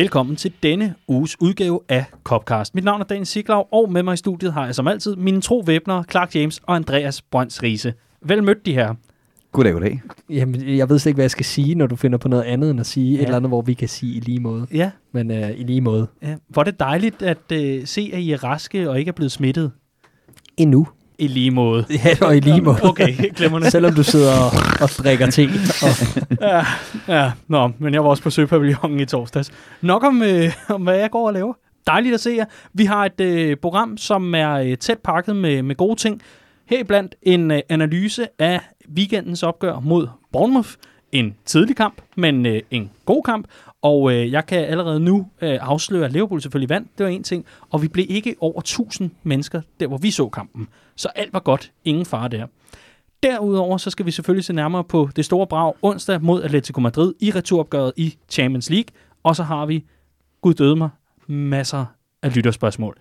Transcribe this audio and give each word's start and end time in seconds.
Velkommen 0.00 0.36
til 0.36 0.52
denne 0.62 0.94
uges 1.08 1.40
udgave 1.40 1.80
af 1.88 2.04
Copcast. 2.24 2.74
Mit 2.74 2.84
navn 2.84 3.00
er 3.00 3.04
Daniel 3.04 3.26
Siglaug, 3.26 3.68
og 3.72 3.92
med 3.92 4.02
mig 4.02 4.14
i 4.14 4.16
studiet 4.16 4.52
har 4.52 4.64
jeg 4.64 4.74
som 4.74 4.88
altid 4.88 5.16
mine 5.16 5.40
tro 5.40 5.62
væbnere, 5.66 6.04
Clark 6.10 6.34
James 6.34 6.60
og 6.62 6.76
Andreas 6.76 7.22
Brønds 7.22 7.62
Riese. 7.62 7.94
Vel 8.22 8.44
mødt 8.44 8.66
de 8.66 8.74
her. 8.74 8.94
Goddag, 9.52 9.72
goddag. 9.72 10.02
Jamen, 10.30 10.76
jeg 10.76 10.88
ved 10.88 10.98
slet 10.98 11.10
ikke, 11.10 11.16
hvad 11.16 11.24
jeg 11.24 11.30
skal 11.30 11.44
sige, 11.44 11.74
når 11.74 11.86
du 11.86 11.96
finder 11.96 12.18
på 12.18 12.28
noget 12.28 12.42
andet 12.42 12.70
end 12.70 12.80
at 12.80 12.86
sige 12.86 13.10
ja. 13.10 13.18
et 13.18 13.22
eller 13.22 13.36
andet, 13.36 13.50
hvor 13.50 13.62
vi 13.62 13.74
kan 13.74 13.88
sige 13.88 14.16
i 14.16 14.20
lige 14.20 14.40
måde. 14.40 14.66
Ja, 14.74 14.90
Men 15.12 15.30
uh, 15.30 15.50
i 15.50 15.62
lige 15.62 15.80
måde. 15.80 16.06
ja. 16.22 16.36
hvor 16.48 16.62
er 16.62 16.64
det 16.64 16.80
dejligt 16.80 17.22
at 17.22 17.52
uh, 17.52 17.58
se, 17.84 18.10
at 18.12 18.20
I 18.20 18.32
er 18.32 18.44
raske 18.44 18.90
og 18.90 18.98
ikke 18.98 19.08
er 19.08 19.12
blevet 19.12 19.32
smittet. 19.32 19.72
Endnu. 20.56 20.86
I 21.20 21.26
lige 21.26 21.50
måde. 21.50 21.86
Ja, 22.04 22.26
og 22.26 22.36
i 22.36 22.40
lige 22.40 22.60
måde. 22.60 22.78
Okay, 22.82 23.14
glemmerne. 23.36 23.70
Selvom 23.70 23.94
du 23.94 24.02
sidder 24.02 24.32
og, 24.32 24.50
og 24.82 24.88
drikker 24.88 25.30
te. 25.30 25.48
Og, 25.82 25.88
Ja, 26.48 26.64
ja, 27.08 27.32
nå, 27.48 27.70
men 27.78 27.94
jeg 27.94 28.04
var 28.04 28.10
også 28.10 28.22
på 28.22 28.30
Søpavillonen 28.30 29.00
i 29.00 29.04
torsdags. 29.06 29.50
Nok 29.80 30.04
om, 30.04 30.22
øh, 30.22 30.52
om 30.74 30.82
hvad 30.82 30.96
jeg 30.96 31.10
går 31.10 31.26
og 31.26 31.32
laver. 31.32 31.52
Dejligt 31.86 32.14
at 32.14 32.20
se 32.20 32.30
jer. 32.36 32.44
Vi 32.74 32.84
har 32.84 33.04
et 33.04 33.20
øh, 33.20 33.56
program, 33.56 33.96
som 33.96 34.34
er 34.34 34.50
øh, 34.52 34.76
tæt 34.76 34.98
pakket 34.98 35.36
med, 35.36 35.62
med 35.62 35.74
gode 35.74 35.96
ting. 35.96 36.22
Heriblandt 36.66 37.14
en 37.22 37.50
øh, 37.50 37.60
analyse 37.68 38.26
af 38.38 38.60
weekendens 38.96 39.42
opgør 39.42 39.80
mod 39.80 40.08
Bournemouth. 40.32 40.70
En 41.12 41.34
tidlig 41.44 41.76
kamp, 41.76 41.94
men 42.16 42.46
øh, 42.46 42.60
en 42.70 42.90
god 43.06 43.22
kamp. 43.22 43.46
Og 43.82 44.12
øh, 44.12 44.32
jeg 44.32 44.46
kan 44.46 44.58
allerede 44.58 45.00
nu 45.00 45.26
øh, 45.42 45.58
afsløre, 45.60 46.04
at 46.04 46.12
Liverpool 46.12 46.42
selvfølgelig 46.42 46.68
vandt. 46.68 46.98
Det 46.98 47.04
var 47.04 47.10
en 47.10 47.22
ting. 47.22 47.44
Og 47.70 47.82
vi 47.82 47.88
blev 47.88 48.06
ikke 48.08 48.34
over 48.40 48.60
1000 48.60 49.10
mennesker, 49.22 49.60
der 49.80 49.86
hvor 49.86 49.98
vi 49.98 50.10
så 50.10 50.28
kampen. 50.28 50.68
Så 50.96 51.08
alt 51.14 51.32
var 51.32 51.40
godt. 51.40 51.72
Ingen 51.84 52.06
fare 52.06 52.28
der. 52.28 52.46
Derudover 53.22 53.76
så 53.76 53.90
skal 53.90 54.06
vi 54.06 54.10
selvfølgelig 54.10 54.44
se 54.44 54.52
nærmere 54.52 54.84
på 54.84 55.08
det 55.16 55.24
store 55.24 55.46
brag 55.46 55.72
onsdag 55.82 56.22
mod 56.22 56.42
Atletico 56.42 56.80
Madrid 56.80 57.14
i 57.20 57.30
returopgøret 57.30 57.92
i 57.96 58.16
Champions 58.28 58.70
League. 58.70 58.88
Og 59.22 59.36
så 59.36 59.42
har 59.42 59.66
vi, 59.66 59.84
gud 60.40 60.54
døde 60.54 60.76
mig, 60.76 60.90
masser 61.26 61.84
af 62.22 62.36
lytterspørgsmål. 62.36 62.96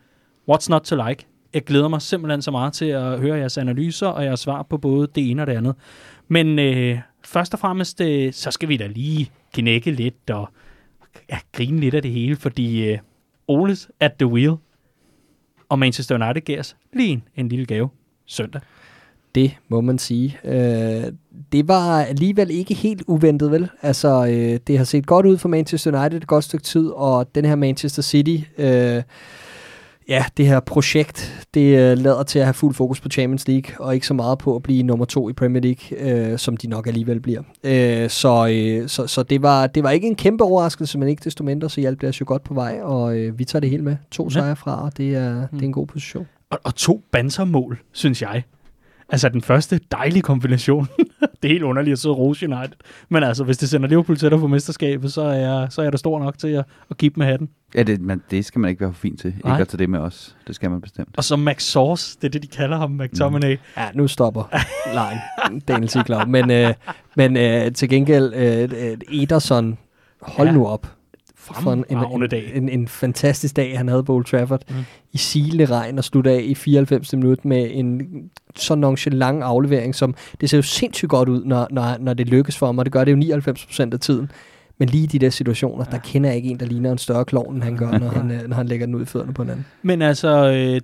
What's 0.51 0.69
not 0.69 0.81
to 0.81 0.95
like? 1.07 1.25
Jeg 1.53 1.63
glæder 1.63 1.87
mig 1.87 2.01
simpelthen 2.01 2.41
så 2.41 2.51
meget 2.51 2.73
til 2.73 2.85
at 2.85 3.19
høre 3.19 3.37
jeres 3.37 3.57
analyser 3.57 4.07
og 4.07 4.23
jeres 4.25 4.39
svar 4.39 4.63
på 4.63 4.77
både 4.77 5.07
det 5.15 5.31
ene 5.31 5.41
og 5.41 5.47
det 5.47 5.53
andet. 5.53 5.75
Men 6.27 6.59
øh, 6.59 6.99
først 7.23 7.53
og 7.53 7.59
fremmest, 7.59 8.01
øh, 8.01 8.33
så 8.33 8.51
skal 8.51 8.69
vi 8.69 8.77
da 8.77 8.87
lige 8.87 9.31
knække 9.53 9.91
lidt 9.91 10.29
og 10.29 10.49
ja, 11.29 11.37
grine 11.51 11.79
lidt 11.79 11.95
af 11.95 12.01
det 12.01 12.11
hele, 12.11 12.35
fordi 12.35 12.89
øh, 12.89 12.97
Oles 13.47 13.89
at 13.99 14.13
the 14.13 14.27
wheel 14.27 14.55
og 15.69 15.79
Manchester 15.79 16.15
United 16.15 16.41
giver 16.41 16.59
os 16.59 16.75
lige 16.93 17.09
en, 17.09 17.23
en 17.35 17.49
lille 17.49 17.65
gave 17.65 17.89
søndag. 18.25 18.61
det 19.35 19.55
må 19.67 19.81
man 19.81 19.99
sige. 19.99 20.39
Øh, 20.43 21.13
det 21.51 21.67
var 21.67 22.01
alligevel 22.01 22.51
ikke 22.51 22.73
helt 22.73 23.03
uventet, 23.07 23.51
vel? 23.51 23.69
Altså, 23.81 24.25
øh, 24.25 24.59
det 24.67 24.77
har 24.77 24.85
set 24.85 25.05
godt 25.05 25.25
ud 25.25 25.37
for 25.37 25.49
Manchester 25.49 25.99
United 25.99 26.17
et 26.17 26.27
godt 26.27 26.43
stykke 26.43 26.63
tid, 26.63 26.87
og 26.87 27.35
den 27.35 27.45
her 27.45 27.55
Manchester 27.55 28.01
City... 28.01 28.37
Øh, 28.57 29.03
Ja, 30.09 30.25
det 30.37 30.47
her 30.47 30.59
projekt, 30.59 31.45
det 31.53 31.79
øh, 31.79 31.97
lader 31.97 32.23
til 32.23 32.39
at 32.39 32.45
have 32.45 32.53
fuld 32.53 32.73
fokus 32.75 33.01
på 33.01 33.09
Champions 33.09 33.47
League, 33.47 33.85
og 33.85 33.93
ikke 33.95 34.07
så 34.07 34.13
meget 34.13 34.37
på 34.37 34.55
at 34.55 34.63
blive 34.63 34.83
nummer 34.83 35.05
to 35.05 35.29
i 35.29 35.33
Premier 35.33 35.61
League, 35.61 35.99
øh, 36.31 36.37
som 36.37 36.57
de 36.57 36.67
nok 36.67 36.87
alligevel 36.87 37.19
bliver. 37.19 37.41
Øh, 37.63 38.09
så 38.09 38.47
øh, 38.51 38.89
så, 38.89 39.07
så 39.07 39.23
det, 39.23 39.41
var, 39.41 39.67
det 39.67 39.83
var 39.83 39.89
ikke 39.89 40.07
en 40.07 40.15
kæmpe 40.15 40.43
overraskelse, 40.43 40.97
men 40.97 41.09
ikke 41.09 41.21
desto 41.23 41.43
mindre, 41.43 41.69
så 41.69 41.81
hjalp 41.81 42.01
det 42.01 42.09
os 42.09 42.21
jo 42.21 42.25
godt 42.27 42.43
på 42.43 42.53
vej, 42.53 42.79
og 42.81 43.17
øh, 43.17 43.39
vi 43.39 43.45
tager 43.45 43.59
det 43.59 43.69
hele 43.69 43.83
med. 43.83 43.95
To 44.11 44.29
sejre 44.29 44.55
fra, 44.55 44.83
og 44.83 44.97
det 44.97 45.15
er, 45.15 45.47
det 45.47 45.61
er 45.61 45.65
en 45.65 45.73
god 45.73 45.87
position. 45.87 46.27
Og, 46.49 46.59
og 46.63 46.75
to 46.75 47.01
bansermål, 47.11 47.79
synes 47.91 48.21
jeg. 48.21 48.43
Altså 49.09 49.29
den 49.29 49.41
første 49.41 49.79
dejlige 49.91 50.21
kombination. 50.21 50.87
det 51.41 51.49
er 51.49 51.53
helt 51.53 51.63
underligt 51.63 51.93
at 51.93 51.99
sidde 51.99 52.15
og 52.15 52.19
rose 52.19 52.45
United. 52.45 52.75
Men 53.09 53.23
altså, 53.23 53.43
hvis 53.43 53.57
det 53.57 53.69
sender 53.69 53.87
Liverpool 53.87 54.17
tættere 54.17 54.41
på 54.41 54.47
mesterskabet, 54.47 55.13
så 55.13 55.21
er 55.21 55.33
jeg, 55.33 55.67
så 55.69 55.81
er 55.81 55.89
da 55.89 55.97
stor 55.97 56.19
nok 56.19 56.37
til 56.37 56.47
at, 56.47 56.65
at 56.89 56.97
keep 56.97 57.17
med 57.17 57.25
hatten. 57.25 57.49
Ja, 57.75 57.83
det, 57.83 58.01
man, 58.01 58.21
det 58.31 58.45
skal 58.45 58.59
man 58.59 58.69
ikke 58.69 58.81
være 58.81 58.93
for 58.93 58.99
fint 58.99 59.19
til. 59.19 59.33
Nej. 59.43 59.53
Ikke 59.53 59.61
at 59.61 59.67
tage 59.67 59.77
det 59.77 59.89
med 59.89 59.99
os. 59.99 60.35
Det 60.47 60.55
skal 60.55 60.69
man 60.69 60.81
bestemt. 60.81 61.09
Og 61.17 61.23
så 61.23 61.35
Max 61.35 61.63
Sauce, 61.63 62.17
det 62.21 62.27
er 62.27 62.31
det, 62.31 62.43
de 62.43 62.47
kalder 62.47 62.77
ham, 62.77 62.91
McTominay. 62.91 63.53
Mm. 63.53 63.59
Ja, 63.77 63.89
nu 63.93 64.07
stopper 64.07 64.43
lejen, 64.93 65.19
Daniel 65.67 65.89
Siglaug. 65.89 66.29
Men, 66.29 66.51
øh, 66.51 66.73
men 67.15 67.37
øh, 67.37 67.71
til 67.71 67.89
gengæld, 67.89 68.33
øh, 68.33 68.69
øh, 68.91 69.21
Ederson, 69.21 69.77
hold 70.21 70.47
ja. 70.47 70.53
nu 70.53 70.67
op. 70.67 70.87
For 71.55 71.73
en, 71.73 71.85
en, 71.89 72.29
dag. 72.29 72.51
en, 72.55 72.69
en 72.69 72.87
fantastisk 72.87 73.55
dag, 73.55 73.77
han 73.77 73.87
havde 73.87 74.03
på 74.03 74.13
Old 74.13 74.25
Trafford. 74.25 74.61
Mm. 74.69 74.75
I 75.11 75.17
silende 75.17 75.65
regn 75.65 75.97
og 75.97 76.03
slutte 76.03 76.31
af 76.31 76.41
i 76.43 76.55
94 76.55 77.13
minutter 77.13 77.47
med 77.47 77.69
en 77.71 78.01
så 78.55 78.75
nonchalant 78.75 79.43
aflevering, 79.43 79.95
som 79.95 80.15
det 80.41 80.49
ser 80.49 80.57
jo 80.57 80.61
sindssygt 80.61 81.09
godt 81.09 81.29
ud, 81.29 81.43
når, 81.45 81.67
når, 81.71 81.97
når 81.99 82.13
det 82.13 82.27
lykkes 82.27 82.57
for 82.57 82.65
ham, 82.65 82.77
og 82.77 82.85
det 82.85 82.91
gør 82.93 83.03
det 83.03 83.31
jo 83.31 83.37
99% 83.37 83.93
af 83.93 83.99
tiden. 83.99 84.31
Men 84.77 84.89
lige 84.89 85.03
i 85.03 85.07
de 85.07 85.19
der 85.19 85.29
situationer, 85.29 85.85
ja. 85.87 85.91
der 85.91 86.01
kender 86.03 86.29
jeg 86.29 86.37
ikke 86.37 86.49
en, 86.49 86.59
der 86.59 86.65
ligner 86.65 86.91
en 86.91 86.97
større 86.97 87.25
klovn, 87.25 87.55
end 87.55 87.63
han 87.63 87.77
gør, 87.77 87.91
når 87.91 88.07
han, 88.07 88.31
øh, 88.41 88.47
når 88.47 88.55
han 88.55 88.67
lægger 88.67 88.85
den 88.85 88.95
ud 88.95 89.01
i 89.01 89.05
fødderne 89.05 89.33
på 89.33 89.43
hinanden. 89.43 89.65
Men 89.81 90.01
altså, 90.01 90.51
øh, 90.51 90.81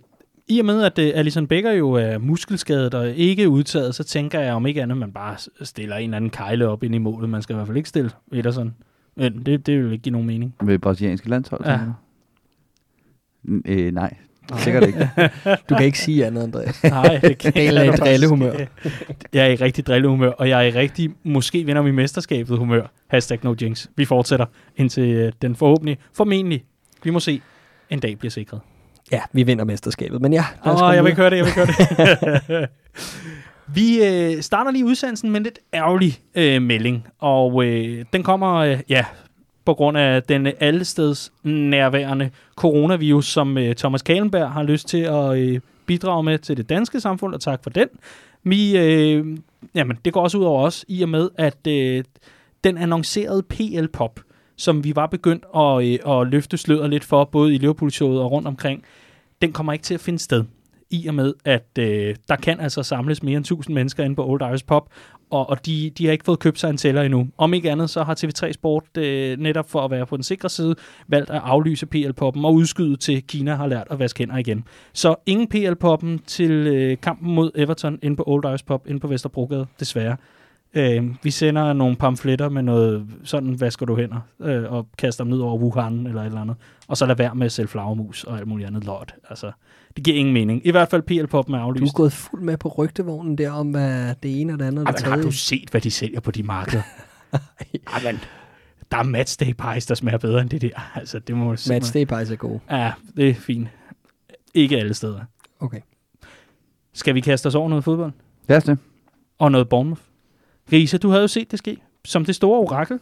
i 0.47 0.59
og 0.59 0.65
med, 0.65 0.83
at 0.83 0.99
øh, 0.99 1.11
Alison 1.15 1.47
Becker 1.47 1.71
jo 1.71 1.91
er 1.91 2.17
muskelskadet 2.17 2.93
og 2.93 3.09
ikke 3.09 3.49
udtaget, 3.49 3.95
så 3.95 4.03
tænker 4.03 4.39
jeg 4.39 4.53
om 4.53 4.65
ikke 4.65 4.81
andet, 4.81 4.97
man 4.97 5.11
bare 5.11 5.35
stiller 5.61 5.95
en 5.95 6.03
eller 6.03 6.17
anden 6.17 6.29
kejle 6.29 6.67
op 6.67 6.83
ind 6.83 6.95
i 6.95 6.97
målet. 6.97 7.29
Man 7.29 7.41
skal 7.41 7.53
i 7.53 7.55
hvert 7.55 7.67
fald 7.67 7.77
ikke 7.77 7.89
stille 7.89 8.11
Ederson. 8.33 8.73
Men 9.15 9.43
det, 9.45 9.65
det 9.65 9.83
vil 9.83 9.91
ikke 9.91 10.03
give 10.03 10.11
nogen 10.13 10.27
mening. 10.27 10.55
Med 10.63 10.79
brasilianske 10.79 11.29
landshold? 11.29 11.65
Ja. 11.65 11.79
N- 13.47 13.61
øh, 13.65 13.93
nej, 13.93 14.13
sikkert 14.57 14.87
ikke. 14.87 15.09
Du 15.69 15.75
kan 15.75 15.85
ikke 15.85 15.99
sige 15.99 16.25
andet, 16.25 16.43
Andreas. 16.43 16.83
Nej, 16.83 17.19
det 17.23 17.37
kan 17.37 17.53
Daniel 17.55 17.77
er 17.77 17.83
jeg 17.83 17.93
i 17.93 17.97
drillehumør. 17.97 18.51
ikke. 18.51 18.71
Jeg 19.33 19.45
er 19.45 19.49
i 19.51 19.55
rigtig 19.55 19.85
drillehumør, 19.87 20.29
og 20.29 20.49
jeg 20.49 20.59
er 20.59 20.67
i 20.67 20.71
rigtig, 20.79 21.09
måske 21.23 21.63
vinder 21.65 21.81
vi 21.81 21.91
mesterskabet 21.91 22.57
humør. 22.57 22.87
Hashtag 23.07 23.39
no 23.43 23.55
jinx. 23.61 23.87
Vi 23.95 24.05
fortsætter 24.05 24.45
indtil 24.77 25.03
øh, 25.03 25.31
den 25.41 25.55
forhåbentlig, 25.55 25.97
formentlig, 26.13 26.63
vi 27.03 27.09
må 27.09 27.19
se, 27.19 27.41
en 27.89 27.99
dag 27.99 28.19
bliver 28.19 28.31
sikret. 28.31 28.59
Ja, 29.11 29.21
vi 29.33 29.43
vinder 29.43 29.65
mesterskabet, 29.65 30.21
men 30.21 30.33
ja. 30.33 30.45
Åh, 30.65 30.95
jeg 30.95 31.03
vil 31.03 31.09
ikke 31.09 31.21
høre 31.21 31.29
det, 31.29 31.37
jeg 31.37 31.45
vil 31.45 31.49
ikke 31.49 32.45
høre 32.47 32.61
det 32.61 32.69
vi 33.67 34.03
øh, 34.03 34.41
starter 34.41 34.71
lige 34.71 34.85
udsendelsen 34.85 35.31
med 35.31 35.37
en 35.37 35.43
lidt 35.43 35.59
ærgerlig 35.73 36.19
øh, 36.35 36.61
melding, 36.61 37.07
og 37.19 37.65
øh, 37.65 38.05
den 38.13 38.23
kommer, 38.23 38.53
øh, 38.55 38.79
ja, 38.89 39.05
på 39.65 39.73
grund 39.73 39.97
af 39.97 40.23
den 40.23 40.47
allesteds 40.59 41.33
nærværende 41.43 42.29
coronavirus, 42.55 43.25
som 43.25 43.57
øh, 43.57 43.75
Thomas 43.75 44.01
Kalenberg 44.01 44.51
har 44.51 44.63
lyst 44.63 44.87
til 44.87 44.97
at 44.97 45.37
øh, 45.37 45.59
bidrage 45.85 46.23
med 46.23 46.37
til 46.37 46.57
det 46.57 46.69
danske 46.69 46.99
samfund, 46.99 47.33
og 47.33 47.41
tak 47.41 47.63
for 47.63 47.69
den. 47.69 47.87
Vi, 48.43 48.77
øh, 48.77 49.37
jamen, 49.75 49.97
det 50.05 50.13
går 50.13 50.21
også 50.21 50.37
ud 50.37 50.43
over 50.43 50.63
os, 50.63 50.85
i 50.87 51.01
og 51.01 51.09
med, 51.09 51.29
at 51.37 51.67
øh, 51.67 52.03
den 52.63 52.77
annoncerede 52.77 53.43
PL-pop, 53.43 54.19
som 54.55 54.83
vi 54.83 54.95
var 54.95 55.07
begyndt 55.07 55.45
at, 55.55 55.85
øh, 55.85 56.19
at 56.19 56.27
løfte 56.27 56.57
sløret 56.57 56.89
lidt 56.89 57.03
for, 57.03 57.23
både 57.23 57.55
i 57.55 57.57
Liverpool-showet 57.57 58.21
og 58.21 58.31
rundt 58.31 58.47
omkring, 58.47 58.83
den 59.41 59.53
kommer 59.53 59.73
ikke 59.73 59.83
til 59.83 59.93
at 59.93 59.99
finde 59.99 60.19
sted. 60.19 60.43
I 60.89 61.07
og 61.07 61.15
med, 61.15 61.33
at 61.45 61.67
øh, 61.79 62.15
der 62.29 62.35
kan 62.35 62.59
altså 62.59 62.83
samles 62.83 63.23
mere 63.23 63.37
end 63.37 63.43
1000 63.43 63.73
mennesker 63.75 64.03
inde 64.03 64.15
på 64.15 64.25
Old 64.27 64.41
Irish 64.41 64.65
Pop, 64.65 64.89
og, 65.29 65.49
og 65.49 65.65
de, 65.65 65.91
de 65.97 66.05
har 66.05 66.11
ikke 66.11 66.25
fået 66.25 66.39
købt 66.39 66.59
sig 66.59 66.69
en 66.69 66.77
tæller 66.77 67.01
endnu. 67.01 67.27
Om 67.37 67.53
ikke 67.53 67.71
andet, 67.71 67.89
så 67.89 68.03
har 68.03 68.15
TV3 68.15 68.51
Sport 68.51 68.97
øh, 68.97 69.39
netop 69.39 69.69
for 69.69 69.81
at 69.81 69.91
være 69.91 70.05
på 70.05 70.17
den 70.17 70.23
sikre 70.23 70.49
side 70.49 70.75
valgt 71.07 71.29
at 71.29 71.41
aflyse 71.43 71.85
PL-poppen 71.85 72.45
og 72.45 72.53
udskyde 72.53 72.95
til 72.95 73.23
Kina 73.27 73.55
har 73.55 73.67
lært 73.67 73.87
at 73.89 73.99
vaske 73.99 74.19
hænder 74.19 74.37
igen. 74.37 74.63
Så 74.93 75.15
ingen 75.25 75.47
PL-poppen 75.47 76.19
til 76.27 76.51
øh, 76.51 76.97
kampen 77.01 77.35
mod 77.35 77.51
Everton 77.55 77.99
inde 78.01 78.17
på 78.17 78.23
Old 78.27 78.45
Irish 78.45 78.65
Pop 78.65 78.87
inde 78.87 78.99
på 78.99 79.07
Vesterbrogade, 79.07 79.67
desværre. 79.79 80.17
Øh, 80.75 81.03
vi 81.23 81.31
sender 81.31 81.73
nogle 81.73 81.95
pamfletter 81.95 82.49
med 82.49 82.63
noget, 82.63 83.07
sådan 83.23 83.61
vasker 83.61 83.85
du 83.85 83.95
hænder, 83.95 84.19
øh, 84.39 84.71
og 84.71 84.87
kaster 84.97 85.23
dem 85.23 85.31
ned 85.31 85.39
over 85.39 85.57
Wuhan 85.57 86.07
eller 86.07 86.21
et 86.21 86.25
eller 86.25 86.41
andet. 86.41 86.55
Og 86.87 86.97
så 86.97 87.05
lad 87.05 87.15
være 87.15 87.35
med 87.35 87.45
at 87.45 87.51
sælge 87.51 87.67
flagermus 87.67 88.23
og 88.23 88.37
alt 88.37 88.47
muligt 88.47 88.67
andet 88.67 88.83
lort. 88.83 89.15
Altså, 89.29 89.51
det 89.95 90.03
giver 90.03 90.17
ingen 90.17 90.33
mening. 90.33 90.61
I 90.67 90.71
hvert 90.71 90.89
fald 90.89 91.01
PL-poppen 91.01 91.55
er 91.55 91.59
Du 91.59 91.65
aflyst. 91.65 91.93
er 91.93 91.95
gået 91.97 92.13
fuld 92.13 92.41
med 92.41 92.57
på 92.57 92.69
rygtevognen 92.69 93.37
der 93.37 93.51
om 93.51 93.71
hvad 93.71 94.15
det 94.23 94.41
ene 94.41 94.53
og 94.53 94.59
det 94.59 94.65
andet 94.65 94.87
og 94.87 94.93
det 94.93 94.99
Jamen, 95.01 95.09
har 95.09 95.15
du 95.17 95.21
tredje. 95.23 95.33
set, 95.33 95.69
hvad 95.69 95.81
de 95.81 95.91
sælger 95.91 96.19
på 96.19 96.31
de 96.31 96.43
markeder? 96.43 96.83
Jamen, 98.03 98.19
der 98.91 98.97
er 98.97 99.03
matchday 99.03 99.53
pies, 99.53 99.85
der 99.85 99.95
smager 99.95 100.17
bedre 100.17 100.41
end 100.41 100.49
det 100.49 100.61
der. 100.61 100.91
Altså, 100.95 101.19
det 101.19 101.37
må 101.37 101.55
simpelthen- 101.55 102.07
day 102.07 102.17
pies 102.17 102.31
er 102.31 102.35
gode. 102.35 102.59
Ja, 102.71 102.91
det 103.17 103.29
er 103.29 103.33
fint. 103.33 103.67
Ikke 104.53 104.77
alle 104.77 104.93
steder. 104.93 105.19
Okay. 105.59 105.79
Skal 106.93 107.15
vi 107.15 107.19
kaste 107.21 107.47
os 107.47 107.55
over 107.55 107.69
noget 107.69 107.83
fodbold? 107.83 108.11
Lad 108.47 108.57
os 108.57 108.63
det. 108.63 108.77
Og 109.39 109.51
noget 109.51 109.69
Bournemouth? 109.69 110.01
Risa, 110.71 110.97
du 110.97 111.09
havde 111.09 111.21
jo 111.21 111.27
set 111.27 111.51
det 111.51 111.59
ske. 111.59 111.77
Som 112.05 112.25
det 112.25 112.35
store 112.35 112.59
orakel, 112.59 112.99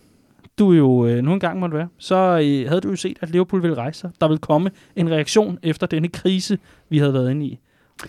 du 0.60 0.72
jo 0.72 1.06
øh, 1.06 1.24
nu 1.24 1.34
engang 1.34 1.60
måtte 1.60 1.78
være, 1.78 1.88
så 1.98 2.16
øh, 2.16 2.68
havde 2.70 2.82
du 2.82 2.90
jo 2.90 2.96
set, 2.96 3.18
at 3.22 3.30
Liverpool 3.30 3.62
ville 3.62 3.78
rejse 3.78 4.00
sig. 4.00 4.12
Der 4.22 4.28
ville 4.28 4.40
komme 4.40 4.72
en 4.96 5.12
reaktion 5.12 5.60
efter 5.64 5.88
denne 5.88 6.08
krise, 6.08 6.58
vi 6.90 6.98
havde 6.98 7.14
været 7.14 7.32
inde 7.32 7.46
i. 7.46 7.60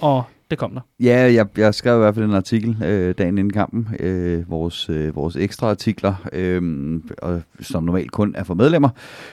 Og 0.01 0.25
det 0.51 0.59
kom 0.59 0.73
der. 0.73 0.81
Ja, 1.01 1.33
jeg, 1.33 1.47
jeg 1.59 1.75
skrev 1.75 1.97
i 1.97 1.99
hvert 1.99 2.15
fald 2.15 2.25
en 2.25 2.35
artikel 2.35 2.77
øh, 2.85 3.15
dagen 3.19 3.39
inden 3.39 3.53
kampen, 3.53 3.89
øh, 4.01 4.51
vores, 4.51 4.91
øh, 4.91 5.17
vores 5.17 5.37
ekstra 5.37 5.71
artikler, 5.71 6.15
øh, 6.33 7.01
og, 7.19 7.43
som 7.61 7.85
normalt 7.85 8.13
kun 8.13 8.35
er 8.35 8.45
for 8.45 8.55
medlemmer. 8.55 8.89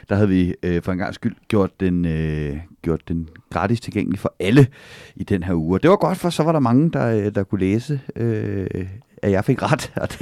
Der 0.09 0.15
havde 0.15 0.29
vi 0.29 0.55
øh, 0.63 0.81
for 0.81 0.91
en 0.91 0.97
gang 0.97 1.13
skyld 1.13 1.35
gjort 1.47 1.79
den, 1.79 2.05
øh, 2.05 2.57
gjort 2.81 3.07
den 3.07 3.29
gratis 3.49 3.81
tilgængelig 3.81 4.19
for 4.19 4.33
alle 4.39 4.67
i 5.15 5.23
den 5.23 5.43
her 5.43 5.53
uge. 5.53 5.75
Og 5.75 5.83
det 5.83 5.89
var 5.89 5.95
godt, 5.95 6.17
for 6.17 6.29
så 6.29 6.43
var 6.43 6.51
der 6.51 6.59
mange, 6.59 6.91
der, 6.91 7.25
øh, 7.25 7.35
der 7.35 7.43
kunne 7.43 7.59
læse 7.59 7.99
øh, 8.15 8.85
at 9.21 9.31
jeg 9.31 9.45
fik 9.45 9.71
ret, 9.71 9.91
og 9.95 10.09
det, 10.11 10.19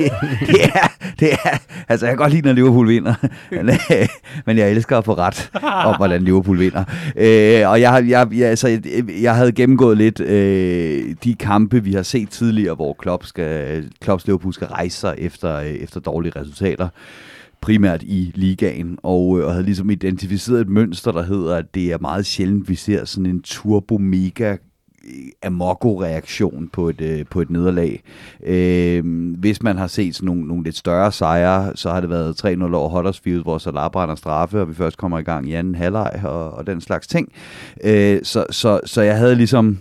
det, 0.48 0.64
er, 0.64 0.88
det 1.20 1.34
er, 1.34 1.58
altså 1.90 2.06
jeg 2.06 2.12
kan 2.12 2.18
godt 2.18 2.34
lide, 2.34 2.42
når 2.42 2.54
Liverpool 2.54 2.88
vinder, 2.88 3.14
men, 3.52 3.70
øh, 3.70 4.08
men 4.46 4.58
jeg 4.58 4.72
elsker 4.72 4.98
at 4.98 5.06
få 5.06 5.14
ret 5.14 5.52
om, 5.86 5.96
hvordan 5.96 6.24
Liverpool 6.24 6.60
vinder. 6.60 6.84
Øh, 7.16 7.70
og 7.70 7.82
jeg, 7.82 8.06
jeg, 8.08 8.28
jeg, 8.34 8.50
altså, 8.50 8.68
jeg, 8.68 8.82
jeg 9.22 9.36
havde 9.36 9.52
gennemgået 9.52 9.98
lidt 9.98 10.20
øh, 10.20 11.16
de 11.24 11.36
kampe, 11.36 11.84
vi 11.84 11.94
har 11.94 12.04
set 12.04 12.30
tidligere, 12.30 12.76
hvor 12.76 12.94
Klopp 13.00 13.26
skal, 13.26 13.90
Klopps 14.02 14.26
Liverpool 14.28 14.54
skal 14.54 14.68
rejse 14.68 14.98
sig 14.98 15.16
efter, 15.18 15.56
øh, 15.56 15.68
efter 15.68 16.00
dårlige 16.00 16.34
resultater 16.40 16.88
primært 17.62 18.04
i 18.04 18.32
ligaen, 18.36 18.98
og, 19.04 19.40
øh, 19.40 19.46
og 19.46 19.52
havde 19.52 19.66
ligesom 19.66 19.90
identificeret 19.90 20.62
et 20.62 20.70
mønster, 20.70 21.12
der 21.12 21.24
hedder, 21.24 21.56
at 21.56 21.76
det 21.76 21.92
er 21.92 21.98
meget 21.98 22.26
sjældent, 22.26 22.70
vi 22.70 22.76
ser 22.76 23.06
sådan 23.06 23.26
en 23.26 23.42
turbo-mega 23.42 24.56
amoko-reaktion 25.44 26.70
på 26.74 26.90
et, 26.90 27.02
øh, 27.02 27.26
på 27.30 27.42
et 27.42 27.50
nederlag. 27.50 28.04
Øh, 28.44 29.04
hvis 29.40 29.64
man 29.64 29.78
har 29.78 29.88
set 29.88 30.16
sådan 30.16 30.26
nogle, 30.26 30.48
nogle 30.48 30.64
lidt 30.64 30.78
større 30.78 31.12
sejre, 31.12 31.72
så 31.76 31.90
har 31.90 32.02
det 32.02 32.10
været 32.10 32.46
3-0 32.46 32.74
over 32.76 32.90
Huddersfield, 32.90 33.42
hvor 33.42 33.58
Salah 33.58 33.92
brænder 33.92 34.16
straffe, 34.16 34.62
og 34.62 34.70
vi 34.70 34.74
først 34.74 34.98
kommer 34.98 35.20
i 35.20 35.24
gang 35.24 35.50
i 35.50 35.54
anden 35.54 35.76
halvleg 35.76 36.22
og, 36.24 36.52
og 36.52 36.68
den 36.68 36.82
slags 36.82 37.08
ting. 37.08 37.32
Øh, 37.84 38.20
så, 38.24 38.46
så, 38.50 38.80
så 38.86 39.02
jeg 39.02 39.18
havde 39.18 39.36
ligesom 39.36 39.78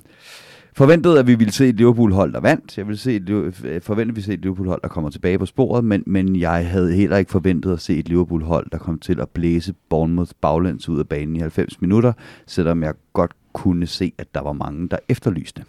forventede, 0.79 1.19
at 1.19 1.27
vi 1.27 1.35
ville 1.35 1.53
se 1.53 1.69
et 1.69 1.75
Liverpool-hold, 1.75 2.33
der 2.33 2.41
vandt. 2.41 2.79
Jeg 2.79 2.87
ville 2.87 2.99
se 2.99 3.17
et, 3.17 3.83
forventede, 3.83 4.13
at 4.13 4.17
vi 4.17 4.21
se 4.21 4.33
et 4.33 4.41
Liverpool-hold, 4.41 4.83
der 4.83 4.89
kommer 4.89 5.11
tilbage 5.11 5.39
på 5.39 5.47
sporet, 5.47 5.85
men, 5.85 6.03
men 6.07 6.37
jeg 6.37 6.69
havde 6.69 6.95
heller 6.95 7.17
ikke 7.17 7.31
forventet 7.31 7.73
at 7.73 7.81
se 7.81 7.99
et 7.99 8.09
Liverpool-hold, 8.09 8.71
der 8.73 8.79
kom 8.79 8.99
til 8.99 9.21
at 9.21 9.29
blæse 9.29 9.75
Bournemouth 9.89 10.31
baglæns 10.41 10.89
ud 10.89 10.99
af 10.99 11.09
banen 11.09 11.37
i 11.37 11.39
90 11.39 11.81
minutter, 11.81 12.13
selvom 12.47 12.83
jeg 12.83 12.95
godt 13.13 13.33
kunne 13.53 13.87
se, 13.87 14.13
at 14.19 14.35
der 14.35 14.41
var 14.41 14.53
mange, 14.53 14.89
der 14.89 14.97
efterlyste. 15.09 15.65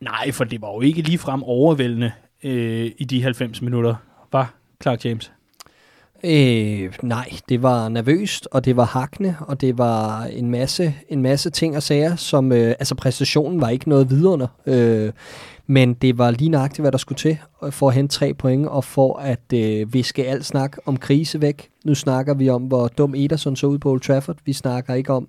Nej, 0.00 0.32
for 0.32 0.44
det 0.44 0.62
var 0.62 0.72
jo 0.72 0.80
ikke 0.80 1.02
ligefrem 1.02 1.42
overvældende 1.42 2.12
øh, 2.44 2.90
i 2.98 3.04
de 3.04 3.22
90 3.22 3.62
minutter, 3.62 3.94
var 4.32 4.54
Clark 4.82 5.04
James? 5.04 5.32
Øh, 6.24 6.92
nej, 7.02 7.30
det 7.48 7.62
var 7.62 7.88
nervøst, 7.88 8.48
og 8.50 8.64
det 8.64 8.76
var 8.76 8.84
hakne, 8.84 9.36
og 9.40 9.60
det 9.60 9.78
var 9.78 10.24
en 10.24 10.50
masse, 10.50 10.94
en 11.08 11.22
masse 11.22 11.50
ting 11.50 11.76
og 11.76 11.82
sager, 11.82 12.16
som, 12.16 12.52
øh, 12.52 12.68
altså 12.68 12.94
præstationen 12.94 13.60
var 13.60 13.68
ikke 13.68 13.88
noget 13.88 14.10
vidunder, 14.10 14.46
øh, 14.66 15.12
men 15.66 15.94
det 15.94 16.18
var 16.18 16.30
lige 16.30 16.48
nøjagtigt, 16.48 16.80
hvad 16.80 16.92
der 16.92 16.98
skulle 16.98 17.18
til 17.18 17.38
for 17.70 17.88
at 17.88 17.94
hente 17.94 18.14
tre 18.14 18.34
point, 18.34 18.66
og 18.66 18.84
for 18.84 19.18
at 19.18 19.52
øh, 19.54 19.94
viske 19.94 20.26
alt 20.26 20.44
snak 20.46 20.76
om 20.86 20.96
krise 20.96 21.40
væk. 21.40 21.68
Nu 21.84 21.94
snakker 21.94 22.34
vi 22.34 22.48
om, 22.48 22.62
hvor 22.62 22.88
dum 22.88 23.14
Ederson 23.14 23.56
så 23.56 23.66
ud 23.66 23.78
på 23.78 23.90
Old 23.90 24.00
Trafford. 24.00 24.36
Vi 24.44 24.52
snakker 24.52 24.94
ikke 24.94 25.12
om, 25.12 25.28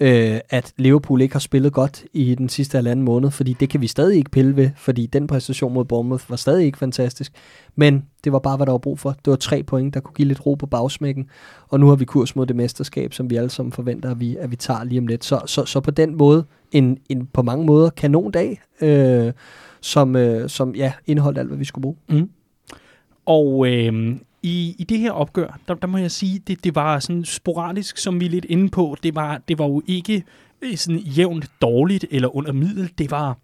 øh, 0.00 0.40
at 0.50 0.72
Liverpool 0.76 1.20
ikke 1.20 1.34
har 1.34 1.40
spillet 1.40 1.72
godt 1.72 2.04
i 2.12 2.34
den 2.34 2.48
sidste 2.48 2.78
halvanden 2.78 3.04
måned, 3.04 3.30
fordi 3.30 3.56
det 3.60 3.68
kan 3.68 3.80
vi 3.80 3.86
stadig 3.86 4.16
ikke 4.16 4.30
pille 4.30 4.56
ved, 4.56 4.70
fordi 4.76 5.06
den 5.06 5.26
præstation 5.26 5.72
mod 5.72 5.84
Bournemouth 5.84 6.30
var 6.30 6.36
stadig 6.36 6.66
ikke 6.66 6.78
fantastisk. 6.78 7.32
Men 7.76 8.04
det 8.24 8.32
var 8.32 8.38
bare, 8.38 8.56
hvad 8.56 8.66
der 8.66 8.72
var 8.72 8.78
brug 8.78 8.98
for. 8.98 9.10
Det 9.10 9.30
var 9.30 9.36
tre 9.36 9.62
point, 9.62 9.94
der 9.94 10.00
kunne 10.00 10.14
give 10.14 10.28
lidt 10.28 10.46
ro 10.46 10.54
på 10.54 10.66
bagsmækken, 10.66 11.30
og 11.68 11.80
nu 11.80 11.88
har 11.88 11.96
vi 11.96 12.04
kurs 12.04 12.36
mod 12.36 12.46
det 12.46 12.56
mesterskab, 12.56 13.14
som 13.14 13.30
vi 13.30 13.36
alle 13.36 13.50
sammen 13.50 13.72
forventer, 13.72 14.10
at 14.10 14.20
vi, 14.20 14.36
at 14.36 14.50
vi 14.50 14.56
tager 14.56 14.84
lige 14.84 14.98
om 14.98 15.06
lidt. 15.06 15.24
Så, 15.24 15.40
så, 15.46 15.64
så 15.64 15.80
på 15.80 15.90
den 15.90 16.16
måde, 16.16 16.44
en, 16.72 16.98
en 17.08 17.26
på 17.26 17.42
mange 17.42 17.66
måder 17.66 17.90
kanondag, 17.90 18.60
øh, 18.80 19.32
som, 19.80 20.16
øh, 20.16 20.48
som 20.48 20.74
ja, 20.74 20.92
indeholdt 21.06 21.38
alt, 21.38 21.48
hvad 21.48 21.58
vi 21.58 21.64
skulle 21.64 21.82
bruge. 21.82 21.96
Mm. 22.08 22.30
Og 23.26 23.72
øh, 23.72 24.16
i, 24.42 24.74
i 24.78 24.84
det 24.84 24.98
her 24.98 25.12
opgør, 25.12 25.58
der, 25.68 25.74
der 25.74 25.86
må 25.86 25.98
jeg 25.98 26.10
sige, 26.10 26.38
det, 26.46 26.64
det 26.64 26.74
var 26.74 26.98
sådan 26.98 27.24
sporadisk, 27.24 27.98
som 27.98 28.20
vi 28.20 28.26
er 28.26 28.30
lidt 28.30 28.44
inde 28.44 28.68
på. 28.68 28.96
Det 29.02 29.14
var, 29.14 29.40
det 29.48 29.58
var 29.58 29.66
jo 29.66 29.82
ikke 29.86 30.24
øh, 30.62 30.76
sådan 30.76 30.98
jævnt 30.98 31.50
dårligt 31.62 32.04
eller 32.10 32.36
under 32.36 32.52
middel. 32.52 32.90
Det 32.98 33.10
var 33.10 33.38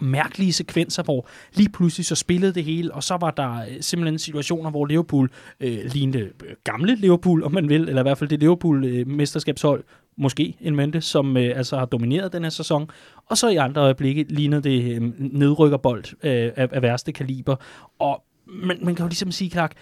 mærkelige 0.00 0.52
sekvenser, 0.52 1.02
hvor 1.02 1.28
lige 1.54 1.68
pludselig 1.68 2.06
så 2.06 2.14
spillede 2.14 2.52
det 2.52 2.64
hele, 2.64 2.94
og 2.94 3.02
så 3.02 3.16
var 3.20 3.30
der 3.30 3.60
øh, 3.60 3.66
simpelthen 3.80 4.18
situationer, 4.18 4.70
hvor 4.70 4.86
Liverpool 4.86 5.30
øh, 5.60 5.78
lignede 5.92 6.18
øh, 6.18 6.54
gamle 6.64 6.94
Liverpool, 6.94 7.44
om 7.44 7.52
man 7.52 7.68
vil, 7.68 7.88
eller 7.88 8.02
i 8.02 8.04
hvert 8.04 8.18
fald 8.18 8.30
det 8.30 8.40
Liverpool-mesterskabshold, 8.40 9.80
øh, 9.80 9.84
måske 10.16 10.56
en 10.60 10.76
mente, 10.76 11.00
som 11.00 11.36
øh, 11.36 11.56
altså 11.56 11.78
har 11.78 11.86
domineret 11.86 12.32
den 12.32 12.42
her 12.42 12.50
sæson, 12.50 12.90
og 13.26 13.38
så 13.38 13.48
i 13.48 13.56
andre 13.56 13.80
øjeblikke 13.80 14.22
lignede 14.28 14.62
det 14.62 14.94
øh, 14.94 15.12
nedrykkerbold 15.18 16.04
øh, 16.22 16.52
af, 16.56 16.68
af 16.72 16.82
værste 16.82 17.12
kaliber. 17.12 17.56
Og 17.98 18.24
man, 18.46 18.78
man 18.82 18.94
kan 18.94 19.04
jo 19.04 19.08
ligesom 19.08 19.32
sige, 19.32 19.50
Clark, 19.50 19.72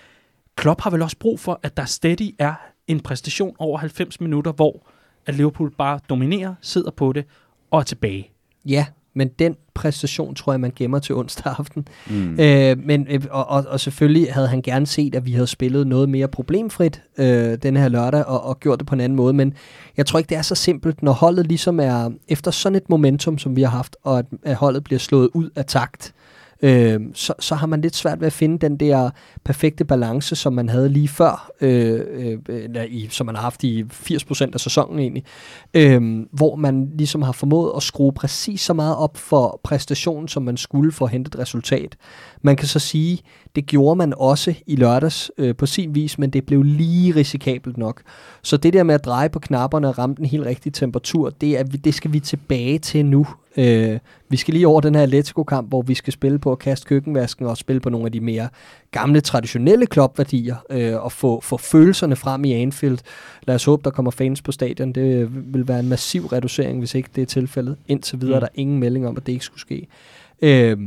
Klopp 0.56 0.80
har 0.80 0.90
vel 0.90 1.02
også 1.02 1.16
brug 1.18 1.40
for, 1.40 1.60
at 1.62 1.76
der 1.76 1.84
steady 1.84 2.34
er 2.38 2.54
en 2.86 3.00
præstation 3.00 3.56
over 3.58 3.78
90 3.78 4.20
minutter, 4.20 4.52
hvor 4.52 4.86
at 5.26 5.34
Liverpool 5.34 5.70
bare 5.70 6.00
dominerer, 6.08 6.54
sidder 6.60 6.90
på 6.90 7.12
det 7.12 7.24
og 7.70 7.78
er 7.78 7.84
tilbage. 7.84 8.30
Ja, 8.66 8.86
men 9.18 9.28
den 9.28 9.56
præstation 9.74 10.34
tror 10.34 10.52
jeg, 10.52 10.60
man 10.60 10.72
gemmer 10.76 10.98
til 10.98 11.14
onsdag 11.14 11.52
aften. 11.58 11.88
Mm. 12.10 12.40
Øh, 12.40 12.78
men, 12.78 13.06
øh, 13.10 13.20
og, 13.30 13.48
og, 13.48 13.64
og 13.68 13.80
selvfølgelig 13.80 14.32
havde 14.32 14.48
han 14.48 14.62
gerne 14.62 14.86
set, 14.86 15.14
at 15.14 15.26
vi 15.26 15.32
havde 15.32 15.46
spillet 15.46 15.86
noget 15.86 16.08
mere 16.08 16.28
problemfrit 16.28 17.02
øh, 17.18 17.58
den 17.62 17.76
her 17.76 17.88
lørdag, 17.88 18.24
og, 18.24 18.44
og 18.44 18.60
gjort 18.60 18.78
det 18.78 18.86
på 18.86 18.94
en 18.94 19.00
anden 19.00 19.16
måde, 19.16 19.32
men 19.32 19.54
jeg 19.96 20.06
tror 20.06 20.18
ikke, 20.18 20.28
det 20.28 20.38
er 20.38 20.42
så 20.42 20.54
simpelt, 20.54 21.02
når 21.02 21.12
holdet 21.12 21.46
ligesom 21.46 21.80
er, 21.80 22.10
efter 22.28 22.50
sådan 22.50 22.76
et 22.76 22.90
momentum, 22.90 23.38
som 23.38 23.56
vi 23.56 23.62
har 23.62 23.70
haft, 23.70 23.96
og 24.02 24.18
at, 24.18 24.26
at 24.42 24.54
holdet 24.54 24.84
bliver 24.84 24.98
slået 24.98 25.28
ud 25.34 25.50
af 25.56 25.64
takt, 25.64 26.12
øh, 26.62 27.00
så, 27.14 27.34
så 27.38 27.54
har 27.54 27.66
man 27.66 27.80
lidt 27.80 27.96
svært 27.96 28.20
ved 28.20 28.26
at 28.26 28.32
finde 28.32 28.58
den 28.58 28.76
der 28.76 29.10
perfekte 29.44 29.84
balance, 29.84 30.36
som 30.36 30.52
man 30.52 30.68
havde 30.68 30.88
lige 30.88 31.08
før, 31.08 31.50
øh, 31.60 32.00
øh, 32.08 32.38
øh 32.48 32.64
eller 32.64 32.82
i, 32.82 33.08
som 33.10 33.26
man 33.26 33.34
har 33.34 33.42
haft 33.42 33.64
i 33.64 33.82
80% 33.82 34.50
af 34.54 34.60
sæsonen 34.60 34.98
egentlig, 34.98 35.24
øh, 35.74 36.26
hvor 36.32 36.56
man 36.56 36.90
ligesom 36.94 37.22
har 37.22 37.32
formået 37.32 37.72
at 37.76 37.82
skrue 37.82 38.12
præcis 38.12 38.60
så 38.60 38.74
meget 38.74 38.96
op 38.96 39.16
for 39.16 39.60
præstationen, 39.64 40.28
som 40.28 40.42
man 40.42 40.56
skulle 40.56 40.92
for 40.92 41.04
at 41.04 41.10
hente 41.10 41.28
et 41.28 41.38
resultat. 41.38 41.96
Man 42.42 42.56
kan 42.56 42.68
så 42.68 42.78
sige, 42.78 43.20
det 43.56 43.66
gjorde 43.66 43.96
man 43.96 44.14
også 44.16 44.54
i 44.66 44.76
lørdags 44.76 45.30
øh, 45.38 45.56
på 45.56 45.66
sin 45.66 45.94
vis, 45.94 46.18
men 46.18 46.30
det 46.30 46.46
blev 46.46 46.62
lige 46.62 47.14
risikabelt 47.14 47.76
nok. 47.76 48.02
Så 48.42 48.56
det 48.56 48.72
der 48.72 48.82
med 48.82 48.94
at 48.94 49.04
dreje 49.04 49.28
på 49.28 49.38
knapperne 49.38 49.88
og 49.88 49.98
ramme 49.98 50.16
den 50.16 50.24
helt 50.24 50.46
rigtige 50.46 50.72
temperatur, 50.72 51.30
det, 51.30 51.58
er, 51.58 51.62
det 51.62 51.94
skal 51.94 52.12
vi 52.12 52.20
tilbage 52.20 52.78
til 52.78 53.06
nu. 53.06 53.26
Øh, 53.58 53.98
vi 54.28 54.36
skal 54.36 54.54
lige 54.54 54.68
over 54.68 54.80
den 54.80 54.94
her 54.94 55.02
Atletico-kamp, 55.02 55.68
hvor 55.68 55.82
vi 55.82 55.94
skal 55.94 56.12
spille 56.12 56.38
på 56.38 56.52
at 56.52 56.58
kaste 56.58 56.86
køkkenvasken 56.86 57.46
og 57.46 57.56
spille 57.56 57.80
på 57.80 57.90
nogle 57.90 58.06
af 58.06 58.12
de 58.12 58.20
mere 58.20 58.48
gamle, 58.90 59.20
traditionelle 59.20 59.86
klubværdier 59.86 60.56
øh, 60.70 61.04
og 61.04 61.12
få, 61.12 61.40
få 61.40 61.56
følelserne 61.56 62.16
frem 62.16 62.44
i 62.44 62.52
Anfield. 62.52 62.98
Lad 63.42 63.54
os 63.54 63.64
håbe, 63.64 63.84
der 63.84 63.90
kommer 63.90 64.10
fans 64.10 64.42
på 64.42 64.52
stadion. 64.52 64.92
Det 64.92 65.28
vil 65.54 65.68
være 65.68 65.80
en 65.80 65.88
massiv 65.88 66.26
reducering, 66.26 66.78
hvis 66.78 66.94
ikke 66.94 67.08
det 67.16 67.22
er 67.22 67.26
tilfældet. 67.26 67.76
Indtil 67.88 68.20
videre 68.20 68.34
mm. 68.34 68.36
er 68.36 68.40
der 68.40 68.48
ingen 68.54 68.78
melding 68.78 69.08
om, 69.08 69.16
at 69.16 69.26
det 69.26 69.32
ikke 69.32 69.44
skulle 69.44 69.60
ske. 69.60 69.86
Øh, 70.42 70.78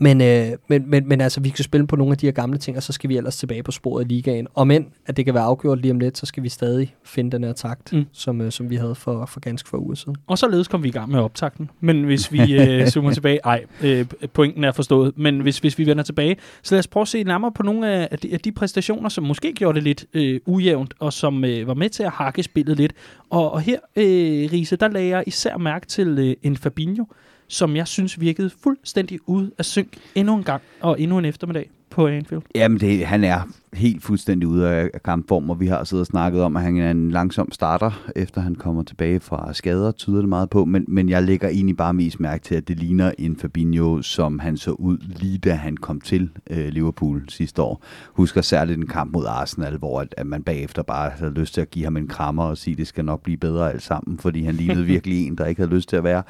men, 0.00 0.20
øh, 0.20 0.46
men, 0.68 0.90
men, 0.90 1.08
men 1.08 1.20
altså, 1.20 1.40
vi 1.40 1.48
kan 1.48 1.64
spille 1.64 1.86
på 1.86 1.96
nogle 1.96 2.12
af 2.12 2.18
de 2.18 2.26
her 2.26 2.32
gamle 2.32 2.58
ting, 2.58 2.76
og 2.76 2.82
så 2.82 2.92
skal 2.92 3.10
vi 3.10 3.16
ellers 3.16 3.36
tilbage 3.36 3.62
på 3.62 3.72
sporet 3.72 4.04
i 4.04 4.08
ligaen. 4.08 4.46
Og 4.54 4.66
men, 4.66 4.86
at 5.06 5.16
det 5.16 5.24
kan 5.24 5.34
være 5.34 5.42
afgjort 5.42 5.80
lige 5.80 5.92
om 5.92 5.98
lidt, 6.00 6.18
så 6.18 6.26
skal 6.26 6.42
vi 6.42 6.48
stadig 6.48 6.94
finde 7.04 7.30
den 7.30 7.44
her 7.44 7.52
takt, 7.52 7.92
mm. 7.92 8.04
som, 8.12 8.40
øh, 8.40 8.52
som 8.52 8.70
vi 8.70 8.76
havde 8.76 8.94
for, 8.94 9.26
for 9.26 9.40
ganske 9.40 9.68
få 9.68 9.76
uger 9.76 9.94
siden. 9.94 10.16
Og 10.26 10.38
således 10.38 10.68
kom 10.68 10.82
vi 10.82 10.88
i 10.88 10.92
gang 10.92 11.10
med 11.10 11.20
optakten. 11.20 11.70
Men 11.80 12.04
hvis 12.04 12.32
vi 12.32 12.60
øh, 12.60 12.86
zoomer 12.90 13.12
tilbage, 13.12 13.40
ej, 13.44 13.64
øh, 13.82 14.06
pointen 14.32 14.64
er 14.64 14.72
forstået, 14.72 15.18
men 15.18 15.40
hvis, 15.40 15.58
hvis 15.58 15.78
vi 15.78 15.86
vender 15.86 16.02
tilbage, 16.02 16.36
så 16.62 16.74
lad 16.74 16.78
os 16.78 16.86
prøve 16.86 17.02
at 17.02 17.08
se 17.08 17.24
nærmere 17.24 17.52
på 17.52 17.62
nogle 17.62 17.88
af 18.12 18.18
de, 18.18 18.32
af 18.32 18.40
de 18.40 18.52
præstationer, 18.52 19.08
som 19.08 19.24
måske 19.24 19.52
gjorde 19.52 19.76
det 19.76 19.82
lidt 19.82 20.04
øh, 20.14 20.40
ujævnt, 20.46 20.94
og 20.98 21.12
som 21.12 21.44
øh, 21.44 21.66
var 21.66 21.74
med 21.74 21.88
til 21.90 22.02
at 22.02 22.10
hakke 22.10 22.42
spillet 22.42 22.76
lidt. 22.76 22.92
Og, 23.30 23.52
og 23.52 23.60
her, 23.60 23.78
øh, 23.96 24.04
Riese, 24.52 24.76
der 24.76 24.88
lagde 24.88 25.08
jeg 25.08 25.24
især 25.26 25.56
mærke 25.56 25.86
til 25.86 26.18
øh, 26.18 26.34
en 26.42 26.56
Fabinho, 26.56 27.04
som 27.48 27.76
jeg 27.76 27.88
synes 27.88 28.20
virkede 28.20 28.50
fuldstændig 28.50 29.18
ud 29.26 29.50
af 29.58 29.64
synk 29.64 29.98
endnu 30.14 30.36
en 30.36 30.44
gang 30.44 30.62
og 30.80 31.00
endnu 31.00 31.18
en 31.18 31.24
eftermiddag 31.24 31.70
på 31.90 32.06
Anfield. 32.06 32.42
Jamen, 32.54 32.80
det, 32.80 33.06
han 33.06 33.24
er 33.24 33.40
helt 33.72 34.02
fuldstændig 34.02 34.48
ude 34.48 34.68
af 34.68 34.90
kampform, 35.04 35.50
og 35.50 35.60
vi 35.60 35.66
har 35.66 35.84
siddet 35.84 36.00
og 36.00 36.06
snakket 36.06 36.42
om, 36.42 36.56
at 36.56 36.62
han 36.62 36.76
er 36.76 36.90
en 36.90 37.10
langsom 37.10 37.52
starter, 37.52 38.10
efter 38.16 38.40
han 38.40 38.54
kommer 38.54 38.82
tilbage 38.82 39.20
fra 39.20 39.54
skader, 39.54 39.92
tyder 39.92 40.18
det 40.18 40.28
meget 40.28 40.50
på, 40.50 40.64
men, 40.64 40.84
men 40.88 41.08
jeg 41.08 41.22
lægger 41.22 41.48
egentlig 41.48 41.76
bare 41.76 41.94
mest 41.94 42.20
mærke 42.20 42.44
til, 42.44 42.54
at 42.54 42.68
det 42.68 42.78
ligner 42.78 43.12
en 43.18 43.36
Fabinho, 43.36 44.02
som 44.02 44.38
han 44.38 44.56
så 44.56 44.70
ud 44.70 44.98
lige 44.98 45.38
da 45.38 45.52
han 45.52 45.76
kom 45.76 46.00
til 46.00 46.30
øh, 46.50 46.68
Liverpool 46.68 47.24
sidste 47.28 47.62
år. 47.62 47.82
Husker 48.12 48.42
særligt 48.42 48.78
en 48.78 48.86
kamp 48.86 49.12
mod 49.12 49.24
Arsenal, 49.28 49.76
hvor 49.76 50.00
at, 50.00 50.14
at 50.16 50.26
man 50.26 50.42
bagefter 50.42 50.82
bare 50.82 51.10
havde 51.10 51.32
lyst 51.32 51.54
til 51.54 51.60
at 51.60 51.70
give 51.70 51.84
ham 51.84 51.96
en 51.96 52.08
krammer 52.08 52.44
og 52.44 52.58
sige, 52.58 52.72
at 52.72 52.78
det 52.78 52.86
skal 52.86 53.04
nok 53.04 53.22
blive 53.22 53.36
bedre 53.36 53.72
alt 53.72 53.82
sammen, 53.82 54.18
fordi 54.18 54.42
han 54.42 54.54
lignede 54.54 54.84
virkelig 54.94 55.26
en, 55.26 55.38
der 55.38 55.46
ikke 55.46 55.60
havde 55.60 55.74
lyst 55.74 55.88
til 55.88 55.96
at 55.96 56.04
være 56.04 56.22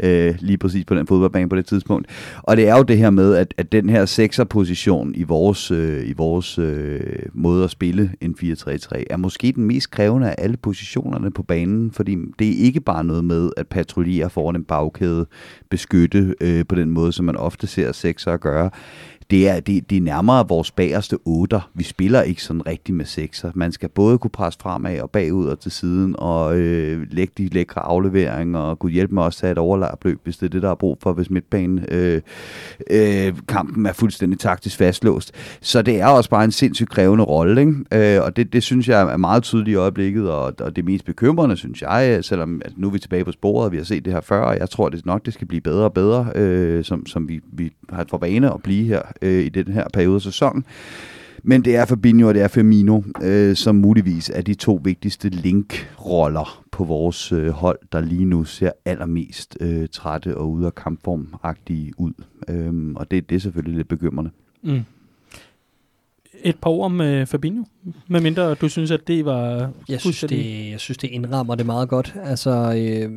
øh, 0.00 0.34
lige 0.40 0.58
præcis 0.58 0.84
på 0.84 0.94
den 0.94 1.06
fodboldbane 1.06 1.48
på 1.48 1.56
det 1.56 1.66
tidspunkt. 1.66 2.08
Og 2.42 2.56
det 2.56 2.68
er 2.68 2.76
jo 2.76 2.82
det 2.82 2.98
her 2.98 3.10
med, 3.10 3.34
at, 3.34 3.54
at 3.56 3.72
den 3.72 3.88
her 3.88 4.04
sekserposition 4.04 5.05
i 5.14 5.22
vores, 5.22 5.70
øh, 5.70 6.08
i 6.08 6.12
vores 6.12 6.58
øh, 6.58 6.76
øh, 6.86 7.26
måde 7.34 7.64
at 7.64 7.70
spille 7.70 8.12
en 8.20 8.36
4-3-3, 8.42 9.04
er 9.10 9.16
måske 9.16 9.52
den 9.52 9.64
mest 9.64 9.90
krævende 9.90 10.30
af 10.30 10.34
alle 10.38 10.56
positionerne 10.56 11.30
på 11.30 11.42
banen, 11.42 11.90
fordi 11.92 12.16
det 12.38 12.48
er 12.48 12.64
ikke 12.64 12.80
bare 12.80 13.04
noget 13.04 13.24
med 13.24 13.50
at 13.56 13.68
patruljere 13.68 14.30
foran 14.30 14.56
en 14.56 14.64
bagkæde, 14.64 15.26
beskytte 15.70 16.34
øh, 16.40 16.64
på 16.68 16.74
den 16.74 16.90
måde, 16.90 17.12
som 17.12 17.24
man 17.24 17.36
ofte 17.36 17.66
ser 17.66 17.92
sekser 17.92 18.36
gøre 18.36 18.70
det 19.30 19.48
er, 19.48 19.60
det, 19.60 19.90
det 19.90 19.96
er 19.96 20.00
nærmere 20.00 20.48
vores 20.48 20.70
bagerste 20.70 21.18
otter. 21.24 21.70
Vi 21.74 21.84
spiller 21.84 22.22
ikke 22.22 22.42
sådan 22.42 22.66
rigtig 22.66 22.94
med 22.94 23.04
sekser. 23.04 23.50
Man 23.54 23.72
skal 23.72 23.88
både 23.88 24.18
kunne 24.18 24.30
presse 24.30 24.60
fremad 24.62 25.00
og 25.00 25.10
bagud 25.10 25.46
og 25.46 25.60
til 25.60 25.70
siden, 25.70 26.14
og 26.18 26.58
øh, 26.58 27.06
lægge 27.10 27.32
de 27.38 27.48
lækre 27.48 27.80
afleveringer, 27.80 28.58
og 28.58 28.78
kunne 28.78 28.92
hjælpe 28.92 29.14
med 29.14 29.22
også 29.22 29.36
at 29.36 29.40
tage 29.40 29.52
et 29.52 29.58
overlærpløb, 29.58 30.20
hvis 30.24 30.36
det 30.36 30.46
er 30.46 30.50
det, 30.50 30.62
der 30.62 30.70
er 30.70 30.74
brug 30.74 30.98
for, 31.02 31.12
hvis 31.12 31.30
midtbanen 31.30 31.84
øh, 31.88 32.20
øh, 32.90 33.34
kampen 33.48 33.86
er 33.86 33.92
fuldstændig 33.92 34.38
taktisk 34.38 34.76
fastlåst. 34.76 35.32
Så 35.60 35.82
det 35.82 36.00
er 36.00 36.06
også 36.06 36.30
bare 36.30 36.44
en 36.44 36.52
sindssygt 36.52 36.90
krævende 36.90 37.24
rolle, 37.24 37.60
ikke? 37.60 38.16
Øh, 38.16 38.22
og 38.22 38.36
det, 38.36 38.52
det 38.52 38.62
synes 38.62 38.88
jeg 38.88 39.12
er 39.12 39.16
meget 39.16 39.42
tydeligt 39.42 39.74
i 39.74 39.76
øjeblikket, 39.76 40.30
og, 40.30 40.54
og 40.60 40.76
det 40.76 40.84
mest 40.84 41.04
bekymrende, 41.04 41.56
synes 41.56 41.82
jeg, 41.82 42.24
selvom 42.24 42.62
at 42.64 42.72
nu 42.76 42.86
er 42.86 42.92
vi 42.92 42.98
tilbage 42.98 43.24
på 43.24 43.32
sporet, 43.32 43.66
og 43.66 43.72
vi 43.72 43.76
har 43.76 43.84
set 43.84 44.04
det 44.04 44.12
her 44.12 44.20
før, 44.20 44.40
og 44.40 44.58
jeg 44.58 44.70
tror 44.70 44.88
det 44.88 45.06
nok, 45.06 45.26
det 45.26 45.34
skal 45.34 45.46
blive 45.46 45.60
bedre 45.60 45.84
og 45.84 45.92
bedre, 45.92 46.32
øh, 46.34 46.84
som, 46.84 47.06
som 47.06 47.28
vi, 47.28 47.40
vi 47.52 47.72
har 47.90 48.06
for 48.10 48.18
vane 48.18 48.54
at 48.54 48.62
blive 48.62 48.84
her 48.84 49.02
øh, 49.22 49.44
i 49.44 49.48
den 49.48 49.68
her 49.68 49.84
periode 49.92 50.14
af 50.14 50.22
sæsonen. 50.22 50.64
Men 51.42 51.64
det 51.64 51.76
er 51.76 51.84
Fabinho 51.84 52.28
og 52.28 52.34
det 52.34 52.42
er 52.42 52.48
Firmino, 52.48 53.02
øh, 53.22 53.56
som 53.56 53.74
muligvis 53.74 54.30
er 54.34 54.42
de 54.42 54.54
to 54.54 54.80
vigtigste 54.84 55.28
linkroller 55.28 56.64
på 56.72 56.84
vores 56.84 57.32
øh, 57.32 57.48
hold, 57.48 57.78
der 57.92 58.00
lige 58.00 58.24
nu 58.24 58.44
ser 58.44 58.70
allermest 58.84 59.56
øh, 59.60 59.88
trætte 59.92 60.36
og 60.36 60.50
ude 60.50 60.66
af 60.66 60.74
kampformagtige 60.74 61.92
ud. 61.96 62.12
Øhm, 62.48 62.96
og 62.96 63.10
det, 63.10 63.30
det 63.30 63.36
er 63.36 63.40
selvfølgelig 63.40 63.76
lidt 63.76 63.88
bekymrende. 63.88 64.30
Mm 64.62 64.80
et 66.42 66.56
par 66.62 66.70
ord 66.70 66.84
om 66.84 67.00
uh, 67.00 67.26
Fabinho, 67.26 67.64
medmindre 68.08 68.54
du 68.54 68.68
synes, 68.68 68.90
at 68.90 69.00
det 69.06 69.24
var 69.24 69.70
jeg 69.88 70.00
synes, 70.00 70.20
det, 70.20 70.70
jeg 70.70 70.80
synes, 70.80 70.98
det 70.98 71.08
indrammer 71.08 71.54
det 71.54 71.66
meget 71.66 71.88
godt. 71.88 72.14
Altså, 72.24 72.50
øh, 72.50 73.10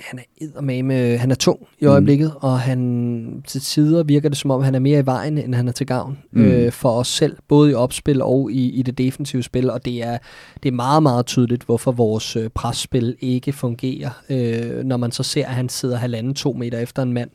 han 0.00 0.18
er 0.56 0.82
med, 0.82 1.18
han 1.18 1.30
er 1.30 1.34
tung 1.34 1.60
i 1.80 1.84
mm. 1.84 1.90
øjeblikket, 1.90 2.30
mm. 2.34 2.48
og 2.48 2.60
han 2.60 3.42
til 3.46 3.60
tider 3.60 4.02
virker 4.02 4.28
det 4.28 4.38
som 4.38 4.50
om, 4.50 4.62
han 4.62 4.74
er 4.74 4.78
mere 4.78 4.98
i 4.98 5.06
vejen, 5.06 5.38
end 5.38 5.54
han 5.54 5.68
er 5.68 5.72
til 5.72 5.86
gavn 5.86 6.18
mm. 6.32 6.44
øh, 6.44 6.72
for 6.72 6.90
os 6.90 7.08
selv, 7.08 7.36
både 7.48 7.70
i 7.70 7.74
opspil 7.74 8.22
og 8.22 8.52
i, 8.52 8.70
i 8.70 8.82
det 8.82 8.98
defensive 8.98 9.42
spil, 9.42 9.70
og 9.70 9.84
det 9.84 10.02
er, 10.02 10.18
det 10.62 10.68
er 10.68 10.72
meget, 10.72 11.02
meget 11.02 11.26
tydeligt, 11.26 11.64
hvorfor 11.64 11.92
vores 11.92 12.36
øh, 12.36 12.50
presspil 12.54 13.16
ikke 13.20 13.52
fungerer, 13.52 14.10
øh, 14.30 14.84
når 14.84 14.96
man 14.96 15.12
så 15.12 15.22
ser, 15.22 15.46
at 15.46 15.54
han 15.54 15.68
sidder 15.68 15.96
halvanden 15.96 16.34
to 16.34 16.52
meter 16.52 16.78
efter 16.78 17.02
en 17.02 17.12
mand, 17.12 17.30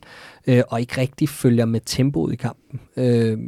øh, 0.46 0.62
og 0.68 0.80
ikke 0.80 1.00
rigtig 1.00 1.28
følger 1.28 1.64
med 1.64 1.80
tempoet 1.86 2.32
i 2.32 2.36
kampen. 2.36 2.80
Øh, 2.96 3.38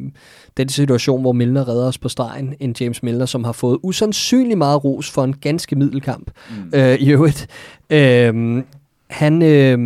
den 0.57 0.69
situation, 0.69 1.21
hvor 1.21 1.33
Milner 1.33 1.69
redder 1.69 1.87
os 1.87 1.99
på 1.99 2.09
stregen, 2.09 2.55
en 2.61 2.75
James 2.81 3.03
Milner, 3.03 3.27
som 3.27 3.45
har 3.45 3.53
fået 3.53 3.79
usandsynlig 3.83 4.59
meget 4.59 4.85
ros 4.85 5.11
for 5.11 5.25
en 5.25 5.33
ganske 5.33 5.77
middelkamp 5.77 6.31
mm. 6.51 6.79
øh, 6.79 6.95
i 6.95 7.11
øvrigt. 7.11 7.47
Øh, 7.91 8.63
han, 9.11 9.43
øh, 9.43 9.79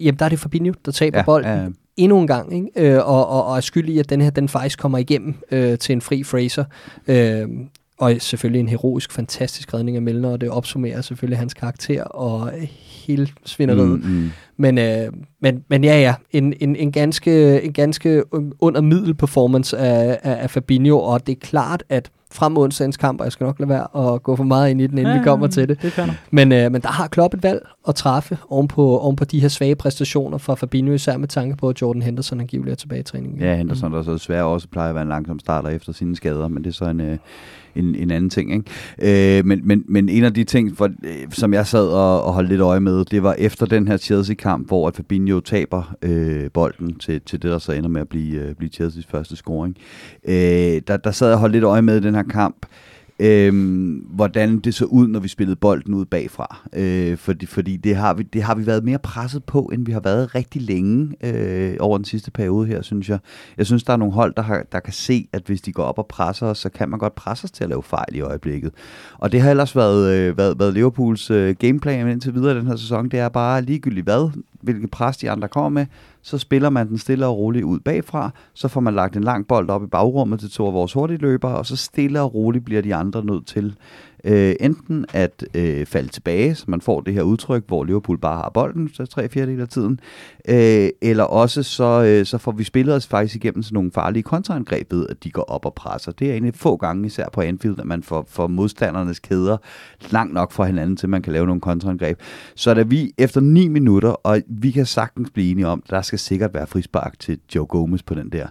jamen 0.00 0.18
der 0.18 0.24
er 0.24 0.28
det 0.28 0.38
Fabinho, 0.38 0.72
der 0.84 0.92
taber 0.92 1.18
ja, 1.18 1.24
bolden. 1.24 1.50
Ja 1.50 1.68
endnu 1.96 2.20
en 2.20 2.26
gang, 2.26 2.54
ikke? 2.54 2.92
Øh, 2.92 3.08
og, 3.08 3.28
og, 3.28 3.46
og 3.46 3.56
er 3.56 3.60
skyld 3.60 3.88
i, 3.88 3.98
at 3.98 4.10
den 4.10 4.20
her 4.20 4.30
den 4.30 4.48
faktisk 4.48 4.78
kommer 4.78 4.98
igennem 4.98 5.34
øh, 5.50 5.78
til 5.78 5.92
en 5.92 6.00
fri 6.00 6.22
Fraser. 6.22 6.64
Øh, 7.08 7.48
og 7.98 8.16
selvfølgelig 8.18 8.60
en 8.60 8.68
heroisk, 8.68 9.12
fantastisk 9.12 9.74
redning 9.74 9.96
af 9.96 10.02
Milner, 10.02 10.30
og 10.30 10.40
det 10.40 10.50
opsummerer 10.50 11.00
selvfølgelig 11.00 11.38
hans 11.38 11.54
karakter 11.54 12.02
og 12.02 12.52
hele 13.06 13.28
svineriet. 13.44 14.04
Mm, 14.04 14.10
mm. 14.10 14.30
Men, 14.56 14.78
øh, 14.78 15.12
men, 15.40 15.64
men 15.68 15.84
ja, 15.84 16.00
ja, 16.00 16.14
en, 16.30 16.54
en, 16.60 16.76
en, 16.76 16.92
ganske, 16.92 17.62
en 17.62 17.72
ganske 17.72 18.22
under 18.58 18.80
middel 18.80 19.14
performance 19.14 19.76
af, 19.78 20.18
af, 20.22 20.42
af 20.42 20.50
Fabinho, 20.50 21.00
og 21.00 21.26
det 21.26 21.32
er 21.32 21.40
klart, 21.40 21.84
at 21.88 22.10
frem 22.32 22.52
mod 22.52 22.64
onsdagens 22.64 22.96
kamp, 22.96 23.20
og 23.20 23.24
jeg 23.24 23.32
skal 23.32 23.44
nok 23.44 23.58
lade 23.58 23.68
være 23.68 24.14
at 24.14 24.22
gå 24.22 24.36
for 24.36 24.44
meget 24.44 24.70
ind 24.70 24.80
i 24.80 24.86
den, 24.86 24.98
inden 24.98 25.12
ja, 25.12 25.18
vi 25.18 25.24
kommer 25.24 25.46
til 25.46 25.68
det. 25.68 25.82
det 25.82 26.18
men, 26.30 26.52
øh, 26.52 26.72
men 26.72 26.82
der 26.82 26.88
har 26.88 27.08
Klopp 27.08 27.34
et 27.34 27.42
valg 27.42 27.66
at 27.88 27.94
træffe 27.94 28.38
oven 28.48 28.68
på, 28.68 28.98
oven 28.98 29.16
på 29.16 29.24
de 29.24 29.40
her 29.40 29.48
svage 29.48 29.74
præstationer 29.74 30.38
fra 30.38 30.54
Fabinho, 30.54 30.92
især 30.92 31.16
med 31.16 31.28
tanke 31.28 31.56
på, 31.56 31.68
at 31.68 31.82
Jordan 31.82 32.02
Henderson 32.02 32.40
angiveligt 32.40 32.72
er 32.72 32.76
tilbage 32.76 33.00
i 33.00 33.04
træningen. 33.04 33.40
Ja, 33.40 33.56
Henderson, 33.56 33.88
mm. 33.88 33.94
der 33.94 34.02
så 34.02 34.12
desværre 34.12 34.44
også 34.44 34.68
plejer 34.68 34.88
at 34.88 34.94
være 34.94 35.02
en 35.02 35.08
langsom 35.08 35.38
starter 35.38 35.68
efter 35.68 35.92
sine 35.92 36.16
skader, 36.16 36.48
men 36.48 36.64
det 36.64 36.70
er 36.70 36.74
så 36.74 36.84
en, 36.84 37.00
øh, 37.00 37.18
en, 37.74 37.94
en 37.94 38.10
anden 38.10 38.30
ting. 38.30 38.52
Ikke? 38.52 39.38
Øh, 39.38 39.46
men, 39.46 39.60
men, 39.64 39.84
men 39.88 40.08
en 40.08 40.24
af 40.24 40.34
de 40.34 40.44
ting, 40.44 40.76
for, 40.76 40.84
øh, 40.84 41.14
som 41.30 41.54
jeg 41.54 41.66
sad 41.66 41.88
og, 41.88 42.24
og 42.24 42.32
holdt 42.32 42.48
lidt 42.48 42.60
øje 42.60 42.80
med, 42.80 43.04
det 43.04 43.22
var 43.22 43.34
efter 43.38 43.66
den 43.66 43.88
her 43.88 43.96
Chelsea-kamp, 43.96 44.66
hvor 44.66 44.88
at 44.88 44.96
Fabinho 44.96 45.40
taber 45.40 45.94
øh, 46.02 46.50
bolden 46.54 46.94
til, 46.94 47.20
til 47.20 47.42
det, 47.42 47.50
der 47.50 47.58
så 47.58 47.72
ender 47.72 47.88
med 47.88 48.00
at 48.00 48.08
blive, 48.08 48.40
øh, 48.40 48.54
blive 48.54 48.70
Chelseas 48.70 49.06
første 49.06 49.36
scoring. 49.36 49.76
Øh, 50.28 50.34
der, 50.86 50.96
der 51.04 51.10
sad 51.10 51.28
jeg 51.28 51.34
og 51.34 51.40
holdt 51.40 51.52
lidt 51.52 51.64
øje 51.64 51.82
med 51.82 52.00
den 52.00 52.14
her 52.14 52.19
kamp, 52.22 52.66
øhm, 53.20 54.06
hvordan 54.10 54.58
det 54.58 54.74
så 54.74 54.84
ud, 54.84 55.08
når 55.08 55.20
vi 55.20 55.28
spillede 55.28 55.56
bolden 55.56 55.94
ud 55.94 56.04
bagfra. 56.04 56.60
Øh, 56.72 57.16
fordi 57.16 57.46
fordi 57.46 57.76
det, 57.76 57.96
har 57.96 58.14
vi, 58.14 58.22
det 58.22 58.42
har 58.42 58.54
vi 58.54 58.66
været 58.66 58.84
mere 58.84 58.98
presset 58.98 59.44
på, 59.44 59.70
end 59.72 59.86
vi 59.86 59.92
har 59.92 60.00
været 60.00 60.34
rigtig 60.34 60.62
længe 60.62 61.14
øh, 61.24 61.76
over 61.80 61.98
den 61.98 62.04
sidste 62.04 62.30
periode 62.30 62.66
her, 62.66 62.82
synes 62.82 63.08
jeg. 63.08 63.18
Jeg 63.58 63.66
synes, 63.66 63.84
der 63.84 63.92
er 63.92 63.96
nogle 63.96 64.14
hold, 64.14 64.34
der, 64.36 64.42
har, 64.42 64.62
der 64.72 64.80
kan 64.80 64.92
se, 64.92 65.28
at 65.32 65.42
hvis 65.46 65.60
de 65.60 65.72
går 65.72 65.82
op 65.82 65.98
og 65.98 66.06
presser 66.06 66.46
os, 66.46 66.58
så 66.58 66.68
kan 66.68 66.88
man 66.88 66.98
godt 66.98 67.14
presse 67.14 67.44
os 67.44 67.50
til 67.50 67.64
at 67.64 67.70
lave 67.70 67.82
fejl 67.82 68.16
i 68.16 68.20
øjeblikket. 68.20 68.72
Og 69.18 69.32
det 69.32 69.40
har 69.40 69.50
ellers 69.50 69.76
været, 69.76 70.14
øh, 70.14 70.38
været, 70.38 70.58
været 70.58 70.74
Liverpools 70.74 71.30
øh, 71.30 71.54
gameplan 71.58 72.08
indtil 72.08 72.34
videre 72.34 72.58
den 72.58 72.66
her 72.66 72.76
sæson. 72.76 73.08
Det 73.08 73.18
er 73.18 73.28
bare 73.28 73.62
ligegyldigt 73.62 74.04
hvad, 74.04 74.30
hvilket 74.60 74.90
pres 74.90 75.16
de 75.16 75.30
andre 75.30 75.48
kommer 75.48 75.68
med, 75.68 75.86
så 76.22 76.38
spiller 76.38 76.70
man 76.70 76.88
den 76.88 76.98
stille 76.98 77.26
og 77.26 77.38
roligt 77.38 77.64
ud 77.64 77.80
bagfra, 77.80 78.30
så 78.54 78.68
får 78.68 78.80
man 78.80 78.94
lagt 78.94 79.16
en 79.16 79.24
lang 79.24 79.46
bold 79.46 79.70
op 79.70 79.84
i 79.84 79.86
bagrummet 79.86 80.40
til 80.40 80.50
to 80.50 80.66
af 80.66 80.72
vores 80.72 80.92
hurtige 80.92 81.18
løbere, 81.18 81.56
og 81.56 81.66
så 81.66 81.76
stille 81.76 82.20
og 82.20 82.34
roligt 82.34 82.64
bliver 82.64 82.82
de 82.82 82.94
andre 82.94 83.24
nødt 83.24 83.46
til 83.46 83.76
øh, 84.24 84.54
enten 84.60 85.06
at 85.12 85.44
øh, 85.54 85.86
falde 85.86 86.08
tilbage, 86.08 86.54
så 86.54 86.64
man 86.68 86.80
får 86.80 87.00
det 87.00 87.14
her 87.14 87.22
udtryk, 87.22 87.64
hvor 87.66 87.84
Liverpool 87.84 88.18
bare 88.18 88.36
har 88.36 88.50
bolden 88.54 88.90
så 88.94 89.06
tre 89.06 89.28
fjerdedel 89.28 89.60
af 89.60 89.68
tiden, 89.68 90.00
øh, 90.48 90.88
eller 91.02 91.24
også 91.24 91.62
så, 91.62 92.04
øh, 92.04 92.26
så 92.26 92.38
får 92.38 92.52
vi 92.52 92.64
spillet 92.64 92.94
os 92.94 93.06
faktisk 93.06 93.36
igennem 93.36 93.62
sådan 93.62 93.74
nogle 93.74 93.90
farlige 93.92 94.22
kontraangreb 94.22 94.92
ved, 94.92 95.06
at 95.08 95.24
de 95.24 95.30
går 95.30 95.42
op 95.42 95.66
og 95.66 95.74
presser. 95.74 96.12
Det 96.12 96.28
er 96.28 96.32
egentlig 96.32 96.54
få 96.54 96.76
gange, 96.76 97.06
især 97.06 97.28
på 97.32 97.40
Anfield, 97.40 97.80
at 97.80 97.86
man 97.86 98.02
får, 98.02 98.26
får 98.28 98.46
modstandernes 98.46 99.18
kæder 99.18 99.56
langt 100.10 100.34
nok 100.34 100.52
fra 100.52 100.64
hinanden, 100.64 100.96
til 100.96 101.08
man 101.08 101.22
kan 101.22 101.32
lave 101.32 101.46
nogle 101.46 101.60
kontraangreb. 101.60 102.18
Så 102.54 102.74
da 102.74 102.82
vi 102.82 103.12
efter 103.18 103.40
9 103.40 103.68
minutter, 103.68 104.10
og 104.10 104.42
vi 104.48 104.70
kan 104.70 104.86
sagtens 104.86 105.30
blive 105.30 105.50
enige 105.50 105.66
om, 105.66 105.82
der 105.90 106.02
skal 106.02 106.18
sikkert 106.18 106.54
være 106.54 106.66
frispark 106.66 107.18
til 107.18 107.38
Joe 107.54 107.66
Gomez 107.66 108.02
på 108.02 108.14
den 108.14 108.28
der, 108.32 108.46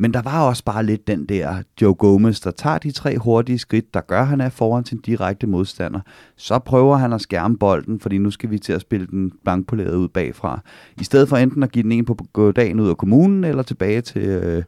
men 0.00 0.14
der 0.14 0.22
var 0.22 0.48
også 0.48 0.64
bare 0.64 0.86
lidt 0.86 1.06
den 1.06 1.24
der 1.24 1.62
Joe 1.80 1.94
Gomez, 1.94 2.40
der 2.40 2.50
tager 2.50 2.78
de 2.78 2.90
tre 2.90 3.18
hurtige 3.18 3.58
skridt, 3.58 3.94
der 3.94 4.00
gør, 4.00 4.20
at 4.20 4.26
han 4.26 4.40
er 4.40 4.48
foran 4.48 4.84
sin 4.84 4.98
direkte 4.98 5.46
modstander. 5.46 6.00
Så 6.36 6.58
prøver 6.58 6.96
han 6.96 7.12
at 7.12 7.20
skærme 7.20 7.58
bolden, 7.58 8.00
fordi 8.00 8.18
nu 8.18 8.30
skal 8.30 8.50
vi 8.50 8.58
til 8.58 8.72
at 8.72 8.80
spille 8.80 9.06
den 9.06 9.32
blankpolerede 9.44 9.98
ud 9.98 10.08
bagfra. 10.08 10.60
I 11.00 11.04
stedet 11.04 11.28
for 11.28 11.36
enten 11.36 11.62
at 11.62 11.72
give 11.72 11.82
den 11.82 11.92
en 11.92 12.04
på 12.04 12.52
dagen 12.56 12.80
ud 12.80 12.88
af 12.88 12.96
kommunen, 12.96 13.44
eller 13.44 13.62
tilbage 13.62 14.00
til, 14.00 14.22
øh, 14.22 14.62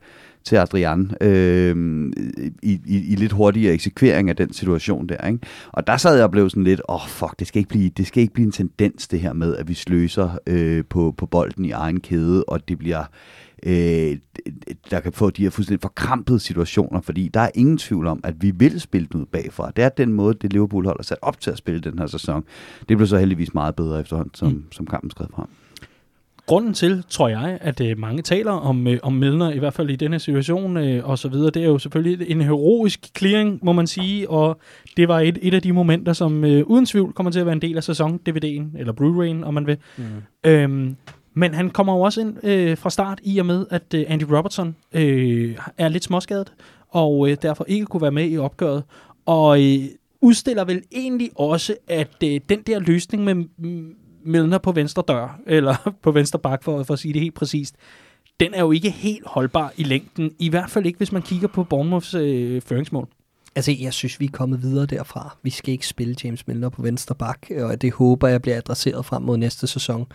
til 0.45 0.57
Adrian 0.57 1.11
øh, 1.21 2.13
i, 2.63 2.81
i, 2.85 3.13
i 3.13 3.15
lidt 3.17 3.33
hurtigere 3.33 3.75
eksekvering 3.75 4.29
af 4.29 4.37
den 4.37 4.53
situation 4.53 5.07
der. 5.07 5.27
Ikke? 5.27 5.39
Og 5.73 5.87
der 5.87 5.97
sad 5.97 6.15
jeg 6.15 6.25
og 6.25 6.31
blev 6.31 6.51
sådan 6.51 6.65
lidt, 6.65 6.81
åh 6.89 6.95
oh, 6.95 7.09
fuck, 7.09 7.39
det 7.39 7.47
skal, 7.47 7.59
ikke 7.59 7.69
blive, 7.69 7.89
det 7.89 8.07
skal 8.07 8.21
ikke 8.21 8.35
blive 8.35 8.47
en 8.47 8.53
tendens 8.53 9.09
det 9.09 9.21
her 9.21 9.33
med, 9.33 9.57
at 9.57 9.69
vi 9.69 9.75
sløser 9.75 10.39
øh, 10.47 10.85
på, 10.91 11.15
på 11.17 11.27
bolden 11.27 11.65
i 11.65 11.71
egen 11.71 12.01
kæde, 12.01 12.45
og 12.45 12.69
det 12.69 12.79
bliver 12.79 13.05
øh, 13.67 14.17
der 14.91 15.01
kan 15.01 15.13
få 15.13 15.31
de 15.31 15.43
her 15.43 15.51
fuldstændig 15.51 15.83
forkrampede 15.83 16.41
situationer, 16.41 17.01
fordi 17.01 17.29
der 17.29 17.41
er 17.41 17.51
ingen 17.55 17.79
tvivl 17.79 18.07
om, 18.07 18.21
at 18.25 18.35
vi 18.43 18.51
vil 18.51 18.81
spille 18.81 19.09
den 19.13 19.21
ud 19.21 19.27
bagfra. 19.27 19.71
Det 19.77 19.85
er 19.85 19.89
den 19.89 20.13
måde, 20.13 20.35
det 20.35 20.53
Liverpool 20.53 20.87
holder 20.87 21.03
sat 21.03 21.19
op 21.23 21.41
til 21.41 21.51
at 21.51 21.59
spille 21.59 21.81
den 21.81 21.99
her 21.99 22.07
sæson. 22.07 22.45
Det 22.89 22.97
blev 22.97 23.07
så 23.07 23.19
heldigvis 23.19 23.55
meget 23.55 23.77
bedre 23.77 24.01
efterhånden, 24.01 24.35
som, 24.35 24.49
mm. 24.49 24.65
som 24.73 24.87
kampen 24.87 25.11
skred 25.11 25.27
frem. 25.35 25.47
Grunden 26.47 26.75
til, 26.75 27.05
tror 27.09 27.29
jeg, 27.29 27.59
at 27.61 27.81
øh, 27.81 27.99
mange 27.99 28.23
taler 28.23 28.53
om, 28.53 28.87
øh, 28.87 28.99
om 29.03 29.13
Milner, 29.13 29.53
i 29.53 29.59
hvert 29.59 29.75
fald 29.75 29.91
i 29.91 29.97
denne 29.97 30.19
situation 30.19 30.77
øh, 30.77 31.09
og 31.09 31.19
så 31.19 31.29
videre, 31.29 31.51
det 31.51 31.63
er 31.63 31.67
jo 31.67 31.79
selvfølgelig 31.79 32.31
en 32.31 32.41
heroisk 32.41 33.19
clearing, 33.19 33.59
må 33.63 33.73
man 33.73 33.87
sige, 33.87 34.31
og 34.31 34.61
det 34.97 35.09
var 35.09 35.21
et, 35.21 35.39
et 35.43 35.55
af 35.55 35.63
de 35.63 35.73
momenter, 35.73 36.13
som 36.13 36.45
øh, 36.45 36.67
uden 36.67 36.87
tvivl 36.87 37.13
kommer 37.13 37.33
til 37.33 37.41
at 37.41 37.47
være 37.47 37.53
en 37.53 37.63
del 37.63 37.77
af 37.77 37.83
sæson-DVD'en, 37.83 38.79
eller 38.79 38.93
Blu-ray'en, 38.93 39.47
om 39.47 39.55
man 39.55 39.67
vil. 39.67 39.77
Mm. 39.97 40.05
Øhm, 40.45 40.97
men 41.35 41.55
han 41.55 41.71
kommer 41.71 41.93
jo 41.95 42.01
også 42.01 42.21
ind 42.21 42.47
øh, 42.47 42.79
fra 42.79 42.91
start 42.91 43.21
i 43.23 43.39
og 43.39 43.47
med, 43.47 43.67
at 43.71 43.95
øh, 43.95 44.05
Andy 44.09 44.23
Robertson 44.23 44.77
øh, 44.93 45.57
er 45.79 45.89
lidt 45.89 46.05
småskadet, 46.05 46.53
og 46.89 47.31
øh, 47.31 47.37
derfor 47.43 47.65
ikke 47.69 47.87
kunne 47.87 48.03
være 48.03 48.13
med 48.13 48.31
i 48.31 48.39
opgøret. 48.39 48.83
Og 49.27 49.63
øh, 49.63 49.85
udstiller 50.21 50.65
vel 50.65 50.83
egentlig 50.93 51.31
også, 51.35 51.75
at 51.89 52.23
øh, 52.25 52.41
den 52.49 52.63
der 52.67 52.79
løsning 52.79 53.25
med 53.25 53.35
Milner 54.25 54.59
på 54.59 54.73
venstre 54.73 55.03
dør, 55.09 55.41
eller 55.47 55.93
på 56.03 56.11
venstre 56.11 56.39
bak, 56.39 56.65
for, 56.65 56.83
for 56.83 56.95
at 56.95 57.01
sige 57.01 57.15
det 57.15 57.21
helt 57.21 57.35
præcist, 57.35 57.75
den 58.41 58.55
er 58.55 58.61
jo 58.61 58.73
ikke 58.73 58.91
helt 58.91 59.27
holdbar 59.27 59.73
i 59.77 59.83
længden. 59.83 60.33
I 60.39 60.49
hvert 60.49 60.71
fald 60.71 60.87
ikke, 60.87 60.97
hvis 60.97 61.13
man 61.13 61.23
kigger 61.23 61.49
på 61.49 61.65
Bournemouths 61.65 62.15
øh, 62.15 62.63
føringsmål. 62.63 63.09
Altså, 63.55 63.73
jeg 63.81 63.93
synes, 63.93 64.21
vi 64.21 64.25
er 64.25 64.31
kommet 64.31 64.63
videre 64.63 64.87
derfra. 64.87 65.37
Vi 65.43 65.51
skal 65.51 65.73
ikke 65.73 65.87
spille 65.87 66.17
James 66.25 66.47
Milner 66.47 66.69
på 66.69 66.83
venstre 66.83 67.15
bak, 67.15 67.47
og 67.61 67.83
det 67.83 67.93
håber 67.93 68.29
jeg 68.29 68.43
bliver 68.43 68.57
adresseret 68.57 69.05
frem 69.05 69.23
mod 69.23 69.37
næste 69.37 69.67
sæson. 69.67 70.07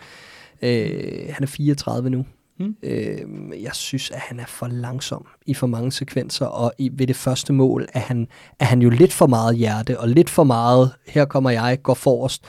Øh, 0.62 1.30
han 1.30 1.44
er 1.44 1.48
34 1.48 2.10
nu. 2.10 2.26
Mm. 2.60 2.76
Øh, 2.84 3.20
jeg 3.64 3.72
synes, 3.74 4.12
at 4.12 4.20
han 4.20 4.40
er 4.40 4.46
for 4.46 4.68
langsom 4.68 5.26
i 5.46 5.54
for 5.54 5.68
mange 5.68 5.92
sekvenser, 5.92 6.46
og 6.46 6.74
i, 6.78 6.90
ved 6.94 7.08
det 7.08 7.16
første 7.16 7.54
mål 7.54 7.88
er 7.94 8.00
han, 8.00 8.28
er 8.60 8.66
han 8.66 8.82
jo 8.82 8.90
lidt 8.90 9.14
for 9.14 9.28
meget 9.28 9.58
hjerte, 9.58 10.00
og 10.00 10.10
lidt 10.10 10.30
for 10.30 10.44
meget, 10.44 10.92
her 11.08 11.26
kommer 11.26 11.50
jeg, 11.50 11.80
går 11.84 11.94
forrest, 11.94 12.46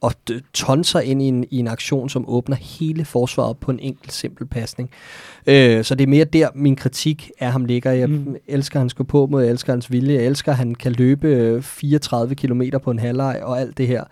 og 0.00 0.12
tonser 0.52 1.00
ind 1.00 1.22
i 1.22 1.24
en, 1.24 1.44
i 1.50 1.58
en 1.58 1.68
aktion, 1.68 2.08
som 2.08 2.24
åbner 2.28 2.56
hele 2.56 3.04
forsvaret 3.04 3.56
på 3.56 3.70
en 3.70 3.78
enkelt, 3.78 4.12
simpel 4.12 4.46
pasning. 4.46 4.90
Øh, 5.46 5.84
så 5.84 5.94
det 5.94 6.04
er 6.04 6.08
mere 6.08 6.24
der, 6.24 6.48
min 6.54 6.76
kritik 6.76 7.30
af 7.40 7.52
ham 7.52 7.64
ligger. 7.64 7.90
Jeg 7.90 8.08
mm. 8.08 8.36
elsker 8.46 8.78
hans 8.78 8.94
gå 8.94 9.04
på 9.04 9.26
mod, 9.26 9.42
jeg 9.42 9.50
elsker 9.50 9.72
hans 9.72 9.92
vilje, 9.92 10.14
jeg 10.14 10.26
elsker, 10.26 10.52
at 10.52 10.58
han 10.58 10.74
kan 10.74 10.92
løbe 10.92 11.58
34 11.62 12.34
km 12.34 12.62
på 12.82 12.90
en 12.90 12.98
halvleg 12.98 13.40
og 13.42 13.60
alt 13.60 13.78
det 13.78 13.86
her. 13.86 14.04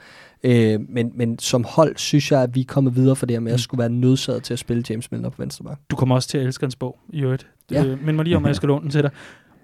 Øh, 0.45 0.81
men, 0.89 1.13
men 1.15 1.39
som 1.39 1.65
hold 1.69 1.97
synes 1.97 2.33
jeg, 2.33 2.43
at 2.43 2.55
vi 2.55 2.61
er 2.61 2.65
kommet 2.65 2.97
videre 2.97 3.17
for 3.17 3.27
det 3.27 3.35
her 3.35 3.41
med, 3.41 3.53
at 3.53 3.53
jeg 3.53 3.61
skulle 3.61 3.79
være 3.79 3.91
nødsaget 3.91 4.43
til 4.43 4.53
at 4.53 4.59
spille 4.59 4.85
James 4.91 5.11
Milner 5.13 5.29
på 5.29 5.43
venstre 5.43 5.65
bak. 5.65 5.79
Du 5.91 5.97
kommer 5.97 6.15
også 6.15 6.29
til 6.29 6.39
at 6.39 6.47
elske 6.47 6.65
hans 6.65 6.77
bog, 6.77 6.99
i 7.09 7.21
øvrigt. 7.21 7.47
Ja. 7.71 7.85
Øh, 7.85 8.05
men 8.05 8.17
mig 8.17 8.25
lige 8.25 8.37
om, 8.37 8.45
at 8.45 8.49
jeg 8.49 8.57
skal 8.57 8.67
låne 8.67 8.83
den 8.83 8.91
til 8.91 9.03
dig. 9.03 9.11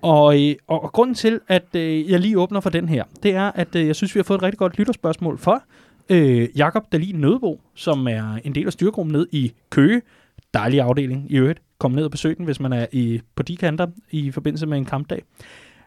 Og, 0.02 0.48
øh, 0.48 0.54
og, 0.66 0.82
og 0.82 0.92
grunden 0.92 1.14
til, 1.14 1.40
at 1.48 1.64
øh, 1.74 2.10
jeg 2.10 2.20
lige 2.20 2.38
åbner 2.38 2.60
for 2.60 2.70
den 2.70 2.88
her, 2.88 3.04
det 3.22 3.34
er, 3.34 3.52
at 3.54 3.76
øh, 3.76 3.86
jeg 3.86 3.96
synes, 3.96 4.14
vi 4.14 4.18
har 4.18 4.24
fået 4.24 4.38
et 4.38 4.42
rigtig 4.42 4.58
godt 4.58 4.78
lytterspørgsmål 4.78 5.38
for 5.38 5.62
øh, 6.08 6.48
Jakob 6.56 6.92
Dalin 6.92 7.14
Nødebo, 7.14 7.60
som 7.74 8.08
er 8.08 8.38
en 8.44 8.54
del 8.54 8.66
af 8.66 8.72
styregruppen 8.72 9.12
ned 9.12 9.26
i 9.32 9.52
Køge. 9.70 10.02
Dejlig 10.54 10.80
afdeling 10.80 11.26
i 11.30 11.36
øvrigt. 11.36 11.62
Kom 11.78 11.90
ned 11.90 12.04
og 12.04 12.10
besøg 12.10 12.36
den, 12.36 12.44
hvis 12.44 12.60
man 12.60 12.72
er 12.72 12.86
i, 12.92 13.20
på 13.36 13.42
de 13.42 13.56
kanter 13.56 13.86
i 14.10 14.30
forbindelse 14.30 14.66
med 14.66 14.78
en 14.78 14.84
kampdag. 14.84 15.22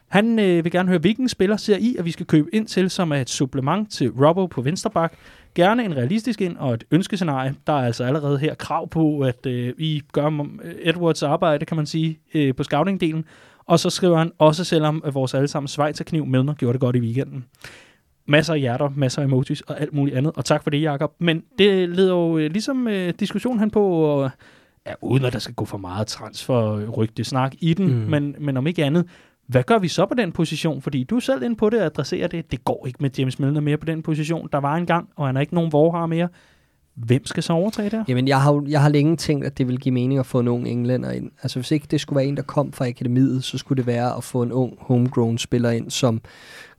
Han 0.07 0.39
øh, 0.39 0.63
vil 0.63 0.71
gerne 0.71 0.89
høre, 0.89 0.99
hvilken 0.99 1.29
spiller 1.29 1.57
ser 1.57 1.77
I, 1.77 1.95
at 1.99 2.05
vi 2.05 2.11
skal 2.11 2.25
købe 2.25 2.49
ind 2.53 2.67
til, 2.67 2.89
som 2.89 3.11
er 3.11 3.15
et 3.15 3.29
supplement 3.29 3.91
til 3.91 4.11
Robbo 4.11 4.45
på 4.45 4.61
Vensterbak. 4.61 5.13
Gerne 5.55 5.85
en 5.85 5.95
realistisk 5.95 6.41
ind 6.41 6.57
og 6.57 6.73
et 6.73 6.83
ønskescenarie. 6.91 7.55
Der 7.67 7.73
er 7.73 7.85
altså 7.85 8.03
allerede 8.03 8.39
her 8.39 8.55
krav 8.55 8.89
på, 8.89 9.19
at 9.19 9.45
øh, 9.45 9.73
vi 9.77 10.01
gør 10.11 10.47
Edwards 10.81 11.23
arbejde, 11.23 11.65
kan 11.65 11.77
man 11.77 11.85
sige, 11.85 12.19
øh, 12.33 12.55
på 12.55 12.63
scouting-delen. 12.63 13.23
Og 13.65 13.79
så 13.79 13.89
skriver 13.89 14.17
han 14.17 14.31
også, 14.37 14.63
selvom 14.63 15.03
vores 15.13 15.33
allesammen 15.33 15.67
Schweizerkniv 15.67 16.25
mig 16.25 16.55
gjorde 16.55 16.73
det 16.73 16.81
godt 16.81 16.95
i 16.95 16.99
weekenden. 16.99 17.45
Masser 18.27 18.53
af 18.53 18.59
hjerter, 18.59 18.89
masser 18.95 19.21
af 19.21 19.25
emojis 19.25 19.61
og 19.61 19.81
alt 19.81 19.93
muligt 19.93 20.17
andet. 20.17 20.31
Og 20.35 20.45
tak 20.45 20.63
for 20.63 20.69
det, 20.69 20.81
Jakob. 20.81 21.13
Men 21.19 21.43
det 21.57 21.89
leder 21.89 22.13
jo 22.13 22.37
øh, 22.37 22.51
ligesom 22.51 22.87
øh, 22.87 23.13
diskussionen 23.19 23.59
han 23.59 23.71
på, 23.71 23.87
og, 23.87 24.29
ja, 24.87 24.93
uden 25.01 25.25
at 25.25 25.33
der 25.33 25.39
skal 25.39 25.55
gå 25.55 25.65
for 25.65 25.77
meget 25.77 26.07
transfer 26.07 27.23
snak 27.23 27.53
i 27.59 27.73
den, 27.73 27.87
mm. 27.87 28.09
men, 28.09 28.35
men 28.39 28.57
om 28.57 28.67
ikke 28.67 28.85
andet, 28.85 29.05
hvad 29.47 29.63
gør 29.63 29.79
vi 29.79 29.87
så 29.87 30.05
på 30.05 30.13
den 30.13 30.31
position? 30.31 30.81
Fordi 30.81 31.03
du 31.03 31.15
er 31.15 31.19
selv 31.19 31.43
inde 31.43 31.55
på 31.55 31.69
det 31.69 31.79
og 31.79 31.85
adresserer 31.85 32.27
det. 32.27 32.51
Det 32.51 32.65
går 32.65 32.87
ikke 32.87 32.97
med 33.01 33.09
James 33.17 33.39
Milner 33.39 33.61
mere 33.61 33.77
på 33.77 33.85
den 33.85 34.03
position. 34.03 34.49
Der 34.51 34.57
var 34.57 34.75
en 34.75 34.85
gang, 34.85 35.09
og 35.15 35.25
han 35.25 35.37
er 35.37 35.41
ikke 35.41 35.55
nogen 35.55 35.71
vorhar 35.71 36.05
mere. 36.05 36.27
Hvem 36.97 37.25
skal 37.25 37.43
så 37.43 37.53
overtage 37.53 37.89
der? 37.89 38.03
Jamen, 38.07 38.27
jeg 38.27 38.41
har, 38.41 38.63
jeg 38.67 38.81
har 38.81 38.89
længe 38.89 39.15
tænkt, 39.15 39.45
at 39.45 39.57
det 39.57 39.67
vil 39.67 39.79
give 39.79 39.93
mening 39.93 40.19
at 40.19 40.25
få 40.25 40.39
en 40.39 40.47
ung 40.47 40.67
englænder 40.67 41.11
ind. 41.11 41.31
Altså, 41.43 41.59
hvis 41.59 41.71
ikke 41.71 41.87
det 41.91 42.01
skulle 42.01 42.17
være 42.17 42.25
en, 42.25 42.37
der 42.37 42.43
kom 42.43 42.73
fra 42.73 42.87
akademiet, 42.87 43.43
så 43.43 43.57
skulle 43.57 43.77
det 43.77 43.87
være 43.87 44.17
at 44.17 44.23
få 44.23 44.41
en 44.41 44.51
ung 44.51 44.73
homegrown 44.79 45.37
spiller 45.37 45.69
ind, 45.69 45.91
som 45.91 46.21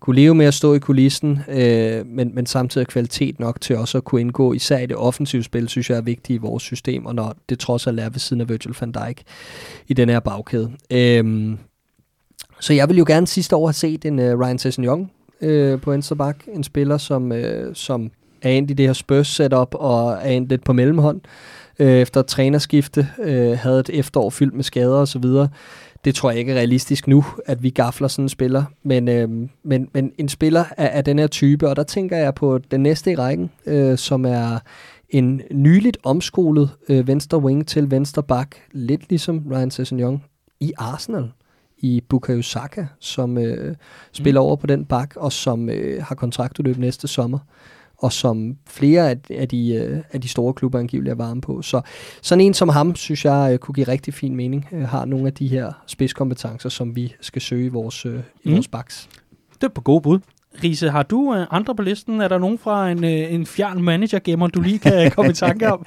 kunne 0.00 0.16
leve 0.16 0.34
med 0.34 0.46
at 0.46 0.54
stå 0.54 0.75
i 0.75 0.78
kulissen, 0.78 1.40
øh, 1.48 2.06
men, 2.06 2.34
men 2.34 2.46
samtidig 2.46 2.87
kvalitet 2.87 3.40
nok 3.40 3.60
til 3.60 3.76
også 3.76 3.98
at 3.98 4.04
kunne 4.04 4.20
indgå, 4.20 4.52
især 4.52 4.78
i 4.78 4.87
det 4.87 4.96
offensive 4.96 5.42
spil, 5.42 5.68
synes 5.68 5.90
jeg 5.90 5.96
er 5.96 6.02
vigtigt 6.02 6.37
i 6.37 6.40
vores 6.40 6.62
system, 6.62 7.06
og 7.06 7.14
når 7.14 7.37
det 7.48 7.58
trods 7.58 7.87
alt 7.87 8.00
er 8.00 8.08
ved 8.08 8.18
siden 8.18 8.40
af 8.40 8.48
Virgil 8.48 8.75
van 8.80 8.92
Dijk 8.92 9.22
i 9.88 9.94
den 9.94 10.08
her 10.08 10.20
bagkæde. 10.20 10.70
Øh, 10.92 11.56
så 12.60 12.72
jeg 12.72 12.88
vil 12.88 12.98
jo 12.98 13.04
gerne 13.06 13.26
sidste 13.26 13.56
år 13.56 13.66
have 13.66 13.72
set 13.72 14.04
en 14.04 14.18
uh, 14.18 14.40
Ryan 14.40 14.58
Sessegnon 14.58 15.10
øh, 15.40 15.80
på 15.80 15.90
venstre 15.90 16.16
bak, 16.16 16.37
en 16.54 16.64
spiller, 16.64 16.98
som, 16.98 17.32
øh, 17.32 17.75
som 17.75 18.10
er 18.42 18.50
endt 18.50 18.71
i 18.71 18.75
det 18.75 18.87
her 18.87 18.92
Spurs 18.92 19.28
setup 19.28 19.75
og 19.75 20.12
er 20.12 20.30
endt 20.30 20.49
lidt 20.49 20.64
på 20.64 20.73
mellemhånd 20.73 21.21
øh, 21.78 22.00
efter 22.00 22.21
et 22.21 22.26
trænerskifte, 22.26 23.09
øh, 23.23 23.59
havde 23.59 23.80
et 23.80 23.90
efterår 23.92 24.30
fyldt 24.30 24.54
med 24.54 24.64
skader 24.64 24.97
osv. 24.97 25.25
Det 26.04 26.14
tror 26.14 26.30
jeg 26.30 26.38
ikke 26.38 26.52
er 26.52 26.57
realistisk 26.57 27.09
nu, 27.09 27.25
at 27.47 27.62
vi 27.62 27.71
gafler 27.71 28.09
sådan 28.09 28.25
en 28.25 28.28
spiller, 28.28 28.64
men, 28.83 29.09
øh, 29.09 29.28
men, 29.62 29.88
men 29.95 30.12
en 30.18 30.28
spiller 30.28 30.64
af, 30.76 30.90
af 30.97 31.04
den 31.04 31.18
her 31.18 31.26
type, 31.26 31.68
og 31.68 31.76
der 31.76 31.83
tænker 31.83 32.16
jeg 32.16 32.35
på 32.35 32.59
den 32.71 32.83
næste 32.83 33.12
i 33.12 33.16
rækken, 33.16 33.50
øh, 33.66 33.99
som 33.99 34.25
er 34.25 34.59
en 35.11 35.42
nyligt 35.50 35.99
omskolet 36.02 36.70
øh, 36.88 37.07
venstre 37.07 37.38
wing 37.38 37.68
til 37.68 37.90
venstre 37.90 38.22
bak, 38.22 38.57
lidt 38.72 39.09
ligesom 39.09 39.44
Ryan 39.51 39.70
Sessegnon 39.70 40.22
i 40.61 40.72
Arsenal 40.79 41.31
i 41.79 42.03
Bukayo 42.09 42.42
Saka, 42.42 42.87
som 43.01 43.38
øh, 43.38 43.77
spiller 44.12 44.40
over 44.40 44.57
på 44.57 44.66
den 44.66 44.85
bak, 44.85 45.16
og 45.16 45.33
som 45.33 45.68
øh, 45.68 46.03
har 46.03 46.14
kontraktudløb 46.14 46.79
næste 46.79 47.09
sommer, 47.09 47.38
og 47.98 48.12
som 48.12 48.56
flere 48.66 49.11
af, 49.11 49.16
af, 49.30 49.48
de, 49.48 49.74
øh, 49.74 50.00
af 50.12 50.20
de 50.20 50.28
store 50.28 50.54
klubber 50.54 50.78
angiveligt 50.78 51.11
er 51.11 51.16
varme 51.16 51.40
på. 51.40 51.62
Så 51.62 51.80
sådan 52.22 52.40
en 52.44 52.54
som 52.54 52.68
ham, 52.68 52.94
synes 52.94 53.24
jeg, 53.24 53.50
øh, 53.52 53.58
kunne 53.58 53.74
give 53.74 53.88
rigtig 53.88 54.14
fin 54.14 54.37
mening, 54.37 54.66
øh, 54.72 54.82
har 54.82 55.04
nogle 55.04 55.26
af 55.26 55.32
de 55.34 55.48
her 55.48 55.72
spidskompetencer, 55.87 56.68
som 56.68 56.96
vi 56.96 57.14
skal 57.20 57.42
søge 57.42 57.66
i 57.66 57.68
vores, 57.68 58.06
øh, 58.06 58.20
i 58.44 58.48
Mm. 58.48 58.54
vores 58.54 58.68
baks. 58.68 59.08
Det 59.54 59.64
er 59.64 59.68
på 59.68 59.80
gode 59.80 60.00
bud. 60.00 60.18
Riese, 60.64 60.90
har 60.90 61.03
du 61.03 61.35
øh, 61.35 61.47
andre 61.51 61.75
på 61.75 61.83
listen? 61.83 62.21
Er 62.21 62.29
der 62.29 62.38
nogen 62.38 62.59
fra 62.59 62.90
en, 62.90 63.05
øh, 63.05 63.35
en 63.35 63.47
fjern 63.47 63.83
manager-gemmer, 63.83 64.47
du 64.47 64.61
lige 64.61 64.79
kan 64.79 65.11
komme 65.16 65.31
i 65.31 65.35
tanke 65.35 65.73
om? 65.73 65.87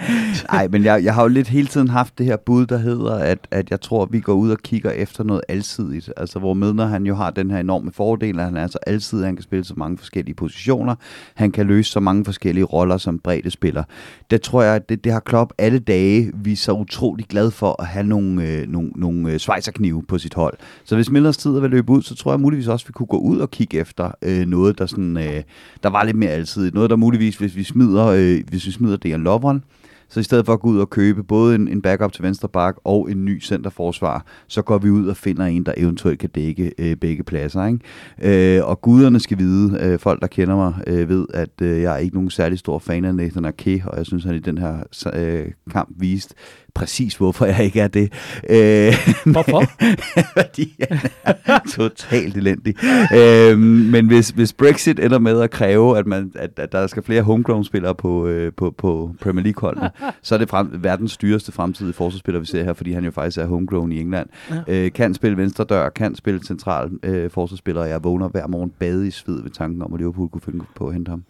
Nej, 0.52 0.68
men 0.68 0.84
jeg, 0.84 1.04
jeg 1.04 1.14
har 1.14 1.22
jo 1.22 1.28
lidt 1.28 1.48
hele 1.48 1.68
tiden 1.68 1.88
haft 1.88 2.18
det 2.18 2.26
her 2.26 2.38
bud, 2.38 2.66
der 2.66 2.78
hedder, 2.78 3.16
at, 3.16 3.38
at 3.52 3.72
jeg 3.72 3.82
tror, 3.82 4.04
at 4.04 4.10
vi 4.12 4.20
går 4.20 4.34
ud 4.34 4.52
og 4.52 4.58
kigger 4.58 4.92
efter 4.92 5.24
noget 5.24 5.42
alsidigt. 5.50 6.14
Altså, 6.18 6.40
hvor 6.40 6.54
Medner, 6.54 6.86
han 6.86 7.06
jo 7.06 7.16
har 7.16 7.30
den 7.32 7.52
her 7.52 7.60
enorme 7.60 7.92
fordel, 7.92 8.40
at 8.40 8.46
han 8.46 8.58
er 8.58 8.68
så 8.68 8.80
alsidig, 8.88 9.26
han 9.26 9.36
kan 9.36 9.44
spille 9.44 9.66
så 9.66 9.74
mange 9.78 9.98
forskellige 9.98 10.36
positioner. 10.36 10.96
Han 11.36 11.52
kan 11.52 11.68
løse 11.68 11.92
så 11.92 12.00
mange 12.00 12.26
forskellige 12.26 12.64
roller 12.64 12.98
som 12.98 13.20
bredde 13.20 13.52
spiller. 13.52 13.84
Det 14.32 14.42
tror 14.42 14.62
jeg, 14.62 14.90
det, 14.90 15.04
det 15.04 15.12
har 15.12 15.20
Klopp 15.20 15.52
alle 15.58 15.80
dage 15.80 16.32
vist 16.34 16.64
sig 16.64 16.74
utrolig 16.74 17.26
glad 17.26 17.52
for 17.52 17.82
at 17.82 17.88
have 17.88 18.06
nogle, 18.06 18.48
øh, 18.48 18.68
nogle, 18.68 18.92
nogle 18.96 19.32
øh, 19.32 19.40
svejserknive 19.40 20.04
på 20.04 20.18
sit 20.18 20.34
hold. 20.34 20.58
Så 20.84 20.96
hvis 20.96 21.10
Millers 21.10 21.38
tid 21.38 21.52
er 21.52 21.56
ved 21.56 21.64
at 21.64 21.70
løbe 21.72 21.92
ud, 21.92 22.02
så 22.02 22.16
tror 22.16 22.32
jeg 22.32 22.40
muligvis 22.40 22.68
også, 22.68 22.84
at 22.84 22.88
vi 22.88 22.94
kunne 22.94 23.08
gå 23.08 23.18
ud 23.18 23.40
og 23.40 23.52
kigge 23.52 23.78
efter 23.78 24.12
øh, 24.22 24.48
noget, 24.48 24.61
der, 24.70 24.86
sådan, 24.86 25.18
øh, 25.18 25.44
der 25.84 25.90
var 25.90 26.04
lidt 26.04 26.18
mere 26.18 26.32
altid. 26.32 26.72
Noget, 26.72 26.90
der 26.90 26.96
muligvis, 26.96 27.38
hvis 27.38 27.56
vi 27.56 27.64
smider, 27.64 28.06
øh, 28.06 28.44
hvis 28.50 28.66
vi 28.66 28.72
smider 28.72 28.98
Dejan 28.98 29.24
Lovren, 29.24 29.64
så 30.12 30.20
i 30.20 30.24
stedet 30.24 30.46
for 30.46 30.54
at 30.54 30.60
gå 30.60 30.68
ud 30.68 30.80
og 30.80 30.90
købe 30.90 31.24
både 31.24 31.56
en, 31.56 31.68
en 31.68 31.82
backup 31.82 32.14
til 32.14 32.24
venstre 32.24 32.50
bak 32.50 32.76
og 32.84 33.12
en 33.12 33.26
ny 33.26 33.42
centerforsvar, 33.42 34.26
så 34.48 34.62
går 34.62 34.78
vi 34.78 34.90
ud 34.90 35.08
og 35.08 35.18
finder 35.18 35.46
en, 35.46 35.64
der 35.66 35.74
eventuelt 35.78 36.20
kan 36.20 36.30
dække 36.30 36.72
øh, 36.78 36.96
begge 36.96 37.24
pladser. 37.24 37.66
Ikke? 37.66 38.58
Øh, 38.58 38.68
og 38.68 38.82
guderne 38.82 39.20
skal 39.20 39.38
vide, 39.38 39.80
øh, 39.82 40.00
folk 40.00 40.22
der 40.22 40.28
kender 40.28 40.56
mig, 40.56 40.74
øh, 40.88 41.10
ved, 41.10 41.26
at 41.34 41.62
øh, 41.62 41.82
jeg 41.82 41.94
er 41.94 41.98
ikke 41.98 42.16
nogen 42.16 42.30
særlig 42.30 42.60
stor 42.60 42.80
fan 42.80 43.06
af 43.06 43.16
Nathan 43.16 43.46
Ake, 43.46 43.84
og 43.88 43.98
jeg 43.98 44.06
synes, 44.06 44.24
han 44.24 44.36
i 44.36 44.40
den 44.40 44.58
her 44.58 44.84
øh, 45.14 45.46
kamp 45.72 45.90
viste 45.98 46.36
præcis, 46.74 47.16
hvorfor 47.16 47.46
jeg 47.46 47.64
ikke 47.64 47.80
er 47.80 47.88
det. 47.88 48.14
Øh, 48.50 48.94
Hvorfor? 49.34 49.64
fordi 50.38 50.76
han 50.90 51.00
er 51.46 51.60
totalt 51.76 52.38
elendig. 52.38 52.76
øhm, 53.16 53.60
men 53.60 54.08
hvis, 54.08 54.30
hvis 54.30 54.54
Brexit 54.54 55.00
ender 55.00 55.20
med 55.20 55.42
at 55.42 55.52
kræve, 55.52 55.98
at, 55.98 56.08
man, 56.08 56.32
at, 56.36 56.50
at 56.58 56.72
der 56.72 56.88
skal 56.88 57.04
flere 57.04 57.22
homegrown-spillere 57.22 57.96
på, 57.96 58.28
øh, 58.28 58.54
på, 58.58 58.74
på 58.78 59.16
Premier 59.22 59.44
League-holdene, 59.44 59.90
så 60.24 60.36
er 60.36 60.40
det 60.40 60.50
frem, 60.50 60.70
verdens 60.74 61.18
dyreste 61.18 61.52
fremtidige 61.52 61.94
forsvarsspiller, 61.94 62.40
vi 62.40 62.46
ser 62.46 62.64
her, 62.64 62.74
fordi 62.74 62.92
han 62.92 63.06
jo 63.06 63.12
faktisk 63.12 63.38
er 63.38 63.46
homegrown 63.46 63.92
i 63.92 64.00
England. 64.00 64.30
Ja. 64.50 64.62
Øh, 64.68 64.92
kan 64.92 65.14
spille 65.14 65.38
venstre 65.38 65.64
dør, 65.64 65.90
kan 65.90 66.16
spille 66.16 66.44
central 66.44 66.90
øh, 67.04 67.30
forsvarsspiller, 67.32 67.82
og 67.82 67.90
jeg 67.90 68.04
vågner 68.04 68.28
hver 68.28 68.48
morgen 68.48 68.72
bade 68.80 69.08
i 69.08 69.12
sved 69.12 69.44
ved 69.44 69.52
tanken 69.52 69.82
om, 69.82 69.94
at 69.94 70.00
Liverpool 70.00 70.30
kunne 70.30 70.42
finde 70.42 70.66
på 70.76 70.88
at 70.88 70.94
hente 70.94 71.10
ham. 71.10 71.24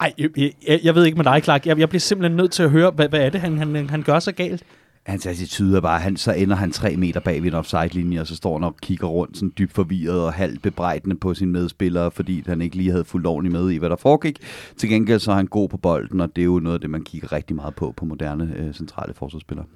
Ej, 0.00 0.12
jeg, 0.18 0.30
jeg, 0.68 0.80
jeg 0.84 0.94
ved 0.94 1.04
ikke 1.04 1.16
med 1.16 1.24
dig, 1.24 1.40
Clark. 1.44 1.66
Jeg, 1.66 1.78
jeg 1.78 1.88
bliver 1.88 2.00
simpelthen 2.00 2.36
nødt 2.36 2.52
til 2.52 2.62
at 2.62 2.70
høre, 2.70 2.90
hvad, 2.90 3.08
hvad 3.08 3.20
er 3.20 3.30
det, 3.30 3.40
han, 3.40 3.58
han, 3.58 3.90
han 3.90 4.02
gør 4.02 4.18
så 4.18 4.32
galt? 4.32 4.64
Hans 5.06 5.26
attitude 5.26 5.76
er 5.76 5.80
bare, 5.80 6.00
han, 6.00 6.16
så 6.16 6.32
ender 6.32 6.56
han 6.56 6.72
tre 6.72 6.96
meter 6.96 7.20
bag 7.20 7.42
ved 7.42 7.48
en 7.48 7.54
offside-linje, 7.54 8.20
og 8.20 8.26
så 8.26 8.36
står 8.36 8.58
han 8.58 8.64
og 8.64 8.76
kigger 8.82 9.06
rundt 9.06 9.36
sådan 9.36 9.52
dybt 9.58 9.72
forvirret 9.72 10.20
og 10.20 10.32
halvt 10.32 10.62
bebrejdende 10.62 11.16
på 11.16 11.34
sine 11.34 11.52
medspillere, 11.52 12.10
fordi 12.10 12.42
han 12.46 12.62
ikke 12.62 12.76
lige 12.76 12.90
havde 12.90 13.04
fuldt 13.04 13.26
ordentligt 13.26 13.52
med 13.52 13.70
i, 13.70 13.76
hvad 13.76 13.90
der 13.90 13.96
foregik. 13.96 14.38
Til 14.76 14.88
gengæld 14.88 15.20
så 15.20 15.30
er 15.30 15.36
han 15.36 15.46
god 15.46 15.68
på 15.68 15.76
bolden, 15.76 16.20
og 16.20 16.36
det 16.36 16.42
er 16.42 16.46
jo 16.46 16.58
noget 16.58 16.74
af 16.74 16.80
det, 16.80 16.90
man 16.90 17.04
kigger 17.04 17.32
rigtig 17.32 17.56
meget 17.56 17.74
på 17.74 17.94
på 17.96 18.04
moderne 18.04 18.54
øh, 18.56 18.74
centrale 18.74 19.14
forsvarsspillere. 19.14 19.66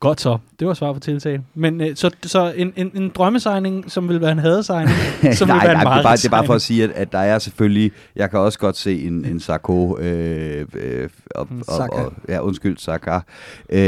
Godt 0.00 0.20
så. 0.20 0.38
Det 0.60 0.68
var 0.68 0.74
svar 0.74 0.92
på 0.92 1.00
tiltale. 1.00 1.42
Men 1.54 1.80
øh, 1.80 1.96
så, 1.96 2.10
så 2.22 2.52
en, 2.56 2.72
en, 2.76 2.90
en 2.94 3.08
drømmesegning, 3.14 3.90
som 3.90 4.08
vil 4.08 4.20
være 4.20 4.32
en 4.32 4.38
hadesegning, 4.38 4.96
som 5.38 5.48
nej, 5.48 5.58
vil 5.58 5.68
være 5.68 5.74
nej, 5.74 5.82
en 5.82 5.96
det, 5.96 5.98
er 5.98 6.02
bare, 6.02 6.16
det 6.16 6.24
er 6.24 6.30
bare 6.30 6.46
for 6.46 6.54
at 6.54 6.62
sige, 6.62 6.84
at, 6.84 6.90
at 6.90 7.12
der 7.12 7.18
er 7.18 7.38
selvfølgelig, 7.38 7.92
jeg 8.16 8.30
kan 8.30 8.38
også 8.38 8.58
godt 8.58 8.76
se 8.76 9.02
en, 9.02 9.24
en 9.24 9.40
Sarko, 9.40 9.98
øh, 9.98 10.66
øh, 10.74 11.08
og, 11.34 11.48
En 11.50 11.62
og, 11.68 11.88
og, 11.92 12.12
ja, 12.28 12.40
undskyld, 12.40 12.78
Saka. 12.78 13.20
Øh, 13.68 13.80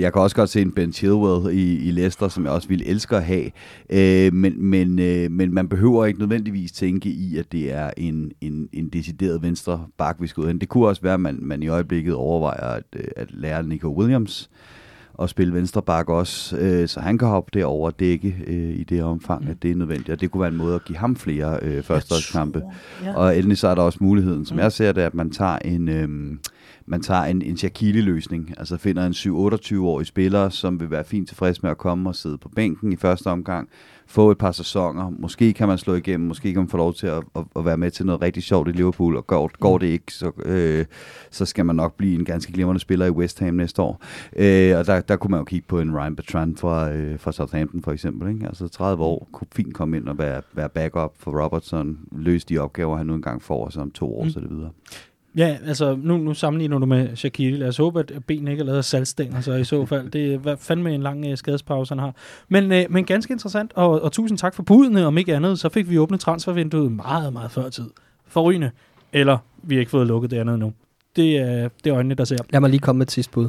jeg 0.00 0.12
kan 0.12 0.22
også 0.22 0.36
godt 0.36 0.50
se 0.50 0.62
en 0.62 0.72
Ben 0.72 0.92
Chilwell 0.92 1.58
i, 1.58 1.88
i 1.88 1.90
Leicester, 1.90 2.28
som 2.28 2.44
jeg 2.44 2.52
også 2.52 2.68
ville 2.68 2.86
elske 2.86 3.16
at 3.16 3.24
have. 3.24 3.50
Øh, 3.90 4.32
men, 4.34 4.62
men, 4.64 4.98
øh, 4.98 5.30
men 5.30 5.54
man 5.54 5.68
behøver 5.68 6.06
ikke 6.06 6.20
nødvendigvis 6.20 6.72
tænke 6.72 7.08
i, 7.08 7.38
at 7.38 7.52
det 7.52 7.74
er 7.74 7.90
en, 7.96 8.32
en, 8.40 8.68
en 8.72 8.88
decideret 8.88 9.42
venstre 9.42 9.86
bak, 9.98 10.16
vi 10.20 10.26
skal 10.26 10.40
ud 10.40 10.46
hen. 10.46 10.58
Det 10.58 10.68
kunne 10.68 10.88
også 10.88 11.02
være, 11.02 11.14
at 11.14 11.20
man, 11.20 11.38
man 11.42 11.62
i 11.62 11.68
øjeblikket 11.68 12.14
overvejer 12.14 12.64
at, 12.64 12.84
øh, 12.96 13.04
at 13.16 13.28
lære 13.30 13.62
Nico 13.62 13.88
Williams 13.88 14.50
og 15.18 15.28
spille 15.28 15.54
venstre 15.54 15.82
bak 15.82 16.08
også, 16.08 16.56
øh, 16.56 16.88
så 16.88 17.00
han 17.00 17.18
kan 17.18 17.28
hoppe 17.28 17.50
derover 17.58 17.86
og 17.86 18.00
dække 18.00 18.36
øh, 18.46 18.76
i 18.76 18.84
det 18.84 19.02
omfang, 19.02 19.44
Mm. 19.44 19.50
at 19.50 19.62
det 19.62 19.70
er 19.70 19.74
nødvendigt. 19.74 20.10
Og 20.10 20.20
det 20.20 20.30
kunne 20.30 20.40
være 20.40 20.50
en 20.50 20.56
måde 20.56 20.74
at 20.74 20.84
give 20.84 20.98
ham 20.98 21.16
flere 21.16 21.58
øh, 21.62 21.82
førsteårskampe. 21.82 22.62
Ja. 23.04 23.14
Og 23.16 23.38
endelig 23.38 23.58
så 23.58 23.68
er 23.68 23.74
der 23.74 23.82
også 23.82 23.98
muligheden, 24.00 24.46
som 24.46 24.54
Mm. 24.56 24.60
jeg 24.62 24.72
ser 24.72 24.92
det, 24.92 25.00
at 25.02 25.14
man 25.14 25.30
tager 25.30 25.58
en, 25.58 25.88
øhm, 25.88 26.38
man 26.86 27.00
tager 27.00 27.22
en, 27.24 27.42
en 27.42 27.56
Shaqiri-løsning. 27.56 28.54
Altså 28.58 28.76
finder 28.76 29.06
en 29.06 29.12
7-28-årig 29.12 30.06
spiller, 30.06 30.48
som 30.48 30.80
vil 30.80 30.90
være 30.90 31.04
fint 31.04 31.28
tilfreds 31.28 31.62
med 31.62 31.70
at 31.70 31.78
komme 31.78 32.08
og 32.08 32.14
sidde 32.16 32.38
på 32.38 32.48
bænken 32.48 32.92
i 32.92 32.96
første 32.96 33.26
omgang. 33.26 33.68
Få 34.06 34.30
et 34.30 34.38
par 34.38 34.52
sæsoner. 34.52 35.10
Måske 35.18 35.52
kan 35.52 35.68
man 35.68 35.78
slå 35.78 35.94
igennem, 35.94 36.28
måske 36.28 36.52
kan 36.52 36.62
man 36.62 36.68
få 36.68 36.76
lov 36.76 36.94
til 36.94 37.06
at, 37.06 37.22
at, 37.36 37.44
at 37.56 37.64
være 37.64 37.76
med 37.76 37.90
til 37.90 38.06
noget 38.06 38.22
rigtig 38.22 38.42
sjovt 38.42 38.68
i 38.68 38.72
Liverpool, 38.72 39.16
og 39.16 39.26
går, 39.26 39.50
går 39.60 39.78
det 39.78 39.86
ikke, 39.86 40.14
så, 40.14 40.30
øh, 40.44 40.84
så 41.30 41.44
skal 41.44 41.66
man 41.66 41.76
nok 41.76 41.96
blive 41.96 42.18
en 42.18 42.24
ganske 42.24 42.52
glimrende 42.52 42.80
spiller 42.80 43.06
i 43.06 43.10
West 43.10 43.40
Ham 43.40 43.54
næste 43.54 43.82
år. 43.82 44.02
Øh, 44.36 44.78
og 44.78 44.86
der, 44.86 45.00
der 45.00 45.16
kunne 45.16 45.30
man 45.30 45.40
jo 45.40 45.44
kigge 45.44 45.66
på 45.68 45.80
en 45.80 45.96
Ryan 45.96 46.16
Bertrand 46.16 46.56
fra, 46.56 46.92
øh, 46.92 47.18
fra 47.18 47.32
Southampton 47.32 47.82
for 47.82 47.92
eksempel. 47.92 48.34
Ikke? 48.34 48.46
Altså 48.46 48.68
30 48.68 49.04
år 49.04 49.28
kunne 49.32 49.48
fint 49.56 49.74
komme 49.74 49.96
ind 49.96 50.08
og 50.08 50.18
være, 50.18 50.42
være 50.52 50.68
backup 50.68 51.12
for 51.18 51.44
Robertson, 51.44 51.98
løse 52.12 52.46
de 52.48 52.58
opgaver, 52.58 52.96
han 52.96 53.06
nu 53.06 53.14
engang 53.14 53.42
får, 53.42 53.64
og 53.64 53.72
så 53.72 53.80
om 53.80 53.90
to 53.90 54.18
år, 54.18 54.24
mm. 54.24 54.30
så 54.30 54.40
det 54.40 54.50
videre. 54.50 54.70
Ja, 55.36 55.56
altså 55.66 55.98
nu, 56.02 56.16
nu 56.16 56.34
sammenligner 56.34 56.78
du 56.78 56.86
med 56.86 57.16
Shaqiri. 57.16 57.56
Lad 57.56 57.68
os 57.68 57.76
håbe, 57.76 58.00
at 58.00 58.12
benene 58.26 58.50
ikke 58.50 58.60
er 58.60 58.64
lavet 58.64 58.78
af 58.78 58.84
saltstænger, 58.84 59.40
så 59.40 59.52
i 59.52 59.64
så 59.64 59.86
fald. 59.86 60.10
Det 60.10 60.46
er 60.46 60.56
fandme 60.56 60.94
en 60.94 61.02
lang 61.02 61.26
uh, 61.26 61.34
skadespause, 61.34 61.94
han 61.94 61.98
har. 61.98 62.14
Men, 62.48 62.64
uh, 62.64 62.78
men 62.90 63.04
ganske 63.04 63.32
interessant, 63.32 63.72
og, 63.74 64.02
og 64.02 64.12
tusind 64.12 64.38
tak 64.38 64.54
for 64.54 64.62
budene, 64.62 65.06
om 65.06 65.18
ikke 65.18 65.34
andet. 65.34 65.58
Så 65.58 65.68
fik 65.68 65.90
vi 65.90 65.98
åbnet 65.98 66.20
transfervinduet 66.20 66.92
meget, 66.92 67.32
meget 67.32 67.50
før 67.50 67.68
tid. 67.68 67.90
Forrygende. 68.28 68.70
Eller 69.12 69.38
vi 69.62 69.74
har 69.74 69.80
ikke 69.80 69.90
fået 69.90 70.06
lukket 70.06 70.30
det 70.30 70.38
andet 70.38 70.58
nu. 70.58 70.72
Det 71.16 71.36
er, 71.36 71.68
det 71.84 71.90
er 71.90 71.96
øjnene, 71.96 72.14
der 72.14 72.24
ser. 72.24 72.38
Lad 72.50 72.60
mig 72.60 72.70
lige 72.70 72.80
komme 72.80 72.98
med 72.98 73.06
et 73.06 73.12
sidste 73.12 73.32
bud. 73.32 73.48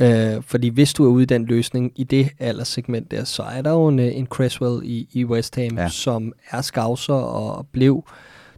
Uh, 0.00 0.42
fordi 0.42 0.68
hvis 0.68 0.92
du 0.92 1.04
er 1.04 1.08
ude 1.08 1.22
i 1.22 1.26
den 1.26 1.44
løsning 1.44 1.92
i 1.96 2.04
det 2.04 2.28
alderssegment 2.38 3.10
der, 3.10 3.24
så 3.24 3.42
er 3.42 3.62
der 3.62 3.70
jo 3.70 3.88
en, 3.88 3.98
en 3.98 4.26
Cresswell 4.26 4.80
i, 4.84 5.08
i 5.12 5.24
West 5.24 5.56
Ham, 5.56 5.78
ja. 5.78 5.88
som 5.88 6.32
er 6.50 6.60
skavser 6.60 7.14
og 7.14 7.66
blev 7.72 8.04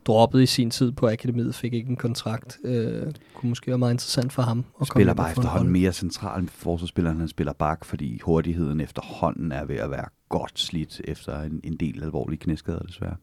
droppet 0.09 0.43
i 0.43 0.47
sin 0.47 0.71
tid 0.71 0.93
på 0.93 1.09
akademiet, 1.09 1.55
fik 1.55 1.75
ikke 1.75 1.91
en 1.91 1.97
kontrakt. 1.97 2.59
Øh, 2.65 3.07
kunne 3.35 3.49
måske 3.49 3.67
være 3.67 3.79
meget 3.79 3.93
interessant 3.93 4.33
for 4.33 4.43
ham. 4.43 4.65
At 4.81 4.87
spiller 4.87 5.15
bare 5.15 5.31
efterhånden 5.31 5.73
mere 5.73 5.93
central 5.93 6.41
end 6.41 6.49
forsvarsspilleren, 6.49 7.19
han 7.19 7.29
spiller 7.29 7.53
bak, 7.53 7.85
fordi 7.85 8.21
hurtigheden 8.25 8.81
efterhånden 8.81 9.53
er 9.53 9.65
ved 9.65 9.77
at 9.77 9.91
være 9.91 10.05
godt 10.29 10.61
slidt 10.61 11.01
efter 11.05 11.41
en, 11.43 11.61
en 11.65 11.77
del 11.77 12.03
alvorlige 12.03 12.39
knæskader 12.39 12.83
desværre. 12.83 13.17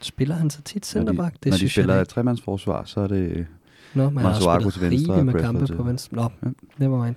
Spiller 0.00 0.34
han 0.34 0.50
så 0.50 0.62
tit 0.62 0.86
centerback? 0.86 1.34
Det 1.44 1.50
når 1.50 1.58
de 1.58 1.68
spiller 1.68 1.94
jeg, 1.94 2.08
tremandsforsvar, 2.08 2.84
så 2.84 3.00
er 3.00 3.06
det 3.06 3.46
Nå, 3.94 4.10
men 4.10 4.22
Masuaku 4.22 4.70
til 4.70 4.90
venstre 4.90 5.24
med 5.24 5.34
kampe 5.34 5.66
på 5.76 5.82
venstre. 5.82 6.16
Nå, 6.16 6.22
ja. 6.42 6.48
never 6.78 7.04
mind 7.04 7.16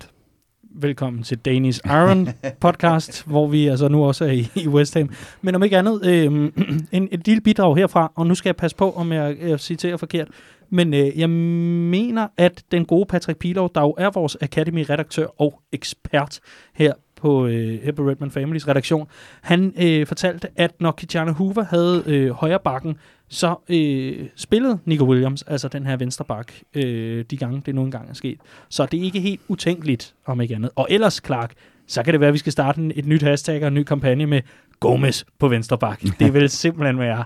velkommen 0.75 1.23
til 1.23 1.37
Danish 1.37 1.79
Iron 1.85 2.29
podcast, 2.61 3.27
hvor 3.27 3.47
vi 3.47 3.67
altså 3.67 3.87
nu 3.87 4.05
også 4.05 4.25
er 4.25 4.31
i, 4.31 4.47
i 4.55 4.67
West 4.67 4.93
Ham. 4.93 5.09
Men 5.41 5.55
om 5.55 5.63
ikke 5.63 5.77
andet, 5.77 6.05
øh, 6.05 6.51
en, 6.91 7.09
et 7.11 7.27
lille 7.27 7.41
bidrag 7.41 7.77
herfra, 7.77 8.11
og 8.15 8.27
nu 8.27 8.35
skal 8.35 8.49
jeg 8.49 8.55
passe 8.55 8.77
på, 8.77 8.91
om 8.91 9.11
jeg, 9.11 9.37
jeg 9.41 9.59
citerer 9.59 9.97
forkert. 9.97 10.27
Men 10.69 10.93
øh, 10.93 11.19
jeg 11.19 11.29
mener, 11.29 12.27
at 12.37 12.63
den 12.71 12.85
gode 12.85 13.05
Patrick 13.05 13.39
Pilov, 13.39 13.71
der 13.75 13.81
jo 13.81 13.95
er 13.97 14.09
vores 14.09 14.37
Academy-redaktør 14.41 15.41
og 15.41 15.61
ekspert 15.71 16.39
her 16.73 16.93
på, 17.15 17.45
øh, 17.45 17.81
her 17.83 17.91
på 17.91 18.09
Redman 18.09 18.31
Families 18.31 18.67
redaktion, 18.67 19.07
han 19.41 19.73
øh, 19.81 20.07
fortalte, 20.07 20.47
at 20.55 20.81
når 20.81 20.91
Kijana 20.91 21.31
Hoover 21.31 21.63
havde 21.63 22.03
øh, 22.05 22.31
højre 22.31 22.59
bakken, 22.63 22.97
så 23.29 23.55
øh, 23.69 24.27
spillede 24.35 24.79
Nico 24.85 25.05
Williams, 25.05 25.41
altså 25.41 25.67
den 25.67 25.85
her 25.85 25.97
venstre 25.97 26.25
bak, 26.25 26.53
øh, 26.73 27.25
de 27.31 27.37
gange 27.37 27.61
det 27.65 27.75
nu 27.75 27.83
engang 27.83 28.09
er 28.09 28.13
sket. 28.13 28.39
Så 28.69 28.85
det 28.85 28.99
er 28.99 29.03
ikke 29.03 29.19
helt 29.19 29.41
utænkeligt, 29.47 30.15
om 30.25 30.41
ikke 30.41 30.55
andet. 30.55 30.71
Og 30.75 30.87
ellers, 30.89 31.21
Clark, 31.25 31.53
så 31.87 32.03
kan 32.03 32.13
det 32.13 32.19
være, 32.19 32.27
at 32.27 32.33
vi 32.33 32.39
skal 32.39 32.51
starte 32.51 32.91
et 32.95 33.05
nyt 33.05 33.21
hashtag 33.21 33.61
og 33.61 33.67
en 33.67 33.73
ny 33.73 33.83
kampagne 33.83 34.25
med 34.25 34.41
Gomez 34.79 35.23
på 35.39 35.47
venstre 35.47 35.77
bak. 35.77 36.01
Det 36.19 36.33
vil 36.33 36.49
simpelthen 36.63 36.99
være... 36.99 37.23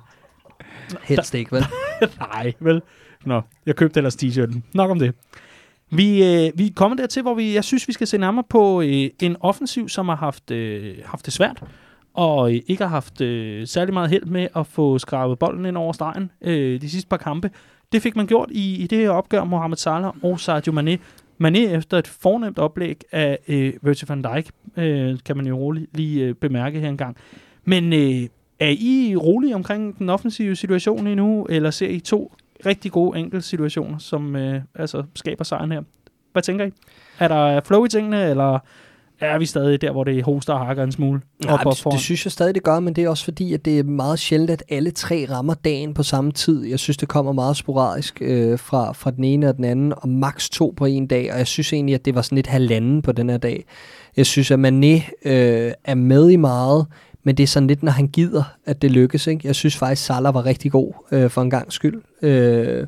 Helst 1.04 1.34
ikke, 1.34 1.52
vel? 1.52 1.66
Nej, 2.34 2.54
vel? 2.60 2.82
Nå, 3.26 3.42
jeg 3.66 3.76
købte 3.76 3.98
ellers 3.98 4.16
t-shirten. 4.16 4.62
Nok 4.74 4.92
om 4.92 5.00
det. 5.00 5.16
Vi, 5.90 6.24
øh, 6.24 6.52
vi 6.56 6.68
er 6.68 6.74
kommet 6.76 6.98
dertil, 6.98 7.22
hvor 7.22 7.34
vi, 7.34 7.54
jeg 7.54 7.64
synes, 7.64 7.88
vi 7.88 7.94
skal 7.94 8.08
se 8.08 8.18
nærmere 8.18 8.46
på 8.50 8.82
øh, 8.82 9.10
en 9.22 9.36
offensiv, 9.40 9.90
som 9.90 10.10
har 10.10 10.16
haft, 10.16 10.52
øh, 10.52 10.96
haft 11.06 11.26
det 11.26 11.34
svært, 11.34 11.64
og 12.14 12.54
øh, 12.54 12.62
ikke 12.68 12.84
har 12.84 12.90
haft 12.90 13.22
øh, 13.22 13.68
særlig 13.68 13.94
meget 13.94 14.10
held 14.10 14.26
med 14.26 14.48
at 14.56 14.68
få 14.68 14.98
skrabet 14.98 15.40
bolden 15.40 15.66
ind 15.66 15.78
over 15.78 15.94
stregen 15.94 16.32
øh, 16.42 16.82
de 16.82 16.90
sidste 16.90 17.10
par 17.10 17.18
kampe. 17.18 17.52
Det 17.92 18.02
fik 18.02 18.16
man 18.16 18.28
gjort 18.28 18.50
i, 18.52 18.84
i 18.84 18.88
det 18.88 18.98
her 18.98 19.10
opgør, 19.10 19.44
Mohamed 19.44 19.78
Salah 19.78 20.12
og 20.24 20.40
Sadio 20.40 20.74
Mane. 20.74 20.98
Mane 21.38 21.60
efter 21.60 21.98
et 21.98 22.08
fornemt 22.08 22.60
oplæg 22.60 23.02
af 23.12 23.40
øh, 23.48 23.74
Virgil 23.82 24.08
van 24.08 24.22
Dijk, 24.22 24.52
øh, 24.78 25.18
kan 25.26 25.38
man 25.38 25.48
jo 25.48 25.58
roligt 25.58 25.98
lige 25.98 26.26
øh, 26.26 26.36
bemærke 26.36 26.80
her 26.80 26.90
engang. 26.90 27.18
Men 27.66 27.94
øh, 27.94 28.30
er 28.60 28.76
I 28.80 29.16
rolige 29.16 29.56
omkring 29.56 30.00
den 30.00 30.10
offensive 30.10 30.56
situation 30.56 31.08
endnu, 31.08 31.44
eller 31.44 31.72
ser 31.72 31.88
I 31.88 32.00
to 32.00 32.36
rigtig 32.66 32.92
gode 32.92 33.20
enkelte 33.20 33.48
situationer, 33.48 33.98
som 33.98 34.36
øh, 34.36 34.62
altså 34.76 35.04
skaber 35.16 35.44
sejren 35.44 35.72
her. 35.72 35.82
Hvad 36.32 36.44
tænker 36.44 36.66
I? 36.66 36.72
Er 37.20 37.28
der 37.28 37.62
flow 37.62 37.86
i 37.86 37.90
tingene, 37.90 38.30
eller 38.30 38.60
er 39.28 39.38
vi 39.38 39.46
stadig 39.46 39.82
der, 39.82 39.92
hvor 39.92 40.04
det 40.04 40.24
hoster 40.24 40.54
og 40.54 40.66
hakker 40.66 40.84
en 40.84 40.92
smule? 40.92 41.22
Nej, 41.46 41.58
op 41.66 41.76
det, 41.76 41.86
det 41.92 42.00
synes 42.00 42.26
jeg 42.26 42.32
stadig, 42.32 42.56
det 42.56 42.64
gør, 42.64 42.80
men 42.80 42.94
det 42.94 43.04
er 43.04 43.10
også 43.10 43.24
fordi, 43.24 43.54
at 43.54 43.66
det 43.66 43.80
er 43.80 43.84
meget 43.84 44.20
sjældent, 44.20 44.52
at 44.52 44.64
alle 44.70 44.92
tre 44.92 45.26
rammer 45.30 45.54
dagen 45.54 45.94
på 45.94 46.04
samme 46.04 46.32
tid. 46.32 46.66
Jeg 46.66 46.80
synes, 46.80 46.98
det 46.98 47.08
kommer 47.08 47.32
meget 47.32 47.58
sporadisk 47.58 48.18
øh, 48.22 48.60
fra, 48.60 48.92
fra 48.92 49.12
den 49.12 49.24
ene 49.24 49.50
og 49.50 49.58
den 49.58 49.64
anden, 49.64 49.94
og 49.98 50.10
maks 50.10 50.50
to 50.50 50.74
på 50.78 50.86
en 50.86 51.08
dag, 51.08 51.32
og 51.32 51.38
jeg 51.38 51.48
synes 51.48 51.74
egentlig, 51.74 51.96
at 51.96 52.06
det 52.06 52.16
var 52.16 52.22
sådan 52.22 52.36
lidt 52.36 52.48
halvanden 52.48 53.02
på 53.02 53.12
den 53.12 53.30
her 53.30 53.38
dag. 53.38 53.66
Jeg 54.18 54.26
synes, 54.26 54.52
at 54.52 54.60
Mané 54.60 55.28
øh, 55.30 55.72
er 55.86 55.96
med 55.96 56.30
i 56.30 56.36
meget, 56.36 56.86
men 57.24 57.38
det 57.38 57.44
er 57.44 57.48
sådan 57.48 57.68
lidt, 57.68 57.84
når 57.84 57.92
han 57.92 58.08
gider, 58.08 58.44
at 58.66 58.82
det 58.82 58.92
lykkes. 58.92 59.28
Ikke? 59.28 59.48
Jeg 59.48 59.56
synes 59.56 59.78
faktisk, 59.78 60.06
Salah 60.06 60.34
var 60.34 60.46
rigtig 60.46 60.72
god 60.72 60.94
øh, 61.12 61.30
for 61.30 61.42
en 61.42 61.50
gang 61.50 61.74
skyld. 61.74 62.02
Øh, 62.22 62.88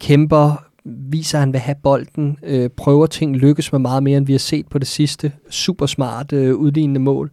kæmper, 0.00 0.64
viser, 0.84 1.38
at 1.38 1.40
han 1.40 1.52
vil 1.52 1.60
have 1.60 1.76
bolden, 1.82 2.36
øh, 2.42 2.70
prøver 2.76 3.06
ting, 3.06 3.36
lykkes 3.36 3.72
med 3.72 3.80
meget 3.80 4.02
mere, 4.02 4.18
end 4.18 4.26
vi 4.26 4.32
har 4.32 4.38
set 4.38 4.66
på 4.68 4.78
det 4.78 4.88
sidste. 4.88 5.32
Super 5.50 5.86
smart 5.86 6.32
øh, 6.32 6.54
udlignende 6.54 7.00
mål. 7.00 7.30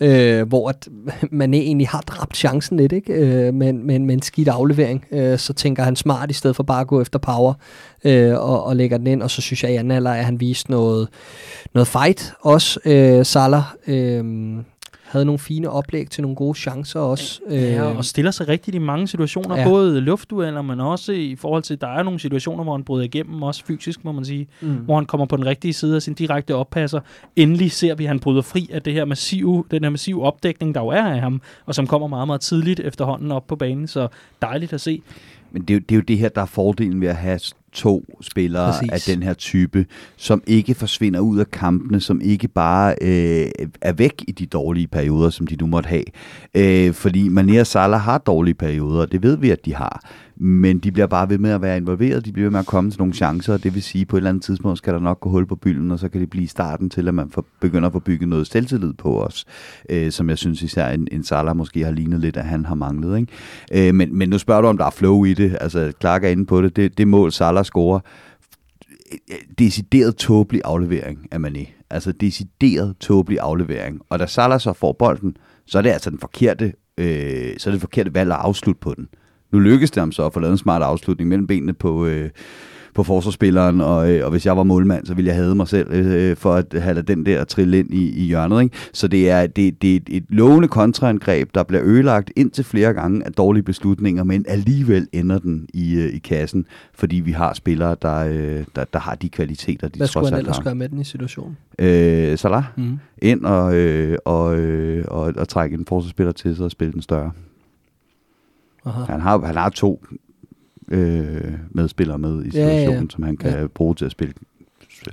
Øh, 0.00 0.48
hvor 0.48 0.68
at 0.68 0.88
man 1.30 1.54
egentlig 1.54 1.88
har 1.88 2.00
dræbt 2.00 2.36
chancen 2.36 2.76
lidt, 2.76 2.92
ikke? 2.92 3.12
Øh, 3.12 3.54
men, 3.54 3.86
men 3.86 4.06
med 4.06 4.14
en 4.14 4.22
skidt 4.22 4.48
aflevering, 4.48 5.04
øh, 5.10 5.38
så 5.38 5.52
tænker 5.52 5.82
han 5.82 5.96
smart, 5.96 6.30
i 6.30 6.34
stedet 6.34 6.56
for 6.56 6.62
bare 6.62 6.80
at 6.80 6.86
gå 6.86 7.00
efter 7.00 7.18
power 7.18 7.54
øh, 8.04 8.34
og, 8.34 8.64
og 8.64 8.76
lægger 8.76 8.98
den 8.98 9.06
ind, 9.06 9.22
og 9.22 9.30
så 9.30 9.42
synes 9.42 9.64
jeg 9.64 9.72
i 9.72 9.76
anden 9.76 9.90
alder, 9.90 10.10
at 10.10 10.24
han 10.24 10.40
viste 10.40 10.70
noget, 10.70 11.08
noget 11.74 11.88
fight 11.88 12.34
også, 12.40 12.80
øh, 12.84 13.24
Salah. 13.24 13.62
Øh, 13.86 14.24
havde 15.14 15.24
nogle 15.24 15.38
fine 15.38 15.70
oplæg 15.70 16.10
til 16.10 16.22
nogle 16.22 16.36
gode 16.36 16.58
chancer 16.58 17.00
også. 17.00 17.40
Ja, 17.50 17.90
øh, 17.90 17.96
og 17.96 18.04
stiller 18.04 18.30
sig 18.30 18.48
rigtigt 18.48 18.74
i 18.74 18.78
mange 18.78 19.08
situationer, 19.08 19.56
ja. 19.56 19.68
både 19.68 20.00
luftdueller, 20.00 20.62
men 20.62 20.80
også 20.80 21.12
i 21.12 21.36
forhold 21.36 21.62
til, 21.62 21.80
der 21.80 21.88
er 21.88 22.02
nogle 22.02 22.20
situationer, 22.20 22.64
hvor 22.64 22.72
han 22.72 22.84
bryder 22.84 23.04
igennem, 23.04 23.42
også 23.42 23.64
fysisk, 23.64 24.04
må 24.04 24.12
man 24.12 24.24
sige, 24.24 24.46
mm. 24.60 24.74
hvor 24.74 24.94
han 24.94 25.06
kommer 25.06 25.26
på 25.26 25.36
den 25.36 25.46
rigtige 25.46 25.72
side 25.72 25.96
af 25.96 26.02
sin 26.02 26.14
direkte 26.14 26.54
oppasser. 26.54 27.00
Endelig 27.36 27.72
ser 27.72 27.94
vi, 27.94 28.04
at 28.04 28.08
han 28.08 28.20
bryder 28.20 28.42
fri 28.42 28.70
af 28.72 28.82
det 28.82 28.92
her 28.92 29.04
massive, 29.04 29.64
den 29.70 29.84
her 29.84 29.90
massive 29.90 30.22
opdækning, 30.22 30.74
der 30.74 30.80
jo 30.80 30.88
er 30.88 31.04
af 31.04 31.20
ham, 31.20 31.42
og 31.66 31.74
som 31.74 31.86
kommer 31.86 32.08
meget, 32.08 32.26
meget 32.26 32.40
tidligt 32.40 32.80
efterhånden 32.80 33.32
op 33.32 33.46
på 33.46 33.56
banen, 33.56 33.86
så 33.86 34.08
dejligt 34.42 34.72
at 34.72 34.80
se. 34.80 35.02
Men 35.54 35.62
det 35.62 35.70
er, 35.70 35.74
jo, 35.74 35.80
det 35.88 35.94
er 35.94 35.96
jo 35.96 36.02
det 36.02 36.18
her, 36.18 36.28
der 36.28 36.42
er 36.42 36.46
fordelen 36.46 37.00
ved 37.00 37.08
at 37.08 37.16
have 37.16 37.40
to 37.72 38.04
spillere 38.20 38.72
Præcis. 38.72 38.90
af 39.08 39.14
den 39.14 39.22
her 39.22 39.34
type, 39.34 39.86
som 40.16 40.42
ikke 40.46 40.74
forsvinder 40.74 41.20
ud 41.20 41.38
af 41.38 41.50
kampene, 41.50 42.00
som 42.00 42.20
ikke 42.20 42.48
bare 42.48 42.94
øh, 43.00 43.46
er 43.80 43.92
væk 43.92 44.24
i 44.28 44.32
de 44.32 44.46
dårlige 44.46 44.86
perioder, 44.86 45.30
som 45.30 45.46
de 45.46 45.56
nu 45.56 45.66
måtte 45.66 45.88
have. 45.88 46.04
Øh, 46.54 46.94
fordi 46.94 47.28
Mané 47.28 47.60
og 47.60 47.66
Salah 47.66 48.00
har 48.00 48.18
dårlige 48.18 48.54
perioder, 48.54 49.06
det 49.06 49.22
ved 49.22 49.36
vi, 49.36 49.50
at 49.50 49.64
de 49.64 49.74
har 49.74 50.10
men 50.36 50.78
de 50.78 50.92
bliver 50.92 51.06
bare 51.06 51.28
ved 51.28 51.38
med 51.38 51.50
at 51.50 51.62
være 51.62 51.76
involveret, 51.76 52.24
de 52.24 52.32
bliver 52.32 52.44
ved 52.44 52.50
med 52.50 52.60
at 52.60 52.66
komme 52.66 52.90
til 52.90 53.00
nogle 53.00 53.14
chancer, 53.14 53.52
og 53.52 53.62
det 53.62 53.74
vil 53.74 53.82
sige, 53.82 54.02
at 54.02 54.08
på 54.08 54.16
et 54.16 54.18
eller 54.18 54.30
andet 54.30 54.42
tidspunkt 54.42 54.78
skal 54.78 54.94
der 54.94 55.00
nok 55.00 55.20
gå 55.20 55.30
hul 55.30 55.46
på 55.46 55.56
bylden, 55.56 55.90
og 55.90 55.98
så 55.98 56.08
kan 56.08 56.20
det 56.20 56.30
blive 56.30 56.48
starten 56.48 56.90
til, 56.90 57.08
at 57.08 57.14
man 57.14 57.30
får, 57.30 57.46
begynder 57.60 57.86
at 57.86 57.92
få 57.92 57.98
bygget 57.98 58.28
noget 58.28 58.46
selvtillid 58.46 58.92
på 58.92 59.22
os, 59.22 59.44
øh, 59.90 60.10
som 60.10 60.30
jeg 60.30 60.38
synes 60.38 60.62
især 60.62 60.88
en, 60.88 61.08
en 61.12 61.24
Salah 61.24 61.56
måske 61.56 61.84
har 61.84 61.92
lignet 61.92 62.20
lidt, 62.20 62.36
at 62.36 62.44
han 62.44 62.64
har 62.64 62.74
manglet. 62.74 63.18
Ikke? 63.18 63.88
Øh, 63.88 63.94
men, 63.94 64.18
men 64.18 64.28
nu 64.28 64.38
spørger 64.38 64.60
du, 64.60 64.68
om 64.68 64.78
der 64.78 64.86
er 64.86 64.90
flow 64.90 65.24
i 65.24 65.34
det, 65.34 65.56
altså 65.60 65.92
Clark 66.00 66.24
er 66.24 66.28
inde 66.28 66.46
på 66.46 66.62
det, 66.62 66.76
det, 66.76 66.98
det 66.98 67.08
mål 67.08 67.32
Salah 67.32 67.64
scorer, 67.64 68.00
øh, 69.12 69.36
decideret 69.58 70.16
tåbelig 70.16 70.60
aflevering 70.64 71.28
af 71.30 71.38
Mané. 71.38 71.86
Altså 71.90 72.12
decideret 72.12 72.96
tåbelig 73.00 73.38
aflevering. 73.40 74.00
Og 74.08 74.18
da 74.18 74.26
Salah 74.26 74.60
så 74.60 74.72
får 74.72 74.92
bolden, 74.92 75.36
så 75.66 75.78
er 75.78 75.82
det 75.82 75.90
altså 75.90 76.10
den 76.10 76.18
forkerte, 76.18 76.72
øh, 76.98 77.54
så 77.58 77.70
er 77.70 77.72
det 77.72 77.80
forkerte 77.80 78.14
valg 78.14 78.32
at 78.32 78.38
afslutte 78.38 78.80
på 78.80 78.94
den. 78.96 79.08
Nu 79.54 79.60
lykkes 79.60 79.90
det 79.90 80.00
ham 80.00 80.12
så 80.12 80.26
at 80.26 80.32
få 80.32 80.40
lavet 80.40 80.52
en 80.52 80.58
smart 80.58 80.82
afslutning 80.82 81.28
mellem 81.28 81.46
benene 81.46 81.72
på, 81.72 82.06
øh, 82.06 82.30
på 82.94 83.02
forsvarsspilleren, 83.02 83.80
og, 83.80 84.12
øh, 84.12 84.24
og 84.24 84.30
hvis 84.30 84.46
jeg 84.46 84.56
var 84.56 84.62
målmand, 84.62 85.06
så 85.06 85.14
ville 85.14 85.28
jeg 85.28 85.36
have 85.36 85.54
mig 85.54 85.68
selv 85.68 85.92
øh, 85.92 86.36
for 86.36 86.54
at 86.54 86.74
have 86.78 87.02
den 87.02 87.26
der 87.26 87.44
trille 87.44 87.78
ind 87.78 87.94
i, 87.94 88.10
i 88.10 88.24
hjørnet. 88.24 88.62
Ikke? 88.62 88.76
Så 88.92 89.08
det 89.08 89.30
er, 89.30 89.46
det, 89.46 89.82
det 89.82 89.96
er 89.96 90.00
et 90.08 90.24
lovende 90.28 90.68
kontraangreb, 90.68 91.54
der 91.54 91.62
bliver 91.62 91.82
ødelagt 91.84 92.32
indtil 92.36 92.64
flere 92.64 92.94
gange 92.94 93.26
af 93.26 93.32
dårlige 93.32 93.62
beslutninger, 93.62 94.24
men 94.24 94.44
alligevel 94.48 95.08
ender 95.12 95.38
den 95.38 95.68
i, 95.74 95.94
øh, 95.94 96.14
i 96.14 96.18
kassen, 96.18 96.66
fordi 96.94 97.16
vi 97.16 97.32
har 97.32 97.54
spillere, 97.54 97.96
der, 98.02 98.18
øh, 98.18 98.64
der, 98.76 98.84
der 98.92 98.98
har 98.98 99.14
de 99.14 99.28
kvaliteter, 99.28 99.88
de 99.88 99.98
Hvad 99.98 100.06
skulle 100.06 100.30
han 100.30 100.38
ellers 100.38 100.60
gøre 100.60 100.74
med 100.74 100.88
den 100.88 101.00
i 101.00 101.04
situationen? 101.04 101.56
Øh, 101.78 102.38
Salah, 102.38 102.64
mm. 102.76 102.98
ind 103.18 103.44
og, 103.44 103.74
øh, 103.74 104.18
og, 104.24 104.58
øh, 104.58 105.04
og, 105.08 105.32
og 105.36 105.48
trække 105.48 105.74
en 105.74 105.86
forsvarsspiller 105.88 106.32
til 106.32 106.56
sig 106.56 106.64
og 106.64 106.70
spille 106.70 106.92
den 106.92 107.02
større. 107.02 107.30
Aha. 108.86 109.04
Han, 109.12 109.20
har, 109.20 109.46
han 109.46 109.56
har 109.56 109.68
to 109.68 110.04
øh, 110.88 111.52
medspillere 111.70 112.18
med 112.18 112.44
i 112.44 112.50
situationen, 112.50 112.88
ja, 112.94 113.00
ja, 113.00 113.06
som 113.10 113.22
han 113.22 113.36
kan 113.36 113.50
ja. 113.60 113.66
bruge 113.66 113.94
til 113.94 114.04
at 114.04 114.10
spille 114.10 114.34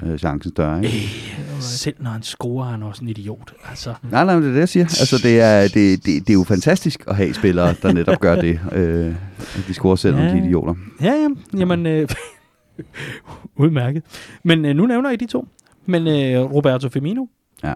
øh, 0.04 0.18
chancen 0.18 0.52
større. 0.52 0.84
Ikke? 0.86 0.98
Selv 1.60 1.96
når 2.00 2.10
han 2.10 2.24
scorer, 2.24 2.66
er 2.68 2.72
han 2.72 2.84
også 2.84 3.04
en 3.04 3.10
idiot. 3.10 3.54
Altså, 3.70 3.94
Nej, 4.12 4.26
nej, 4.26 4.36
det 4.36 4.48
er 4.48 4.52
det, 4.52 4.60
jeg 4.60 4.70
siger. 4.70 4.84
Altså, 4.86 5.20
det 5.24 5.42
er, 5.42 5.62
det, 5.62 5.74
det, 6.06 6.06
det 6.06 6.30
er 6.30 6.34
jo 6.34 6.44
fantastisk 6.44 7.04
at 7.08 7.16
have 7.16 7.34
spillere, 7.34 7.76
der 7.82 7.94
netop 7.94 8.20
gør 8.20 8.36
det. 8.42 8.60
Øh, 8.72 9.16
at 9.40 9.64
de 9.68 9.74
scorer 9.74 9.96
selv, 9.96 10.16
om 10.16 10.22
Ja. 10.22 10.28
de 10.34 10.38
er 10.38 10.44
idioter. 10.46 10.74
ja, 11.02 11.14
ja, 11.14 11.28
jamen, 11.60 11.86
øh, 11.86 12.10
udmærket. 13.56 14.04
Men 14.44 14.66
øh, 14.66 14.76
nu 14.76 14.86
nævner 14.86 15.10
I 15.12 15.16
de 15.16 15.26
to. 15.26 15.48
Men 15.86 16.08
øh, 16.08 16.52
Roberto 16.54 16.90
Firmino, 16.90 17.26
Ja 17.64 17.74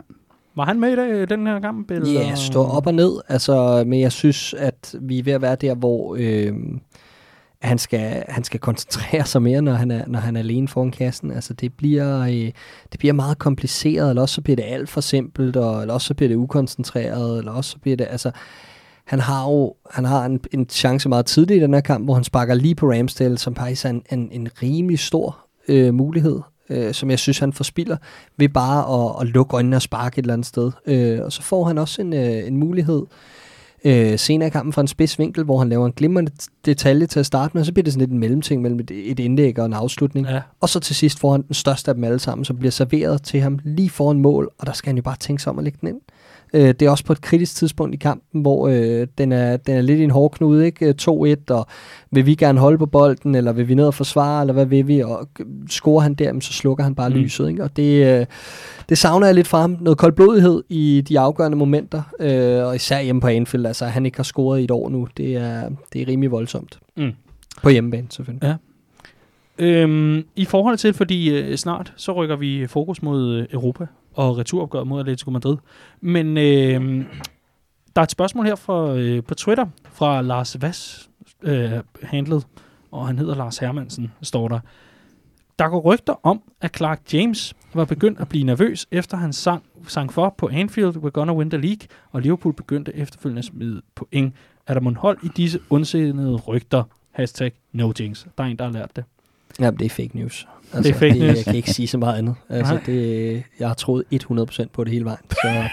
var 0.55 0.65
han 0.65 0.79
med 0.79 0.91
i 0.91 0.95
dag, 0.95 1.11
øh, 1.11 1.29
den 1.29 1.47
her 1.47 1.59
kamp? 1.59 1.91
Eller? 1.91 2.11
Ja, 2.11 2.35
stå 2.35 2.63
op 2.63 2.87
og 2.87 2.93
ned. 2.93 3.11
Altså, 3.27 3.83
men 3.87 4.01
jeg 4.01 4.11
synes, 4.11 4.53
at 4.53 4.95
vi 5.01 5.19
er 5.19 5.23
ved 5.23 5.33
at 5.33 5.41
være 5.41 5.55
der, 5.55 5.75
hvor 5.75 6.15
øh, 6.19 6.53
han, 7.61 7.77
skal, 7.77 8.23
han 8.29 8.43
skal 8.43 8.59
koncentrere 8.59 9.25
sig 9.25 9.41
mere, 9.41 9.61
når 9.61 9.73
han 9.73 9.91
er, 9.91 10.03
når 10.07 10.19
han 10.19 10.35
er 10.35 10.39
alene 10.39 10.67
foran 10.67 10.91
kassen. 10.91 11.31
Altså, 11.31 11.53
det 11.53 11.73
bliver, 11.73 12.21
øh, 12.21 12.51
det 12.91 12.99
bliver 12.99 13.13
meget 13.13 13.37
kompliceret, 13.37 14.09
eller 14.09 14.21
også 14.21 14.35
så 14.35 14.41
bliver 14.41 14.55
det 14.55 14.65
alt 14.67 14.89
for 14.89 15.01
simpelt, 15.01 15.55
og, 15.55 15.81
eller 15.81 15.93
også 15.93 16.07
så 16.07 16.13
bliver 16.13 16.27
det 16.27 16.35
ukoncentreret, 16.35 17.37
eller 17.37 17.51
også 17.51 17.71
så 17.71 17.79
bliver 17.79 17.97
det... 17.97 18.07
Altså, 18.09 18.31
han 19.05 19.19
har 19.19 19.49
jo 19.49 19.75
han 19.91 20.05
har 20.05 20.25
en, 20.25 20.39
en 20.53 20.69
chance 20.69 21.09
meget 21.09 21.25
tidligt 21.25 21.57
i 21.57 21.63
den 21.63 21.73
her 21.73 21.81
kamp, 21.81 22.05
hvor 22.05 22.13
han 22.13 22.23
sparker 22.23 22.53
lige 22.53 22.75
på 22.75 22.91
Ramsdale, 22.91 23.37
som 23.37 23.55
faktisk 23.55 23.85
er 23.85 23.89
en, 23.89 24.03
en, 24.11 24.29
en 24.31 24.49
rimelig 24.61 24.99
stor 24.99 25.45
øh, 25.67 25.93
mulighed, 25.93 26.39
øh, 26.69 26.93
som 26.93 27.09
jeg 27.09 27.19
synes, 27.19 27.39
han 27.39 27.53
forspiller, 27.53 27.97
ved 28.37 28.49
bare 28.49 29.05
at, 29.05 29.21
at 29.21 29.33
lukke 29.33 29.55
øjnene 29.55 29.75
og 29.75 29.81
sparke 29.81 30.19
et 30.19 30.23
eller 30.23 30.33
andet 30.33 30.47
sted. 30.47 30.71
Øh, 30.85 31.19
og 31.23 31.31
så 31.31 31.41
får 31.41 31.63
han 31.65 31.77
også 31.77 32.01
en, 32.01 32.13
øh, 32.13 32.47
en 32.47 32.57
mulighed 32.57 33.03
øh, 33.85 34.19
senere 34.19 34.47
i 34.47 34.49
kampen 34.49 34.73
fra 34.73 34.81
en 34.81 34.87
spids 34.87 35.19
vinkel, 35.19 35.43
hvor 35.43 35.59
han 35.59 35.69
laver 35.69 35.85
en 35.85 35.91
glimrende 35.91 36.31
detalje 36.65 37.07
til 37.07 37.19
at 37.19 37.25
starte 37.25 37.51
med, 37.53 37.61
og 37.61 37.65
så 37.65 37.73
bliver 37.73 37.83
det 37.83 37.93
sådan 37.93 38.01
lidt 38.01 38.11
en 38.11 38.19
mellemting 38.19 38.61
mellem 38.61 38.79
et, 38.79 38.91
et 38.91 39.19
indlæg 39.19 39.59
og 39.59 39.65
en 39.65 39.73
afslutning. 39.73 40.27
Ja, 40.27 40.41
Og 40.61 40.69
så 40.69 40.79
til 40.79 40.95
sidst 40.95 41.19
får 41.19 41.31
han 41.31 41.41
den 41.41 41.53
største 41.53 41.91
af 41.91 41.95
dem 41.95 42.03
alle 42.03 42.19
sammen, 42.19 42.45
som 42.45 42.57
bliver 42.57 42.71
serveret 42.71 43.23
til 43.23 43.41
ham 43.41 43.59
lige 43.63 43.89
foran 43.89 44.19
mål, 44.19 44.51
og 44.57 44.67
der 44.67 44.73
skal 44.73 44.89
han 44.89 44.97
jo 44.97 45.03
bare 45.03 45.15
tænke 45.19 45.43
sig 45.43 45.49
om 45.49 45.57
at 45.57 45.63
lægge 45.63 45.77
den 45.81 45.89
ind. 45.89 46.01
Øh, 46.55 46.67
det 46.67 46.81
er 46.81 46.89
også 46.89 47.05
på 47.05 47.13
et 47.13 47.21
kritisk 47.21 47.55
tidspunkt 47.55 47.93
i 47.93 47.97
kampen, 47.97 48.41
hvor 48.41 48.67
øh, 48.67 49.07
den, 49.17 49.31
er, 49.31 49.57
den 49.57 49.77
er 49.77 49.81
lidt 49.81 49.99
i 49.99 50.03
en 50.03 50.11
hård 50.11 50.31
knude, 50.31 50.65
ikke? 50.65 50.95
2-1, 51.01 51.09
og 51.49 51.67
vil 52.11 52.25
vi 52.25 52.35
gerne 52.35 52.59
holde 52.59 52.77
på 52.77 52.85
bolden, 52.85 53.35
eller 53.35 53.51
vil 53.53 53.67
vi 53.67 53.75
ned 53.75 53.85
og 53.87 53.93
forsvare, 53.93 54.41
eller 54.41 54.53
hvad 54.53 54.65
vil 54.65 54.87
vi? 54.87 54.99
Og 54.99 55.27
øh, 55.39 55.45
scorer 55.69 56.01
han 56.01 56.13
der, 56.13 56.39
så 56.39 56.53
slukker 56.53 56.83
han 56.83 56.95
bare 56.95 57.09
Mm. 57.09 57.15
lyset, 57.15 57.49
ikke? 57.49 57.63
Og 57.63 57.77
det, 57.77 58.19
øh, 58.19 58.25
det 58.89 58.97
savner 58.97 59.25
jeg 59.27 59.35
lidt 59.35 59.47
fra 59.47 59.61
ham. 59.61 59.77
Noget 59.81 59.97
koldblodighed 59.97 60.63
i 60.69 61.03
de 61.09 61.19
afgørende 61.19 61.57
momenter, 61.57 62.01
øh, 62.19 62.65
og 62.65 62.75
især 62.75 63.01
hjemme 63.01 63.21
på 63.21 63.27
Anfield, 63.27 63.65
altså 63.65 63.85
at 63.85 63.91
han 63.91 64.05
ikke 64.05 64.17
har 64.17 64.23
scoret 64.23 64.59
i 64.61 64.63
et 64.63 64.71
år 64.71 64.89
nu, 64.89 65.07
det 65.17 65.35
er, 65.35 65.69
det 65.93 66.01
er 66.01 66.07
rimelig 66.07 66.31
voldsomt. 66.31 66.79
Mm. 66.97 67.11
På 67.63 67.69
hjemmebane, 67.69 68.07
selvfølgelig. 68.09 68.55
Øhm, 69.59 70.23
I 70.35 70.45
forhold 70.45 70.77
til, 70.77 70.93
fordi 70.93 71.29
øh, 71.39 71.55
snart 71.55 71.93
så 71.95 72.11
rykker 72.11 72.35
vi 72.35 72.67
fokus 72.67 73.01
mod 73.01 73.33
øh, 73.33 73.45
Europa 73.51 73.85
og 74.15 74.37
returopgøret 74.37 74.87
mod 74.87 74.99
Atletico 74.99 75.31
Madrid. 75.31 75.57
Men 76.01 76.37
øh, 76.37 77.05
der 77.95 78.01
er 78.01 78.03
et 78.03 78.11
spørgsmål 78.11 78.45
her 78.45 78.55
fra, 78.55 78.95
øh, 78.95 79.23
på 79.23 79.35
Twitter 79.35 79.65
fra 79.91 80.21
Lars 80.21 80.61
Vass 80.61 81.09
øh, 81.41 81.71
handlet, 82.03 82.47
og 82.91 83.07
han 83.07 83.19
hedder 83.19 83.35
Lars 83.35 83.57
Hermansen, 83.57 84.11
står 84.21 84.47
der. 84.47 84.59
Der 85.59 85.69
går 85.69 85.79
rygter 85.79 86.13
om, 86.23 86.41
at 86.61 86.77
Clark 86.77 87.13
James 87.13 87.53
var 87.73 87.85
begyndt 87.85 88.19
at 88.19 88.29
blive 88.29 88.43
nervøs, 88.43 88.87
efter 88.91 89.17
han 89.17 89.33
sang, 89.33 89.63
sang 89.87 90.13
for 90.13 90.35
på 90.37 90.49
Anfield, 90.53 90.97
We're 90.97 91.09
Gonna 91.09 91.33
Win 91.33 91.49
the 91.49 91.61
League, 91.61 91.87
og 92.11 92.21
Liverpool 92.21 92.53
begyndte 92.53 92.95
efterfølgende 92.95 93.39
at 93.39 93.45
smide 93.45 93.81
point. 93.95 94.35
Er 94.67 94.73
der 94.73 94.81
mon 94.81 94.95
hold 94.95 95.17
i 95.23 95.27
disse 95.27 95.59
ondsindede 95.69 96.35
rygter? 96.35 96.83
Hashtag 97.11 97.51
no 97.71 97.91
jinx. 97.99 98.25
Der 98.37 98.43
er 98.43 98.47
en, 98.47 98.57
der 98.57 98.65
har 98.65 98.71
lært 98.71 98.95
det. 98.95 99.03
Ja, 99.59 99.71
det 99.71 99.85
er 99.85 99.89
fake 99.89 100.09
news. 100.13 100.47
Det 100.77 100.85
er 100.89 100.93
fake 100.93 101.13
det, 101.13 101.21
news. 101.21 101.35
Jeg 101.37 101.45
kan 101.45 101.55
ikke 101.55 101.71
sige 101.71 101.87
så 101.87 101.97
meget 101.97 102.17
andet. 102.17 102.35
Altså, 102.49 102.73
Nej. 102.73 102.83
det, 102.85 103.43
jeg 103.59 103.67
har 103.67 103.75
troet 103.75 104.03
100% 104.13 104.65
på 104.73 104.83
det 104.83 104.93
hele 104.93 105.05
vejen. 105.05 105.19
Så 105.31 105.63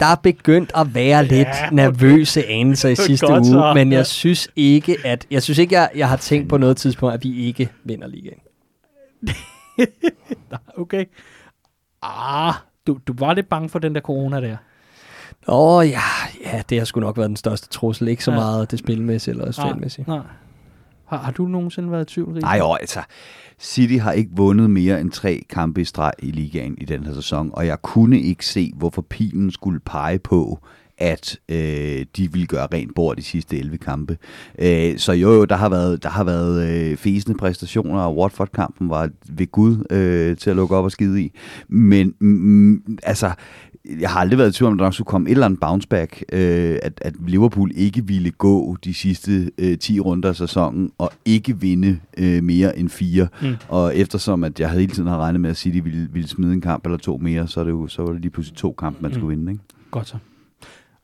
der 0.00 0.06
er 0.06 0.14
begyndt 0.22 0.72
at 0.76 0.94
være 0.94 1.24
lidt 1.24 1.48
Ja, 1.48 1.66
okay. 1.66 1.74
nervøse 1.76 2.46
anelser 2.46 2.88
i 2.88 2.94
sidste 3.06 3.26
Godt 3.26 3.38
uge, 3.40 3.46
så. 3.52 3.72
men 3.74 3.92
jeg 3.92 4.06
synes 4.06 4.48
ikke, 4.56 4.96
at 5.04 5.26
jeg 5.30 5.42
synes 5.42 5.58
ikke, 5.58 5.74
jeg, 5.74 5.90
jeg 5.96 6.08
har 6.08 6.16
tænkt 6.16 6.48
på 6.48 6.56
noget 6.56 6.76
tidspunkt, 6.76 7.14
at 7.14 7.24
vi 7.24 7.46
ikke 7.46 7.68
vinder 7.84 8.06
ligaen. 8.08 8.38
Okay. 10.78 11.04
Ah, 12.02 12.54
du, 12.86 12.98
du 13.06 13.14
var 13.18 13.34
lidt 13.34 13.48
bange 13.48 13.68
for 13.68 13.78
den 13.78 13.94
der 13.94 14.00
corona 14.00 14.40
der. 14.40 14.56
Åh 15.48 15.88
ja, 15.88 16.00
ja, 16.44 16.62
det 16.70 16.78
har 16.78 16.84
sgu 16.84 17.00
nok 17.00 17.16
været 17.16 17.28
den 17.28 17.36
største 17.36 17.68
trussel. 17.68 18.08
Ikke 18.08 18.24
så 18.24 18.30
Ja. 18.30 18.36
meget 18.36 18.70
det 18.70 18.78
spilmæssige 18.78 19.32
eller 19.32 19.48
resultatmæssige. 19.48 20.04
Nej. 20.08 20.20
Har, 21.06 21.18
har 21.18 21.32
du 21.32 21.46
nogensinde 21.46 21.90
været 21.90 22.10
i 22.10 22.14
tvivl, 22.14 22.32
Rie? 22.32 22.40
Nej, 22.40 22.58
jo, 22.58 22.74
altså, 22.74 23.00
City 23.58 23.94
har 23.94 24.12
ikke 24.12 24.30
vundet 24.32 24.70
mere 24.70 25.00
end 25.00 25.10
tre 25.10 25.42
kampe 25.50 25.80
i 25.80 25.84
streg 25.84 26.12
i 26.18 26.30
ligaen 26.30 26.74
i 26.78 26.84
den 26.84 27.04
her 27.04 27.14
sæson, 27.14 27.50
og 27.52 27.66
jeg 27.66 27.82
kunne 27.82 28.20
ikke 28.20 28.46
se, 28.46 28.72
hvorfor 28.76 29.02
pilen 29.02 29.50
skulle 29.50 29.80
pege 29.80 30.18
på, 30.18 30.58
at 30.98 31.38
øh, 31.48 32.06
de 32.16 32.32
ville 32.32 32.46
gøre 32.46 32.66
rent 32.72 32.94
bord 32.94 33.16
de 33.16 33.22
sidste 33.22 33.58
11 33.58 33.78
kampe. 33.78 34.18
Øh, 34.58 34.98
så 34.98 35.12
jo, 35.12 35.32
jo, 35.32 35.44
der 35.44 35.56
har 35.56 35.68
været, 35.68 36.02
der 36.02 36.08
har 36.08 36.24
været 36.24 36.68
øh, 36.68 36.96
fæsende 36.96 37.38
præstationer, 37.38 38.00
og 38.00 38.16
Watford-kampen 38.16 38.90
var 38.90 39.10
ved 39.28 39.46
Gud 39.46 39.84
øh, 39.90 40.36
til 40.36 40.50
at 40.50 40.56
lukke 40.56 40.76
op 40.76 40.84
og 40.84 40.92
skide 40.92 41.22
i. 41.22 41.32
Men 41.68 42.14
mm, 42.20 42.98
altså, 43.02 43.32
jeg 44.00 44.10
har 44.10 44.20
aldrig 44.20 44.38
været 44.38 44.50
i 44.50 44.52
tvivl 44.58 44.66
om, 44.68 44.72
at 44.74 44.78
der 44.78 44.84
nok 44.84 44.94
skulle 44.94 45.06
komme 45.06 45.28
et 45.28 45.32
eller 45.32 45.46
andet 45.46 45.60
bounce 45.60 45.88
back, 45.88 46.22
øh, 46.32 46.78
at, 46.82 46.92
at 47.02 47.14
Liverpool 47.26 47.70
ikke 47.74 48.06
ville 48.06 48.30
gå 48.30 48.76
de 48.84 48.94
sidste 48.94 49.50
øh, 49.58 49.78
10 49.78 50.00
runder 50.00 50.28
af 50.28 50.36
sæsonen 50.36 50.90
og 50.98 51.10
ikke 51.24 51.60
vinde 51.60 51.98
øh, 52.18 52.42
mere 52.44 52.78
end 52.78 52.88
fire. 52.88 53.28
Mm. 53.42 53.54
Og 53.68 53.96
eftersom 53.96 54.44
at 54.44 54.60
jeg 54.60 54.70
hele 54.70 54.92
tiden 54.92 55.08
har 55.08 55.18
regnet 55.18 55.40
med, 55.40 55.50
at 55.50 55.56
City 55.56 55.78
ville, 55.84 56.08
ville 56.12 56.28
smide 56.28 56.52
en 56.52 56.60
kamp 56.60 56.84
eller 56.84 56.98
to 56.98 57.16
mere, 57.16 57.48
så, 57.48 57.60
er 57.60 57.64
det 57.64 57.70
jo, 57.70 57.86
så 57.88 58.02
var 58.02 58.12
det 58.12 58.20
lige 58.20 58.30
pludselig 58.30 58.56
to 58.56 58.72
kampe, 58.78 58.98
man 59.02 59.10
Mm. 59.10 59.14
skulle 59.14 59.36
vinde. 59.36 59.52
Ikke? 59.52 59.64
Godt 59.90 60.08
så. 60.08 60.16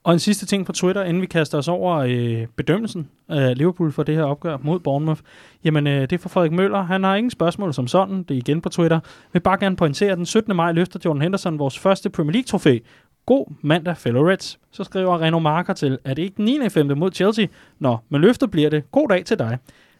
Og 0.05 0.13
en 0.13 0.19
sidste 0.19 0.47
ting 0.47 0.67
på 0.67 0.73
Twitter, 0.73 1.05
inden 1.05 1.23
vi 1.23 1.27
kaster 1.27 1.59
os 1.59 1.69
over 1.69 1.97
øh, 1.97 2.47
bedømmelsen 2.57 3.09
af 3.29 3.59
Liverpool 3.59 3.93
for 3.93 4.03
det 4.03 4.15
her 4.15 4.23
opgør 4.23 4.57
mod 4.63 4.81
Bournemouth. 4.81 5.21
Jamen, 5.65 5.87
øh, 5.87 6.01
det 6.01 6.13
er 6.13 6.19
fra 6.19 6.29
Frederik 6.29 6.53
Møller. 6.53 6.83
Han 6.83 7.05
har 7.05 7.15
ingen 7.15 7.31
spørgsmål 7.31 7.75
som 7.75 7.87
sådan. 7.87 8.23
Det 8.23 8.35
er 8.35 8.39
igen 8.39 8.61
på 8.61 8.69
Twitter. 8.69 8.97
Jeg 9.05 9.33
vil 9.33 9.41
bare 9.41 9.59
gerne 9.61 9.77
pointere, 9.77 10.13
at 10.13 10.19
den 10.19 10.27
17. 10.27 10.57
maj 10.57 10.73
løfter 10.73 11.01
Jordan 11.05 11.23
Henderson 11.23 11.59
vores 11.59 11.79
første 11.79 12.11
Premier 12.11 12.33
League-trofæ. 12.33 12.79
God 13.27 13.55
mandag, 13.63 13.97
fellow 13.97 14.23
Reds. 14.29 14.59
Så 14.71 14.85
skriver 14.85 15.21
Reno 15.23 15.39
Marker 15.39 15.73
til, 15.73 15.99
at 16.05 16.17
det 16.17 16.23
ikke 16.23 16.43
9. 16.43 16.69
5. 16.69 16.99
mod 16.99 17.11
Chelsea? 17.13 17.47
Nå, 17.79 17.97
men 18.09 18.21
løftet 18.21 18.51
bliver 18.51 18.71
det. 18.71 18.91
God 18.91 19.09
dag 19.09 19.25
til 19.25 19.39
dig. 19.39 19.59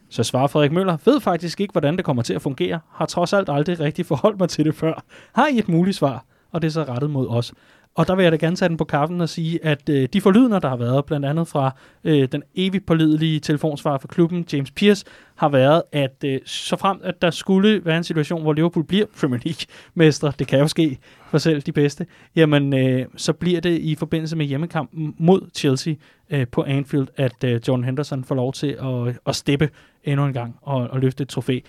Så 0.09 0.23
svarer 0.23 0.47
Frederik 0.47 0.71
Møller, 0.71 0.97
ved 1.05 1.19
faktisk 1.19 1.61
ikke, 1.61 1.71
hvordan 1.71 1.97
det 1.97 2.05
kommer 2.05 2.23
til 2.23 2.33
at 2.33 2.41
fungere. 2.41 2.79
Har 2.91 3.05
trods 3.05 3.33
alt 3.33 3.49
aldrig 3.49 3.79
rigtig 3.79 4.05
forholdt 4.05 4.39
mig 4.39 4.49
til 4.49 4.65
det 4.65 4.75
før. 4.75 5.03
Har 5.33 5.47
I 5.47 5.57
et 5.57 5.69
muligt 5.69 5.97
svar? 5.97 6.25
Og 6.51 6.61
det 6.61 6.67
er 6.67 6.71
så 6.71 6.83
rettet 6.83 7.09
mod 7.09 7.27
os. 7.27 7.53
Og 7.95 8.07
der 8.07 8.15
vil 8.15 8.23
jeg 8.23 8.31
da 8.31 8.37
gerne 8.37 8.55
tage 8.55 8.69
den 8.69 8.77
på 8.77 8.83
kaffen 8.83 9.21
og 9.21 9.29
sige, 9.29 9.65
at 9.65 9.89
øh, 9.89 10.09
de 10.13 10.21
forlydner, 10.21 10.59
der 10.59 10.69
har 10.69 10.75
været, 10.75 11.05
blandt 11.05 11.25
andet 11.25 11.47
fra 11.47 11.75
øh, 12.03 12.27
den 12.31 12.43
evigt 12.55 12.85
pålidelige 12.85 13.39
telefonsvarer 13.39 13.97
for 13.97 14.07
klubben, 14.07 14.45
James 14.53 14.71
Pierce, 14.71 15.05
har 15.35 15.49
været, 15.49 15.83
at 15.91 16.23
øh, 16.25 16.39
så 16.45 16.75
frem 16.75 16.99
at 17.03 17.21
der 17.21 17.31
skulle 17.31 17.85
være 17.85 17.97
en 17.97 18.03
situation, 18.03 18.41
hvor 18.41 18.53
Liverpool 18.53 18.85
bliver 18.85 19.05
Premier 19.19 19.39
League-mestre, 19.45 20.33
det 20.39 20.47
kan 20.47 20.59
jo 20.59 20.67
ske 20.67 20.97
for 21.29 21.37
selv 21.37 21.61
de 21.61 21.71
bedste, 21.71 22.05
jamen 22.35 22.73
øh, 22.73 23.05
så 23.15 23.33
bliver 23.33 23.61
det 23.61 23.79
i 23.79 23.95
forbindelse 23.95 24.35
med 24.35 24.45
hjemmekampen 24.45 25.15
mod 25.17 25.49
Chelsea 25.55 25.93
øh, 26.29 26.47
på 26.47 26.63
Anfield, 26.63 27.07
at 27.17 27.43
øh, 27.43 27.61
John 27.67 27.83
Henderson 27.83 28.23
får 28.23 28.35
lov 28.35 28.53
til 28.53 28.77
at, 28.81 29.19
at 29.25 29.35
steppe 29.35 29.69
endnu 30.03 30.25
en 30.25 30.33
gang 30.33 30.55
og, 30.61 30.87
og 30.89 30.99
løfte 30.99 31.21
et 31.21 31.29
trofæ. 31.29 31.59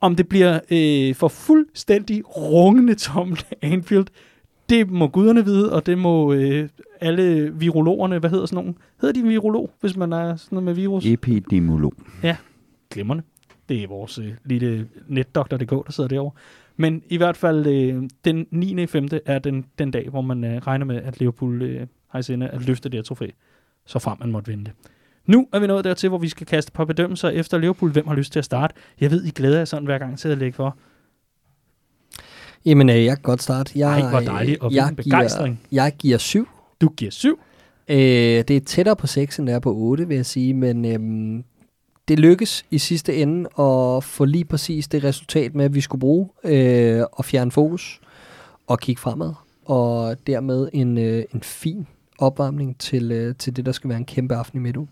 Om 0.00 0.16
det 0.16 0.28
bliver 0.28 0.60
øh, 0.70 1.14
for 1.14 1.28
fuldstændig 1.28 2.36
rungende 2.36 2.94
tomt 2.94 3.46
Anfield, 3.62 4.06
det 4.70 4.90
må 4.90 5.08
guderne 5.08 5.44
vide, 5.44 5.72
og 5.72 5.86
det 5.86 5.98
må 5.98 6.32
øh, 6.32 6.68
alle 7.00 7.54
virologerne, 7.54 8.18
hvad 8.18 8.30
hedder 8.30 8.46
sådan 8.46 8.64
nogen? 8.64 8.78
Hedder 9.00 9.22
de 9.22 9.28
virolog, 9.28 9.70
hvis 9.80 9.96
man 9.96 10.12
er 10.12 10.36
sådan 10.36 10.56
noget 10.56 10.64
med 10.64 10.74
virus? 10.74 11.06
Epidemiolog. 11.06 11.94
Glimrende. 12.90 13.22
Det 13.68 13.82
er 13.82 13.88
vores 13.88 14.18
øh, 14.18 14.32
lille 14.44 14.88
netdoktor.dk, 15.08 15.70
der 15.70 15.92
sidder 15.92 16.08
derovre. 16.08 16.32
Men 16.76 17.02
i 17.08 17.16
hvert 17.16 17.36
fald, 17.36 17.66
øh, 17.66 18.02
den 18.24 18.46
9. 18.50 18.86
5. 18.86 19.08
er 19.26 19.38
den, 19.38 19.64
den 19.78 19.90
dag, 19.90 20.08
hvor 20.08 20.20
man 20.20 20.44
øh, 20.44 20.56
regner 20.56 20.86
med, 20.86 20.96
at 21.02 21.18
Liverpool 21.18 21.62
øh, 21.62 21.86
har 22.08 22.18
i 22.18 22.22
sinde 22.22 22.48
at 22.48 22.66
løfte 22.66 22.88
det 22.88 22.98
her 22.98 23.02
trofæ, 23.02 23.26
så 23.86 23.98
frem 23.98 24.18
man 24.20 24.30
måtte 24.30 24.50
vinde 24.50 24.64
det. 24.64 24.72
Nu 25.26 25.48
er 25.52 25.60
vi 25.60 25.66
nået 25.66 25.84
dertil, 25.84 26.08
hvor 26.08 26.18
vi 26.18 26.28
skal 26.28 26.46
kaste 26.46 26.70
et 26.70 26.72
par 26.72 26.84
bedømmelser 26.84 27.28
efter 27.28 27.58
Liverpool. 27.58 27.90
Hvem 27.90 28.06
har 28.06 28.14
lyst 28.14 28.32
til 28.32 28.38
at 28.38 28.44
starte? 28.44 28.74
Jeg 29.00 29.10
ved, 29.10 29.24
I 29.24 29.30
glæder 29.30 29.58
jer 29.58 29.64
sådan 29.64 29.84
hver 29.84 29.98
gang 29.98 30.18
til 30.18 30.28
at 30.28 30.38
lægge 30.38 30.56
for. 30.56 30.76
Jamen, 32.64 32.90
øh, 32.90 33.04
jeg 33.04 33.16
kan 33.16 33.22
godt 33.22 33.42
starte. 33.42 33.72
Jeg, 33.74 34.00
Ej, 34.00 34.10
hvor 34.10 34.20
dejligt, 34.20 34.60
og 34.60 34.74
jeg 34.74 34.84
hvilken 34.84 35.04
begejstring. 35.04 35.60
Giver, 35.70 35.82
jeg 35.82 35.92
giver 35.98 36.18
syv. 36.18 36.48
Du 36.80 36.88
giver 36.88 37.10
syv. 37.10 37.40
Øh, 37.88 37.96
det 37.96 38.50
er 38.50 38.60
tættere 38.60 38.96
på 38.96 39.06
6, 39.06 39.38
end 39.38 39.46
det 39.46 39.54
er 39.54 39.58
på 39.58 39.74
8, 39.74 40.08
vil 40.08 40.14
jeg 40.14 40.26
sige, 40.26 40.54
men 40.54 40.84
øhm, 40.84 41.44
det 42.08 42.18
lykkes 42.18 42.64
i 42.70 42.78
sidste 42.78 43.16
ende 43.16 43.48
at 43.58 44.04
få 44.04 44.24
lige 44.24 44.44
præcis 44.44 44.88
det 44.88 45.04
resultat 45.04 45.54
med, 45.54 45.64
at 45.64 45.74
vi 45.74 45.80
skulle 45.80 46.00
bruge 46.00 46.28
øh, 46.44 47.02
og 47.12 47.24
fjerne 47.24 47.50
fokus 47.50 48.00
og 48.66 48.80
kigge 48.80 49.00
fremad, 49.00 49.32
og 49.64 50.16
dermed 50.26 50.68
en, 50.72 50.98
øh, 50.98 51.24
en 51.34 51.42
fin 51.42 51.86
opvarmning 52.18 52.78
til, 52.78 53.12
øh, 53.12 53.34
til 53.34 53.56
det, 53.56 53.66
der 53.66 53.72
skal 53.72 53.90
være 53.90 53.98
en 53.98 54.04
kæmpe 54.04 54.34
aften 54.34 54.58
i 54.58 54.62
midtugen. 54.62 54.88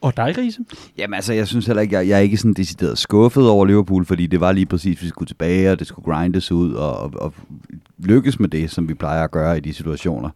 Og 0.00 0.16
dig, 0.16 0.38
Riese? 0.38 0.60
Jamen 0.98 1.14
altså, 1.14 1.32
jeg 1.32 1.48
synes 1.48 1.66
heller 1.66 1.82
ikke, 1.82 1.96
jeg, 1.96 2.08
jeg 2.08 2.16
er 2.16 2.20
ikke 2.22 2.36
sådan 2.36 2.52
decideret 2.52 2.98
skuffet 2.98 3.48
over 3.48 3.66
Liverpool, 3.66 4.04
fordi 4.04 4.26
det 4.26 4.40
var 4.40 4.52
lige 4.52 4.66
præcis, 4.66 5.02
vi 5.02 5.08
skulle 5.08 5.26
tilbage, 5.26 5.72
og 5.72 5.78
det 5.78 5.86
skulle 5.86 6.04
grindes 6.04 6.52
ud, 6.52 6.72
og, 6.72 6.98
og, 6.98 7.10
og 7.14 7.34
lykkes 7.98 8.40
med 8.40 8.48
det, 8.48 8.70
som 8.70 8.88
vi 8.88 8.94
plejer 8.94 9.24
at 9.24 9.30
gøre 9.30 9.56
i 9.56 9.60
de 9.60 9.74
situationer. 9.74 10.30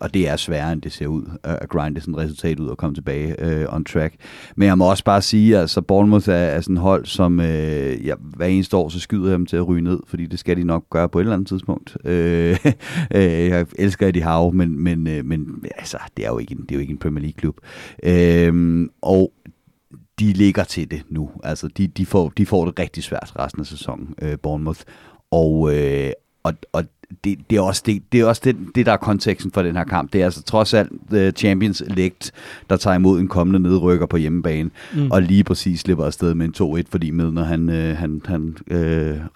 Og 0.00 0.14
det 0.14 0.28
er 0.28 0.36
sværere, 0.36 0.72
end 0.72 0.82
det 0.82 0.92
ser 0.92 1.06
ud, 1.06 1.22
øh, 1.22 1.54
at 1.60 1.68
grinde 1.68 2.00
sådan 2.00 2.14
et 2.14 2.20
resultat 2.20 2.60
ud 2.60 2.68
og 2.68 2.78
komme 2.78 2.94
tilbage 2.94 3.44
øh, 3.44 3.74
on 3.74 3.84
track. 3.84 4.14
Men 4.56 4.68
jeg 4.68 4.78
må 4.78 4.90
også 4.90 5.04
bare 5.04 5.22
sige, 5.22 5.54
at 5.54 5.60
altså, 5.60 5.82
Bournemouth 5.82 6.28
er, 6.28 6.32
er 6.32 6.60
sådan 6.60 6.76
et 6.76 6.82
hold, 6.82 7.06
som 7.06 7.40
øh, 7.40 8.06
ja, 8.06 8.14
hver 8.20 8.46
eneste 8.46 8.76
år, 8.76 8.88
så 8.88 9.00
skyder 9.00 9.28
jeg 9.28 9.38
dem 9.38 9.46
til 9.46 9.56
at 9.56 9.68
ryge 9.68 9.82
ned, 9.82 10.00
fordi 10.06 10.26
det 10.26 10.38
skal 10.38 10.56
de 10.56 10.64
nok 10.64 10.90
gøre 10.90 11.08
på 11.08 11.18
et 11.18 11.22
eller 11.22 11.34
andet 11.34 11.48
tidspunkt. 11.48 11.96
Øh, 12.04 12.56
øh, 13.16 13.22
jeg 13.22 13.66
elsker 13.78 14.08
Eddie 14.08 14.24
Howe, 14.24 14.52
men, 14.52 14.78
men, 14.80 15.06
øh, 15.06 15.24
men 15.24 15.64
altså, 15.76 15.98
det 16.16 16.24
er 16.24 16.28
jo 16.28 16.38
ikke 16.38 16.52
en, 16.52 16.60
det 16.60 16.70
er 16.70 16.74
jo 16.74 16.80
ikke 16.80 16.92
en 16.92 16.98
Premier 16.98 17.22
League-klub. 17.22 17.56
Øh, 18.02 18.88
og 19.02 19.32
de 20.18 20.32
ligger 20.32 20.64
til 20.64 20.90
det 20.90 21.02
nu. 21.08 21.30
Altså, 21.44 21.68
de, 21.68 21.86
de, 21.86 22.06
får, 22.06 22.28
de 22.28 22.46
får 22.46 22.64
det 22.64 22.78
rigtig 22.78 23.02
svært 23.02 23.32
resten 23.38 23.60
af 23.60 23.66
sæsonen, 23.66 24.14
øh, 24.22 24.38
Bournemouth. 24.42 24.80
Og, 25.30 25.74
øh, 25.74 26.10
og, 26.46 26.54
og 26.72 26.84
det, 27.24 27.38
det 27.50 27.56
er 27.56 27.60
også, 27.60 27.82
det, 27.86 28.02
det, 28.12 28.20
er 28.20 28.24
også 28.24 28.42
det, 28.44 28.56
det, 28.74 28.86
der 28.86 28.92
er 28.92 28.96
konteksten 28.96 29.52
for 29.52 29.62
den 29.62 29.76
her 29.76 29.84
kamp. 29.84 30.12
Det 30.12 30.20
er 30.20 30.24
altså 30.24 30.42
trods 30.42 30.74
alt 30.74 30.92
uh, 31.12 31.30
Champions 31.30 31.80
Elect, 31.80 32.32
der 32.70 32.76
tager 32.76 32.94
imod 32.96 33.20
en 33.20 33.28
kommende 33.28 33.68
nedrykker 33.68 34.06
på 34.06 34.16
hjemmebane, 34.16 34.70
mm. 34.94 35.10
og 35.10 35.22
lige 35.22 35.44
præcis 35.44 35.80
slipper 35.80 36.04
afsted 36.04 36.34
med 36.34 36.46
en 36.60 36.80
2-1, 36.80 36.82
fordi 36.90 37.10
med, 37.10 37.32
når 37.32 37.42
han, 37.42 37.68
uh, 37.68 37.74
han, 37.74 38.22
han 38.24 38.56
uh, 38.70 38.76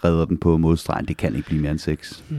redder 0.03 0.25
den 0.25 0.37
på 0.37 0.57
modstregen, 0.57 1.05
det 1.05 1.17
kan 1.17 1.35
ikke 1.35 1.47
blive 1.47 1.61
mere 1.61 1.71
end 1.71 1.79
6. 1.79 2.23
Mm 2.29 2.37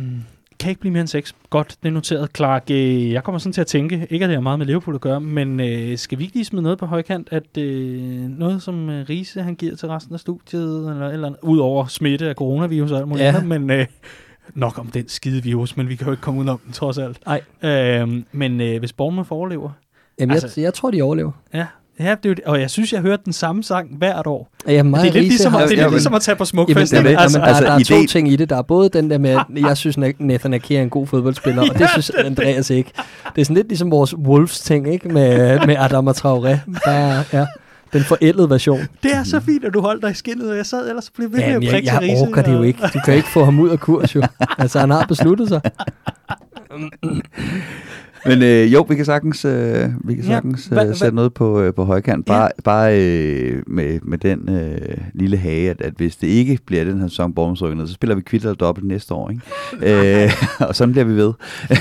kan 0.62 0.70
ikke 0.70 0.80
blive 0.80 0.92
mere 0.92 1.00
end 1.00 1.08
6. 1.08 1.34
Godt, 1.50 1.76
det 1.82 1.88
er 1.88 1.92
noteret. 1.92 2.28
Clark, 2.36 2.64
øh, 2.70 3.12
jeg 3.12 3.24
kommer 3.24 3.38
sådan 3.38 3.52
til 3.52 3.60
at 3.60 3.66
tænke, 3.66 4.06
ikke 4.10 4.24
at 4.24 4.28
det 4.28 4.36
har 4.36 4.40
meget 4.40 4.58
med 4.58 4.66
Liverpool 4.66 4.94
at 4.94 5.00
gøre, 5.00 5.20
men 5.20 5.60
øh, 5.60 5.98
skal 5.98 6.18
vi 6.18 6.24
ikke 6.24 6.36
lige 6.36 6.44
smide 6.44 6.62
noget 6.62 6.78
på 6.78 6.86
højkant, 6.86 7.28
at 7.30 7.58
øh, 7.58 8.38
noget 8.38 8.62
som 8.62 8.90
øh, 8.90 9.08
Riese 9.08 9.42
han 9.42 9.54
giver 9.54 9.76
til 9.76 9.88
resten 9.88 10.14
af 10.14 10.20
studiet, 10.20 10.90
eller, 10.90 11.08
eller 11.08 11.32
udover 11.42 11.86
smitte 11.86 12.28
af 12.28 12.34
coronavirus 12.34 12.90
og 12.90 12.98
alt 12.98 13.08
muligt 13.08 13.24
ja. 13.24 13.28
andet, 13.28 13.60
men 13.60 13.70
øh, 13.70 13.86
nok 14.54 14.78
om 14.78 14.86
den 14.86 15.08
skide 15.08 15.42
virus, 15.42 15.76
men 15.76 15.88
vi 15.88 15.96
kan 15.96 16.06
jo 16.06 16.12
ikke 16.12 16.20
komme 16.20 16.40
ud 16.40 16.48
om 16.48 16.58
den 16.58 16.72
trods 16.72 16.98
alt. 16.98 17.18
Nej. 17.26 17.40
Øh, 17.62 18.22
men 18.32 18.60
øh, 18.60 18.78
hvis 18.78 18.92
Bournemouth 18.92 19.32
overlever... 19.32 19.70
Jamen, 20.20 20.32
altså, 20.32 20.60
jeg, 20.60 20.64
jeg 20.64 20.74
tror, 20.74 20.90
de 20.90 21.02
overlever. 21.02 21.32
Ja, 21.54 21.66
Ja, 22.00 22.14
det 22.22 22.38
er 22.38 22.50
og 22.50 22.60
jeg 22.60 22.70
synes, 22.70 22.92
jeg 22.92 23.00
hørt 23.00 23.24
den 23.24 23.32
samme 23.32 23.64
sang 23.64 23.96
hvert 23.98 24.26
år. 24.26 24.50
Ja, 24.66 24.72
jeg 24.72 24.84
det 24.84 24.94
er 24.94 25.02
lidt 25.02 25.14
ligesom, 25.14 25.52
har, 25.52 25.66
det 25.66 25.72
er 25.78 25.82
lidt 25.82 25.90
ligesom 25.90 26.14
at 26.14 26.22
tage 26.22 26.36
på 26.36 26.44
smukfest. 26.44 26.92
Jamen, 26.92 27.06
altså, 27.06 27.38
jamen, 27.38 27.48
der, 27.48 27.54
altså, 27.54 27.64
der 27.64 27.96
er 27.96 28.02
to 28.02 28.06
ting 28.06 28.32
i 28.32 28.36
det. 28.36 28.50
Der 28.50 28.56
er 28.56 28.62
både 28.62 28.88
den 28.88 29.10
der 29.10 29.18
med, 29.18 29.30
at 29.30 29.44
jeg 29.56 29.76
synes, 29.76 29.98
Nathan 30.18 30.54
Ake 30.54 30.76
er 30.76 30.82
en 30.82 30.90
god 30.90 31.06
fodboldspiller, 31.06 31.62
og 31.62 31.78
det 31.78 31.90
synes 31.92 32.10
Andreas 32.10 32.70
ikke. 32.70 32.90
Det 33.34 33.40
er 33.40 33.44
sådan 33.44 33.56
lidt 33.56 33.68
ligesom 33.68 33.90
vores 33.90 34.16
Wolves-ting, 34.16 34.92
ikke? 34.92 35.08
Med, 35.08 35.60
med 35.66 35.76
Adam 35.78 36.06
og 36.06 36.14
Traoré. 36.16 36.56
Der, 36.84 37.22
ja. 37.32 37.46
Den 37.92 38.04
forældede 38.04 38.50
version. 38.50 38.80
Det 39.02 39.14
er 39.14 39.24
så 39.24 39.40
fint, 39.40 39.64
at 39.64 39.74
du 39.74 39.80
holdt 39.80 40.02
dig 40.02 40.10
i 40.10 40.14
skinnet, 40.14 40.50
og 40.50 40.56
jeg 40.56 40.66
sad 40.66 40.88
ellers 40.88 41.06
og 41.08 41.12
blev 41.16 41.32
ved 41.32 41.38
med 41.38 41.46
at 41.46 41.62
prikke 41.70 41.92
jeg, 41.92 42.02
jeg 42.02 42.28
orker 42.28 42.42
det 42.42 42.52
jo 42.52 42.62
ikke. 42.62 42.80
Du 42.94 43.00
kan 43.04 43.14
ikke 43.14 43.28
få 43.28 43.44
ham 43.44 43.60
ud 43.60 43.68
af 43.68 43.80
kurs, 43.80 44.14
jo. 44.14 44.22
Altså, 44.58 44.78
han 44.80 44.90
har 44.90 45.04
besluttet 45.06 45.48
sig. 45.48 45.60
Men 48.26 48.42
øh, 48.42 48.72
jo, 48.72 48.86
vi 48.88 48.94
kan 48.94 49.04
sagtens, 49.04 49.44
øh, 49.44 49.88
vi 50.04 50.14
kan 50.14 50.24
sagtens 50.24 50.68
ja, 50.70 50.74
hva, 50.74 50.86
øh, 50.86 50.96
sætte 50.96 51.16
noget 51.16 51.34
på, 51.34 51.60
øh, 51.60 51.74
på 51.74 51.84
højkant. 51.84 52.26
Bare, 52.26 52.42
ja. 52.42 52.62
bare 52.64 53.00
øh, 53.00 53.62
med, 53.66 54.00
med 54.02 54.18
den 54.18 54.48
øh, 54.48 54.98
lille 55.14 55.36
hage, 55.36 55.70
at, 55.70 55.80
at 55.80 55.92
hvis 55.96 56.16
det 56.16 56.26
ikke 56.26 56.58
bliver 56.66 56.84
den 56.84 57.00
her 57.00 57.08
sæson 57.08 57.34
Borgensrykket 57.34 57.88
så 57.88 57.94
spiller 57.94 58.16
vi 58.16 58.22
kvitter 58.22 58.50
og 58.50 58.60
dobbelt 58.60 58.86
næste 58.86 59.14
år. 59.14 59.30
Ikke? 59.30 59.42
øh, 60.24 60.32
og 60.68 60.76
sådan 60.76 60.92
bliver 60.92 61.04
vi 61.04 61.14
ved. 61.16 61.32
okay, 61.68 61.78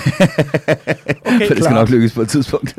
For 1.25 1.37
det 1.37 1.45
skal 1.47 1.57
klar. 1.57 1.73
nok 1.73 1.89
lykkes 1.89 2.13
på 2.13 2.21
et 2.21 2.29
tidspunkt. 2.29 2.75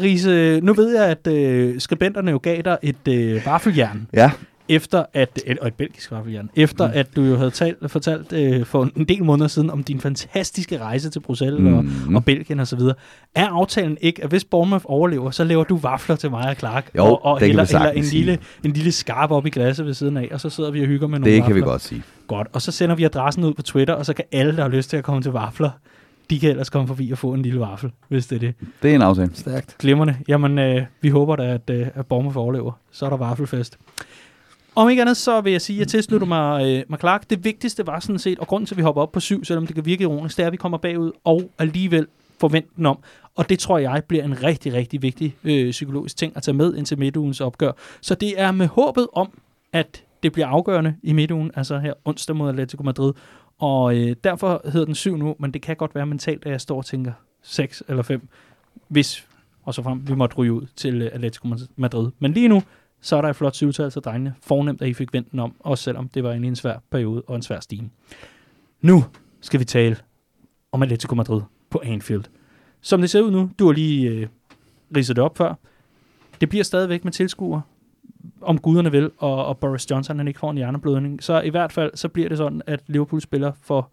Riese, 0.00 0.60
nu 0.60 0.72
ved 0.72 0.96
jeg, 0.96 1.06
at 1.06 1.26
øh, 1.26 1.80
skribenterne 1.80 2.30
jo 2.30 2.40
gav 2.42 2.62
dig 2.64 2.78
et 2.82 3.08
øh, 3.08 3.46
vaffeljern. 3.46 4.06
Ja 4.12 4.30
efter 4.74 5.04
at, 5.14 5.40
og 5.60 5.68
et 5.68 5.74
belgisk 5.74 6.10
vaffeljern, 6.10 6.50
efter 6.56 6.86
mm. 6.86 6.92
at 6.94 7.16
du 7.16 7.22
jo 7.22 7.36
havde 7.36 7.50
talt, 7.50 7.90
fortalt 7.90 8.32
øh, 8.32 8.66
for 8.66 8.88
en 8.96 9.04
del 9.04 9.24
måneder 9.24 9.48
siden 9.48 9.70
om 9.70 9.84
din 9.84 10.00
fantastiske 10.00 10.78
rejse 10.78 11.10
til 11.10 11.20
Bruxelles 11.20 11.60
mm. 11.60 11.74
og, 11.74 11.84
og 12.14 12.24
Belgien 12.24 12.60
og 12.60 12.66
så 12.66 12.76
videre. 12.76 12.94
Er 13.34 13.46
aftalen 13.48 13.98
ikke, 14.00 14.24
at 14.24 14.28
hvis 14.30 14.44
Bournemouth 14.44 14.84
overlever, 14.88 15.30
så 15.30 15.44
laver 15.44 15.64
du 15.64 15.76
vafler 15.76 16.16
til 16.16 16.30
mig 16.30 16.48
og 16.48 16.56
Clark, 16.56 16.90
jo, 16.96 17.04
og, 17.04 17.24
og 17.24 17.42
eller, 17.42 17.64
eller 17.74 17.90
en 17.90 18.04
lille, 18.04 18.38
en 18.64 18.70
lille 18.72 18.92
skarp 18.92 19.30
op 19.30 19.46
i 19.46 19.50
glasset 19.50 19.86
ved 19.86 19.94
siden 19.94 20.16
af, 20.16 20.28
og 20.32 20.40
så 20.40 20.50
sidder 20.50 20.70
vi 20.70 20.80
og 20.80 20.86
hygger 20.86 21.06
med 21.06 21.18
nogle 21.18 21.32
Det 21.32 21.40
vafler. 21.40 21.46
kan 21.54 21.56
vi 21.56 21.60
godt 21.70 21.82
sige. 21.82 22.02
Godt, 22.26 22.48
og 22.52 22.62
så 22.62 22.72
sender 22.72 22.94
vi 22.96 23.04
adressen 23.04 23.44
ud 23.44 23.54
på 23.54 23.62
Twitter, 23.62 23.94
og 23.94 24.06
så 24.06 24.12
kan 24.14 24.24
alle, 24.32 24.56
der 24.56 24.62
har 24.62 24.68
lyst 24.68 24.90
til 24.90 24.96
at 24.96 25.04
komme 25.04 25.22
til 25.22 25.32
vafler, 25.32 25.70
de 26.30 26.40
kan 26.40 26.50
ellers 26.50 26.70
komme 26.70 26.88
forbi 26.88 27.10
og 27.10 27.18
få 27.18 27.32
en 27.34 27.42
lille 27.42 27.60
vaffel, 27.60 27.90
hvis 28.08 28.26
det 28.26 28.36
er 28.36 28.40
det. 28.40 28.54
Det 28.82 28.90
er 28.90 28.94
en 28.94 29.02
aftale. 29.02 29.30
Stærkt. 29.34 29.76
Glimmerne. 29.78 30.16
Jamen, 30.28 30.58
øh, 30.58 30.82
vi 31.00 31.08
håber 31.08 31.36
da, 31.36 31.42
at, 31.42 31.70
øh, 31.70 31.86
at 31.94 32.06
Bournemouth 32.06 32.38
overlever. 32.38 32.72
Så 32.92 33.04
er 33.06 33.10
der 33.10 33.16
vaffelfest. 33.16 33.78
Om 34.74 34.88
ikke 34.88 35.02
andet, 35.02 35.16
så 35.16 35.40
vil 35.40 35.52
jeg 35.52 35.60
sige, 35.60 35.76
at 35.76 35.80
jeg 35.80 35.88
tilslutter 35.88 36.26
mig, 36.26 36.66
øh, 36.66 36.84
mig 36.88 36.98
Clark. 36.98 37.30
Det 37.30 37.44
vigtigste 37.44 37.86
var 37.86 38.00
sådan 38.00 38.18
set, 38.18 38.38
og 38.38 38.46
grunden 38.46 38.66
til, 38.66 38.74
at 38.74 38.76
vi 38.76 38.82
hopper 38.82 39.02
op 39.02 39.12
på 39.12 39.20
syv, 39.20 39.44
selvom 39.44 39.66
det 39.66 39.74
kan 39.74 39.86
virke 39.86 40.02
ironisk, 40.02 40.36
det 40.36 40.42
er, 40.42 40.46
at 40.46 40.52
vi 40.52 40.56
kommer 40.56 40.78
bagud 40.78 41.12
og 41.24 41.50
alligevel 41.58 42.06
forventer 42.40 42.70
den 42.76 42.86
om. 42.86 42.98
Og 43.34 43.48
det 43.48 43.58
tror 43.58 43.78
jeg 43.78 44.02
bliver 44.08 44.24
en 44.24 44.42
rigtig, 44.42 44.72
rigtig 44.72 45.02
vigtig 45.02 45.36
øh, 45.44 45.70
psykologisk 45.70 46.16
ting 46.16 46.36
at 46.36 46.42
tage 46.42 46.54
med 46.54 46.74
ind 46.74 46.86
til 46.86 46.98
midtugens 46.98 47.40
opgør. 47.40 47.72
Så 48.00 48.14
det 48.14 48.40
er 48.40 48.52
med 48.52 48.66
håbet 48.66 49.08
om, 49.12 49.38
at 49.72 50.02
det 50.22 50.32
bliver 50.32 50.46
afgørende 50.46 50.96
i 51.02 51.12
midtugen, 51.12 51.50
altså 51.54 51.78
her 51.78 51.92
onsdag 52.04 52.36
mod 52.36 52.48
Atletico 52.48 52.82
Madrid. 52.82 53.12
Og 53.58 53.96
øh, 53.96 54.16
derfor 54.24 54.60
hedder 54.64 54.86
den 54.86 54.94
syv 54.94 55.16
nu, 55.16 55.36
men 55.38 55.50
det 55.50 55.62
kan 55.62 55.76
godt 55.76 55.94
være 55.94 56.06
mentalt, 56.06 56.46
at 56.46 56.52
jeg 56.52 56.60
står 56.60 56.76
og 56.76 56.84
tænker 56.84 57.12
6 57.42 57.82
eller 57.88 58.02
5, 58.02 58.28
hvis 58.88 59.26
og 59.64 59.74
så 59.74 59.82
frem 59.82 60.08
vi 60.08 60.14
måtte 60.14 60.36
ryge 60.36 60.52
ud 60.52 60.66
til 60.76 61.02
øh, 61.02 61.10
Atletico 61.12 61.48
Madrid. 61.76 62.10
Men 62.18 62.32
lige 62.32 62.48
nu, 62.48 62.62
så 63.02 63.16
er 63.16 63.22
der 63.22 63.28
et 63.28 63.36
flot 63.36 63.54
syvtal 63.54 63.90
til 63.90 64.02
drengene. 64.02 64.34
Fornemt, 64.42 64.82
at 64.82 64.88
I 64.88 64.94
fik 64.94 65.12
vendt 65.12 65.32
den 65.32 65.38
om, 65.38 65.54
også 65.60 65.84
selvom 65.84 66.08
det 66.08 66.24
var 66.24 66.32
en 66.32 66.56
svær 66.56 66.76
periode 66.90 67.22
og 67.26 67.36
en 67.36 67.42
svær 67.42 67.60
stime. 67.60 67.90
Nu 68.80 69.04
skal 69.40 69.60
vi 69.60 69.64
tale 69.64 69.96
om 70.72 70.82
Atletico 70.82 71.14
Madrid 71.14 71.40
på 71.70 71.82
Anfield. 71.84 72.24
Som 72.80 73.00
det 73.00 73.10
ser 73.10 73.20
ud 73.20 73.30
nu, 73.30 73.50
du 73.58 73.66
har 73.66 73.72
lige 73.72 74.10
øh, 74.10 74.28
ridset 74.96 75.16
det 75.16 75.24
op 75.24 75.38
før, 75.38 75.54
det 76.40 76.48
bliver 76.48 76.64
stadigvæk 76.64 77.04
med 77.04 77.12
tilskuere, 77.12 77.62
om 78.40 78.58
guderne 78.58 78.90
vil, 78.90 79.10
og, 79.18 79.46
og 79.46 79.58
Boris 79.58 79.90
Johnson 79.90 80.18
han 80.18 80.28
ikke 80.28 80.40
får 80.40 80.50
en 80.50 80.56
hjerneblødning. 80.56 81.22
Så 81.22 81.40
i 81.40 81.48
hvert 81.48 81.72
fald, 81.72 81.90
så 81.94 82.08
bliver 82.08 82.28
det 82.28 82.38
sådan, 82.38 82.62
at 82.66 82.80
Liverpool 82.86 83.20
spiller 83.20 83.52
for 83.62 83.90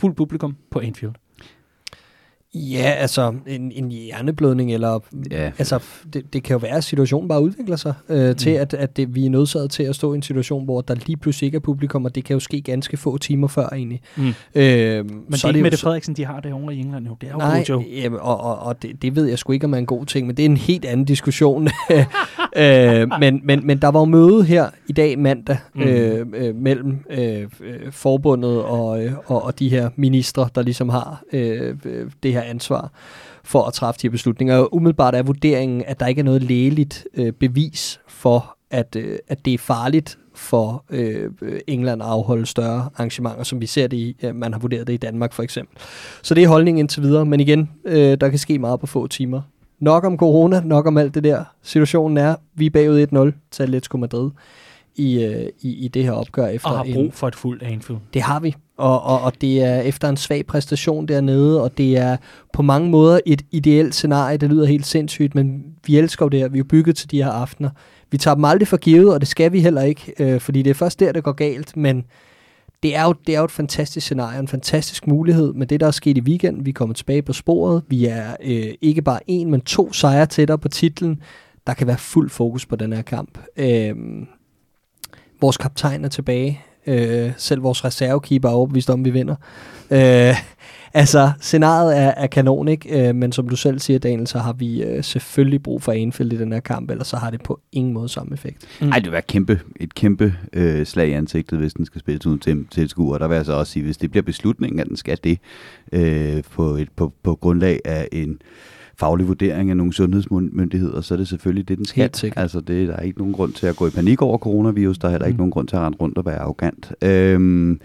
fuld 0.00 0.14
publikum 0.14 0.56
på 0.70 0.80
Anfield. 0.80 1.14
Ja, 2.58 2.90
altså 2.90 3.34
en, 3.46 3.72
en 3.72 3.90
hjerneblødning, 3.90 4.72
eller 4.72 5.00
ja. 5.30 5.50
altså, 5.58 5.78
det, 6.12 6.32
det 6.32 6.42
kan 6.42 6.54
jo 6.54 6.58
være, 6.58 6.76
at 6.76 6.84
situationen 6.84 7.28
bare 7.28 7.42
udvikler 7.42 7.76
sig 7.76 7.94
øh, 8.08 8.28
mm. 8.28 8.34
til, 8.34 8.50
at, 8.50 8.74
at 8.74 8.96
det, 8.96 9.14
vi 9.14 9.26
er 9.26 9.30
nødsaget 9.30 9.70
til 9.70 9.82
at 9.82 9.94
stå 9.94 10.12
i 10.12 10.16
en 10.16 10.22
situation, 10.22 10.64
hvor 10.64 10.80
der 10.80 10.94
lige 11.06 11.16
pludselig 11.16 11.46
ikke 11.46 11.56
er 11.56 11.60
publikum, 11.60 12.04
og 12.04 12.14
det 12.14 12.24
kan 12.24 12.34
jo 12.34 12.40
ske 12.40 12.60
ganske 12.60 12.96
få 12.96 13.18
timer 13.18 13.48
før 13.48 13.68
egentlig. 13.68 14.00
Mm. 14.16 14.22
Øh, 14.22 14.34
Men 14.54 15.32
så 15.32 15.36
det 15.36 15.44
er 15.44 15.48
ikke 15.48 15.62
Mette 15.62 15.78
Frederiksen, 15.78 16.14
de 16.14 16.24
har 16.24 16.40
det 16.40 16.52
over 16.52 16.70
i 16.70 16.78
England 16.78 17.06
jo. 17.06 17.16
Det 17.20 17.28
er 17.28 17.32
jo 17.32 17.38
nej, 17.38 17.64
jo. 17.68 17.82
Jamen, 18.02 18.18
og, 18.22 18.40
og, 18.40 18.58
og 18.58 18.82
det, 18.82 19.02
det 19.02 19.16
ved 19.16 19.26
jeg 19.26 19.38
sgu 19.38 19.52
ikke, 19.52 19.64
om 19.64 19.74
er 19.74 19.78
en 19.78 19.86
god 19.86 20.06
ting, 20.06 20.26
men 20.26 20.36
det 20.36 20.42
er 20.42 20.46
en 20.46 20.56
helt 20.56 20.84
anden 20.84 21.06
diskussion. 21.06 21.68
øh, 22.56 23.08
men, 23.20 23.40
men, 23.44 23.66
men 23.66 23.78
der 23.78 23.88
var 23.88 24.00
jo 24.00 24.04
møde 24.04 24.44
her 24.44 24.70
i 24.88 24.92
dag 24.92 25.18
mandag 25.18 25.58
mm. 25.74 25.82
øh, 25.82 26.26
øh, 26.34 26.54
mellem 26.54 26.98
øh, 27.10 27.46
forbundet 27.90 28.62
og, 28.62 29.04
øh, 29.04 29.12
og, 29.26 29.44
og 29.44 29.58
de 29.58 29.68
her 29.68 29.90
ministre, 29.96 30.48
der 30.54 30.62
ligesom 30.62 30.88
har 30.88 31.22
øh, 31.32 31.74
det 32.22 32.32
her 32.32 32.42
ansvar 32.48 32.92
for 33.44 33.62
at 33.62 33.72
træffe 33.72 34.00
de 34.02 34.06
her 34.06 34.10
beslutninger. 34.10 34.56
Og 34.56 34.74
umiddelbart 34.74 35.14
er 35.14 35.22
vurderingen, 35.22 35.82
at 35.86 36.00
der 36.00 36.06
ikke 36.06 36.18
er 36.18 36.24
noget 36.24 36.42
lægeligt 36.42 37.06
øh, 37.14 37.32
bevis 37.32 38.00
for, 38.08 38.56
at, 38.70 38.96
øh, 38.96 39.18
at 39.28 39.44
det 39.44 39.54
er 39.54 39.58
farligt 39.58 40.18
for 40.34 40.84
øh, 40.90 41.30
England 41.66 42.02
at 42.02 42.08
afholde 42.08 42.46
større 42.46 42.88
arrangementer, 42.96 43.42
som 43.42 43.60
vi 43.60 43.66
ser 43.66 43.86
det 43.86 43.96
i, 43.96 44.16
øh, 44.22 44.34
man 44.34 44.52
har 44.52 44.60
vurderet 44.60 44.86
det 44.86 44.92
i 44.92 44.96
Danmark 44.96 45.32
for 45.32 45.42
eksempel. 45.42 45.78
Så 46.22 46.34
det 46.34 46.44
er 46.44 46.48
holdningen 46.48 46.78
indtil 46.78 47.02
videre, 47.02 47.26
men 47.26 47.40
igen, 47.40 47.70
øh, 47.84 48.16
der 48.20 48.28
kan 48.28 48.38
ske 48.38 48.58
meget 48.58 48.80
på 48.80 48.86
få 48.86 49.06
timer. 49.06 49.42
Nok 49.80 50.04
om 50.04 50.16
corona, 50.16 50.60
nok 50.60 50.86
om 50.86 50.96
alt 50.96 51.14
det 51.14 51.24
der. 51.24 51.44
Situationen 51.62 52.16
er, 52.16 52.36
vi 52.54 52.66
er 52.66 52.70
bagud 52.70 53.32
1-0 53.32 53.48
til 53.50 53.62
Atletico 53.62 53.96
Madrid 53.96 54.30
i, 54.98 55.24
øh, 55.24 55.48
i, 55.60 55.84
i 55.84 55.88
det 55.88 56.04
her 56.04 56.12
opgør. 56.12 56.46
Efter 56.46 56.68
og 56.68 56.76
har 56.76 56.86
brug 56.94 57.14
for 57.14 57.28
et 57.28 57.34
fuldt 57.34 57.62
Anfield. 57.62 58.00
Det 58.14 58.22
har 58.22 58.40
vi, 58.40 58.54
og, 58.76 59.02
og, 59.02 59.20
og 59.20 59.40
det 59.40 59.62
er 59.64 59.80
efter 59.80 60.08
en 60.08 60.16
svag 60.16 60.46
præstation 60.46 61.08
dernede, 61.08 61.62
og 61.62 61.78
det 61.78 61.96
er 61.96 62.16
på 62.52 62.62
mange 62.62 62.90
måder 62.90 63.20
et 63.26 63.42
ideelt 63.50 63.94
scenarie, 63.94 64.36
det 64.36 64.50
lyder 64.50 64.66
helt 64.66 64.86
sindssygt, 64.86 65.34
men 65.34 65.64
vi 65.86 65.98
elsker 65.98 66.26
jo 66.26 66.28
det 66.28 66.40
her, 66.40 66.48
vi 66.48 66.58
er 66.58 66.64
bygget 66.64 66.96
til 66.96 67.10
de 67.10 67.22
her 67.22 67.30
aftener. 67.30 67.70
Vi 68.10 68.18
tager 68.18 68.34
dem 68.34 68.44
aldrig 68.44 68.68
for 68.68 68.76
givet, 68.76 69.14
og 69.14 69.20
det 69.20 69.28
skal 69.28 69.52
vi 69.52 69.60
heller 69.60 69.82
ikke, 69.82 70.14
øh, 70.18 70.40
fordi 70.40 70.62
det 70.62 70.70
er 70.70 70.74
først 70.74 71.00
der, 71.00 71.12
det 71.12 71.24
går 71.24 71.32
galt, 71.32 71.76
men 71.76 72.04
det 72.82 72.96
er, 72.96 73.04
jo, 73.04 73.14
det 73.26 73.34
er 73.34 73.38
jo 73.38 73.44
et 73.44 73.50
fantastisk 73.50 74.06
scenarie, 74.06 74.38
en 74.38 74.48
fantastisk 74.48 75.06
mulighed 75.06 75.52
med 75.52 75.66
det, 75.66 75.80
der 75.80 75.86
er 75.86 75.90
sket 75.90 76.18
i 76.18 76.20
weekenden. 76.20 76.66
Vi 76.66 76.72
kommer 76.72 76.94
tilbage 76.94 77.22
på 77.22 77.32
sporet. 77.32 77.82
Vi 77.88 78.06
er 78.06 78.36
øh, 78.44 78.74
ikke 78.80 79.02
bare 79.02 79.20
en, 79.26 79.50
men 79.50 79.60
to 79.60 79.92
sejre 79.92 80.26
tættere 80.26 80.58
på 80.58 80.68
titlen. 80.68 81.22
Der 81.66 81.74
kan 81.74 81.86
være 81.86 81.98
fuld 81.98 82.30
fokus 82.30 82.66
på 82.66 82.76
den 82.76 82.92
her 82.92 83.02
kamp. 83.02 83.38
Øh, 83.56 83.94
vores 85.40 85.56
kaptajn 85.56 86.04
er 86.04 86.08
tilbage. 86.08 86.60
Øh, 86.86 87.32
selv 87.36 87.62
vores 87.62 87.84
reservekeeper 87.84 88.48
er 88.48 88.52
overbevist 88.52 88.90
om, 88.90 89.04
vi 89.04 89.10
vinder. 89.10 89.34
Øh, 89.90 90.34
altså, 90.94 91.32
scenariet 91.40 91.98
er, 91.98 92.08
er 92.08 92.26
kanon, 92.26 92.68
ikke? 92.68 93.08
Øh, 93.08 93.14
men 93.14 93.32
som 93.32 93.48
du 93.48 93.56
selv 93.56 93.78
siger, 93.78 93.98
Daniel, 93.98 94.26
så 94.26 94.38
har 94.38 94.52
vi 94.52 94.82
øh, 94.82 95.04
selvfølgelig 95.04 95.62
brug 95.62 95.82
for 95.82 95.92
Anfield 95.92 96.32
i 96.32 96.36
den 96.38 96.52
her 96.52 96.60
kamp, 96.60 96.90
ellers 96.90 97.06
så 97.06 97.16
har 97.16 97.30
det 97.30 97.42
på 97.42 97.60
ingen 97.72 97.92
måde 97.92 98.08
samme 98.08 98.34
effekt. 98.34 98.66
Mm. 98.80 98.88
Ej, 98.88 98.98
det 98.98 99.04
vil 99.04 99.12
være 99.12 99.22
kæmpe, 99.22 99.60
et 99.80 99.94
kæmpe 99.94 100.34
øh, 100.52 100.86
slag 100.86 101.08
i 101.08 101.12
ansigtet, 101.12 101.58
hvis 101.58 101.74
den 101.74 101.84
skal 101.84 102.00
spilles 102.00 102.26
uden 102.26 102.38
til 102.38 102.66
tilskuer. 102.70 103.18
Der 103.18 103.28
vil 103.28 103.34
jeg 103.34 103.44
så 103.44 103.52
også 103.52 103.72
sige, 103.72 103.84
hvis 103.84 103.96
det 103.96 104.10
bliver 104.10 104.22
beslutningen, 104.24 104.80
at 104.80 104.86
den 104.86 104.96
skal 104.96 105.18
det 105.24 105.38
øh, 105.92 106.42
på, 106.50 106.76
et, 106.76 106.88
på, 106.96 107.12
på 107.22 107.34
grundlag 107.34 107.80
af 107.84 108.08
en 108.12 108.38
faglig 108.98 109.28
vurdering 109.28 109.70
af 109.70 109.76
nogle 109.76 109.92
sundhedsmyndigheder, 109.92 111.00
så 111.00 111.14
er 111.14 111.18
det 111.18 111.28
selvfølgelig 111.28 111.68
det, 111.68 111.78
den 111.78 111.84
skal. 111.84 112.02
Altså, 112.36 112.60
det, 112.60 112.88
der 112.88 112.96
er 112.96 113.02
ikke 113.02 113.18
nogen 113.18 113.34
grund 113.34 113.52
til 113.52 113.66
at 113.66 113.76
gå 113.76 113.86
i 113.86 113.90
panik 113.90 114.22
over 114.22 114.38
coronavirus, 114.38 114.98
der 114.98 115.08
er 115.08 115.10
heller 115.10 115.26
ikke 115.26 115.36
mm. 115.36 115.38
nogen 115.38 115.50
grund 115.50 115.68
til 115.68 115.76
at 115.76 115.82
rende 115.82 115.98
rundt 116.00 116.18
og 116.18 116.26
være 116.26 116.38
arrogant. 116.38 116.92
Øhm, 117.02 117.80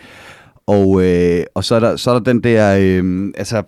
og, 0.68 1.04
øh, 1.06 1.44
og 1.56 1.64
så, 1.64 1.76
er 1.76 1.80
der, 1.80 1.96
så 1.96 2.12
er 2.12 2.14
der 2.14 2.24
den 2.24 2.44
der, 2.44 2.78
øh, 2.82 3.34
altså, 3.38 3.64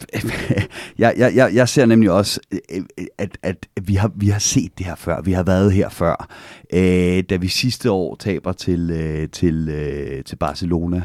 jeg, 0.99 1.13
jeg, 1.17 1.51
jeg 1.53 1.69
ser 1.69 1.85
nemlig 1.85 2.11
også, 2.11 2.39
øh, 2.51 2.81
at, 3.17 3.37
at 3.43 3.67
vi, 3.81 3.93
har, 3.95 4.11
vi 4.15 4.27
har 4.27 4.39
set 4.39 4.77
det 4.77 4.85
her 4.85 4.95
før, 4.95 5.21
vi 5.21 5.31
har 5.31 5.43
været 5.43 5.71
her 5.71 5.89
før, 5.89 6.27
øh, 6.73 7.23
da 7.29 7.35
vi 7.35 7.47
sidste 7.47 7.91
år 7.91 8.15
taber 8.15 8.51
til, 8.51 8.91
øh, 8.91 9.29
til, 9.29 9.69
øh, 9.69 10.23
til 10.23 10.35
Barcelona 10.35 11.01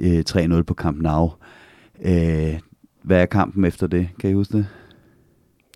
øh, 0.00 0.24
3-0 0.30 0.62
på 0.62 0.74
Camp 0.74 1.02
Nou. 1.02 1.30
Øh, 2.04 2.58
hvad 3.02 3.22
er 3.22 3.26
kampen 3.26 3.64
efter 3.64 3.86
det? 3.86 4.08
Kan 4.20 4.30
I 4.30 4.32
huske 4.32 4.56
det? 4.56 4.66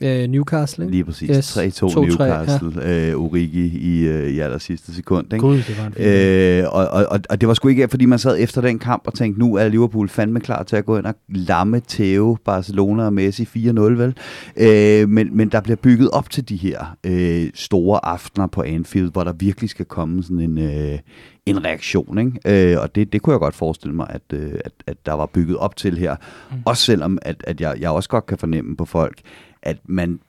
Uh, 0.03 0.31
Newcastle, 0.31 0.85
ikke? 0.85 0.93
Lige 0.93 1.05
præcis. 1.05 1.37
Yes. 1.37 1.83
3-2 1.83 2.01
Newcastle. 2.01 2.83
Ja. 2.83 3.15
Uh, 3.15 3.25
Origi 3.25 3.67
i, 3.79 4.09
uh, 4.09 4.29
i 4.29 4.39
aller 4.39 4.59
sidste 4.59 4.95
sekund. 4.95 5.33
Ikke? 5.33 5.47
God, 5.47 5.57
det 5.57 5.79
var 5.79 5.87
en 5.87 6.65
uh, 6.65 6.73
og, 6.75 7.07
og, 7.07 7.21
og, 7.31 7.41
det 7.41 7.49
var 7.49 7.55
sgu 7.55 7.69
ikke, 7.69 7.89
fordi 7.89 8.05
man 8.05 8.19
sad 8.19 8.39
efter 8.41 8.61
den 8.61 8.79
kamp 8.79 9.03
og 9.07 9.15
tænkte, 9.15 9.41
nu 9.41 9.55
er 9.55 9.69
Liverpool 9.69 10.09
fandme 10.09 10.41
klar 10.41 10.63
til 10.63 10.77
at 10.77 10.85
gå 10.85 10.99
ind 10.99 11.07
og 11.07 11.15
lamme 11.29 11.81
Theo, 11.89 12.37
Barcelona 12.45 13.05
og 13.05 13.13
Messi 13.13 13.43
4-0, 13.43 13.81
vel? 13.81 14.15
Uh, 14.57 15.09
men, 15.09 15.37
men 15.37 15.49
der 15.49 15.61
bliver 15.61 15.77
bygget 15.77 16.11
op 16.11 16.31
til 16.31 16.49
de 16.49 16.57
her 16.57 16.97
uh, 17.09 17.51
store 17.55 18.05
aftener 18.05 18.47
på 18.47 18.63
Anfield, 18.63 19.13
hvor 19.13 19.25
der 19.25 19.33
virkelig 19.33 19.71
skal 19.71 19.85
komme 19.85 20.23
sådan 20.23 20.41
en... 20.41 20.59
Uh, 20.59 20.99
en 21.47 21.65
reaktion. 21.65 22.19
Ikke? 22.19 22.73
Øh, 22.73 22.81
og 22.81 22.95
det, 22.95 23.13
det 23.13 23.23
kunne 23.23 23.33
jeg 23.33 23.41
godt 23.41 23.55
forestille 23.55 23.95
mig, 23.95 24.07
at, 24.11 24.23
øh, 24.33 24.53
at, 24.65 24.73
at 24.87 25.07
der 25.07 25.13
var 25.13 25.27
bygget 25.27 25.57
op 25.57 25.77
til 25.77 25.99
her. 25.99 26.17
Mm. 26.51 26.57
Også 26.65 26.85
selvom, 26.85 27.19
at, 27.23 27.45
at 27.47 27.61
jeg, 27.61 27.77
jeg 27.81 27.91
også 27.91 28.09
godt 28.09 28.27
kan 28.27 28.39
fornemme 28.39 28.77
på 28.77 28.85
folk, 28.85 29.21
at 29.63 29.77
man, 29.87 30.21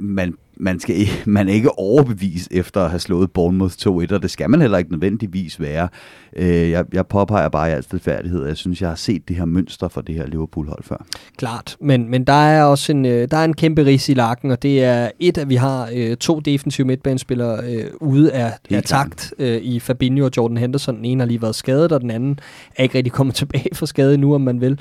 man, 0.00 0.34
man, 0.56 0.80
skal, 0.80 0.96
man 1.26 1.48
er 1.48 1.52
ikke 1.52 1.78
overbevist 1.78 2.48
efter 2.50 2.80
at 2.80 2.90
have 2.90 3.00
slået 3.00 3.30
Bournemouth 3.30 3.74
2-1, 3.74 3.88
og 3.88 4.22
det 4.22 4.30
skal 4.30 4.50
man 4.50 4.60
heller 4.60 4.78
ikke 4.78 4.90
nødvendigvis 4.90 5.60
være. 5.60 5.88
Øh, 6.36 6.70
jeg, 6.70 6.84
jeg 6.92 7.06
påpeger 7.06 7.48
bare 7.48 7.70
i 7.70 7.72
al 7.72 7.82
stilfærdighed, 7.82 8.46
jeg 8.46 8.56
synes, 8.56 8.80
jeg 8.80 8.88
har 8.88 8.96
set 8.96 9.28
det 9.28 9.36
her 9.36 9.44
mønster 9.44 9.88
for 9.88 10.00
det 10.00 10.14
her 10.14 10.26
Liverpool-hold 10.26 10.82
før. 10.82 11.06
Klart, 11.36 11.76
men, 11.80 12.10
men 12.10 12.24
der 12.24 12.32
er 12.32 12.64
også 12.64 12.92
en, 12.92 13.06
øh, 13.06 13.28
der 13.30 13.36
er 13.36 13.44
en 13.44 13.54
kæmpe 13.54 13.84
ris 13.84 14.08
i 14.08 14.14
lakken, 14.14 14.50
og 14.50 14.62
det 14.62 14.84
er 14.84 15.10
et, 15.20 15.38
at 15.38 15.48
vi 15.48 15.56
har 15.56 15.90
øh, 15.94 16.16
to 16.16 16.40
defensive 16.40 16.86
midtbanespillere 16.86 17.60
øh, 17.64 17.84
ude 18.00 18.32
af, 18.32 18.52
af 18.70 18.82
takt 18.82 19.34
øh, 19.38 19.62
i 19.62 19.80
Fabinho 19.80 20.24
og 20.24 20.30
Jordan 20.36 20.56
Henderson. 20.56 20.96
Den 20.96 21.04
ene 21.04 21.20
har 21.20 21.26
lige 21.26 21.42
været 21.42 21.54
skadet, 21.54 21.92
og 21.92 22.00
den 22.00 22.10
anden 22.10 22.38
er 22.76 22.82
ikke 22.82 22.98
rigtig 22.98 23.12
kommet 23.12 23.34
tilbage 23.42 23.74
fra 23.74 23.86
skade 23.86 24.18
nu, 24.18 24.34
om 24.34 24.40
man 24.40 24.60
vil. 24.60 24.80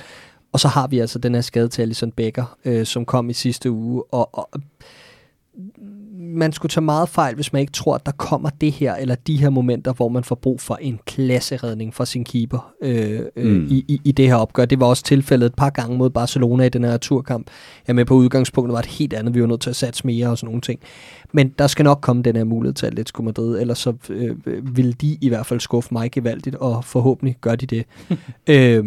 Og 0.52 0.60
så 0.60 0.68
har 0.68 0.88
vi 0.88 1.00
altså 1.00 1.20
den 1.20 1.34
her 1.34 1.42
skade 1.42 1.68
til 1.68 1.82
Alison 1.82 2.12
Becker, 2.12 2.58
øh, 2.66 2.86
som 2.86 3.06
kom 3.06 3.30
i 3.30 3.34
sidste 3.34 3.72
uge. 3.72 4.04
Og, 4.14 4.30
og 4.34 4.50
man 6.20 6.52
skulle 6.54 6.70
tage 6.70 6.84
meget 6.84 7.10
fejl, 7.10 7.36
hvis 7.36 7.54
man 7.54 7.60
ikke 7.60 7.74
tror, 7.74 7.96
at 7.96 8.06
der 8.06 8.12
kommer 8.12 8.50
det 8.50 8.72
her, 8.72 8.96
eller 8.96 9.16
de 9.16 9.38
her 9.38 9.50
momenter, 9.50 9.94
hvor 9.94 10.10
man 10.10 10.24
får 10.24 10.36
brug 10.36 10.62
for 10.62 10.76
en 10.76 11.00
klasseredning 11.06 11.94
for 11.94 12.06
sin 12.06 12.24
keeper 12.24 12.74
øh, 12.82 13.22
øh, 13.36 13.56
mm. 13.56 13.68
i, 13.70 13.86
i, 13.88 14.02
i 14.04 14.12
det 14.12 14.28
her 14.28 14.36
opgør. 14.36 14.66
Det 14.66 14.80
var 14.80 14.86
også 14.86 15.04
tilfældet 15.04 15.46
et 15.46 15.56
par 15.56 15.70
gange 15.70 15.98
mod 15.98 16.10
Barcelona 16.10 16.64
i 16.64 16.70
den 16.70 16.84
her 16.84 16.98
turkamp. 16.98 17.48
Jeg 17.88 17.96
med 17.96 18.06
på 18.06 18.14
udgangspunktet 18.14 18.74
var 18.74 18.80
et 18.80 18.86
helt 18.86 19.14
andet. 19.14 19.36
Vi 19.36 19.42
var 19.42 19.48
nødt 19.48 19.62
til 19.62 19.70
at 19.70 19.76
satse 19.76 20.08
mere 20.08 20.28
og 20.28 20.38
sådan 20.38 20.48
nogle 20.48 20.62
ting. 20.62 20.80
Men 21.32 21.50
der 21.50 21.68
skal 21.68 21.84
nok 21.84 22.00
komme 22.02 22.22
den 22.22 22.36
her 22.36 22.44
mulighed 22.44 22.74
til 22.74 22.86
Atletico 22.86 23.24
Madrid, 23.24 23.60
ellers 23.60 23.80
så 23.80 23.94
øh, 24.10 24.36
vil 24.76 25.02
de 25.02 25.18
i 25.22 25.30
hvert 25.30 25.46
fald 25.46 25.60
skuffe 25.60 25.90
mig 25.92 26.12
gevaldigt, 26.12 26.56
og 26.56 26.86
forhåbentlig 26.86 27.38
gør 27.42 27.56
de 27.56 27.66
det. 27.66 27.86
øh, 28.50 28.86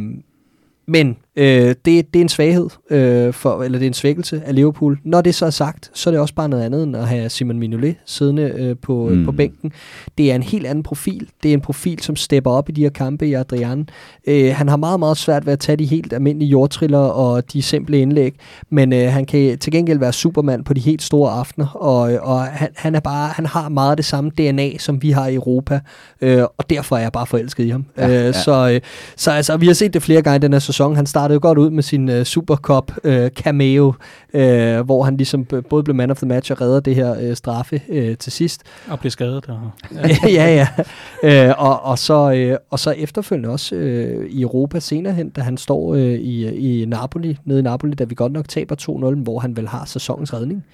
men 0.87 1.17
øh, 1.37 1.75
det, 1.85 1.85
det 1.85 2.17
er 2.17 2.21
en 2.21 2.29
svaghed, 2.29 2.69
øh, 2.91 3.33
for, 3.33 3.63
eller 3.63 3.79
det 3.79 3.87
er 3.87 3.91
en 3.91 3.95
svækkelse 3.95 4.43
af 4.47 4.55
Liverpool. 4.55 4.99
Når 5.05 5.21
det 5.21 5.35
så 5.35 5.47
er 5.47 5.51
sagt, 5.51 5.91
så 5.95 6.11
er 6.11 6.13
det 6.13 6.21
også 6.21 6.35
bare 6.35 6.49
noget 6.49 6.65
andet 6.65 6.83
end 6.83 6.97
at 6.97 7.09
have 7.09 7.29
Simon 7.29 7.59
Mignolet 7.59 7.97
siddende 8.07 8.43
øh, 8.43 8.77
på, 8.83 9.09
mm. 9.09 9.25
på 9.25 9.33
bænken. 9.33 9.73
Det 10.19 10.31
er 10.31 10.35
en 10.35 10.43
helt 10.43 10.67
anden 10.67 10.83
profil. 10.83 11.29
Det 11.43 11.49
er 11.49 11.55
en 11.55 11.61
profil, 11.61 12.03
som 12.03 12.17
stepper 12.17 12.51
op 12.51 12.69
i 12.69 12.73
de 12.73 12.83
her 12.83 12.91
kampe 12.91 13.27
i 13.27 13.35
Adrian. 13.35 13.89
Øh, 14.27 14.55
han 14.55 14.69
har 14.69 14.77
meget, 14.77 14.99
meget 14.99 15.17
svært 15.17 15.47
ved 15.47 15.53
at 15.53 15.59
tage 15.59 15.77
de 15.77 15.85
helt 15.85 16.13
almindelige 16.13 16.49
jordtriller 16.49 16.99
og 16.99 17.53
de 17.53 17.63
simple 17.63 17.99
indlæg, 17.99 18.35
men 18.71 18.93
øh, 18.93 19.13
han 19.13 19.25
kan 19.25 19.59
til 19.59 19.73
gengæld 19.73 19.99
være 19.99 20.13
supermand 20.13 20.65
på 20.65 20.75
de 20.75 20.81
helt 20.81 21.03
store 21.03 21.31
aftener, 21.31 21.67
og, 21.67 22.19
og 22.23 22.43
han, 22.43 22.69
han, 22.77 22.95
er 22.95 23.01
bare, 23.01 23.29
han 23.29 23.47
har 23.47 23.69
meget 23.69 23.99
det 23.99 24.05
samme 24.05 24.31
DNA, 24.31 24.79
som 24.79 25.03
vi 25.03 25.11
har 25.11 25.27
i 25.27 25.35
Europa, 25.35 25.81
øh, 26.21 26.43
og 26.43 26.71
derfor 26.71 26.97
er 26.97 27.01
jeg 27.01 27.13
bare 27.13 27.27
forelsket 27.27 27.65
i 27.65 27.69
ham. 27.69 27.85
Ja, 27.99 28.09
øh, 28.09 28.13
ja. 28.13 28.33
Så, 28.33 28.71
øh, 28.71 28.81
så 29.17 29.31
altså, 29.31 29.57
vi 29.57 29.67
har 29.67 29.75
set 29.75 29.95
det 29.95 30.03
flere 30.03 30.23
gange 30.23 30.37
i 30.37 30.41
den 30.41 30.53
her 30.53 30.61
sæson. 30.61 30.97
Han 30.97 31.07
startede 31.25 31.35
jo 31.35 31.41
godt 31.43 31.59
ud 31.59 31.71
med 31.71 31.83
sin 31.83 32.09
uh, 32.09 32.23
Supercup 32.23 32.93
uh, 33.05 33.29
cameo, 33.29 33.87
uh, 34.35 34.81
hvor 34.85 35.03
han 35.03 35.17
ligesom 35.17 35.45
både 35.45 35.83
blev 35.83 35.97
man 35.97 36.11
of 36.11 36.17
the 36.17 36.27
match 36.27 36.53
og 36.53 36.61
redder 36.61 36.81
det 36.81 36.95
her 36.95 37.29
uh, 37.29 37.35
straffe 37.35 37.81
uh, 37.89 38.15
til 38.19 38.33
sidst. 38.33 38.63
Og 38.89 39.01
blev 39.01 39.11
skadet. 39.11 39.49
Og... 39.49 39.71
ja, 40.39 40.67
ja. 41.23 41.49
Uh, 41.51 41.65
og, 41.67 41.83
og, 41.83 41.99
så, 41.99 42.49
uh, 42.51 42.57
og 42.71 42.79
så 42.79 42.91
efterfølgende 42.91 43.49
også 43.49 43.77
uh, 43.77 44.27
i 44.27 44.43
Europa 44.43 44.81
senere 44.81 45.15
hen, 45.15 45.31
da 45.31 45.41
han 45.41 45.57
står 45.57 45.91
uh, 45.91 45.99
i, 45.99 46.47
i 46.83 46.85
Napoli, 46.85 47.39
nede 47.45 47.59
i 47.59 47.63
Napoli, 47.63 47.95
da 47.95 48.05
vi 48.05 48.15
godt 48.15 48.33
nok 48.33 48.49
taber 48.49 49.15
2-0, 49.17 49.23
hvor 49.23 49.39
han 49.39 49.57
vel 49.57 49.69
har 49.69 49.85
sæsonens 49.85 50.35
redning. 50.35 50.65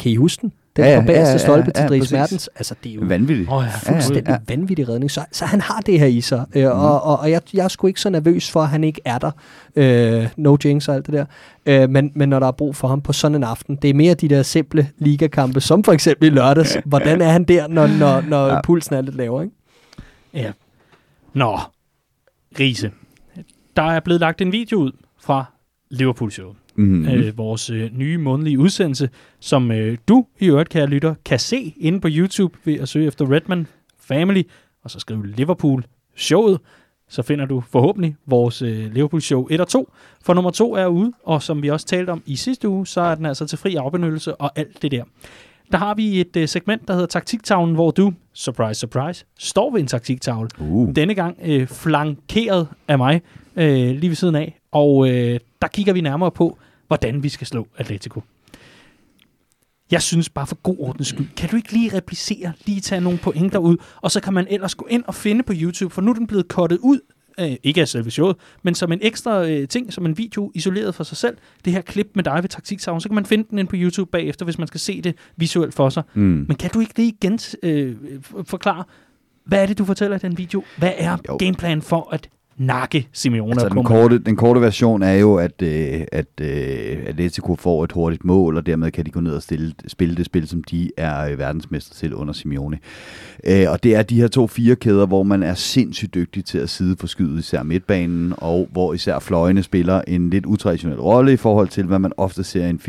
Kan 0.00 0.12
I 0.12 0.16
huske 0.16 0.40
den? 0.40 0.52
Den 0.76 0.84
ja, 0.84 1.02
ja, 1.02 1.12
ja, 1.12 1.38
stolpe 1.38 1.72
ja, 1.74 1.82
ja, 1.82 1.88
til 1.88 1.98
Dries 1.98 2.12
Mertens. 2.12 2.50
Altså, 2.56 2.74
det 2.84 2.90
er 2.90 2.94
jo 2.94 3.00
vanvittigt. 3.04 3.48
Oh, 3.52 3.64
ja, 3.64 3.92
fuldstændig 3.92 4.28
ja, 4.28 4.32
ja. 4.32 4.38
vanvittig 4.48 4.88
redning. 4.88 5.10
Så, 5.10 5.24
så 5.32 5.44
han 5.44 5.60
har 5.60 5.80
det 5.80 6.00
her 6.00 6.06
i 6.06 6.20
sig. 6.20 6.44
Øh, 6.54 6.64
mm. 6.64 6.70
og, 6.70 7.02
og, 7.02 7.18
og 7.18 7.30
jeg, 7.30 7.42
jeg 7.54 7.64
er 7.64 7.68
sgu 7.68 7.86
ikke 7.86 8.00
så 8.00 8.10
nervøs 8.10 8.50
for, 8.50 8.62
at 8.62 8.68
han 8.68 8.84
ikke 8.84 9.00
er 9.04 9.18
der. 9.18 9.30
Øh, 9.76 10.28
no 10.36 10.56
jinx 10.64 10.88
og 10.88 10.94
alt 10.94 11.06
det 11.06 11.14
der. 11.14 11.24
Øh, 11.66 11.90
men, 11.90 12.12
men 12.14 12.28
når 12.28 12.38
der 12.38 12.46
er 12.46 12.52
brug 12.52 12.76
for 12.76 12.88
ham 12.88 13.00
på 13.00 13.12
sådan 13.12 13.34
en 13.34 13.44
aften, 13.44 13.76
det 13.76 13.90
er 13.90 13.94
mere 13.94 14.14
de 14.14 14.28
der 14.28 14.42
simple 14.42 14.90
ligakampe, 14.98 15.60
som 15.60 15.84
for 15.84 15.92
eksempel 15.92 16.26
i 16.26 16.30
lørdags. 16.30 16.76
Hvordan 16.84 17.20
er 17.20 17.28
han 17.28 17.44
der, 17.44 17.66
når, 17.66 17.86
når, 17.86 18.20
når 18.20 18.46
ja. 18.46 18.60
pulsen 18.62 18.94
er 18.94 19.00
lidt 19.00 19.16
lavere? 19.16 19.44
Ikke? 19.44 19.56
Ja. 20.34 20.52
Nå, 21.32 21.58
Riese. 22.60 22.90
Der 23.76 23.82
er 23.82 24.00
blevet 24.00 24.20
lagt 24.20 24.40
en 24.40 24.52
video 24.52 24.78
ud 24.78 24.92
fra 25.20 25.44
Liverpool-showet 25.90 26.56
mm-hmm. 26.78 27.08
øh, 27.08 27.38
vores 27.38 27.70
øh, 27.70 27.90
nye 27.92 28.18
månedlige 28.18 28.58
udsendelse, 28.58 29.08
som 29.40 29.72
øh, 29.72 29.98
du 30.08 30.26
i 30.40 30.46
øvrigt, 30.46 30.68
kære 30.68 30.86
lytter, 30.86 31.14
kan 31.24 31.38
se 31.38 31.74
inde 31.76 32.00
på 32.00 32.08
YouTube 32.10 32.58
ved 32.64 32.74
at 32.74 32.88
søge 32.88 33.06
efter 33.06 33.32
Redman 33.32 33.66
Family, 34.00 34.42
og 34.84 34.90
så 34.90 35.00
skrive 35.00 35.26
Liverpool 35.26 35.84
showet, 36.16 36.58
så 37.08 37.22
finder 37.22 37.46
du 37.46 37.60
forhåbentlig 37.60 38.16
vores 38.26 38.62
øh, 38.62 38.92
Liverpool 38.92 39.22
show 39.22 39.46
1 39.50 39.60
og 39.60 39.68
2. 39.68 39.92
For 40.22 40.34
nummer 40.34 40.50
2 40.50 40.74
er 40.74 40.86
ude, 40.86 41.12
og 41.24 41.42
som 41.42 41.62
vi 41.62 41.68
også 41.68 41.86
talte 41.86 42.10
om 42.10 42.22
i 42.26 42.36
sidste 42.36 42.68
uge, 42.68 42.86
så 42.86 43.00
er 43.00 43.14
den 43.14 43.26
altså 43.26 43.46
til 43.46 43.58
fri 43.58 43.74
afbenyttelse 43.74 44.34
og 44.34 44.58
alt 44.58 44.82
det 44.82 44.90
der. 44.90 45.04
Der 45.72 45.78
har 45.78 45.94
vi 45.94 46.20
et 46.20 46.36
øh, 46.36 46.48
segment, 46.48 46.88
der 46.88 46.94
hedder 46.94 47.06
Taktiktavlen, 47.06 47.74
hvor 47.74 47.90
du, 47.90 48.12
surprise, 48.34 48.80
surprise, 48.80 49.24
står 49.38 49.70
ved 49.70 49.80
en 49.80 49.86
taktiktavle. 49.86 50.48
Uh. 50.58 50.94
Denne 50.96 51.14
gang 51.14 51.38
øh, 51.44 51.66
flankeret 51.66 52.68
af 52.88 52.98
mig, 52.98 53.22
øh, 53.56 53.90
lige 53.90 54.08
ved 54.08 54.14
siden 54.14 54.34
af. 54.34 54.58
Og 54.72 55.10
øh, 55.10 55.40
der 55.62 55.68
kigger 55.68 55.92
vi 55.92 56.00
nærmere 56.00 56.30
på, 56.30 56.58
hvordan 56.88 57.22
vi 57.22 57.28
skal 57.28 57.46
slå 57.46 57.68
Atletico. 57.76 58.22
Jeg 59.90 60.02
synes 60.02 60.28
bare 60.28 60.46
for 60.46 60.56
god 60.62 60.76
ordens 60.78 61.08
skyld, 61.08 61.28
kan 61.36 61.48
du 61.48 61.56
ikke 61.56 61.72
lige 61.72 61.96
replicere, 61.96 62.52
lige 62.66 62.80
tage 62.80 63.00
nogle 63.00 63.18
pointer 63.18 63.58
ud, 63.58 63.76
og 64.00 64.10
så 64.10 64.20
kan 64.20 64.34
man 64.34 64.46
ellers 64.50 64.74
gå 64.74 64.86
ind 64.90 65.04
og 65.06 65.14
finde 65.14 65.42
på 65.42 65.52
YouTube, 65.56 65.94
for 65.94 66.02
nu 66.02 66.10
er 66.10 66.14
den 66.14 66.26
blevet 66.26 66.48
kottet 66.48 66.78
ud, 66.78 67.00
øh, 67.40 67.56
ikke 67.62 67.80
af 67.80 67.88
selve 67.88 68.10
showet, 68.10 68.36
men 68.62 68.74
som 68.74 68.92
en 68.92 68.98
ekstra 69.02 69.48
øh, 69.48 69.68
ting, 69.68 69.92
som 69.92 70.06
en 70.06 70.18
video 70.18 70.50
isoleret 70.54 70.94
for 70.94 71.04
sig 71.04 71.16
selv, 71.16 71.36
det 71.64 71.72
her 71.72 71.80
klip 71.80 72.10
med 72.14 72.24
dig 72.24 72.42
ved 72.42 72.48
taktiksavn, 72.48 73.00
så 73.00 73.08
kan 73.08 73.14
man 73.14 73.26
finde 73.26 73.46
den 73.50 73.58
ind 73.58 73.68
på 73.68 73.76
YouTube 73.76 74.10
bagefter, 74.10 74.44
hvis 74.44 74.58
man 74.58 74.66
skal 74.66 74.80
se 74.80 75.00
det 75.02 75.14
visuelt 75.36 75.74
for 75.74 75.88
sig. 75.88 76.02
Mm. 76.14 76.44
Men 76.48 76.56
kan 76.56 76.70
du 76.70 76.80
ikke 76.80 76.96
lige 76.96 77.08
igen 77.08 77.38
øh, 77.62 77.96
forklare, 78.44 78.84
hvad 79.44 79.62
er 79.62 79.66
det, 79.66 79.78
du 79.78 79.84
fortæller 79.84 80.16
i 80.16 80.20
den 80.20 80.38
video? 80.38 80.64
Hvad 80.78 80.92
er 80.96 81.16
jo. 81.28 81.36
gameplanen 81.36 81.82
for 81.82 82.08
at 82.12 82.28
nakke 82.58 83.08
Simeone 83.12 83.52
altså, 83.52 83.68
den, 83.68 83.84
korte, 83.84 84.18
den 84.18 84.36
korte 84.36 84.60
version 84.60 85.02
er 85.02 85.12
jo, 85.12 85.34
at, 85.34 85.62
øh, 85.62 86.00
at 86.12 86.40
øh, 86.40 86.98
Atletico 87.06 87.56
får 87.56 87.84
et 87.84 87.92
hurtigt 87.92 88.24
mål, 88.24 88.56
og 88.56 88.66
dermed 88.66 88.90
kan 88.90 89.06
de 89.06 89.10
gå 89.10 89.20
ned 89.20 89.32
og 89.32 89.42
stille, 89.42 89.74
spille 89.86 90.14
det 90.14 90.26
spil, 90.26 90.48
som 90.48 90.64
de 90.64 90.90
er 90.96 91.20
øh, 91.20 91.38
verdensmester 91.38 91.94
til 91.94 92.14
under 92.14 92.32
Simeone. 92.32 92.78
Øh, 93.44 93.64
og 93.68 93.82
det 93.82 93.96
er 93.96 94.02
de 94.02 94.20
her 94.20 94.28
to 94.28 94.46
fire 94.46 94.76
kæder, 94.76 95.06
hvor 95.06 95.22
man 95.22 95.42
er 95.42 95.54
sindssygt 95.54 96.14
dygtig 96.14 96.44
til 96.44 96.58
at 96.58 96.70
sidde 96.70 96.96
for 97.00 97.06
skydet, 97.06 97.38
især 97.38 97.62
midtbanen, 97.62 98.34
og 98.36 98.68
hvor 98.72 98.94
især 98.94 99.18
fløjene 99.18 99.62
spiller 99.62 100.02
en 100.06 100.30
lidt 100.30 100.46
utraditionel 100.46 101.00
rolle 101.00 101.32
i 101.32 101.36
forhold 101.36 101.68
til, 101.68 101.86
hvad 101.86 101.98
man 101.98 102.12
ofte 102.16 102.44
ser 102.44 102.66
i 102.66 102.70
en 102.70 102.80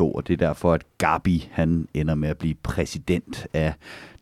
og 0.00 0.28
det 0.28 0.32
er 0.32 0.46
derfor, 0.46 0.72
at 0.72 0.82
Gabi 0.98 1.48
han 1.52 1.88
ender 1.94 2.14
med 2.14 2.28
at 2.28 2.38
blive 2.38 2.54
præsident 2.62 3.46
af 3.54 3.74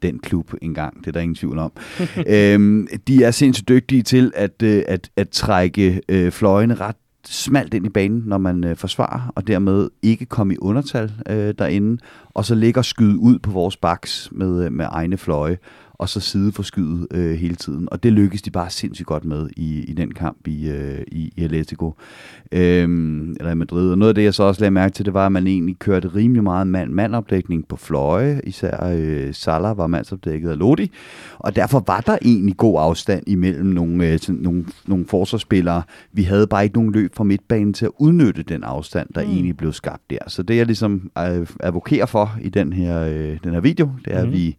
den 0.03 0.19
klub 0.19 0.53
engang, 0.63 1.01
det 1.01 1.07
er 1.07 1.13
der 1.13 1.21
ingen 1.21 1.35
tvivl 1.35 1.59
om. 1.59 1.73
øhm, 2.37 2.89
de 3.09 3.25
er 3.25 3.31
sindssygt 3.31 3.69
dygtige 3.69 4.03
til 4.03 4.33
at, 4.35 4.63
øh, 4.63 4.83
at, 4.89 5.11
at 5.17 5.29
trække 5.29 6.01
øh, 6.09 6.33
fløjene 6.33 6.75
ret 6.75 6.97
smalt 7.27 7.75
ind 7.75 7.87
i 7.87 7.89
banen, 7.89 8.23
når 8.27 8.39
man 8.39 8.65
øh, 8.65 8.77
forsvarer, 8.77 9.33
og 9.35 9.47
dermed 9.47 9.89
ikke 10.03 10.25
komme 10.25 10.55
i 10.55 10.59
undertal 10.61 11.13
øh, 11.29 11.55
derinde, 11.59 12.03
og 12.31 12.45
så 12.45 12.55
ligger 12.55 12.83
skyde 12.83 13.19
ud 13.19 13.39
på 13.39 13.51
vores 13.51 13.77
baks 13.77 14.29
med, 14.33 14.65
øh, 14.65 14.73
med 14.73 14.87
egne 14.91 15.17
fløje 15.17 15.59
og 16.03 16.09
så 16.09 16.21
sideforskyde 16.21 17.07
øh, 17.11 17.35
hele 17.35 17.55
tiden. 17.55 17.89
Og 17.91 18.03
det 18.03 18.13
lykkedes 18.13 18.43
de 18.43 18.51
bare 18.51 18.71
sindssygt 18.71 19.07
godt 19.07 19.25
med 19.25 19.51
i, 19.57 19.85
i 19.85 19.93
den 19.93 20.15
kamp 20.15 20.47
i, 20.47 20.69
øh, 20.69 21.01
i, 21.13 21.33
i 21.37 21.45
Atletico, 21.45 21.95
øhm, 22.53 23.31
eller 23.31 23.51
i 23.51 23.55
Madrid. 23.55 23.91
Og 23.91 23.99
noget 23.99 24.09
af 24.09 24.15
det, 24.15 24.25
jeg 24.25 24.35
så 24.35 24.43
også 24.43 24.61
lagde 24.61 24.71
mærke 24.71 24.93
til, 24.95 25.05
det 25.05 25.15
var, 25.15 25.27
at 25.27 25.33
man 25.33 25.47
egentlig 25.47 25.77
kørte 25.79 26.09
rimelig 26.09 26.43
meget 26.43 26.67
mand-mandopdækning 26.67 27.69
på 27.69 27.77
fløje. 27.77 28.41
Især 28.45 28.93
øh, 28.93 29.35
Salah 29.35 29.79
var 29.79 29.87
mandsopdækket 29.87 30.51
af 30.51 30.59
Lodi. 30.59 30.91
Og 31.39 31.57
derfor 31.57 31.85
var 31.87 32.01
der 32.01 32.19
egentlig 32.23 32.57
god 32.57 32.81
afstand 32.81 33.23
imellem 33.27 33.67
nogle, 33.67 34.13
øh, 34.13 34.19
nogle, 34.29 34.65
nogle 34.87 35.07
forsvarsspillere. 35.07 35.83
Vi 36.13 36.23
havde 36.23 36.47
bare 36.47 36.65
ikke 36.65 36.77
nogen 36.77 36.93
løb 36.93 37.15
fra 37.15 37.25
midtbanen 37.25 37.75
til 37.75 37.85
at 37.85 37.93
udnytte 37.99 38.43
den 38.43 38.65
afstand, 38.65 39.09
der 39.15 39.25
mm. 39.25 39.31
egentlig 39.31 39.57
blev 39.57 39.73
skabt 39.73 40.03
der. 40.11 40.19
Så 40.27 40.43
det, 40.43 40.57
jeg 40.57 40.67
ligesom 40.67 41.11
øh, 41.19 41.47
advokerer 41.61 42.07
for 42.07 42.39
i 42.41 42.49
den 42.49 42.73
her, 42.73 43.01
øh, 43.01 43.39
den 43.45 43.53
her 43.53 43.61
video, 43.61 43.91
det 44.05 44.15
er, 44.15 44.25
mm. 44.25 44.29
at 44.29 44.33
vi 44.33 44.57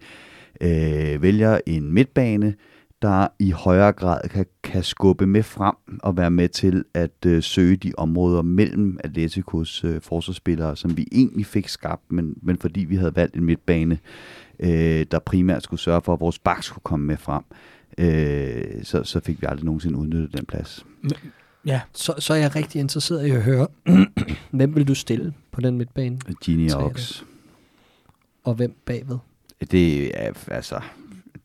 øh, 0.61 1.21
vælger 1.21 1.59
en 1.65 1.91
midtbane, 1.91 2.55
der 3.03 3.27
i 3.39 3.51
højere 3.51 3.91
grad 3.91 4.29
kan, 4.29 4.45
kan 4.63 4.83
skubbe 4.83 5.27
med 5.27 5.43
frem 5.43 5.75
og 6.03 6.17
være 6.17 6.31
med 6.31 6.49
til 6.49 6.83
at 6.93 7.25
øh, 7.25 7.43
søge 7.43 7.75
de 7.75 7.93
områder 7.97 8.41
mellem 8.41 8.97
Atleticos 9.03 9.83
øh, 9.83 10.01
forsvarsspillere, 10.01 10.75
som 10.75 10.97
vi 10.97 11.07
egentlig 11.11 11.45
fik 11.45 11.67
skabt, 11.67 12.11
men, 12.11 12.37
men 12.41 12.57
fordi 12.57 12.79
vi 12.79 12.95
havde 12.95 13.15
valgt 13.15 13.35
en 13.35 13.43
midtbane, 13.43 13.99
øh, 14.59 15.05
der 15.11 15.19
primært 15.19 15.63
skulle 15.63 15.79
sørge 15.79 16.01
for, 16.01 16.13
at 16.13 16.19
vores 16.19 16.39
bak 16.39 16.63
skulle 16.63 16.83
komme 16.83 17.05
med 17.05 17.17
frem, 17.17 17.43
øh, 17.97 18.83
så, 18.83 19.03
så 19.03 19.19
fik 19.19 19.41
vi 19.41 19.47
aldrig 19.49 19.65
nogensinde 19.65 19.97
udnyttet 19.97 20.37
den 20.37 20.45
plads. 20.45 20.85
Ja. 21.65 21.81
Så, 21.93 22.13
så 22.19 22.33
er 22.33 22.37
jeg 22.37 22.55
rigtig 22.55 22.79
interesseret 22.79 23.27
i 23.27 23.31
at 23.31 23.43
høre, 23.43 23.67
hvem 24.51 24.75
vil 24.75 24.87
du 24.87 24.95
stille 24.95 25.33
på 25.51 25.61
den 25.61 25.77
midtbane? 25.77 26.19
Genie 26.45 26.77
Ox. 26.77 27.23
Og 28.43 28.53
hvem 28.53 28.75
bagved? 28.85 29.17
Det 29.71 30.11
er, 30.21 30.31
altså, 30.47 30.79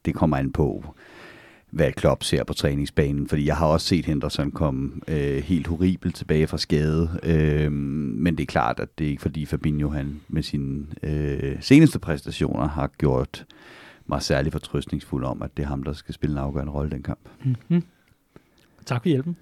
det 0.04 0.14
kommer 0.14 0.36
an 0.36 0.52
på, 0.52 0.94
hvad 1.70 1.92
Klopp 1.92 2.22
ser 2.22 2.44
på 2.44 2.54
træningsbanen, 2.54 3.28
fordi 3.28 3.46
jeg 3.46 3.56
har 3.56 3.66
også 3.66 3.86
set 3.86 4.06
Henderson 4.06 4.50
komme 4.50 4.92
øh, 5.08 5.42
helt 5.42 5.66
horribelt 5.66 6.14
tilbage 6.14 6.46
fra 6.46 6.58
skade, 6.58 7.20
øh, 7.22 7.72
men 7.72 8.36
det 8.36 8.42
er 8.42 8.46
klart, 8.46 8.80
at 8.80 8.98
det 8.98 9.06
er 9.06 9.10
ikke 9.10 9.22
fordi 9.22 9.46
Fabinho 9.46 9.88
han 9.88 10.20
med 10.28 10.42
sine 10.42 10.86
øh, 11.02 11.56
seneste 11.60 11.98
præstationer 11.98 12.68
har 12.68 12.90
gjort 12.98 13.44
mig 14.06 14.22
særlig 14.22 14.52
fortrøstningsfuld 14.52 15.24
om, 15.24 15.42
at 15.42 15.56
det 15.56 15.62
er 15.62 15.66
ham, 15.66 15.82
der 15.82 15.92
skal 15.92 16.14
spille 16.14 16.32
en 16.32 16.38
afgørende 16.38 16.72
rolle 16.72 16.90
i 16.90 16.94
den 16.94 17.02
kamp. 17.02 17.28
Mm-hmm. 17.44 17.82
Tak 18.86 19.02
for 19.02 19.08
hjælpen. 19.08 19.36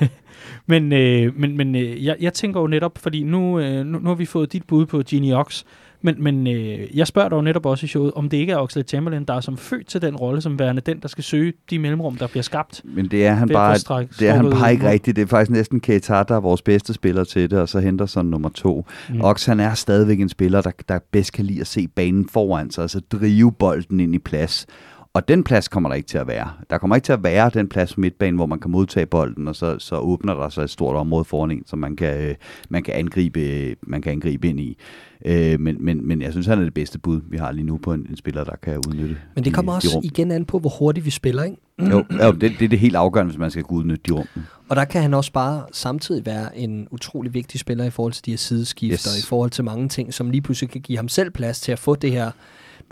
men 0.66 0.92
øh, 0.92 1.36
men, 1.36 1.56
men 1.56 1.74
øh, 1.74 2.04
jeg, 2.04 2.16
jeg 2.20 2.34
tænker 2.34 2.60
jo 2.60 2.66
netop, 2.66 2.98
fordi 2.98 3.22
nu, 3.22 3.60
øh, 3.60 3.86
nu, 3.86 3.98
nu 3.98 4.08
har 4.08 4.14
vi 4.14 4.26
fået 4.26 4.52
dit 4.52 4.64
bud 4.64 4.86
på 4.86 5.02
Genie 5.08 5.36
Ox, 5.36 5.64
men, 6.02 6.22
men 6.22 6.46
øh, 6.46 6.96
jeg 6.96 7.06
spørger 7.06 7.28
dog 7.28 7.44
netop 7.44 7.66
også 7.66 7.84
i 7.84 7.88
showet, 7.88 8.12
om 8.12 8.28
det 8.28 8.36
ikke 8.36 8.52
er 8.52 8.56
Oxlade 8.56 8.88
Chamberlain, 8.88 9.24
der 9.24 9.34
er 9.34 9.40
som 9.40 9.56
født 9.56 9.86
til 9.86 10.02
den 10.02 10.16
rolle, 10.16 10.40
som 10.40 10.58
værende 10.58 10.82
den, 10.86 11.00
der 11.00 11.08
skal 11.08 11.24
søge 11.24 11.52
de 11.70 11.78
mellemrum, 11.78 12.16
der 12.16 12.26
bliver 12.26 12.42
skabt. 12.42 12.82
Men 12.84 13.06
det 13.06 13.26
er 13.26 13.32
han 13.32 13.48
bare, 13.48 13.78
stræk, 13.78 14.08
det 14.18 14.28
er 14.28 14.32
han 14.32 14.50
bare 14.50 14.72
ikke 14.72 14.90
rigtigt. 14.90 15.16
Det 15.16 15.22
er 15.22 15.26
faktisk 15.26 15.50
næsten 15.50 15.80
Keita, 15.80 16.22
der 16.28 16.36
er 16.36 16.40
vores 16.40 16.62
bedste 16.62 16.94
spiller 16.94 17.24
til 17.24 17.50
det, 17.50 17.58
og 17.58 17.68
så 17.68 17.80
henter 17.80 18.06
sådan 18.06 18.30
nummer 18.30 18.48
to. 18.48 18.86
Mm. 19.10 19.20
Ox, 19.20 19.46
han 19.46 19.60
er 19.60 19.74
stadigvæk 19.74 20.20
en 20.20 20.28
spiller, 20.28 20.60
der, 20.60 20.70
der 20.88 20.98
bedst 21.12 21.32
kan 21.32 21.44
lide 21.44 21.60
at 21.60 21.66
se 21.66 21.88
banen 21.88 22.28
foran 22.28 22.70
sig, 22.70 22.82
altså 22.82 23.00
drive 23.00 23.52
bolden 23.52 24.00
ind 24.00 24.14
i 24.14 24.18
plads. 24.18 24.66
Og 25.12 25.28
den 25.28 25.44
plads 25.44 25.68
kommer 25.68 25.88
der 25.88 25.96
ikke 25.96 26.08
til 26.08 26.18
at 26.18 26.26
være. 26.26 26.50
Der 26.70 26.78
kommer 26.78 26.96
ikke 26.96 27.04
til 27.04 27.12
at 27.12 27.22
være 27.22 27.50
den 27.54 27.68
plads 27.68 27.94
på 27.94 28.00
midtbanen, 28.00 28.36
hvor 28.36 28.46
man 28.46 28.60
kan 28.60 28.70
modtage 28.70 29.06
bolden, 29.06 29.48
og 29.48 29.56
så, 29.56 29.78
så 29.78 29.98
åbner 29.98 30.34
der 30.34 30.48
sig 30.48 30.62
et 30.62 30.70
stort 30.70 30.96
område 30.96 31.24
foran 31.24 31.50
en, 31.50 31.62
som 31.66 31.78
man 31.78 31.96
kan, 31.96 32.20
øh, 32.20 32.34
man 32.68 32.82
kan, 32.82 32.94
angribe, 32.94 33.76
man 33.82 34.02
kan 34.02 34.12
angribe 34.12 34.48
ind 34.48 34.60
i. 34.60 34.78
Øh, 35.24 35.60
men, 35.60 35.76
men, 35.80 36.08
men 36.08 36.22
jeg 36.22 36.32
synes, 36.32 36.46
han 36.46 36.58
er 36.58 36.64
det 36.64 36.74
bedste 36.74 36.98
bud, 36.98 37.20
vi 37.30 37.36
har 37.36 37.52
lige 37.52 37.66
nu 37.66 37.78
på 37.78 37.92
en, 37.92 38.06
en 38.10 38.16
spiller, 38.16 38.44
der 38.44 38.56
kan 38.62 38.78
udnytte 38.88 39.16
Men 39.34 39.44
det 39.44 39.54
kommer 39.54 39.72
de, 39.72 39.76
også 39.76 40.00
de 40.02 40.06
igen 40.06 40.30
an 40.30 40.44
på, 40.44 40.58
hvor 40.58 40.70
hurtigt 40.78 41.06
vi 41.06 41.10
spiller, 41.10 41.42
ikke? 41.42 41.56
Jo, 41.80 42.04
jo 42.24 42.32
det, 42.32 42.40
det 42.40 42.62
er 42.62 42.68
det 42.68 42.78
helt 42.78 42.96
afgørende, 42.96 43.30
hvis 43.30 43.38
man 43.38 43.50
skal 43.50 43.62
kunne 43.62 43.78
udnytte 43.78 44.02
de 44.08 44.12
rum. 44.12 44.26
Og 44.68 44.76
der 44.76 44.84
kan 44.84 45.02
han 45.02 45.14
også 45.14 45.32
bare 45.32 45.62
samtidig 45.72 46.26
være 46.26 46.58
en 46.58 46.88
utrolig 46.90 47.34
vigtig 47.34 47.60
spiller 47.60 47.84
i 47.84 47.90
forhold 47.90 48.12
til 48.12 48.24
de 48.26 48.30
her 48.30 48.38
sideskifter, 48.38 49.10
yes. 49.14 49.24
i 49.24 49.26
forhold 49.26 49.50
til 49.50 49.64
mange 49.64 49.88
ting, 49.88 50.14
som 50.14 50.30
lige 50.30 50.42
pludselig 50.42 50.70
kan 50.70 50.80
give 50.80 50.98
ham 50.98 51.08
selv 51.08 51.30
plads 51.30 51.60
til 51.60 51.72
at 51.72 51.78
få 51.78 51.94
det 51.94 52.12
her 52.12 52.30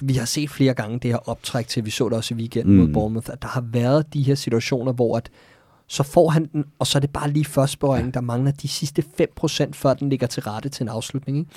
vi 0.03 0.15
har 0.15 0.25
set 0.25 0.51
flere 0.51 0.75
gange 0.75 0.99
det 0.99 1.11
her 1.11 1.29
optræk 1.29 1.69
til, 1.69 1.85
vi 1.85 1.91
så 1.91 2.09
det 2.09 2.13
også 2.13 2.35
i 2.35 2.37
weekenden 2.37 2.75
mm. 2.75 2.81
mod 2.81 2.89
Bournemouth, 2.93 3.31
at 3.33 3.43
der 3.43 3.49
har 3.49 3.61
været 3.61 4.15
de 4.15 4.23
her 4.23 4.35
situationer, 4.35 4.93
hvor 4.93 5.17
at 5.17 5.31
så 5.87 6.03
får 6.03 6.29
han 6.29 6.49
den, 6.53 6.65
og 6.79 6.87
så 6.87 6.99
er 6.99 7.01
det 7.01 7.11
bare 7.11 7.31
lige 7.31 7.45
først 7.45 7.79
berøring, 7.79 8.15
der 8.15 8.21
mangler 8.21 8.51
de 8.51 8.69
sidste 8.69 9.05
5%, 9.21 9.73
før 9.73 9.95
den 9.95 10.09
ligger 10.09 10.27
til 10.27 10.43
rette 10.43 10.69
til 10.69 10.83
en 10.83 10.89
afslutning. 10.89 11.39
Ikke? 11.39 11.51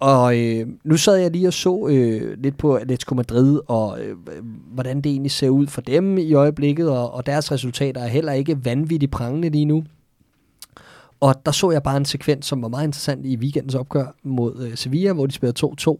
Og 0.00 0.38
øh, 0.38 0.66
nu 0.84 0.96
sad 0.96 1.16
jeg 1.16 1.30
lige 1.30 1.48
og 1.48 1.52
så 1.52 1.88
øh, 1.90 2.38
lidt 2.38 2.58
på 2.58 2.74
Atletico 2.74 3.14
Madrid, 3.14 3.60
og 3.66 4.00
øh, 4.00 4.16
hvordan 4.74 4.96
det 5.00 5.10
egentlig 5.10 5.30
ser 5.30 5.48
ud 5.48 5.66
for 5.66 5.80
dem 5.80 6.18
i 6.18 6.34
øjeblikket, 6.34 6.90
og, 6.90 7.14
og 7.14 7.26
deres 7.26 7.52
resultater 7.52 8.00
er 8.00 8.06
heller 8.06 8.32
ikke 8.32 8.64
vanvittigt 8.64 9.12
prangende 9.12 9.48
lige 9.48 9.64
nu. 9.64 9.84
Og 11.20 11.34
der 11.46 11.52
så 11.52 11.70
jeg 11.70 11.82
bare 11.82 11.96
en 11.96 12.04
sekvens, 12.04 12.46
som 12.46 12.62
var 12.62 12.68
meget 12.68 12.84
interessant 12.84 13.26
i 13.26 13.36
weekendens 13.36 13.74
opgør 13.74 14.06
mod 14.22 14.66
øh, 14.66 14.76
Sevilla, 14.76 15.12
hvor 15.12 15.26
de 15.26 15.32
spillede 15.32 15.66
2-2 15.80 15.96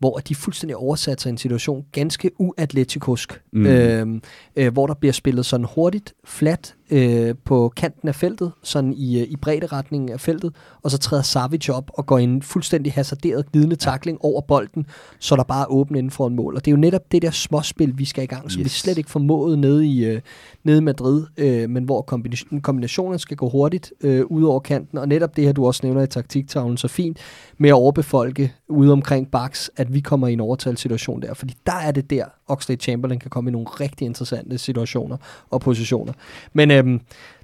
hvor 0.00 0.18
de 0.18 0.34
fuldstændig 0.34 0.76
oversat 0.76 1.20
sig 1.20 1.30
en 1.30 1.38
situation 1.38 1.84
ganske 1.92 2.30
uatleticosk, 2.38 3.42
mm. 3.52 3.66
øh, 3.66 4.20
øh, 4.56 4.72
hvor 4.72 4.86
der 4.86 4.94
bliver 4.94 5.12
spillet 5.12 5.46
sådan 5.46 5.66
hurtigt, 5.74 6.14
flat, 6.24 6.74
øh, 6.90 7.34
på 7.44 7.72
kanten 7.76 8.08
af 8.08 8.14
feltet, 8.14 8.52
sådan 8.62 8.92
i, 8.92 9.20
øh, 9.20 9.26
i 9.28 9.36
bredde 9.36 9.66
retningen 9.66 10.10
af 10.10 10.20
feltet, 10.20 10.54
og 10.82 10.90
så 10.90 10.98
træder 10.98 11.22
Savic 11.22 11.68
op 11.68 11.90
og 11.94 12.06
går 12.06 12.18
en 12.18 12.42
fuldstændig 12.42 12.92
hasarderet 12.92 13.52
glidende 13.52 13.76
takling 13.76 14.18
over 14.24 14.40
bolden, 14.40 14.86
så 15.18 15.36
der 15.36 15.42
bare 15.42 15.62
er 15.62 15.70
åbent 15.70 15.98
inden 15.98 16.10
for 16.10 16.26
en 16.26 16.36
mål. 16.36 16.56
Og 16.56 16.64
det 16.64 16.70
er 16.70 16.72
jo 16.72 16.80
netop 16.80 17.12
det 17.12 17.22
der 17.22 17.30
småspil, 17.30 17.98
vi 17.98 18.04
skal 18.04 18.24
i 18.24 18.26
gang, 18.26 18.50
som 18.50 18.60
yes. 18.60 18.64
vi 18.64 18.68
slet 18.68 18.98
ikke 18.98 19.10
formåede 19.10 19.56
nede 19.56 19.86
i, 19.86 20.04
øh, 20.04 20.20
nede 20.64 20.78
i 20.78 20.80
Madrid, 20.80 21.26
øh, 21.36 21.70
men 21.70 21.84
hvor 21.84 22.02
kombination, 22.02 22.60
kombinationen 22.60 23.18
skal 23.18 23.36
gå 23.36 23.48
hurtigt 23.48 23.92
øh, 24.00 24.24
ud 24.26 24.42
over 24.42 24.60
kanten, 24.60 24.98
og 24.98 25.08
netop 25.08 25.36
det 25.36 25.44
her, 25.44 25.52
du 25.52 25.66
også 25.66 25.80
nævner 25.84 26.02
i 26.02 26.06
taktiktavlen 26.06 26.76
så 26.76 26.88
fint, 26.88 27.18
med 27.58 27.68
at 27.68 27.74
overbefolke 27.74 28.52
ude 28.68 28.92
omkring 28.92 29.30
baks, 29.30 29.70
at 29.76 29.94
vi 29.94 30.00
kommer 30.00 30.28
i 30.28 30.32
en 30.32 30.40
overtalssituation 30.40 31.22
der, 31.22 31.34
fordi 31.34 31.54
der 31.66 31.76
er 31.76 31.90
det 31.90 32.10
der, 32.10 32.24
Oxlade 32.50 32.82
Chamberlain 32.82 33.20
kan 33.20 33.30
komme 33.30 33.50
i 33.50 33.52
nogle 33.52 33.66
rigtig 33.66 34.06
interessante 34.06 34.58
situationer 34.58 35.16
og 35.50 35.60
positioner. 35.60 36.12
Men 36.52 36.70
øhm, 36.70 37.00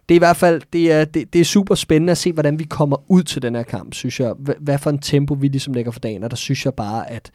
det 0.09 0.15
er 0.15 0.17
i 0.17 0.19
hvert 0.19 0.37
fald 0.37 0.63
det 0.73 0.93
er, 0.93 1.05
det, 1.05 1.33
det 1.33 1.41
er 1.41 1.45
super 1.45 1.75
spændende 1.75 2.11
at 2.11 2.19
se, 2.19 2.33
hvordan 2.33 2.59
vi 2.59 2.65
kommer 2.65 3.11
ud 3.11 3.23
til 3.23 3.43
den 3.43 3.55
her 3.55 3.63
kamp, 3.63 3.95
synes 3.95 4.21
jeg. 4.21 4.35
Hvad 4.59 4.79
for 4.79 4.91
en 4.91 4.99
tempo 4.99 5.35
vi 5.35 5.49
ligesom 5.49 5.75
lægger 5.75 5.93
for 5.93 6.01
dagen, 6.01 6.25
og 6.25 6.31
der 6.31 6.37
synes 6.37 6.65
jeg 6.65 6.75
bare, 6.75 7.11
at 7.11 7.31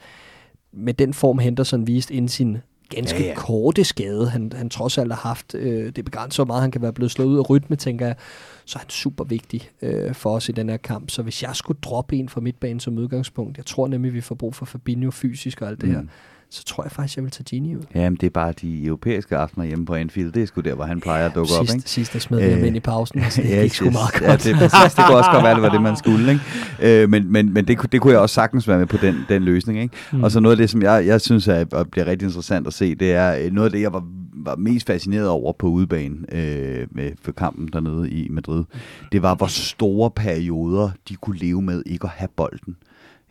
med 0.72 0.94
den 0.94 1.14
form 1.14 1.38
Henderson 1.38 1.86
viste 1.86 2.14
inden 2.14 2.28
sin 2.28 2.58
ganske 2.96 3.22
ja, 3.22 3.28
ja. 3.28 3.34
korte 3.34 3.84
skade, 3.84 4.28
han, 4.28 4.52
han 4.54 4.70
trods 4.70 4.98
alt 4.98 5.12
har 5.12 5.28
haft, 5.28 5.54
øh, 5.54 5.92
det 5.96 6.04
begrænser 6.04 6.44
hvor 6.44 6.54
meget 6.54 6.62
han 6.62 6.70
kan 6.70 6.82
være 6.82 6.92
blevet 6.92 7.10
slået 7.10 7.28
ud 7.28 7.38
af 7.38 7.50
rytme, 7.50 7.76
tænker 7.76 8.06
jeg, 8.06 8.16
så 8.64 8.78
er 8.78 8.80
han 8.80 8.90
super 8.90 9.24
vigtig 9.24 9.70
øh, 9.82 10.14
for 10.14 10.30
os 10.30 10.48
i 10.48 10.52
den 10.52 10.68
her 10.68 10.76
kamp. 10.76 11.10
Så 11.10 11.22
hvis 11.22 11.42
jeg 11.42 11.50
skulle 11.56 11.78
droppe 11.82 12.16
en 12.16 12.28
fra 12.28 12.40
midtbanen 12.40 12.80
som 12.80 12.98
udgangspunkt, 12.98 13.56
jeg 13.56 13.66
tror 13.66 13.88
nemlig, 13.88 14.14
vi 14.14 14.20
får 14.20 14.34
brug 14.34 14.54
for 14.54 14.64
Fabinho 14.66 15.10
fysisk 15.10 15.62
og 15.62 15.68
alt 15.68 15.80
det 15.80 15.88
mm. 15.88 15.94
her, 15.94 16.02
så 16.52 16.64
tror 16.64 16.82
jeg 16.84 16.92
faktisk, 16.92 17.16
jeg 17.16 17.24
vil 17.24 17.30
tage 17.30 17.44
Gini 17.44 17.76
ud. 17.76 17.82
Jamen, 17.94 18.16
det 18.20 18.26
er 18.26 18.30
bare 18.30 18.52
de 18.52 18.84
europæiske 18.84 19.36
aftener 19.36 19.66
hjemme 19.66 19.86
på 19.86 19.94
Anfield. 19.94 20.32
Det 20.32 20.42
er 20.42 20.46
sgu 20.46 20.60
der, 20.60 20.74
hvor 20.74 20.84
han 20.84 21.00
plejer 21.00 21.26
at 21.26 21.34
dukke 21.34 21.52
sidst, 21.52 21.60
op, 21.72 21.76
ikke? 21.76 21.90
Sidst, 21.90 22.12
der 22.12 22.18
smed 22.18 22.44
vi 22.44 22.50
ham 22.50 22.64
ind 22.64 22.76
i 22.76 22.80
pausen. 22.80 23.20
Altså, 23.22 23.42
det 23.42 23.48
ja, 23.50 23.62
gik 23.62 23.74
sgu 23.74 23.90
meget 23.90 24.12
godt. 24.12 24.22
Ja, 24.22 24.32
det, 24.50 24.56
præcis, 24.56 24.94
det 24.94 25.04
kunne 25.06 25.16
også 25.16 25.30
godt 25.32 25.44
være, 25.44 25.54
det 25.54 25.62
var 25.62 25.68
det, 25.68 25.82
man 25.82 25.96
skulle, 25.96 26.32
ikke? 26.32 27.02
Øh, 27.02 27.10
men 27.10 27.32
men, 27.32 27.52
men 27.52 27.64
det, 27.68 27.92
det 27.92 28.00
kunne 28.00 28.12
jeg 28.12 28.20
også 28.20 28.34
sagtens 28.34 28.68
være 28.68 28.78
med 28.78 28.86
på 28.86 28.96
den, 28.96 29.16
den 29.28 29.42
løsning, 29.42 29.80
ikke? 29.80 29.96
Mm. 30.12 30.22
Og 30.24 30.30
så 30.30 30.40
noget 30.40 30.56
af 30.56 30.58
det, 30.58 30.70
som 30.70 30.82
jeg, 30.82 31.06
jeg 31.06 31.20
synes 31.20 31.48
er, 31.48 31.64
bliver 31.64 32.06
rigtig 32.06 32.26
interessant 32.26 32.66
at 32.66 32.72
se, 32.72 32.94
det 32.94 33.12
er 33.12 33.36
øh, 33.44 33.52
noget 33.52 33.66
af 33.66 33.72
det, 33.72 33.80
jeg 33.80 33.92
var, 33.92 34.04
var 34.34 34.56
mest 34.56 34.86
fascineret 34.86 35.28
over 35.28 35.52
på 35.58 35.66
udbanen 35.66 36.24
øh, 36.32 36.86
med, 36.90 37.10
for 37.22 37.32
kampen 37.32 37.68
dernede 37.72 38.10
i 38.10 38.28
Madrid. 38.30 38.64
Det 39.12 39.22
var, 39.22 39.34
hvor 39.34 39.46
store 39.46 40.10
perioder 40.10 40.90
de 41.08 41.16
kunne 41.16 41.38
leve 41.38 41.62
med 41.62 41.82
ikke 41.86 42.04
at 42.04 42.10
have 42.16 42.28
bolden. 42.36 42.76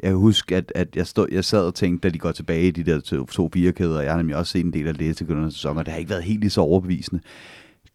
Jeg 0.03 0.13
husker, 0.13 0.57
at, 0.57 0.71
at 0.75 0.95
jeg, 0.95 1.07
stod, 1.07 1.27
jeg 1.31 1.45
sad 1.45 1.65
og 1.65 1.75
tænkte, 1.75 2.09
da 2.09 2.13
de 2.13 2.19
går 2.19 2.31
tilbage 2.31 2.67
i 2.67 2.71
de 2.71 2.83
der 2.83 2.99
to, 2.99 3.25
to 3.25 3.49
firekæder, 3.53 4.01
jeg 4.01 4.11
har 4.11 4.17
nemlig 4.17 4.35
også 4.35 4.51
set 4.51 4.65
en 4.65 4.73
del 4.73 4.87
af 4.87 4.95
det 4.95 5.17
til 5.17 5.47
sæson, 5.51 5.77
og 5.77 5.85
det 5.85 5.91
har 5.91 5.99
ikke 5.99 6.09
været 6.09 6.23
helt 6.23 6.39
lige 6.39 6.49
så 6.49 6.61
overbevisende. 6.61 7.21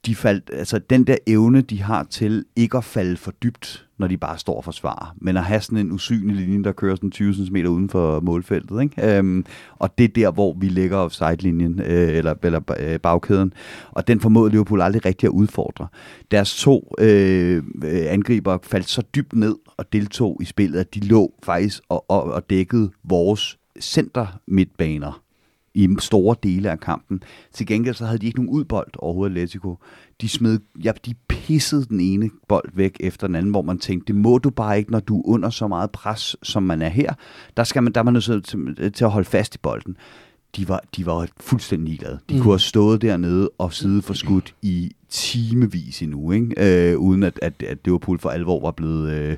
De 0.07 0.15
faldt, 0.15 0.51
altså 0.53 0.79
den 0.79 1.05
der 1.07 1.17
evne, 1.27 1.61
de 1.61 1.83
har 1.83 2.07
til 2.11 2.45
ikke 2.57 2.77
at 2.77 2.85
falde 2.85 3.17
for 3.17 3.31
dybt, 3.31 3.86
når 3.99 4.07
de 4.07 4.17
bare 4.17 4.39
står 4.39 4.57
og 4.57 4.65
forsvarer, 4.65 5.15
men 5.21 5.37
at 5.37 5.45
have 5.45 5.61
sådan 5.61 5.79
en 5.79 5.93
usynlig 5.93 6.37
linje, 6.37 6.65
der 6.65 6.73
kører 6.73 6.95
sådan 6.95 7.11
20 7.11 7.35
cm 7.35 7.57
uden 7.57 7.91
for 7.91 8.21
målfeltet. 8.21 8.83
Ikke? 8.83 9.19
Øhm, 9.19 9.45
og 9.79 9.99
det 9.99 10.05
er 10.05 10.09
der, 10.09 10.31
hvor 10.31 10.57
vi 10.61 10.69
lægger 10.69 10.97
offside-linjen, 10.97 11.81
øh, 11.81 12.17
eller, 12.17 12.35
eller 12.43 12.61
øh, 12.81 13.01
bagkæden. 13.01 13.53
Og 13.91 14.09
den 14.09 14.21
formåede 14.21 14.51
Liverpool 14.51 14.81
aldrig 14.81 15.05
rigtig 15.05 15.27
at 15.27 15.31
udfordre. 15.31 15.87
Deres 16.31 16.57
to 16.57 16.95
øh, 16.99 17.63
angriber 17.85 18.59
faldt 18.63 18.89
så 18.89 19.03
dybt 19.15 19.33
ned 19.33 19.57
og 19.77 19.93
deltog 19.93 20.39
i 20.43 20.45
spillet, 20.45 20.81
at 20.81 20.95
de 20.95 21.01
lå 21.01 21.35
faktisk 21.43 21.83
og, 21.89 22.11
og, 22.11 22.23
og 22.23 22.51
dækkede 22.51 22.91
vores 23.05 23.59
center 23.81 24.27
midtbaner 24.47 25.26
i 25.77 25.89
store 25.99 26.37
dele 26.43 26.71
af 26.71 26.81
kampen. 26.81 27.23
Til 27.53 27.67
gengæld 27.67 27.95
så 27.95 28.07
havde 28.07 28.19
de 28.19 28.27
ikke 28.27 28.39
nogen 28.39 28.51
udbold 28.51 28.91
overhovedet, 28.99 29.33
Atletico. 29.33 29.77
De 30.21 30.29
smed, 30.29 30.59
ja, 30.85 30.93
de 31.07 31.15
pissede 31.29 31.85
den 31.85 32.01
ene 32.01 32.31
bold 32.49 32.69
væk 32.75 32.97
efter 33.01 33.27
den 33.27 33.37
anden, 33.37 33.51
hvor 33.51 33.63
man 33.63 33.79
tænkte, 33.79 34.13
det 34.13 34.21
må 34.21 34.39
du 34.39 34.51
bare 34.51 34.79
ikke, 34.79 34.93
når 34.93 35.01
du 35.01 35.19
er 35.19 35.27
under 35.27 35.51
så 35.51 35.69
meget 35.69 35.91
pres, 35.91 36.37
som 36.43 36.63
man 36.63 36.83
er 36.83 36.89
her. 36.89 37.13
Der, 37.57 37.65
skal 37.65 37.83
man, 37.83 37.93
der 37.93 38.01
er 38.01 38.05
man 38.05 38.13
nødt 38.13 38.45
til, 38.45 38.93
til 38.93 39.05
at 39.05 39.11
holde 39.11 39.29
fast 39.29 39.55
i 39.55 39.59
bolden 39.59 39.97
de 40.57 40.69
var, 40.69 40.81
de 40.97 41.07
var 41.07 41.29
fuldstændig 41.41 41.89
ligeglade. 41.89 42.19
De 42.29 42.35
mm. 42.35 42.41
kunne 42.41 42.53
have 42.53 42.59
stået 42.59 43.03
dernede 43.03 43.51
og 43.59 43.73
sidde 43.73 44.03
for 44.03 44.15
skudt 44.15 44.55
i 44.63 44.93
timevis 45.09 46.03
endnu, 46.03 46.33
ikke? 46.33 46.91
Øh, 46.93 46.99
uden 46.99 47.23
at, 47.23 47.39
at, 47.43 47.63
at 47.63 47.79
Liverpool 47.85 48.19
for 48.19 48.31
alvor 48.31 48.61
var 48.61 48.71
blevet, 48.71 49.13
øh, 49.13 49.37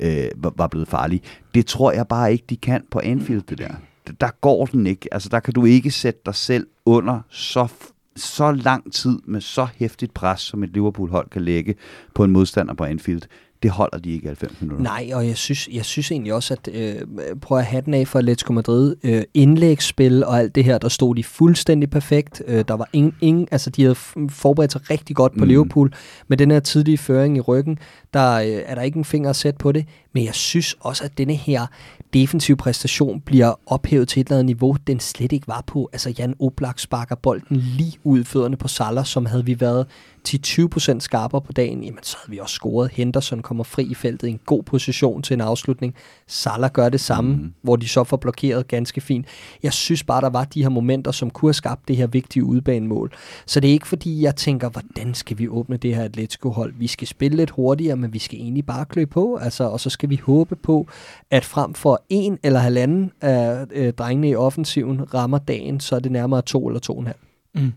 øh, 0.00 0.28
var 0.56 0.66
blevet 0.66 0.88
farlig. 0.88 1.22
Det 1.54 1.66
tror 1.66 1.92
jeg 1.92 2.08
bare 2.08 2.32
ikke, 2.32 2.44
de 2.50 2.56
kan 2.56 2.84
på 2.90 3.00
Anfield, 3.04 3.42
det 3.42 3.58
der. 3.58 3.74
Der 4.20 4.30
går 4.40 4.66
den 4.66 4.86
ikke. 4.86 5.08
Altså, 5.14 5.28
der 5.28 5.40
kan 5.40 5.54
du 5.54 5.64
ikke 5.64 5.90
sætte 5.90 6.20
dig 6.26 6.34
selv 6.34 6.66
under 6.86 7.20
så 7.30 7.68
så 8.16 8.52
lang 8.52 8.92
tid 8.92 9.18
med 9.24 9.40
så 9.40 9.66
hæftigt 9.76 10.14
pres, 10.14 10.40
som 10.40 10.62
et 10.62 10.70
Liverpool-hold 10.70 11.30
kan 11.30 11.42
lægge 11.42 11.74
på 12.14 12.24
en 12.24 12.30
modstander 12.30 12.74
på 12.74 12.84
Anfield 12.84 13.22
det 13.62 13.70
holder 13.70 13.98
de 13.98 14.10
ikke 14.10 14.26
90 14.26 14.60
minutter. 14.60 14.84
Nej, 14.84 15.10
og 15.14 15.26
jeg 15.26 15.36
synes, 15.36 15.68
jeg 15.72 15.84
synes 15.84 16.10
egentlig 16.10 16.34
også, 16.34 16.54
at 16.54 16.68
øh, 16.74 17.00
prøv 17.40 17.58
at 17.58 17.64
have 17.64 17.82
den 17.82 17.94
af 17.94 18.08
for 18.08 18.18
Atletico 18.18 18.52
Madrid. 18.52 18.96
Øh, 19.02 19.22
indlægsspil 19.34 20.24
og 20.24 20.38
alt 20.38 20.54
det 20.54 20.64
her, 20.64 20.78
der 20.78 20.88
stod 20.88 21.14
de 21.14 21.24
fuldstændig 21.24 21.90
perfekt. 21.90 22.42
Øh, 22.46 22.64
der 22.68 22.74
var 22.74 22.88
ingen, 22.92 23.14
ingen, 23.20 23.48
altså 23.50 23.70
de 23.70 23.82
havde 23.82 23.94
forberedt 24.28 24.72
sig 24.72 24.90
rigtig 24.90 25.16
godt 25.16 25.32
på 25.32 25.44
mm. 25.44 25.48
Liverpool. 25.48 25.92
Med 26.28 26.36
den 26.36 26.50
her 26.50 26.60
tidlige 26.60 26.98
føring 26.98 27.36
i 27.36 27.40
ryggen, 27.40 27.78
der 28.14 28.32
øh, 28.34 28.46
er 28.46 28.74
der 28.74 28.82
ikke 28.82 28.98
en 28.98 29.04
finger 29.04 29.30
at 29.30 29.36
sætte 29.36 29.58
på 29.58 29.72
det. 29.72 29.86
Men 30.12 30.24
jeg 30.24 30.34
synes 30.34 30.76
også, 30.80 31.04
at 31.04 31.18
denne 31.18 31.34
her 31.34 31.66
defensive 32.14 32.56
præstation 32.56 33.20
bliver 33.20 33.54
ophævet 33.66 34.08
til 34.08 34.20
et 34.20 34.26
eller 34.26 34.36
andet 34.36 34.46
niveau, 34.46 34.76
den 34.86 35.00
slet 35.00 35.32
ikke 35.32 35.48
var 35.48 35.64
på. 35.66 35.88
Altså 35.92 36.14
Jan 36.18 36.34
Oblak 36.40 36.78
sparker 36.78 37.14
bolden 37.14 37.56
lige 37.56 37.98
ud 38.04 38.20
i 38.20 38.24
fødderne 38.24 38.56
på 38.56 38.68
Salah, 38.68 39.04
som 39.04 39.26
havde 39.26 39.44
vi 39.44 39.60
været 39.60 39.86
10-20% 40.28 41.00
skarpere 41.00 41.40
på 41.40 41.52
dagen, 41.52 41.84
jamen 41.84 42.02
så 42.02 42.16
havde 42.20 42.30
vi 42.30 42.38
også 42.38 42.54
scoret. 42.54 42.90
Henderson 42.90 43.42
kommer 43.42 43.64
fri 43.64 43.84
i 43.84 43.94
feltet 43.94 44.28
i 44.28 44.30
en 44.30 44.40
god 44.46 44.62
position 44.62 45.22
til 45.22 45.34
en 45.34 45.40
afslutning. 45.40 45.94
Salah 46.26 46.70
gør 46.70 46.88
det 46.88 47.00
samme, 47.00 47.36
mm. 47.36 47.52
hvor 47.62 47.76
de 47.76 47.88
så 47.88 48.04
får 48.04 48.16
blokeret 48.16 48.68
ganske 48.68 49.00
fint. 49.00 49.26
Jeg 49.62 49.72
synes 49.72 50.04
bare, 50.04 50.20
der 50.20 50.30
var 50.30 50.44
de 50.44 50.62
her 50.62 50.68
momenter, 50.68 51.10
som 51.10 51.30
kunne 51.30 51.48
have 51.48 51.54
skabt 51.54 51.88
det 51.88 51.96
her 51.96 52.06
vigtige 52.06 52.44
udbanemål. 52.44 53.12
Så 53.46 53.60
det 53.60 53.68
er 53.68 53.72
ikke 53.72 53.88
fordi, 53.88 54.22
jeg 54.22 54.36
tænker, 54.36 54.68
hvordan 54.68 55.14
skal 55.14 55.38
vi 55.38 55.48
åbne 55.48 55.76
det 55.76 55.94
her 55.94 56.04
Atletico-hold? 56.04 56.74
Vi 56.76 56.86
skal 56.86 57.08
spille 57.08 57.36
lidt 57.36 57.50
hurtigere, 57.50 57.96
men 57.96 58.12
vi 58.12 58.18
skal 58.18 58.38
egentlig 58.38 58.66
bare 58.66 58.84
klø 58.84 59.04
på, 59.04 59.36
altså, 59.36 59.64
og 59.64 59.80
så 59.80 59.90
skal 59.90 60.10
vi 60.10 60.16
håbe 60.16 60.56
på, 60.56 60.86
at 61.30 61.44
frem 61.44 61.74
for 61.74 62.04
en 62.08 62.38
eller 62.42 62.60
halvanden 62.60 63.12
af 63.20 63.66
øh, 63.70 63.92
drengene 63.92 64.28
i 64.28 64.34
offensiven 64.34 65.14
rammer 65.14 65.38
dagen, 65.38 65.80
så 65.80 65.96
er 65.96 66.00
det 66.00 66.12
nærmere 66.12 66.42
to 66.42 66.66
eller 66.68 66.80
to 66.80 66.92
og 66.92 67.00
en 67.00 67.06
halv. 67.06 67.18
Mm. 67.54 67.72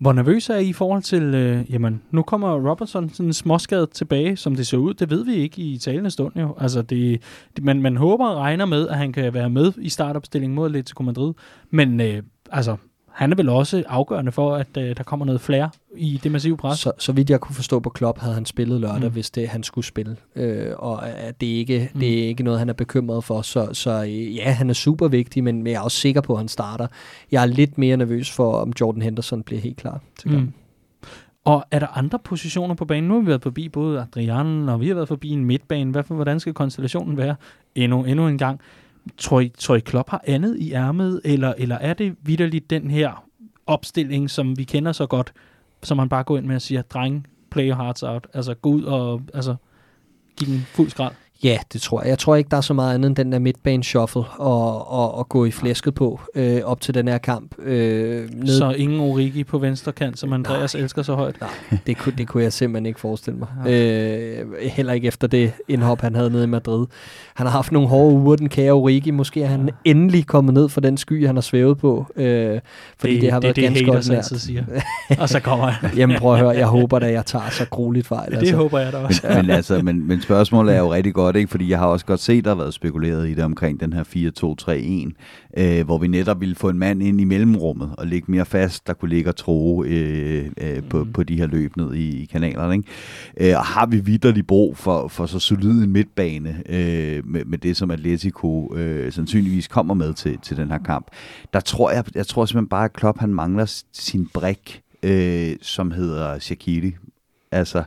Hvor 0.00 0.12
nervøs 0.12 0.50
er 0.50 0.56
I 0.56 0.68
i 0.68 0.72
forhold 0.72 1.02
til, 1.02 1.22
øh, 1.22 1.72
jamen, 1.72 2.02
nu 2.10 2.22
kommer 2.22 2.70
Robertson 2.70 3.08
sådan 3.08 3.32
småskadet 3.32 3.90
tilbage, 3.90 4.36
som 4.36 4.54
det 4.56 4.66
ser 4.66 4.78
ud. 4.78 4.94
Det 4.94 5.10
ved 5.10 5.24
vi 5.24 5.34
ikke 5.34 5.62
i 5.62 5.78
talende 5.78 6.10
stund 6.10 6.36
jo. 6.36 6.54
Altså, 6.58 6.82
det, 6.82 7.22
det, 7.56 7.64
man, 7.64 7.82
man 7.82 7.96
håber 7.96 8.26
og 8.26 8.36
regner 8.36 8.64
med, 8.64 8.88
at 8.88 8.96
han 8.96 9.12
kan 9.12 9.34
være 9.34 9.50
med 9.50 9.72
i 9.78 9.88
startopstillingen 9.88 10.54
mod 10.54 10.66
Atletico 10.66 11.02
Madrid. 11.02 11.32
Men 11.70 12.00
øh, 12.00 12.22
altså, 12.50 12.76
han 13.12 13.32
er 13.32 13.36
vel 13.36 13.48
også 13.48 13.84
afgørende 13.88 14.32
for, 14.32 14.54
at 14.54 14.76
øh, 14.78 14.96
der 14.96 15.02
kommer 15.02 15.26
noget 15.26 15.40
flere 15.40 15.70
i 15.96 16.20
det 16.22 16.32
massive 16.32 16.56
pres. 16.56 16.78
Så, 16.78 16.92
så 16.98 17.12
vidt 17.12 17.30
jeg 17.30 17.40
kunne 17.40 17.54
forstå 17.54 17.80
på 17.80 17.90
Klopp, 17.90 18.18
havde 18.18 18.34
han 18.34 18.46
spillet 18.46 18.80
lørdag, 18.80 19.08
mm. 19.08 19.12
hvis 19.12 19.30
det 19.30 19.48
han 19.48 19.62
skulle 19.62 19.84
spille. 19.84 20.16
Øh, 20.36 20.72
og 20.76 21.08
at 21.08 21.40
det 21.40 21.46
ikke 21.46 21.90
mm. 21.94 22.00
det 22.00 22.24
er 22.24 22.28
ikke 22.28 22.42
noget, 22.42 22.58
han 22.58 22.68
er 22.68 22.72
bekymret 22.72 23.24
for. 23.24 23.42
Så, 23.42 23.68
så 23.72 24.02
øh, 24.02 24.36
ja, 24.36 24.50
han 24.50 24.70
er 24.70 24.74
super 24.74 25.08
vigtig, 25.08 25.44
men 25.44 25.66
jeg 25.66 25.74
er 25.74 25.80
også 25.80 25.98
sikker 25.98 26.20
på, 26.20 26.32
at 26.32 26.38
han 26.38 26.48
starter. 26.48 26.86
Jeg 27.32 27.42
er 27.42 27.46
lidt 27.46 27.78
mere 27.78 27.96
nervøs 27.96 28.30
for, 28.30 28.52
om 28.52 28.72
Jordan 28.80 29.02
Henderson 29.02 29.42
bliver 29.42 29.60
helt 29.60 29.76
klar 29.76 30.00
til 30.18 30.30
mm. 30.30 30.52
Og 31.44 31.64
er 31.70 31.78
der 31.78 31.98
andre 31.98 32.18
positioner 32.18 32.74
på 32.74 32.84
banen? 32.84 33.08
Nu 33.08 33.14
har 33.14 33.20
vi 33.20 33.26
været 33.26 33.42
forbi 33.42 33.68
både 33.68 34.00
Adrian, 34.00 34.68
og 34.68 34.80
vi 34.80 34.88
har 34.88 34.94
været 34.94 35.08
forbi 35.08 35.28
en 35.28 35.44
midtbane. 35.44 35.90
Hvad, 35.90 36.02
hvordan 36.08 36.40
skal 36.40 36.54
konstellationen 36.54 37.16
være 37.16 37.36
endnu, 37.74 38.04
endnu 38.04 38.28
en 38.28 38.38
gang? 38.38 38.60
Tror 39.16 39.40
I, 39.40 39.48
tror 39.48 39.76
I 39.76 39.80
Klopp 39.80 40.10
har 40.10 40.20
andet 40.26 40.56
i 40.58 40.72
ærmet, 40.72 41.20
eller, 41.24 41.54
eller 41.58 41.76
er 41.76 41.94
det 41.94 42.16
vidderligt 42.22 42.70
den 42.70 42.90
her 42.90 43.24
opstilling, 43.66 44.30
som 44.30 44.58
vi 44.58 44.64
kender 44.64 44.92
så 44.92 45.06
godt, 45.06 45.32
som 45.82 45.98
han 45.98 46.08
bare 46.08 46.24
går 46.24 46.38
ind 46.38 46.46
med 46.46 46.56
og 46.56 46.62
siger, 46.62 46.82
dreng, 46.82 47.26
play 47.50 47.68
your 47.68 47.76
hearts 47.76 48.02
out. 48.02 48.26
Altså 48.34 48.54
gå 48.54 48.70
ud 48.70 48.82
og 48.82 49.22
altså, 49.34 49.56
give 50.36 50.52
den 50.52 50.60
fuld 50.60 50.90
skrald. 50.90 51.14
Ja, 51.44 51.58
det 51.72 51.80
tror 51.80 52.00
jeg. 52.02 52.08
Jeg 52.08 52.18
tror 52.18 52.36
ikke, 52.36 52.48
der 52.50 52.56
er 52.56 52.60
så 52.60 52.74
meget 52.74 52.94
andet 52.94 53.08
end 53.08 53.16
den 53.16 53.32
der 53.32 53.38
midtbane 53.38 53.84
shuffle 53.84 54.22
og, 54.22 54.90
og, 54.90 55.14
og 55.14 55.28
gå 55.28 55.44
i 55.44 55.50
flæsket 55.50 55.94
på 55.94 56.20
øh, 56.34 56.60
op 56.64 56.80
til 56.80 56.94
den 56.94 57.08
her 57.08 57.18
kamp. 57.18 57.54
Øh, 57.58 58.30
ned... 58.34 58.58
Så 58.58 58.70
ingen 58.70 59.00
Origi 59.00 59.44
på 59.44 59.58
venstre 59.58 59.92
kant, 59.92 60.18
som 60.18 60.32
Andreas 60.32 60.74
Nej. 60.74 60.82
elsker 60.82 61.02
så 61.02 61.14
højt? 61.14 61.40
Nej, 61.40 61.50
det 61.86 61.98
kunne, 61.98 62.14
det 62.18 62.28
kunne 62.28 62.42
jeg 62.42 62.52
simpelthen 62.52 62.86
ikke 62.86 63.00
forestille 63.00 63.38
mig. 63.38 63.72
Øh, 63.72 64.46
heller 64.62 64.92
ikke 64.92 65.08
efter 65.08 65.28
det 65.28 65.52
indhop, 65.68 66.00
han 66.00 66.14
havde 66.14 66.30
nede 66.30 66.44
i 66.44 66.46
Madrid. 66.46 66.86
Han 67.34 67.46
har 67.46 67.52
haft 67.52 67.72
nogle 67.72 67.88
hårde 67.88 68.14
uger, 68.14 68.36
den 68.36 68.48
kære 68.48 68.72
Origi. 68.72 69.10
Måske 69.10 69.42
er 69.42 69.48
han 69.48 69.66
ja. 69.66 69.90
endelig 69.90 70.26
kommet 70.26 70.54
ned 70.54 70.68
fra 70.68 70.80
den 70.80 70.96
sky, 70.96 71.26
han 71.26 71.36
har 71.36 71.40
svævet 71.40 71.78
på. 71.78 72.06
Øh, 72.16 72.60
fordi 72.98 73.14
det, 73.14 73.22
det 73.22 73.32
har 73.32 73.40
det, 73.40 73.44
været 73.44 73.56
det, 73.56 73.64
ganske 73.64 73.84
godt 73.84 74.08
nært. 74.08 74.26
siger. 74.26 74.64
og 75.20 75.28
så 75.28 75.40
kommer 75.40 75.66
han. 75.66 75.90
Jamen 75.96 76.18
prøv 76.18 76.32
at 76.32 76.40
høre, 76.40 76.50
jeg 76.50 76.66
håber 76.66 76.98
da, 76.98 77.12
jeg 77.12 77.26
tager 77.26 77.50
så 77.50 77.66
grueligt 77.70 78.06
fejl. 78.06 78.30
Det 78.30 78.38
altså. 78.38 78.56
håber 78.56 78.78
jeg 78.78 78.92
da 78.92 78.98
også. 78.98 79.20
Men, 79.28 79.36
men, 79.36 79.50
altså, 79.50 79.80
men, 79.82 80.08
men 80.08 80.22
spørgsmålet 80.22 80.74
er 80.74 80.78
jo 80.78 80.92
rigtig 80.92 81.14
godt, 81.14 81.29
ikke? 81.36 81.50
fordi 81.50 81.70
jeg 81.70 81.78
har 81.78 81.86
også 81.86 82.06
godt 82.06 82.20
set, 82.20 82.44
der 82.44 82.50
har 82.50 82.56
været 82.56 82.74
spekuleret 82.74 83.28
i 83.28 83.34
det 83.34 83.44
omkring 83.44 83.80
den 83.80 83.92
her 83.92 84.04
4-2-3-1, 85.56 85.62
øh, 85.62 85.84
hvor 85.84 85.98
vi 85.98 86.06
netop 86.06 86.40
ville 86.40 86.54
få 86.54 86.68
en 86.68 86.78
mand 86.78 87.02
ind 87.02 87.20
i 87.20 87.24
mellemrummet 87.24 87.94
og 87.98 88.06
ligge 88.06 88.30
mere 88.30 88.44
fast, 88.44 88.86
der 88.86 88.92
kunne 88.92 89.08
ligge 89.08 89.30
og 89.30 89.36
tro 89.36 89.84
øh, 89.84 90.50
øh, 90.60 90.82
på, 90.82 91.04
mm. 91.04 91.12
på 91.12 91.22
de 91.22 91.36
her 91.36 91.46
løb 91.46 91.76
ned 91.76 91.94
i, 91.94 92.22
i 92.22 92.24
kanalerne. 92.24 92.74
Ikke? 92.74 93.50
Øh, 93.50 93.58
og 93.58 93.64
har 93.64 93.86
vi 93.86 94.00
vidderlig 94.00 94.46
brug 94.46 94.76
for, 94.76 95.08
for 95.08 95.26
så 95.26 95.38
solid 95.38 95.84
en 95.84 95.92
midtbane 95.92 96.62
øh, 96.68 97.26
med, 97.26 97.44
med 97.44 97.58
det, 97.58 97.76
som 97.76 97.90
Atletico 97.90 98.74
øh, 98.76 99.12
sandsynligvis 99.12 99.68
kommer 99.68 99.94
med 99.94 100.14
til, 100.14 100.38
til 100.38 100.56
den 100.56 100.70
her 100.70 100.78
kamp, 100.78 101.06
der 101.52 101.60
tror 101.60 101.90
jeg, 101.90 102.04
jeg 102.14 102.26
tror 102.26 102.44
simpelthen 102.44 102.68
bare, 102.68 102.84
at 102.84 102.92
Klopp 102.92 103.18
han 103.18 103.34
mangler 103.34 103.82
sin 103.92 104.28
brik, 104.34 104.82
øh, 105.02 105.56
som 105.62 105.90
hedder 105.90 106.38
Shaqiri. 106.38 106.96
Altså, 107.52 107.84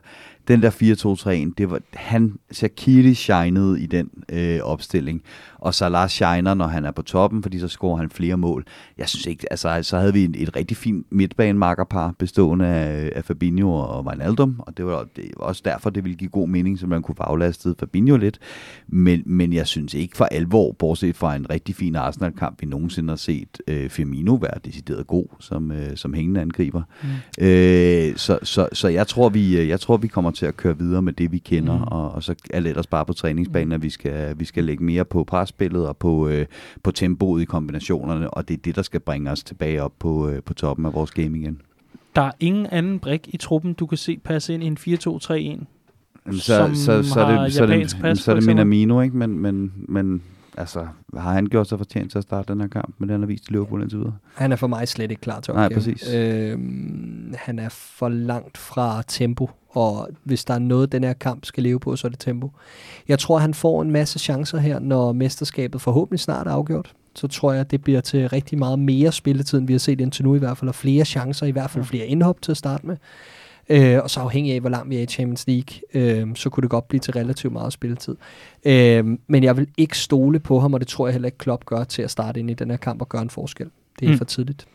den 0.47 0.61
der 0.61 0.71
4-2-3'en, 0.71 1.53
det 1.57 1.69
var, 1.69 1.79
han, 1.93 2.39
Shaqiri 2.51 3.13
shinede 3.13 3.81
i 3.81 3.85
den 3.85 4.09
øh, 4.29 4.59
opstilling, 4.61 5.21
og 5.63 5.73
Salah 5.73 6.09
shiner, 6.09 6.53
når 6.53 6.67
han 6.67 6.85
er 6.85 6.91
på 6.91 7.01
toppen, 7.01 7.43
fordi 7.43 7.59
så 7.59 7.67
scorer 7.67 7.97
han 7.97 8.09
flere 8.09 8.37
mål. 8.37 8.65
Jeg 8.97 9.09
synes 9.09 9.25
ikke, 9.25 9.47
altså 9.51 9.79
så 9.81 9.97
havde 9.97 10.13
vi 10.13 10.23
et, 10.23 10.35
et 10.35 10.55
rigtig 10.55 10.77
fint 10.77 11.05
midtbanemarkerpar, 11.11 12.13
bestående 12.19 12.65
af, 12.65 13.11
af 13.15 13.25
Fabinho 13.25 13.73
og 13.73 14.05
Wijnaldum, 14.05 14.55
og 14.59 14.77
det 14.77 14.85
var, 14.85 15.05
det 15.15 15.31
var 15.37 15.45
også 15.45 15.61
derfor, 15.65 15.89
det 15.89 16.03
ville 16.03 16.17
give 16.17 16.29
god 16.29 16.47
mening, 16.47 16.79
så 16.79 16.87
man 16.87 17.01
kunne 17.01 17.15
få 17.15 17.23
aflastet 17.23 17.75
Fabinho 17.79 18.17
lidt, 18.17 18.39
men, 18.87 19.23
men 19.25 19.53
jeg 19.53 19.67
synes 19.67 19.93
ikke 19.93 20.17
for 20.17 20.25
alvor, 20.25 20.71
bortset 20.71 21.15
fra 21.15 21.35
en 21.35 21.49
rigtig 21.49 21.75
fin 21.75 21.95
Arsenal-kamp, 21.95 22.61
vi 22.61 22.67
nogensinde 22.67 23.11
har 23.11 23.17
set 23.17 23.61
øh, 23.67 23.89
Firmino 23.89 24.33
være 24.33 24.59
decideret 24.65 25.07
god 25.07 25.25
som, 25.39 25.71
øh, 25.71 25.97
som 25.97 26.13
hængende 26.13 26.41
angriber. 26.41 26.81
Mm. 27.03 27.45
Øh, 27.45 28.15
så, 28.15 28.39
så, 28.43 28.67
så 28.73 28.87
jeg 28.87 29.07
tror, 29.07 29.29
vi, 29.29 29.57
øh, 29.57 29.67
jeg 29.67 29.79
tror, 29.79 29.97
vi 29.97 30.07
kommer 30.07 30.31
til 30.31 30.45
at 30.45 30.57
køre 30.57 30.77
videre 30.77 31.01
med 31.01 31.13
det, 31.13 31.31
vi 31.31 31.37
kender, 31.37 31.77
mm. 31.77 31.83
og, 31.83 32.11
og 32.11 32.23
så 32.23 32.35
er 32.49 32.59
det 32.59 32.69
ellers 32.69 32.87
bare 32.87 33.05
på 33.05 33.13
træningsbanen, 33.13 33.71
at 33.71 33.83
vi 33.83 33.89
skal, 33.89 34.39
vi 34.39 34.45
skal 34.45 34.63
lægge 34.63 34.83
mere 34.83 35.05
på 35.05 35.23
presspillet 35.53 35.87
og 35.87 35.97
på, 35.97 36.27
øh, 36.27 36.45
på 36.83 36.91
tempoet 36.91 37.41
i 37.41 37.45
kombinationerne, 37.45 38.29
og 38.29 38.47
det 38.47 38.53
er 38.53 38.61
det, 38.61 38.75
der 38.75 38.81
skal 38.81 38.99
bringe 38.99 39.31
os 39.31 39.43
tilbage 39.43 39.83
op 39.83 39.93
på, 39.99 40.29
øh, 40.29 40.43
på 40.43 40.53
toppen 40.53 40.85
af 40.85 40.93
vores 40.93 41.11
game 41.11 41.39
igen. 41.39 41.61
Der 42.15 42.21
er 42.21 42.31
ingen 42.39 42.65
anden 42.65 42.99
brik 42.99 43.29
i 43.33 43.37
truppen, 43.37 43.73
du 43.73 43.85
kan 43.85 43.97
se 43.97 44.19
passe 44.23 44.53
ind 44.53 44.63
i 44.63 44.67
en 44.67 44.77
4-2-3-1? 44.77 45.65
så, 46.31 46.41
så, 46.41 46.71
så, 46.73 47.03
så, 47.03 47.19
er 47.19 47.43
det, 47.43 47.53
så, 47.53 47.63
er 47.63 47.67
det, 47.67 48.19
så 48.19 48.31
er 48.31 48.35
det 48.35 48.45
Minamino, 48.45 49.01
ikke? 49.01 49.17
Men, 49.17 49.39
men, 49.39 49.73
men 49.87 50.21
altså, 50.57 50.87
har 51.17 51.33
han 51.33 51.45
gjort 51.45 51.67
sig 51.67 51.77
fortjent 51.77 52.11
til 52.11 52.17
at 52.17 52.23
starte 52.23 52.53
den 52.53 52.61
her 52.61 52.67
kamp, 52.67 52.95
men 52.97 53.09
den 53.09 53.21
har 53.21 53.27
vist 53.27 53.51
Liverpool 53.51 53.81
indtil 53.81 53.99
videre? 53.99 54.15
Han 54.35 54.51
er 54.51 54.55
for 54.55 54.67
mig 54.67 54.87
slet 54.87 55.11
ikke 55.11 55.21
klar 55.21 55.39
til 55.39 55.53
opgaven. 55.53 55.71
Nej, 55.71 55.77
præcis. 55.77 56.13
Øhm, 56.13 57.33
han 57.37 57.59
er 57.59 57.69
for 57.69 58.09
langt 58.09 58.57
fra 58.57 59.03
tempo, 59.07 59.49
og 59.73 60.09
hvis 60.23 60.45
der 60.45 60.53
er 60.53 60.59
noget, 60.59 60.91
den 60.91 61.03
her 61.03 61.13
kamp 61.13 61.45
skal 61.45 61.63
leve 61.63 61.79
på, 61.79 61.95
så 61.95 62.07
er 62.07 62.09
det 62.09 62.19
tempo. 62.19 62.51
Jeg 63.07 63.19
tror, 63.19 63.37
han 63.37 63.53
får 63.53 63.81
en 63.81 63.91
masse 63.91 64.19
chancer 64.19 64.57
her, 64.57 64.79
når 64.79 65.11
mesterskabet 65.11 65.81
forhåbentlig 65.81 66.19
snart 66.19 66.47
er 66.47 66.51
afgjort. 66.51 66.93
Så 67.15 67.27
tror 67.27 67.53
jeg, 67.53 67.71
det 67.71 67.83
bliver 67.83 68.01
til 68.01 68.29
rigtig 68.29 68.57
meget 68.57 68.79
mere 68.79 69.11
spilletid, 69.11 69.57
end 69.57 69.67
vi 69.67 69.73
har 69.73 69.79
set 69.79 70.01
indtil 70.01 70.25
nu 70.25 70.35
i 70.35 70.39
hvert 70.39 70.57
fald, 70.57 70.69
og 70.69 70.75
flere 70.75 71.05
chancer, 71.05 71.45
i 71.45 71.51
hvert 71.51 71.69
fald 71.69 71.85
flere 71.85 72.07
indhop 72.07 72.41
til 72.41 72.51
at 72.51 72.57
starte 72.57 72.87
med. 72.87 72.97
Øh, 73.69 73.99
og 74.03 74.09
så 74.09 74.19
afhængig 74.19 74.53
af, 74.53 74.59
hvor 74.59 74.69
langt 74.69 74.89
vi 74.89 74.97
er 74.97 75.01
i 75.01 75.05
Champions 75.05 75.47
League, 75.47 75.79
øh, 75.93 76.35
så 76.35 76.49
kunne 76.49 76.61
det 76.61 76.69
godt 76.69 76.87
blive 76.87 76.99
til 76.99 77.13
relativt 77.13 77.53
meget 77.53 77.73
spilletid. 77.73 78.15
Øh, 78.65 79.05
men 79.27 79.43
jeg 79.43 79.57
vil 79.57 79.67
ikke 79.77 79.97
stole 79.97 80.39
på 80.39 80.59
ham, 80.59 80.73
og 80.73 80.79
det 80.79 80.87
tror 80.87 81.07
jeg 81.07 81.13
heller 81.13 81.27
ikke 81.27 81.37
Klopp 81.37 81.65
gør 81.65 81.83
til 81.83 82.01
at 82.01 82.11
starte 82.11 82.39
ind 82.39 82.49
i 82.49 82.53
den 82.53 82.69
her 82.69 82.77
kamp 82.77 83.01
og 83.01 83.09
gøre 83.09 83.21
en 83.21 83.29
forskel. 83.29 83.69
Det 83.99 84.07
er 84.07 84.11
mm. 84.11 84.17
for 84.17 84.25
tidligt. 84.25 84.67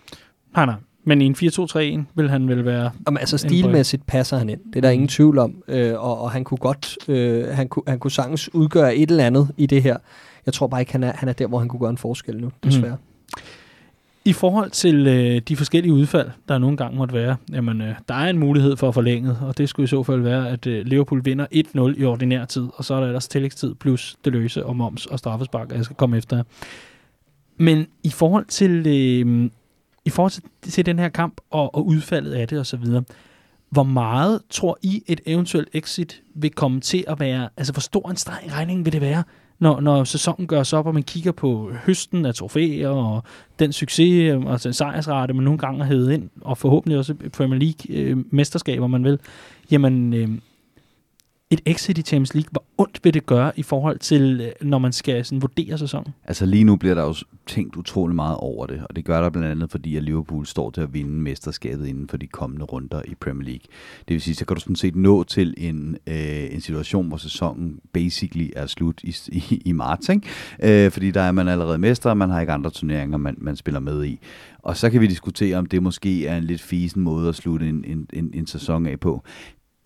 Nej, 0.55 0.67
nej. 0.67 0.75
Men 1.05 1.23
i 1.23 1.27
en 1.27 1.35
4-2-3-1 1.35 1.79
vil 2.15 2.31
han 2.31 2.49
vel 2.49 2.65
være... 2.65 2.91
Jamen, 3.07 3.19
altså 3.19 3.39
stilmæssigt 3.39 4.07
passer 4.07 4.39
han 4.39 4.49
ind. 4.49 4.61
Det 4.67 4.77
er 4.77 4.81
der 4.81 4.91
ingen 4.91 5.05
mm. 5.05 5.09
tvivl 5.09 5.39
om. 5.39 5.63
Øh, 5.69 5.95
og, 5.95 6.21
og 6.21 6.31
han 6.31 6.45
kunne 6.45 6.59
godt... 6.59 7.09
Øh, 7.09 7.49
han, 7.49 7.69
kunne, 7.69 7.83
han 7.87 7.99
kunne 7.99 8.11
sagtens 8.11 8.55
udgøre 8.55 8.97
et 8.97 9.11
eller 9.11 9.27
andet 9.27 9.49
i 9.57 9.67
det 9.67 9.83
her. 9.83 9.97
Jeg 10.47 10.55
tror 10.55 10.67
bare 10.67 10.81
ikke, 10.81 10.93
han 10.93 11.05
er, 11.05 11.13
han 11.15 11.29
er 11.29 11.33
der, 11.33 11.47
hvor 11.47 11.59
han 11.59 11.69
kunne 11.69 11.81
gøre 11.81 11.91
en 11.91 11.99
forskel 11.99 12.41
nu, 12.41 12.51
desværre. 12.65 12.97
Mm. 12.97 13.43
I 14.25 14.33
forhold 14.33 14.71
til 14.71 15.07
øh, 15.07 15.41
de 15.49 15.57
forskellige 15.57 15.93
udfald, 15.93 16.31
der 16.49 16.59
nogle 16.59 16.77
gange 16.77 16.99
måtte 16.99 17.15
være, 17.15 17.37
jamen, 17.53 17.81
øh, 17.81 17.95
der 18.09 18.15
er 18.15 18.31
en 18.31 18.39
mulighed 18.39 18.77
for 18.77 18.89
at 18.89 18.95
forlænge, 18.95 19.37
og 19.43 19.59
det 19.59 19.69
skulle 19.69 19.85
i 19.85 19.87
så 19.87 20.03
fald 20.03 20.21
være, 20.21 20.49
at 20.49 20.67
øh, 20.67 20.87
Liverpool 20.87 21.25
vinder 21.25 21.47
1-0 21.55 22.01
i 22.01 22.05
ordinær 22.05 22.45
tid, 22.45 22.69
og 22.75 22.85
så 22.85 22.95
er 22.95 23.01
der 23.01 23.07
ellers 23.07 23.29
tillægstid 23.29 23.75
plus 23.75 24.17
det 24.25 24.33
løse 24.33 24.67
og 24.67 24.77
moms 24.77 25.07
og 25.07 25.19
straffespark, 25.19 25.71
og 25.71 25.77
jeg 25.77 25.85
skal 25.85 25.97
komme 25.97 26.17
efter. 26.17 26.43
Men 27.57 27.87
i 28.03 28.11
forhold 28.11 28.45
til, 28.45 28.87
øh, 28.87 29.51
i 30.09 30.11
forhold 30.11 30.33
til, 30.63 30.87
den 30.87 30.99
her 30.99 31.09
kamp 31.09 31.41
og, 31.51 31.75
og 31.75 31.87
udfaldet 31.87 32.33
af 32.33 32.49
det 32.49 32.61
osv., 32.61 32.85
hvor 33.71 33.83
meget 33.83 34.41
tror 34.51 34.79
I 34.83 35.03
et 35.07 35.21
eventuelt 35.27 35.69
exit 35.73 36.23
vil 36.35 36.51
komme 36.51 36.81
til 36.81 37.05
at 37.09 37.21
være, 37.21 37.49
altså 37.57 37.73
hvor 37.73 37.81
stor 37.81 38.11
en 38.11 38.17
streg 38.17 38.35
regning 38.35 38.55
regningen 38.55 38.85
vil 38.85 38.93
det 38.93 39.01
være, 39.01 39.23
når, 39.59 39.81
når 39.81 40.05
sæsonen 40.05 40.47
gøres 40.47 40.73
op, 40.73 40.87
og 40.87 40.95
man 40.95 41.03
kigger 41.03 41.33
på 41.33 41.73
høsten 41.87 42.27
af 42.27 42.35
trofæer, 42.35 42.89
og 42.89 43.23
den 43.59 43.73
succes 43.73 44.33
øhm, 44.33 44.47
altså 44.47 44.69
og 44.69 44.71
den 44.71 44.75
sejrsrate, 44.75 45.35
man 45.35 45.45
nogle 45.45 45.59
gange 45.59 45.79
har 45.79 45.87
hævet 45.87 46.13
ind, 46.13 46.31
og 46.41 46.59
forhåbentlig 46.59 46.99
også 46.99 47.15
Premier 47.33 47.59
League-mesterskaber, 47.59 48.85
øhm, 48.85 48.91
man 48.91 49.05
vil, 49.05 49.19
jamen, 49.71 50.15
øh, 50.15 50.29
et 51.51 51.61
exit 51.67 51.99
i 51.99 52.03
Champions 52.03 52.35
League, 52.35 52.49
hvor 52.51 52.65
ondt 52.79 53.01
vil 53.05 53.15
det 53.15 53.27
gøre 53.27 53.53
i 53.57 53.63
forhold 53.63 53.99
til, 53.99 54.41
øh, 54.41 54.69
når 54.69 54.79
man 54.79 54.93
skal 54.93 55.25
sådan, 55.25 55.43
vurdere 55.43 55.79
sæsonen? 55.79 56.15
Altså 56.25 56.47
lige 56.47 56.65
nu 56.65 56.77
bliver 56.77 56.95
der 56.95 57.03
jo 57.03 57.15
tænkt 57.47 57.77
utrolig 57.77 58.17
meget 58.17 58.37
over 58.37 58.67
det, 58.67 58.83
og 58.89 58.97
det 58.97 59.05
gør 59.05 59.23
der 59.23 59.31
blandt 59.31 59.49
andet, 59.49 59.71
fordi 59.71 59.97
at 59.97 60.03
Liverpool 60.03 60.47
står 60.47 60.71
til 60.71 60.81
at 60.81 60.95
vinde 60.95 61.11
mesterskabet 61.11 61.87
inden 61.87 62.09
for 62.09 62.17
de 62.17 62.27
kommende 62.27 62.65
runder 62.65 63.03
i 63.05 63.15
Premier 63.15 63.45
League. 63.45 63.65
Det 64.09 64.15
vil 64.15 64.21
sige, 64.21 64.35
så 64.35 64.45
kan 64.45 64.55
du 64.55 64.61
sådan 64.61 64.77
set 64.77 64.97
nå 64.97 65.25
til 65.25 65.55
en, 65.57 65.97
øh, 66.07 66.55
en 66.55 66.61
situation, 66.61 67.09
hvor 67.09 67.17
sæsonen 67.17 67.79
basically 67.93 68.51
er 68.57 68.67
slut 68.67 69.01
i, 69.03 69.17
i, 69.29 69.63
i 69.65 69.73
marts, 69.73 70.09
ikke? 70.09 70.85
Øh, 70.87 70.91
fordi 70.91 71.11
der 71.11 71.23
er 71.23 71.33
man 71.33 71.49
allerede 71.49 71.79
mester, 71.79 72.11
og 72.11 72.17
man 72.17 72.31
har 72.31 72.41
ikke 72.41 72.53
andre 72.53 72.71
turneringer, 72.71 73.17
man, 73.17 73.35
man 73.39 73.57
spiller 73.57 73.81
med 73.81 74.05
i. 74.05 74.19
Og 74.63 74.77
så 74.77 74.91
kan 74.91 75.01
vi 75.01 75.07
diskutere, 75.07 75.57
om 75.57 75.67
det 75.67 75.83
måske 75.83 76.27
er 76.27 76.37
en 76.37 76.45
lidt 76.45 76.63
fisen 76.63 77.03
måde 77.03 77.29
at 77.29 77.35
slutte 77.35 77.69
en, 77.69 77.85
en, 77.85 78.07
en, 78.13 78.31
en 78.35 78.47
sæson 78.47 78.87
af 78.87 79.01
på 79.01 79.23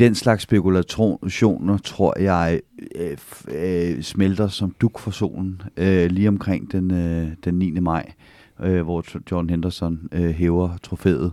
den 0.03 0.15
slags 0.15 0.43
spekulationer, 0.43 1.79
tror 1.79 2.21
jeg, 2.21 2.61
øh, 2.97 3.17
øh, 3.49 4.03
smelter 4.03 4.49
som 4.49 4.75
duk 4.81 4.99
for 4.99 5.11
solen 5.11 5.63
øh, 5.77 6.11
lige 6.11 6.29
omkring 6.29 6.73
den, 6.73 6.91
øh, 6.91 7.29
den 7.45 7.55
9. 7.55 7.71
maj, 7.71 8.13
øh, 8.61 8.83
hvor 8.83 9.05
John 9.31 9.51
Henderson 9.51 10.09
øh, 10.13 10.31
hæver 10.31 10.77
trofæet. 10.83 11.33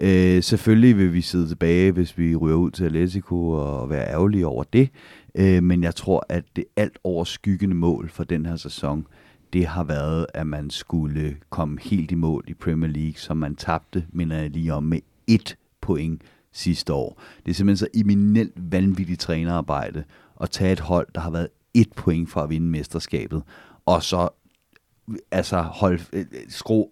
Øh, 0.00 0.42
selvfølgelig 0.42 0.96
vil 0.96 1.12
vi 1.12 1.20
sidde 1.20 1.48
tilbage, 1.48 1.92
hvis 1.92 2.18
vi 2.18 2.36
ryger 2.36 2.56
ud 2.56 2.70
til 2.70 2.84
Atletico 2.84 3.48
og 3.48 3.90
være 3.90 4.08
ærgerlige 4.08 4.46
over 4.46 4.64
det, 4.72 4.88
øh, 5.34 5.62
men 5.62 5.82
jeg 5.82 5.94
tror, 5.94 6.26
at 6.28 6.44
det 6.56 6.64
alt 6.76 6.98
overskyggende 7.04 7.76
mål 7.76 8.10
for 8.10 8.24
den 8.24 8.46
her 8.46 8.56
sæson, 8.56 9.06
det 9.52 9.66
har 9.66 9.84
været, 9.84 10.26
at 10.34 10.46
man 10.46 10.70
skulle 10.70 11.36
komme 11.50 11.78
helt 11.82 12.10
i 12.10 12.14
mål 12.14 12.44
i 12.48 12.54
Premier 12.54 12.90
League, 12.90 13.16
som 13.16 13.36
man 13.36 13.56
tabte, 13.56 14.04
mener 14.12 14.36
jeg 14.38 14.50
lige 14.50 14.74
om, 14.74 14.82
med 14.82 15.00
et 15.26 15.56
point 15.80 16.22
sidste 16.52 16.92
år. 16.92 17.22
Det 17.46 17.50
er 17.50 17.54
simpelthen 17.54 17.76
så 17.76 18.00
eminent 18.00 18.52
vanvittigt 18.56 19.20
trænerarbejde 19.20 20.04
at 20.40 20.50
tage 20.50 20.72
et 20.72 20.80
hold, 20.80 21.08
der 21.14 21.20
har 21.20 21.30
været 21.30 21.48
et 21.74 21.92
point 21.92 22.30
for 22.30 22.40
at 22.40 22.50
vinde 22.50 22.66
mesterskabet, 22.66 23.42
og 23.86 24.02
så 24.02 24.28
altså 25.30 25.56
hold, 25.60 26.00
øh, 26.12 26.24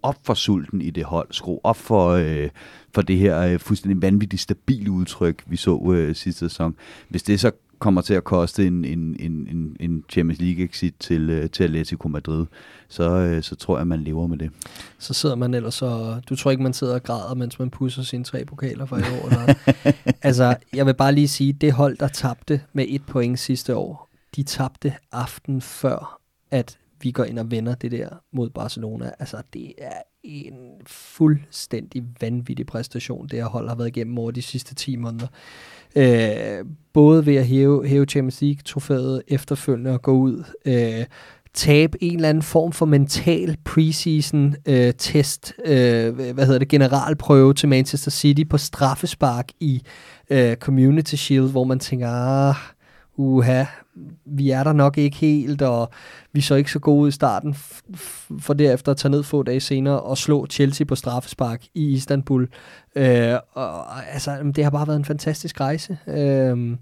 op 0.03 0.17
for 0.23 0.33
sulten 0.33 0.81
i 0.81 0.89
det 0.89 1.03
hold, 1.03 1.27
skru 1.31 1.59
op 1.63 1.77
for, 1.77 2.09
øh, 2.09 2.49
for 2.93 3.01
det 3.01 3.17
her 3.17 3.41
øh, 3.41 3.59
fuldstændig 3.59 4.01
vanvittigt 4.01 4.41
stabile 4.41 4.91
udtryk, 4.91 5.43
vi 5.47 5.55
så 5.55 5.91
øh, 5.95 6.15
sidste 6.15 6.49
sæson. 6.49 6.75
Hvis 7.09 7.23
det 7.23 7.39
så 7.39 7.51
kommer 7.79 8.01
til 8.01 8.13
at 8.13 8.23
koste 8.23 8.67
en, 8.67 8.85
en, 8.85 9.15
en, 9.19 9.77
en 9.79 10.03
Champions 10.09 10.41
League-exit 10.41 10.93
til, 10.99 11.29
øh, 11.29 11.49
til 11.49 11.63
Atletico 11.63 12.07
Madrid, 12.07 12.45
så, 12.87 13.09
øh, 13.11 13.43
så 13.43 13.55
tror 13.55 13.77
jeg, 13.77 13.87
man 13.87 14.03
lever 14.03 14.27
med 14.27 14.37
det. 14.37 14.51
Så 14.99 15.13
sidder 15.13 15.35
man 15.35 15.53
ellers 15.53 15.81
og... 15.81 16.21
Du 16.29 16.35
tror 16.35 16.51
ikke, 16.51 16.63
man 16.63 16.73
sidder 16.73 16.93
og 16.93 17.03
græder, 17.03 17.35
mens 17.35 17.59
man 17.59 17.69
pusser 17.69 18.03
sine 18.03 18.23
tre 18.23 18.45
pokaler 18.45 18.85
for 18.85 18.97
i 18.97 19.01
år? 19.01 19.25
Eller? 19.29 19.53
altså, 20.27 20.55
jeg 20.73 20.85
vil 20.85 20.93
bare 20.93 21.11
lige 21.11 21.27
sige, 21.27 21.53
det 21.53 21.73
hold, 21.73 21.97
der 21.97 22.07
tabte 22.07 22.61
med 22.73 22.85
et 22.87 23.05
point 23.05 23.39
sidste 23.39 23.75
år, 23.75 24.09
de 24.35 24.43
tabte 24.43 24.93
aften 25.11 25.61
før, 25.61 26.19
at 26.51 26.77
vi 27.01 27.11
går 27.11 27.23
ind 27.23 27.39
og 27.39 27.51
vender 27.51 27.75
det 27.75 27.91
der 27.91 28.09
mod 28.33 28.49
Barcelona. 28.49 29.11
Altså, 29.19 29.37
det 29.53 29.73
er 29.77 30.01
en 30.23 30.53
fuldstændig 30.87 32.03
vanvittig 32.21 32.65
præstation, 32.65 33.27
det 33.27 33.39
her 33.39 33.45
hold 33.45 33.67
har 33.67 33.75
været 33.75 33.87
igennem 33.87 34.17
over 34.17 34.31
de 34.31 34.41
sidste 34.41 34.75
10 34.75 34.95
måneder. 34.95 35.27
Øh, 35.95 36.65
både 36.93 37.25
ved 37.25 37.35
at 37.35 37.45
hæve, 37.45 37.87
hæve 37.87 38.05
Champions 38.05 38.41
League-trofæet 38.41 39.21
efterfølgende 39.27 39.91
og 39.91 40.01
gå 40.01 40.11
ud, 40.11 40.43
øh, 40.65 41.05
tabe 41.53 42.03
en 42.03 42.15
eller 42.15 42.29
anden 42.29 42.43
form 42.43 42.71
for 42.71 42.85
mental 42.85 43.57
preseason 43.65 44.55
øh, 44.65 44.93
test, 44.97 45.53
øh, 45.65 46.15
hvad 46.15 46.45
hedder 46.45 46.59
det, 46.59 46.67
generalprøve 46.67 47.53
til 47.53 47.69
Manchester 47.69 48.11
City 48.11 48.43
på 48.49 48.57
straffespark 48.57 49.51
i 49.59 49.81
øh, 50.29 50.55
Community 50.55 51.15
Shield, 51.15 51.51
hvor 51.51 51.63
man 51.63 51.79
tænker, 51.79 52.09
ah, 52.09 52.55
uha, 53.17 53.63
vi 54.25 54.49
er 54.49 54.63
der 54.63 54.73
nok 54.73 54.97
ikke 54.97 55.17
helt, 55.17 55.61
og 55.61 55.89
vi 56.31 56.41
så 56.41 56.55
ikke 56.55 56.71
så 56.71 56.79
gode 56.79 57.07
i 57.07 57.11
starten, 57.11 57.55
for 58.39 58.53
derefter 58.53 58.91
at 58.91 58.97
tage 58.97 59.11
ned 59.11 59.23
få 59.23 59.43
dage 59.43 59.59
senere 59.59 59.99
og 59.99 60.17
slå 60.17 60.47
Chelsea 60.47 60.85
på 60.85 60.95
straffespark 60.95 61.65
i 61.73 61.91
Istanbul. 61.91 62.47
Øh, 62.95 63.33
og, 63.53 64.07
altså, 64.13 64.51
det 64.55 64.63
har 64.63 64.71
bare 64.71 64.87
været 64.87 64.97
en 64.97 65.05
fantastisk 65.05 65.61
rejse. 65.61 65.97
Øh, 66.07 66.77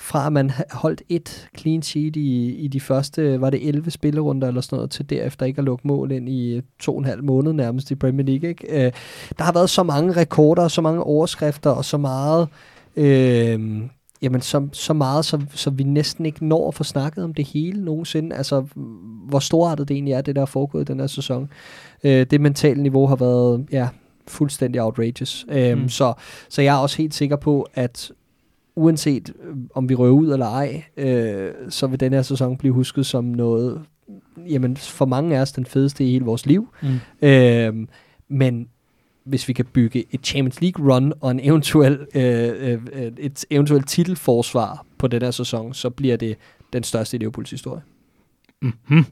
fra 0.00 0.26
at 0.26 0.32
man 0.32 0.50
holdt 0.70 1.02
et 1.08 1.48
clean 1.58 1.82
sheet 1.82 2.16
i, 2.16 2.54
i 2.54 2.68
de 2.68 2.80
første, 2.80 3.40
var 3.40 3.50
det 3.50 3.68
11 3.68 3.90
spillerunder 3.90 4.48
eller 4.48 4.60
sådan 4.60 4.76
noget, 4.76 4.90
til 4.90 5.10
derefter 5.10 5.46
ikke 5.46 5.58
at 5.58 5.64
lukke 5.64 5.88
mål 5.88 6.12
ind 6.12 6.28
i 6.28 6.54
øh, 6.56 6.62
to 6.80 6.92
og 6.92 6.98
en 6.98 7.04
halv 7.04 7.24
måned 7.24 7.52
nærmest 7.52 7.90
i 7.90 7.94
Premier 7.94 8.26
League. 8.26 8.48
Ikke? 8.48 8.86
Øh, 8.86 8.92
der 9.38 9.44
har 9.44 9.52
været 9.52 9.70
så 9.70 9.82
mange 9.82 10.12
rekorder, 10.12 10.68
så 10.68 10.80
mange 10.80 11.02
overskrifter 11.02 11.70
og 11.70 11.84
så 11.84 11.96
meget... 11.96 12.48
Øh, 12.96 13.82
jamen 14.22 14.40
så, 14.40 14.68
så 14.72 14.92
meget, 14.92 15.24
så, 15.24 15.40
så 15.54 15.70
vi 15.70 15.82
næsten 15.82 16.26
ikke 16.26 16.46
når 16.46 16.68
at 16.68 16.74
få 16.74 16.84
snakket 16.84 17.24
om 17.24 17.34
det 17.34 17.46
hele 17.46 17.84
nogensinde. 17.84 18.36
Altså, 18.36 18.64
hvor 19.28 19.38
storartet 19.38 19.88
det 19.88 19.94
egentlig 19.94 20.12
er, 20.12 20.20
det 20.20 20.36
der 20.36 20.42
er 20.42 20.46
foregået 20.46 20.82
i 20.82 20.92
den 20.92 21.00
her 21.00 21.06
sæson. 21.06 21.48
Øh, 22.04 22.26
det 22.30 22.40
mentale 22.40 22.82
niveau 22.82 23.06
har 23.06 23.16
været, 23.16 23.66
ja, 23.72 23.88
fuldstændig 24.28 24.82
outrageous. 24.82 25.46
Øh, 25.48 25.78
mm. 25.78 25.88
så, 25.88 26.12
så 26.48 26.62
jeg 26.62 26.74
er 26.74 26.78
også 26.78 26.96
helt 26.96 27.14
sikker 27.14 27.36
på, 27.36 27.66
at 27.74 28.12
uanset 28.76 29.32
øh, 29.44 29.56
om 29.74 29.88
vi 29.88 29.94
rører 29.94 30.12
ud 30.12 30.32
eller 30.32 30.46
ej, 30.46 30.84
øh, 30.96 31.52
så 31.68 31.86
vil 31.86 32.00
den 32.00 32.12
her 32.12 32.22
sæson 32.22 32.56
blive 32.56 32.74
husket 32.74 33.06
som 33.06 33.24
noget, 33.24 33.82
jamen 34.48 34.76
for 34.76 35.04
mange 35.04 35.36
af 35.36 35.40
os 35.40 35.52
den 35.52 35.66
fedeste 35.66 36.04
i 36.04 36.10
hele 36.10 36.24
vores 36.24 36.46
liv. 36.46 36.68
Mm. 36.82 37.28
Øh, 37.28 37.74
men 38.28 38.68
hvis 39.24 39.48
vi 39.48 39.52
kan 39.52 39.64
bygge 39.64 40.04
et 40.10 40.20
Champions 40.26 40.60
League 40.60 40.94
run 40.94 41.12
og 41.20 41.30
en 41.30 41.40
eventuel, 41.42 41.98
øh, 42.14 42.78
øh, 42.92 43.12
et 43.18 43.44
eventuelt 43.50 43.88
titelforsvar 43.88 44.86
på 44.98 45.06
den 45.06 45.22
her 45.22 45.30
sæson, 45.30 45.74
så 45.74 45.90
bliver 45.90 46.16
det 46.16 46.36
den 46.72 46.82
største 46.82 47.16
i 47.16 47.20
Liverpools 47.20 47.50
historie. 47.50 47.82
Mm-hmm. 48.62 49.04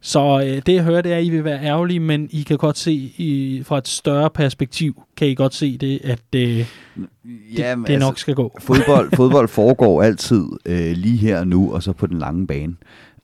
Så 0.00 0.40
øh, 0.46 0.62
det 0.66 0.74
jeg 0.74 0.84
hører, 0.84 1.02
det 1.02 1.12
er, 1.12 1.16
at 1.16 1.24
I 1.24 1.30
vil 1.30 1.44
være 1.44 1.62
ærgerlige, 1.62 2.00
men 2.00 2.28
I 2.30 2.42
kan 2.42 2.58
godt 2.58 2.78
se 2.78 2.92
i, 3.16 3.62
fra 3.66 3.78
et 3.78 3.88
større 3.88 4.30
perspektiv, 4.30 5.02
kan 5.16 5.28
I 5.28 5.34
godt 5.34 5.54
se 5.54 5.78
det, 5.78 6.00
at 6.04 6.22
øh, 6.34 6.40
det, 6.42 6.66
Jamen, 7.58 7.86
det 7.86 7.98
nok 7.98 8.12
altså, 8.12 8.20
skal 8.20 8.34
gå. 8.34 8.58
Fodbold, 8.60 9.16
fodbold 9.16 9.48
foregår 9.48 10.02
altid 10.02 10.44
øh, 10.66 10.92
lige 10.92 11.16
her 11.16 11.40
og 11.40 11.48
nu, 11.48 11.74
og 11.74 11.82
så 11.82 11.92
på 11.92 12.06
den 12.06 12.18
lange 12.18 12.46
bane. 12.46 12.76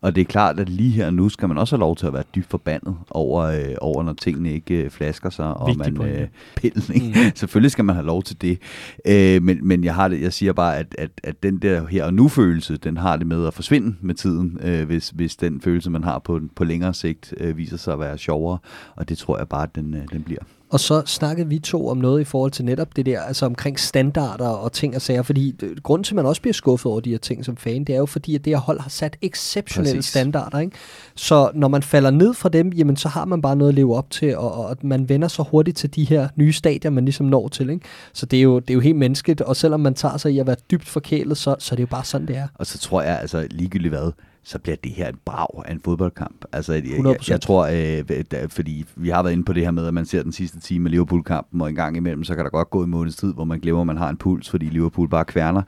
Og 0.05 0.15
det 0.15 0.21
er 0.21 0.25
klart, 0.25 0.61
at 0.61 0.69
lige 0.69 0.91
her 0.91 1.11
nu 1.11 1.29
skal 1.29 1.49
man 1.49 1.59
også 1.59 1.77
have 1.77 1.81
lov 1.81 1.97
til 1.97 2.07
at 2.07 2.13
være 2.13 2.23
dybt 2.35 2.51
forbandet 2.51 2.97
over, 3.11 3.43
øh, 3.43 3.75
over 3.81 4.03
når 4.03 4.13
tingene 4.13 4.53
ikke 4.53 4.75
øh, 4.75 4.91
flasker 4.91 5.31
sig, 5.31 5.55
og 5.55 5.69
Vigtig 5.69 5.95
man 5.95 6.09
øh, 6.09 6.29
pillen. 6.57 6.83
Mm. 7.09 7.15
Selvfølgelig 7.35 7.71
skal 7.71 7.85
man 7.85 7.95
have 7.95 8.07
lov 8.07 8.23
til 8.23 8.43
det. 8.43 8.59
Øh, 9.07 9.43
men 9.43 9.69
men 9.69 9.85
jeg, 9.85 9.95
har 9.95 10.09
det, 10.09 10.21
jeg 10.21 10.33
siger 10.33 10.53
bare, 10.53 10.77
at, 10.77 10.95
at, 10.99 11.11
at 11.23 11.43
den 11.43 11.59
der 11.59 11.87
her 11.87 12.05
og 12.05 12.15
nu-følelse, 12.15 12.77
den 12.77 12.97
har 12.97 13.17
det 13.17 13.27
med 13.27 13.47
at 13.47 13.55
forsvinde 13.55 13.97
med 14.01 14.15
tiden, 14.15 14.59
øh, 14.63 14.87
hvis, 14.87 15.11
hvis 15.11 15.37
den 15.37 15.61
følelse, 15.61 15.91
man 15.91 16.05
har 16.05 16.19
på, 16.19 16.41
på 16.57 16.65
længere 16.65 16.95
sigt, 16.95 17.35
øh, 17.41 17.57
viser 17.57 17.77
sig 17.77 17.93
at 17.93 18.01
være 18.01 18.19
sjovere. 18.19 18.59
Og 18.97 19.09
det 19.09 19.19
tror 19.19 19.39
jeg 19.39 19.49
bare, 19.49 19.63
at 19.63 19.75
den, 19.75 19.95
øh, 19.95 20.03
den 20.13 20.23
bliver. 20.23 20.43
Og 20.75 20.81
så 20.81 21.03
snakkede 21.07 21.49
vi 21.49 21.59
to 21.59 21.89
om 21.89 21.97
noget 21.97 22.21
i 22.21 22.25
forhold 22.25 22.51
til 22.51 22.65
netop 22.65 22.97
det 22.97 23.07
der, 23.07 23.21
altså 23.21 23.47
omkring 23.47 23.81
standarder 23.81 24.49
og 24.49 24.73
ting 24.73 24.95
og 24.95 25.03
sager, 25.03 25.23
fordi 25.23 25.55
grunden 25.83 26.05
til, 26.05 26.13
at 26.13 26.17
man 26.17 26.27
også 26.27 26.43
bliver 26.43 26.53
skuffet 26.53 26.93
over 26.93 27.01
de 27.01 27.11
her 27.11 27.19
ting 27.19 27.45
som 27.45 27.57
fan, 27.57 27.85
det 27.85 27.95
er 27.95 27.99
jo 27.99 28.07
fordi, 28.07 28.35
at 28.35 28.45
det 28.45 28.53
her 28.53 28.61
hold 28.61 28.81
har 28.81 28.91
sat 28.91 29.17
exceptionelle 29.23 29.99
Præcis. 29.99 30.11
standarder. 30.11 30.59
Ikke? 30.59 30.77
Så 31.15 31.51
når 31.55 31.69
man 31.69 31.83
falder 31.83 32.11
ned 32.11 32.35
fra 32.35 32.49
dem, 32.49 32.73
jamen 32.73 32.97
så 32.97 33.09
har 33.09 33.25
man 33.25 33.43
bare 33.43 33.57
noget 33.57 33.69
at 33.69 33.75
leve 33.75 33.97
op 33.97 34.11
til, 34.11 34.37
og, 34.37 34.53
og 34.53 34.77
man 34.83 35.09
vender 35.09 35.29
så 35.29 35.43
hurtigt 35.43 35.77
til 35.77 35.95
de 35.95 36.05
her 36.05 36.29
nye 36.37 36.53
stadier, 36.53 36.91
man 36.91 37.05
ligesom 37.05 37.27
når 37.27 37.49
til. 37.49 37.71
Ikke? 37.71 37.85
Så 38.13 38.27
det 38.27 38.39
er, 38.39 38.43
jo, 38.43 38.59
det 38.59 38.71
er 38.71 38.75
jo 38.75 38.81
helt 38.81 38.97
menneskeligt, 38.97 39.41
og 39.41 39.57
selvom 39.57 39.81
man 39.81 39.95
tager 39.95 40.17
sig 40.17 40.33
i 40.33 40.39
at 40.39 40.47
være 40.47 40.57
dybt 40.71 40.89
forkælet, 40.89 41.37
så, 41.37 41.57
så 41.59 41.75
er 41.75 41.77
det 41.77 41.83
jo 41.83 41.87
bare 41.87 42.05
sådan, 42.05 42.29
det 42.29 42.37
er. 42.37 42.47
Og 42.55 42.67
så 42.67 42.79
tror 42.79 43.03
jeg, 43.03 43.21
altså 43.21 43.47
ligegyldigt 43.51 43.95
hvad, 43.95 44.13
så 44.45 44.59
bliver 44.59 44.77
det 44.85 44.93
her 44.93 45.09
en 45.09 45.19
brag 45.25 45.63
af 45.65 45.73
en 45.73 45.81
fodboldkamp. 45.85 46.45
Altså, 46.53 46.73
jeg, 46.73 46.85
jeg, 46.85 47.17
100%. 47.17 47.31
jeg 47.31 47.41
tror, 47.41 47.67
øh, 47.67 48.25
da, 48.31 48.47
fordi 48.47 48.85
vi 48.97 49.09
har 49.09 49.23
været 49.23 49.33
inde 49.33 49.45
på 49.45 49.53
det 49.53 49.63
her 49.63 49.71
med, 49.71 49.87
at 49.87 49.95
man 49.95 50.07
ser 50.07 50.23
den 50.23 50.33
sidste 50.33 50.61
time 50.61 50.87
af 50.87 50.91
Liverpool-kampen, 50.91 51.61
og 51.61 51.69
en 51.69 51.75
gang 51.75 51.97
imellem, 51.97 52.25
så 52.25 52.35
kan 52.35 52.45
der 52.45 52.51
godt 52.51 52.71
gå 52.71 52.83
en 52.83 52.91
måneds 52.91 53.17
tid, 53.17 53.35
hvor 53.35 53.45
man 53.45 53.61
glemmer, 53.61 53.81
at 53.81 53.87
man 53.87 53.97
har 53.97 54.09
en 54.09 54.17
puls, 54.17 54.51
fordi 54.51 54.67
Liverpool 54.67 55.09
bare 55.09 55.25
kværner. 55.25 55.63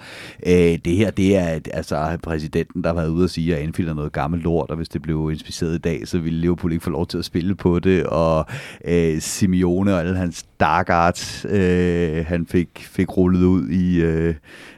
Øh, 0.46 0.78
det 0.84 0.96
her, 0.96 1.10
det 1.10 1.36
er 1.36 1.58
altså 1.72 2.18
præsidenten, 2.22 2.82
der 2.84 2.88
har 2.88 2.94
været 2.94 3.08
ude 3.08 3.24
og 3.24 3.30
sige, 3.30 3.56
at 3.56 3.62
Anfield 3.62 3.90
er 3.90 3.94
noget 3.94 4.12
gammelt 4.12 4.42
lort, 4.42 4.70
og 4.70 4.76
hvis 4.76 4.88
det 4.88 5.02
blev 5.02 5.30
inspiceret 5.32 5.74
i 5.74 5.78
dag, 5.78 6.08
så 6.08 6.18
ville 6.18 6.40
Liverpool 6.40 6.72
ikke 6.72 6.84
få 6.84 6.90
lov 6.90 7.06
til 7.06 7.18
at 7.18 7.24
spille 7.24 7.54
på 7.54 7.78
det, 7.78 8.06
og 8.06 8.46
øh, 8.84 9.20
Simeone 9.20 9.94
og 9.94 10.00
alle 10.00 10.16
hans 10.16 10.46
dark 10.60 10.90
arts, 10.90 11.46
øh, 11.48 12.24
han 12.26 12.46
fik, 12.46 12.68
fik 12.78 13.16
rullet 13.16 13.44
ud 13.44 13.68
i, 13.68 14.00
øh, 14.00 14.34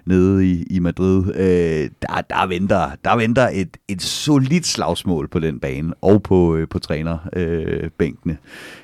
nede 0.07 0.47
i, 0.47 0.63
i 0.71 0.79
Madrid. 0.79 1.35
Øh, 1.35 1.91
der, 2.03 2.21
der 2.31 2.47
venter, 2.47 2.91
der 3.05 3.17
venter 3.17 3.49
et, 3.53 3.77
et 3.89 4.03
solidt 4.03 4.67
slagsmål 4.67 5.29
på 5.29 5.39
den 5.39 5.61
bane, 5.61 5.95
og 6.01 6.23
på, 6.23 6.57
øh, 6.57 6.69
på 6.69 6.79
trænerbænkene 6.79 8.39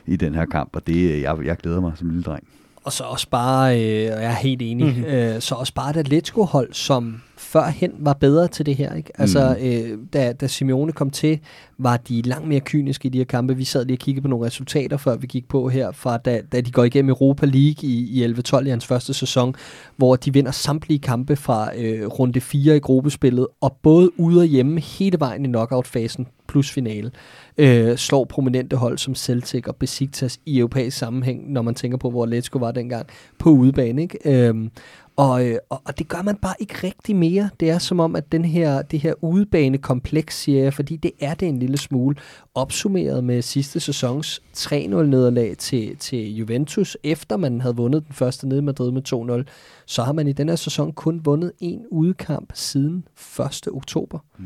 øh, 0.06 0.14
i 0.14 0.16
den 0.16 0.34
her 0.34 0.44
kamp, 0.44 0.76
og 0.76 0.86
det, 0.86 1.12
øh, 1.12 1.20
jeg, 1.20 1.36
jeg 1.44 1.56
glæder 1.56 1.80
mig 1.80 1.92
som 1.96 2.08
lille 2.08 2.22
dreng. 2.22 2.48
Og 2.84 2.92
så 2.92 3.04
også 3.04 3.26
bare, 3.30 3.74
øh, 3.82 4.12
og 4.16 4.22
jeg 4.22 4.30
er 4.30 4.34
helt 4.36 4.62
enig, 4.62 4.86
Mhm. 4.86 4.94
mm-hmm. 4.96 5.14
øh, 5.14 5.40
så 5.40 5.54
også 5.54 5.74
bare 5.74 5.90
et 5.90 5.96
Atletico-hold, 5.96 6.72
som 6.72 7.20
førhen 7.36 7.92
var 7.98 8.12
bedre 8.12 8.48
til 8.48 8.66
det 8.66 8.76
her. 8.76 8.94
Ikke? 8.94 9.10
Altså, 9.20 9.56
øh, 9.60 9.98
da, 10.12 10.32
da 10.32 10.46
Simeone 10.46 10.92
kom 10.92 11.10
til, 11.10 11.38
var 11.78 11.96
de 11.96 12.22
langt 12.22 12.48
mere 12.48 12.60
kyniske 12.60 13.06
i 13.06 13.08
de 13.08 13.18
her 13.18 13.24
kampe. 13.24 13.56
Vi 13.56 13.64
sad 13.64 13.84
lige 13.84 13.94
og 13.94 13.98
kiggede 13.98 14.22
på 14.22 14.28
nogle 14.28 14.46
resultater, 14.46 14.96
før 14.96 15.16
vi 15.16 15.26
gik 15.26 15.48
på 15.48 15.68
her, 15.68 15.92
fra 15.92 16.16
da, 16.16 16.40
da 16.52 16.60
de 16.60 16.70
går 16.70 16.84
igennem 16.84 17.08
Europa 17.08 17.46
League 17.46 17.82
i, 17.88 18.22
i 18.24 18.26
11-12 18.26 18.66
i 18.66 18.70
hans 18.70 18.86
første 18.86 19.14
sæson, 19.14 19.54
hvor 19.96 20.16
de 20.16 20.32
vinder 20.32 20.50
samtlige 20.52 20.98
kampe 20.98 21.36
fra 21.36 21.76
øh, 21.76 22.06
runde 22.06 22.40
4 22.40 22.76
i 22.76 22.80
gruppespillet, 22.80 23.46
og 23.60 23.76
både 23.82 24.20
ude 24.20 24.40
og 24.40 24.46
hjemme 24.46 24.80
hele 24.80 25.20
vejen 25.20 25.44
i 25.44 25.48
knockout-fasen 25.48 26.26
plus 26.54 26.70
finale, 26.70 27.10
øh, 27.58 27.96
slår 27.96 28.24
prominente 28.24 28.76
hold 28.76 28.98
som 28.98 29.14
Celtic 29.14 29.66
og 29.66 29.76
Besiktas 29.76 30.40
i 30.46 30.58
europæisk 30.58 30.98
sammenhæng, 30.98 31.52
når 31.52 31.62
man 31.62 31.74
tænker 31.74 31.98
på, 31.98 32.10
hvor 32.10 32.22
Atletico 32.22 32.58
var 32.58 32.72
dengang, 32.72 33.06
på 33.38 33.50
udebane. 33.50 34.02
Ikke? 34.02 34.18
Øhm, 34.24 34.70
og, 35.16 35.46
øh, 35.46 35.58
og, 35.70 35.82
og 35.84 35.98
det 35.98 36.08
gør 36.08 36.22
man 36.22 36.36
bare 36.36 36.54
ikke 36.58 36.74
rigtig 36.82 37.16
mere. 37.16 37.50
Det 37.60 37.70
er 37.70 37.78
som 37.78 38.00
om, 38.00 38.16
at 38.16 38.32
den 38.32 38.44
her, 38.44 38.82
det 38.82 39.00
her 39.00 39.14
udebanekompleks, 39.24 40.40
siger 40.40 40.62
jeg, 40.62 40.74
fordi 40.74 40.96
det 40.96 41.10
er 41.20 41.34
det 41.34 41.48
en 41.48 41.58
lille 41.58 41.76
smule, 41.76 42.16
opsummeret 42.54 43.24
med 43.24 43.42
sidste 43.42 43.80
sæsons 43.80 44.42
3-0-nederlag 44.56 45.54
til, 45.58 45.96
til 45.96 46.36
Juventus, 46.36 46.96
efter 47.04 47.36
man 47.36 47.60
havde 47.60 47.76
vundet 47.76 48.06
den 48.06 48.14
første 48.14 48.48
nede 48.48 48.58
i 48.58 48.62
Madrid 48.62 48.90
med 48.90 49.02
2-0, 49.46 49.50
så 49.86 50.02
har 50.02 50.12
man 50.12 50.28
i 50.28 50.32
den 50.32 50.48
her 50.48 50.56
sæson 50.56 50.92
kun 50.92 51.20
vundet 51.24 51.52
en 51.60 51.82
udekamp 51.90 52.50
siden 52.54 53.04
1. 53.40 53.68
oktober 53.72 54.18
Mm 54.38 54.44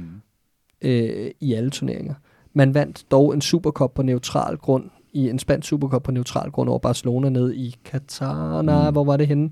øh, 0.82 1.30
i 1.40 1.54
alle 1.54 1.70
turneringer. 1.70 2.14
Man 2.54 2.74
vandt 2.74 3.04
dog 3.10 3.34
en 3.34 3.40
Supercup 3.40 3.92
på 3.94 4.02
neutral 4.02 4.56
grund, 4.56 4.84
i 5.12 5.28
en 5.30 5.38
spansk 5.38 5.68
Supercup 5.68 6.02
på 6.02 6.10
neutral 6.12 6.50
grund 6.50 6.68
over 6.70 6.78
Barcelona 6.78 7.28
ned 7.28 7.52
i 7.54 7.76
Qatar. 7.84 8.62
Nej, 8.62 8.86
Mm. 8.88 8.92
hvor 8.92 9.04
var 9.04 9.16
det 9.16 9.26
henne? 9.28 9.50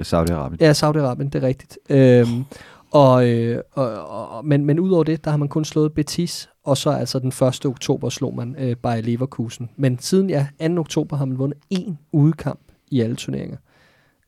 Saudi-Arabien. 0.00 0.56
Ja, 0.60 0.72
Saudi-Arabien, 0.72 1.28
det 1.28 1.34
er 1.34 1.42
rigtigt. 1.42 1.78
Øhm, 1.90 2.44
og, 2.90 3.28
øh, 3.30 3.60
og, 3.72 4.08
og, 4.08 4.46
men, 4.46 4.64
men 4.64 4.80
udover 4.80 5.04
det, 5.04 5.24
der 5.24 5.30
har 5.30 5.38
man 5.38 5.48
kun 5.48 5.64
slået 5.64 5.92
Betis, 5.92 6.48
og 6.64 6.76
så 6.76 6.90
altså 6.90 7.18
den 7.18 7.28
1. 7.28 7.66
oktober 7.66 8.08
slog 8.08 8.34
man 8.36 8.56
øh, 8.58 8.76
Bayer 8.76 9.02
Leverkusen. 9.02 9.70
Men 9.76 9.98
siden 9.98 10.30
ja, 10.30 10.46
2. 10.68 10.80
oktober 10.80 11.16
har 11.16 11.24
man 11.24 11.38
vundet 11.38 11.58
én 11.74 11.92
udekamp 12.12 12.60
i 12.90 13.00
alle 13.00 13.16
turneringer. 13.16 13.56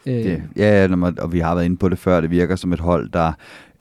Øh, 0.06 0.14
Det, 0.14 0.42
ja, 0.56 0.80
ja, 0.80 0.86
når 0.86 0.96
man, 0.96 1.18
og 1.20 1.32
vi 1.32 1.38
har 1.38 1.54
været 1.54 1.64
inde 1.64 1.76
på 1.76 1.88
det 1.88 1.98
før, 1.98 2.20
det 2.20 2.30
virker 2.30 2.56
som 2.56 2.72
et 2.72 2.80
hold, 2.80 3.08
der 3.10 3.32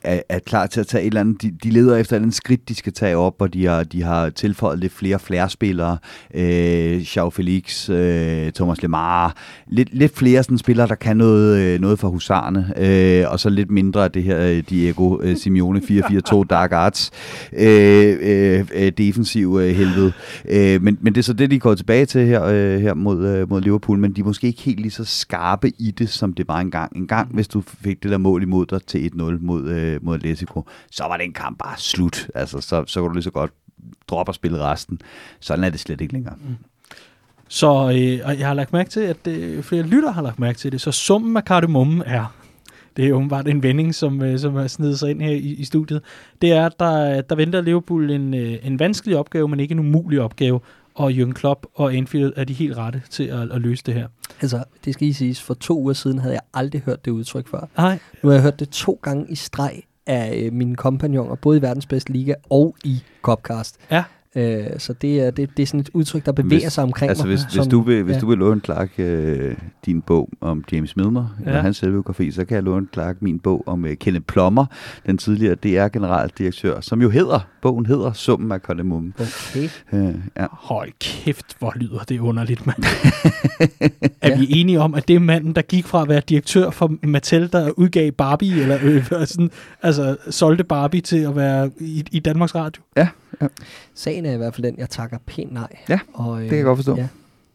er, 0.04 0.22
er 0.30 0.40
klar 0.40 0.68
til 0.68 0.80
at 0.80 0.88
tage 0.88 1.02
et 1.02 1.08
eller 1.08 1.22
andet, 1.22 1.42
de, 1.42 1.52
de 1.64 1.70
leder 1.70 1.96
efter 1.98 2.14
et 2.14 2.18
eller 2.18 2.26
andet 2.26 2.36
skridt, 2.36 2.70
de 2.70 2.76
skal 2.76 2.94
tage 2.94 3.18
op, 3.18 3.42
og 3.42 3.54
de 3.54 3.66
har, 3.66 3.84
de 3.84 4.04
har 4.04 4.30
tilføjet 4.30 4.80
lidt 4.80 4.94
flere 4.94 5.20
flere-spillere, 5.20 5.98
øh, 6.34 7.02
Joao 7.16 7.30
Felix, 7.30 7.90
øh, 7.90 8.52
Thomas 8.52 8.82
Lemar, 8.82 9.36
lidt, 9.68 9.90
lidt 9.92 10.18
flere 10.18 10.44
sådan 10.44 10.58
spillere, 10.58 10.88
der 10.88 10.96
kan 10.96 11.18
noget, 11.18 11.60
øh, 11.60 11.82
noget 11.82 12.00
for 12.00 12.08
husarne, 12.08 12.74
øh, 12.78 13.32
og 13.32 13.40
så 13.40 13.50
lidt 13.50 13.72
mindre 13.72 14.04
af 14.04 14.12
det 14.12 14.24
her 14.24 14.42
øh, 14.42 14.64
Diego 14.70 15.22
øh, 15.22 15.38
Simeone 15.38 15.80
4-4-2 15.80 16.44
Dark 16.50 16.72
Arts. 16.72 17.12
Øh, 17.54 18.18
øh, 18.22 18.68
øh, 18.76 18.92
defensiv 18.98 19.60
øh, 19.62 19.76
helvede. 19.76 20.12
Øh, 20.50 20.82
men, 20.82 20.98
men 21.02 21.16
det 21.16 21.22
er 21.22 21.24
så 21.24 21.34
det, 21.34 21.52
de 21.52 21.60
går 21.60 21.76
tilbage 21.76 22.06
til 22.06 22.28
her, 22.28 22.44
øh, 22.44 22.80
her 22.80 22.94
mod, 22.94 23.28
øh, 23.28 23.50
mod 23.50 23.62
Liverpool, 23.62 24.00
men 24.00 24.14
de 24.14 24.22
er 24.22 24.26
måske 24.26 24.48
ikke 24.48 24.62
helt 24.62 24.80
lige 24.80 24.92
så 24.92 25.06
skarpe 25.06 25.72
i 25.80 25.92
det, 25.92 26.10
som 26.10 26.34
det 26.34 26.48
var 26.48 26.60
engang. 26.60 26.98
En 26.98 27.08
gang, 27.08 27.34
hvis 27.34 27.48
du 27.48 27.62
fik 27.62 28.04
det 28.04 28.12
der 28.12 28.18
mål 28.18 28.44
imod 28.44 28.66
dig 28.66 28.82
til 28.88 29.12
1-0 29.16 29.24
mod, 29.42 29.70
øh, 29.70 29.89
Øh, 29.90 30.06
mod 30.06 30.16
Atletico, 30.16 30.66
så 30.92 31.04
var 31.04 31.18
den 31.18 31.34
kamp 31.34 31.58
bare 31.58 31.78
slut. 31.78 32.28
Altså, 32.36 32.62
så, 32.62 32.84
så 32.88 33.00
kunne 33.00 33.10
du 33.10 33.14
lige 33.14 33.24
så 33.24 33.32
godt 33.32 33.52
droppe 34.08 34.30
og 34.30 34.36
spille 34.36 34.60
resten. 34.60 35.02
Sådan 35.40 35.64
er 35.64 35.70
det 35.70 35.80
slet 35.80 36.02
ikke 36.02 36.14
længere. 36.14 36.36
Mm. 36.36 36.56
Så 37.48 37.90
øh, 37.90 38.40
jeg 38.40 38.48
har 38.48 38.54
lagt 38.54 38.74
mærke 38.74 38.90
til, 38.90 39.00
at 39.00 39.28
øh, 39.28 39.64
flere 39.64 39.84
lytter 39.84 40.12
har 40.12 40.22
lagt 40.22 40.40
mærke 40.40 40.58
til 40.58 40.72
det, 40.72 40.82
så 40.82 40.92
summen 40.92 41.38
af 41.38 41.46
kardemommen 41.46 42.04
er, 42.06 42.36
det 42.98 43.08
er 43.08 43.14
åbenbart 43.14 43.48
en 43.48 43.64
vending, 43.64 43.96
som, 43.96 44.22
øh, 44.22 44.40
som 44.40 44.54
har 44.54 44.68
snedet 44.68 45.00
sig 45.00 45.10
ind 45.10 45.22
her 45.22 45.32
i, 45.32 45.54
i 45.54 45.64
studiet, 45.64 46.02
det 46.42 46.52
er, 46.52 46.66
at 46.66 46.80
der, 46.80 47.22
der 47.22 47.36
venter 47.36 47.62
Liverpool 47.62 48.12
en, 48.12 48.34
øh, 48.34 48.58
en 48.64 48.80
vanskelig 48.80 49.18
opgave, 49.18 49.48
men 49.48 49.60
ikke 49.60 49.72
en 49.72 49.80
umulig 49.80 50.22
opgave, 50.22 50.60
og 50.96 51.12
Jürgen 51.12 51.34
Klopp 51.34 51.66
og 51.74 51.94
Anfield 51.94 52.34
er 52.36 52.44
de 52.44 52.54
helt 52.54 52.78
rette 52.78 53.02
til 53.10 53.24
at, 53.24 53.52
at 53.52 53.62
løse 53.62 53.84
det 53.86 53.94
her. 53.94 54.08
Altså, 54.42 54.64
det 54.86 54.94
skal 54.94 55.08
I 55.08 55.14
siges, 55.14 55.42
for 55.42 55.54
to 55.54 55.80
uger 55.80 55.94
siden 55.94 56.20
havde 56.20 56.34
jeg 56.34 56.42
aldrig 56.54 56.82
hørt 56.82 57.06
det 57.06 57.12
udtryk 57.12 57.48
før. 57.48 57.68
Nej, 57.78 58.00
Nu 58.24 58.30
har 58.30 58.34
jeg 58.34 58.44
hørt 58.44 58.60
det 58.60 58.70
to 58.70 59.00
gange 59.04 59.26
i 59.30 59.36
streg 59.36 59.82
af 60.08 60.42
øh, 60.44 60.54
mine 60.54 60.76
kompagnoner, 60.76 61.36
både 61.36 61.58
i 61.58 61.62
verdens 61.62 61.86
bedste 61.86 62.12
liga 62.12 62.34
og 62.50 62.76
i 62.84 63.04
Copcast. 63.22 63.76
Ja. 63.92 64.04
Øh, 64.36 64.64
så 64.78 64.94
det 64.94 65.20
er, 65.22 65.32
det, 65.32 65.50
det 65.58 65.64
er 65.64 65.68
sådan 65.68 65.80
et 65.80 65.90
udtryk, 65.94 66.26
der 66.26 66.32
bevæger 66.32 66.62
Hvis- 66.64 66.74
sig 66.74 66.84
omkring 66.84 67.10
Altså, 67.10 67.26
mig. 67.28 67.36
hvis, 67.36 67.56
hvis, 67.56 67.68
du 67.68 67.82
vil, 67.82 68.04
hvis 68.04 68.16
ja. 68.16 68.20
du 68.20 68.28
vil 68.30 68.38
låne 68.38 68.62
Clark 68.66 68.90
øh, 68.98 69.56
din 69.86 70.02
bog 70.02 70.30
om 70.42 70.64
James 70.72 70.96
Milner, 70.98 71.38
ja. 71.46 71.52
Ja. 71.52 71.58
og 71.58 71.64
hans 71.64 71.78
selvbiografi, 71.78 72.32
så 72.32 72.46
kan 72.46 72.56
jeg 72.56 72.64
låne 72.64 72.88
Clark 72.94 73.22
min 73.22 73.40
bog 73.40 73.64
om 73.68 73.86
øh, 73.86 73.96
Kenneth 73.98 74.26
Plummer, 74.26 74.66
den 75.06 75.18
tidligere 75.18 75.56
DR-generaldirektør, 75.56 76.82
som 76.82 77.02
jo 77.02 77.10
hedder, 77.10 77.40
bogen 77.62 77.86
hedder 77.86 78.14
Summen 78.14 78.52
af 78.52 78.62
Kardemommen. 78.62 79.14
Okay. 79.20 79.70
Øh, 79.94 80.16
ja. 80.38 80.46
hold 80.52 80.92
kæft, 81.00 81.56
hvor 81.60 81.74
lyder 81.76 82.00
det 82.00 82.20
underligt, 82.20 82.66
mand. 82.66 82.78
er 84.22 84.38
vi 84.38 84.48
enige 84.50 84.80
om, 84.80 84.94
at 84.96 85.08
det 85.08 85.16
er 85.16 85.20
manden, 85.20 85.54
der 85.56 85.62
gik 85.62 85.86
fra 85.88 86.02
at 86.02 86.10
være 86.10 86.22
direktør 86.30 86.70
for 86.70 86.96
Mattel, 87.04 87.52
der 87.52 87.70
udgav 87.72 88.12
Barbie, 88.12 88.62
eller 88.62 88.78
øh, 88.84 89.06
sådan, 89.26 89.52
altså 89.82 90.18
solgte 90.30 90.64
Barbie 90.64 91.02
til 91.02 91.18
at 91.20 91.36
være 91.36 91.72
i, 91.80 92.04
i 92.12 92.20
Danmarks 92.20 92.56
Radio? 92.56 92.82
Sagen 93.94 94.26
er 94.26 94.34
i 94.34 94.38
hvert 94.38 94.56
fald 94.56 94.68
den, 94.68 94.78
jeg 94.78 94.90
takker 94.90 95.18
pænt 95.26 95.54
nej. 95.54 95.68
Ja, 95.90 96.00
og, 96.14 96.36
øh, 96.36 96.42
det 96.42 96.50
kan 96.50 96.58
jeg 96.58 96.66
godt 96.66 96.78
forstå. 96.78 96.96
Ja. 96.96 97.08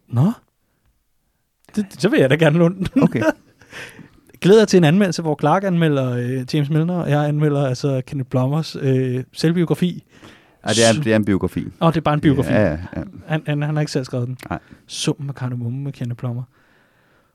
Nå, 0.08 0.32
det, 1.76 1.86
så 1.98 2.08
vil 2.08 2.20
jeg 2.20 2.30
da 2.30 2.34
gerne 2.34 2.58
låne 2.58 2.74
den. 2.74 3.02
Okay. 3.02 3.22
Glæder 4.40 4.60
jeg 4.60 4.68
til 4.68 4.76
en 4.76 4.84
anmeldelse, 4.84 5.22
hvor 5.22 5.36
Clark 5.40 5.64
anmelder 5.64 6.16
øh, 6.16 6.54
James 6.54 6.70
Milner, 6.70 6.94
og 6.94 7.10
jeg 7.10 7.28
anmelder 7.28 7.66
altså 7.66 8.02
Kenneth 8.06 8.30
Plummers 8.30 8.76
øh, 8.80 9.24
selvbiografi. 9.32 10.04
Ej, 10.64 10.72
det, 10.72 10.88
er, 10.88 11.02
det 11.02 11.12
er 11.12 11.16
en 11.16 11.24
biografi. 11.24 11.66
Og 11.80 11.94
det 11.94 12.00
er 12.00 12.02
bare 12.02 12.14
en 12.14 12.20
biografi. 12.20 12.52
Ja, 12.52 12.62
ja, 12.62 12.78
ja. 12.96 13.02
Han, 13.26 13.42
han, 13.46 13.62
han 13.62 13.74
har 13.74 13.80
ikke 13.80 13.92
selv 13.92 14.04
skrevet 14.04 14.26
den. 14.26 14.38
Nej. 14.50 14.58
Summen 14.86 15.26
med 15.26 15.34
kardemomme 15.34 15.78
med 15.78 15.92
Kenneth 15.92 16.18
Plummer. 16.18 16.42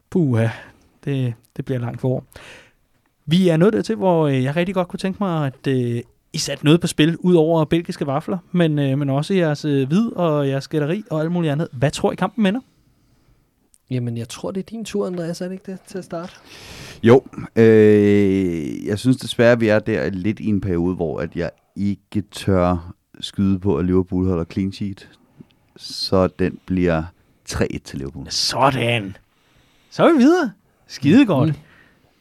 Puha, 0.09 0.47
det, 1.05 1.33
det 1.57 1.65
bliver 1.65 1.79
langt 1.79 2.01
for 2.01 2.09
år. 2.09 2.25
Vi 3.25 3.49
er 3.49 3.57
nået 3.57 3.73
dertil, 3.73 3.95
hvor 3.95 4.27
øh, 4.27 4.43
jeg 4.43 4.55
rigtig 4.55 4.75
godt 4.75 4.87
kunne 4.87 4.97
tænke 4.97 5.23
mig, 5.23 5.47
at 5.47 5.67
øh, 5.67 6.01
I 6.33 6.37
satte 6.37 6.65
noget 6.65 6.81
på 6.81 6.87
spil, 6.87 7.17
ud 7.17 7.35
over 7.35 7.65
belgiske 7.65 8.07
vafler, 8.07 8.37
men, 8.51 8.79
øh, 8.79 8.97
men 8.97 9.09
også 9.09 9.33
jeres 9.33 9.65
øh, 9.65 9.87
hvid 9.87 10.11
og 10.11 10.47
jeres 10.47 10.67
gætteri 10.67 11.03
og 11.09 11.21
alt 11.21 11.31
muligt 11.31 11.51
andet. 11.51 11.67
Hvad 11.71 11.91
tror 11.91 12.11
I 12.11 12.15
kampen 12.15 12.45
ender? 12.45 12.61
Jamen, 13.89 14.17
jeg 14.17 14.29
tror, 14.29 14.51
det 14.51 14.59
er 14.59 14.65
din 14.65 14.85
tur, 14.85 15.07
Andreas, 15.07 15.41
er 15.41 15.45
det 15.45 15.51
ikke 15.53 15.71
det, 15.71 15.79
til 15.87 15.97
at 15.97 16.03
starte? 16.03 16.33
Jo, 17.03 17.23
øh, 17.55 18.85
jeg 18.85 18.99
synes 18.99 19.17
desværre, 19.17 19.51
at 19.51 19.61
vi 19.61 19.67
er 19.67 19.79
der 19.79 20.09
lidt 20.09 20.39
i 20.39 20.45
en 20.45 20.61
periode, 20.61 20.95
hvor 20.95 21.19
at 21.19 21.35
jeg 21.35 21.49
ikke 21.75 22.21
tør 22.21 22.93
skyde 23.19 23.59
på, 23.59 23.77
at 23.77 23.85
Liverpool 23.85 24.27
holder 24.27 24.45
clean 24.45 24.71
sheet. 24.71 25.09
Så 25.77 26.27
den 26.27 26.59
bliver 26.65 27.03
3-1 27.49 27.77
til 27.83 27.99
Liverpool. 27.99 28.25
Sådan. 28.29 29.17
Så 29.89 30.03
er 30.03 30.11
vi 30.13 30.17
videre. 30.17 30.51
Skide 30.87 31.25
godt. 31.25 31.49
Mm. 31.49 31.55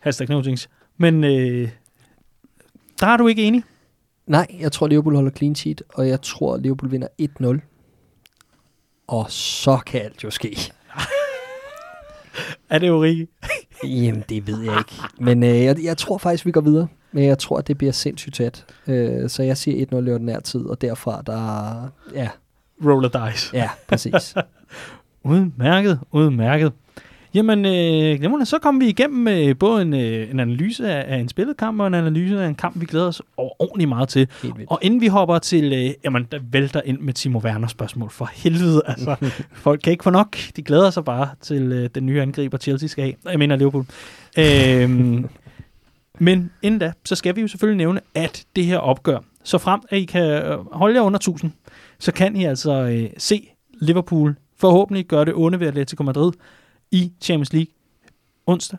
Hashtag 0.00 0.28
no 0.28 0.42
things. 0.42 0.68
Men 0.96 1.24
øh, 1.24 1.68
der 3.00 3.06
er 3.06 3.16
du 3.16 3.26
ikke 3.26 3.42
enig. 3.42 3.62
Nej, 4.28 4.46
jeg 4.60 4.72
tror, 4.72 4.86
Liverpool 4.86 5.14
holder 5.14 5.30
clean 5.30 5.54
sheet, 5.54 5.82
og 5.94 6.08
jeg 6.08 6.22
tror, 6.22 6.56
Liverpool 6.56 6.90
vinder 6.90 7.08
1-0. 7.22 7.58
Og 9.06 9.30
så 9.30 9.78
kan 9.86 10.00
alt 10.00 10.24
jo 10.24 10.30
ske. 10.30 10.56
Er 12.70 12.78
det 12.78 12.88
jo 12.88 13.02
rigtigt? 13.02 13.30
Jamen, 13.84 14.24
det 14.28 14.46
ved 14.46 14.62
jeg 14.62 14.78
ikke. 14.78 14.94
Men 15.20 15.42
øh, 15.42 15.64
jeg, 15.64 15.76
jeg 15.82 15.96
tror 15.96 16.18
faktisk, 16.18 16.46
vi 16.46 16.50
går 16.52 16.60
videre. 16.60 16.88
Men 17.12 17.24
jeg 17.24 17.38
tror, 17.38 17.60
det 17.60 17.78
bliver 17.78 17.92
sindssygt 17.92 18.34
tæt. 18.34 18.64
Øh, 18.86 19.28
så 19.28 19.42
jeg 19.42 19.56
siger 19.56 19.86
1-0 19.86 20.08
i 20.08 20.12
ordinær 20.12 20.40
tid, 20.40 20.60
og 20.60 20.80
derfra, 20.80 21.22
der... 21.26 21.88
Ja, 22.14 22.28
Roller 22.84 23.30
dice. 23.30 23.56
ja 23.56 23.70
præcis. 23.88 24.34
Udmærket, 25.24 26.00
udmærket. 26.12 26.72
Jamen, 27.34 27.64
øh, 27.64 28.18
glimrende. 28.18 28.46
så 28.46 28.58
kommer 28.58 28.84
vi 28.84 28.88
igennem 28.88 29.22
med 29.22 29.54
både 29.54 29.82
en, 29.82 29.94
øh, 29.94 30.30
en 30.30 30.40
analyse 30.40 30.92
af, 30.92 31.16
af 31.16 31.20
en 31.20 31.28
spillet 31.28 31.56
kamp 31.56 31.80
og 31.80 31.86
en 31.86 31.94
analyse 31.94 32.42
af 32.42 32.48
en 32.48 32.54
kamp, 32.54 32.80
vi 32.80 32.86
glæder 32.86 33.06
os 33.06 33.22
ordentligt 33.36 33.88
meget 33.88 34.08
til. 34.08 34.28
Og 34.66 34.78
inden 34.82 35.00
vi 35.00 35.06
hopper 35.06 35.38
til, 35.38 35.72
øh, 35.72 35.94
jamen, 36.04 36.26
der 36.32 36.38
vælter 36.50 36.80
ind 36.84 36.98
med 36.98 37.12
Timo 37.12 37.38
Werner 37.38 37.68
spørgsmål. 37.68 38.10
For 38.10 38.30
helvede, 38.34 38.82
altså. 38.86 39.16
folk 39.64 39.80
kan 39.84 39.90
ikke 39.90 40.04
få 40.04 40.10
nok. 40.10 40.36
De 40.56 40.62
glæder 40.62 40.90
sig 40.90 41.04
bare 41.04 41.28
til 41.40 41.72
øh, 41.72 41.90
den 41.94 42.06
nye 42.06 42.22
angriber, 42.22 42.58
Chelsea 42.58 42.88
skal 42.88 43.04
have. 43.04 43.14
Jeg 43.30 43.38
mener 43.38 43.56
Liverpool. 43.56 43.84
Øhm, 44.38 45.28
men 46.18 46.50
inden 46.62 46.80
da, 46.80 46.92
så 47.04 47.14
skal 47.14 47.36
vi 47.36 47.40
jo 47.40 47.48
selvfølgelig 47.48 47.76
nævne, 47.76 48.00
at 48.14 48.44
det 48.56 48.64
her 48.64 48.78
opgør, 48.78 49.18
så 49.44 49.58
frem 49.58 49.80
at 49.90 49.98
I 49.98 50.04
kan 50.04 50.22
øh, 50.22 50.58
holde 50.72 50.94
jer 50.94 51.02
under 51.02 51.18
1000, 51.18 51.52
så 51.98 52.12
kan 52.12 52.36
I 52.36 52.44
altså 52.44 52.72
øh, 52.72 53.10
se 53.18 53.48
Liverpool 53.80 54.36
forhåbentlig 54.56 55.06
gøre 55.06 55.24
det 55.24 55.34
onde 55.36 55.60
ved 55.60 55.66
Atletico 55.66 56.02
Madrid 56.02 56.32
i 56.90 57.12
Champions 57.20 57.52
League 57.52 57.72
onsdag. 58.46 58.78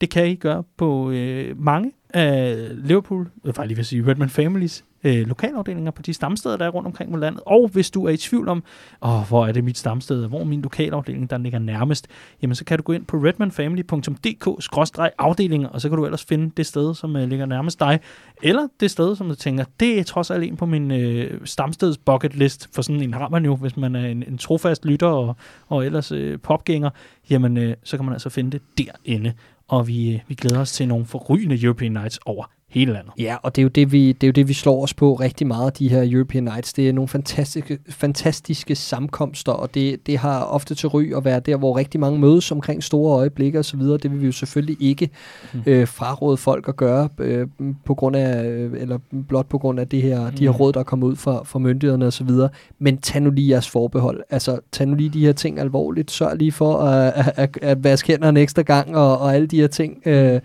Det 0.00 0.10
kan 0.10 0.26
I 0.26 0.34
gøre 0.34 0.64
på 0.76 1.10
øh, 1.10 1.60
mange 1.60 1.92
af 2.10 2.68
Liverpool, 2.88 3.22
øh, 3.22 3.30
jeg 3.44 3.56
var 3.56 3.64
lige 3.64 3.76
vil 3.76 3.84
sige 3.84 4.06
Redman 4.06 4.30
Families 4.30 4.84
øh, 5.04 5.26
lokalafdelinger 5.26 5.90
på 5.90 6.02
de 6.02 6.14
stamsteder, 6.14 6.56
der 6.56 6.66
er 6.66 6.70
rundt 6.70 6.86
omkring 6.86 7.14
i 7.14 7.16
landet. 7.16 7.42
Og 7.46 7.68
hvis 7.68 7.90
du 7.90 8.04
er 8.04 8.10
i 8.10 8.16
tvivl 8.16 8.48
om, 8.48 8.62
åh, 9.02 9.28
hvor 9.28 9.46
er 9.46 9.52
det 9.52 9.64
mit 9.64 9.78
stamsted, 9.78 10.26
hvor 10.26 10.40
er 10.40 10.44
min 10.44 10.62
lokalafdeling, 10.62 11.30
der 11.30 11.38
ligger 11.38 11.58
nærmest, 11.58 12.06
jamen 12.42 12.54
så 12.54 12.64
kan 12.64 12.78
du 12.78 12.82
gå 12.82 12.92
ind 12.92 13.04
på 13.04 13.16
redmanfamily.dk-afdelinger, 13.16 15.68
og 15.68 15.80
så 15.80 15.88
kan 15.88 15.98
du 15.98 16.04
ellers 16.04 16.24
finde 16.24 16.50
det 16.56 16.66
sted, 16.66 16.94
som 16.94 17.16
øh, 17.16 17.28
ligger 17.28 17.46
nærmest 17.46 17.80
dig, 17.80 18.00
eller 18.42 18.68
det 18.80 18.90
sted, 18.90 19.16
som 19.16 19.28
du 19.28 19.34
tænker, 19.34 19.64
det 19.80 19.98
er 19.98 20.04
trods 20.04 20.30
alt 20.30 20.44
en 20.44 20.56
på 20.56 20.66
min 20.66 20.90
øh, 20.90 21.40
stamsteds 21.44 21.98
bucket 21.98 22.36
list, 22.36 22.74
for 22.74 22.82
sådan 22.82 23.02
en 23.02 23.14
har 23.14 23.28
man 23.28 23.44
jo, 23.44 23.56
hvis 23.56 23.76
man 23.76 23.96
er 23.96 24.06
en, 24.06 24.22
en 24.22 24.38
trofast 24.38 24.84
lytter 24.84 25.08
og, 25.08 25.36
og 25.68 25.86
ellers 25.86 26.12
øh, 26.12 26.38
popgænger, 26.38 26.90
jamen 27.30 27.56
øh, 27.56 27.76
så 27.84 27.96
kan 27.96 28.04
man 28.04 28.12
altså 28.12 28.28
finde 28.28 28.50
det 28.50 28.62
derinde. 28.78 29.32
Og 29.68 29.88
vi, 29.88 30.14
øh, 30.14 30.20
vi 30.28 30.34
glæder 30.34 30.60
os 30.60 30.72
til 30.72 30.88
nogle 30.88 31.04
forrygende 31.04 31.62
European 31.62 31.92
Nights 31.92 32.18
over 32.26 32.44
hele 32.70 32.92
landet. 32.92 33.12
Ja, 33.18 33.36
og 33.42 33.56
det 33.56 33.62
er, 33.62 33.64
jo 33.64 33.68
det, 33.68 33.92
vi, 33.92 34.12
det 34.12 34.22
er 34.24 34.28
jo 34.28 34.32
det, 34.32 34.48
vi 34.48 34.52
slår 34.52 34.82
os 34.82 34.94
på 34.94 35.14
rigtig 35.14 35.46
meget, 35.46 35.78
de 35.78 35.88
her 35.88 36.12
European 36.12 36.44
Nights. 36.44 36.72
Det 36.72 36.88
er 36.88 36.92
nogle 36.92 37.08
fantastiske, 37.08 37.78
fantastiske 37.88 38.74
samkomster, 38.74 39.52
og 39.52 39.74
det, 39.74 40.06
det 40.06 40.18
har 40.18 40.42
ofte 40.44 40.74
til 40.74 40.88
ry 40.88 41.16
at 41.16 41.24
være 41.24 41.40
der, 41.40 41.56
hvor 41.56 41.76
rigtig 41.76 42.00
mange 42.00 42.18
mødes 42.18 42.52
omkring 42.52 42.82
store 42.84 43.16
øjeblikke 43.18 43.58
osv. 43.58 43.80
Det 43.80 44.10
vil 44.10 44.20
vi 44.20 44.26
jo 44.26 44.32
selvfølgelig 44.32 44.76
ikke 44.80 45.08
Mm. 45.54 45.60
øh, 45.66 45.88
fraråde 45.88 46.36
folk 46.36 46.68
at 46.68 46.76
gøre, 46.76 47.08
øh, 47.18 47.46
på 47.84 47.94
grund 47.94 48.16
af, 48.16 48.44
øh, 48.44 48.72
eller 48.80 48.98
blot 49.28 49.46
på 49.48 49.58
grund 49.58 49.80
af 49.80 49.88
det 49.88 50.02
her, 50.02 50.30
de 50.30 50.44
her 50.44 50.50
Mm. 50.50 50.56
råd, 50.56 50.72
der 50.72 50.82
kommer 50.82 51.06
ud 51.06 51.16
fra, 51.16 51.42
fra 51.44 51.58
myndighederne 51.58 52.06
osv. 52.06 52.30
Men 52.78 52.98
tag 52.98 53.22
nu 53.22 53.30
lige 53.30 53.50
jeres 53.50 53.68
forbehold. 53.70 54.20
Altså, 54.30 54.58
tag 54.72 54.86
nu 54.88 54.94
lige 54.94 55.10
de 55.10 55.20
her 55.26 55.32
ting 55.32 55.58
alvorligt. 55.60 56.10
Sørg 56.10 56.36
lige 56.36 56.52
for 56.52 56.78
at, 56.78 57.12
at, 57.16 57.32
at, 57.36 57.58
at 57.62 57.84
vaske 57.84 58.12
hænder 58.12 58.28
en 58.28 58.36
ekstra 58.36 58.62
gang, 58.62 58.96
og, 58.96 59.18
og 59.18 59.34
alle 59.34 59.46
de 59.46 59.60
her 59.60 59.66
ting. 59.66 60.02
Øh, 60.06 60.40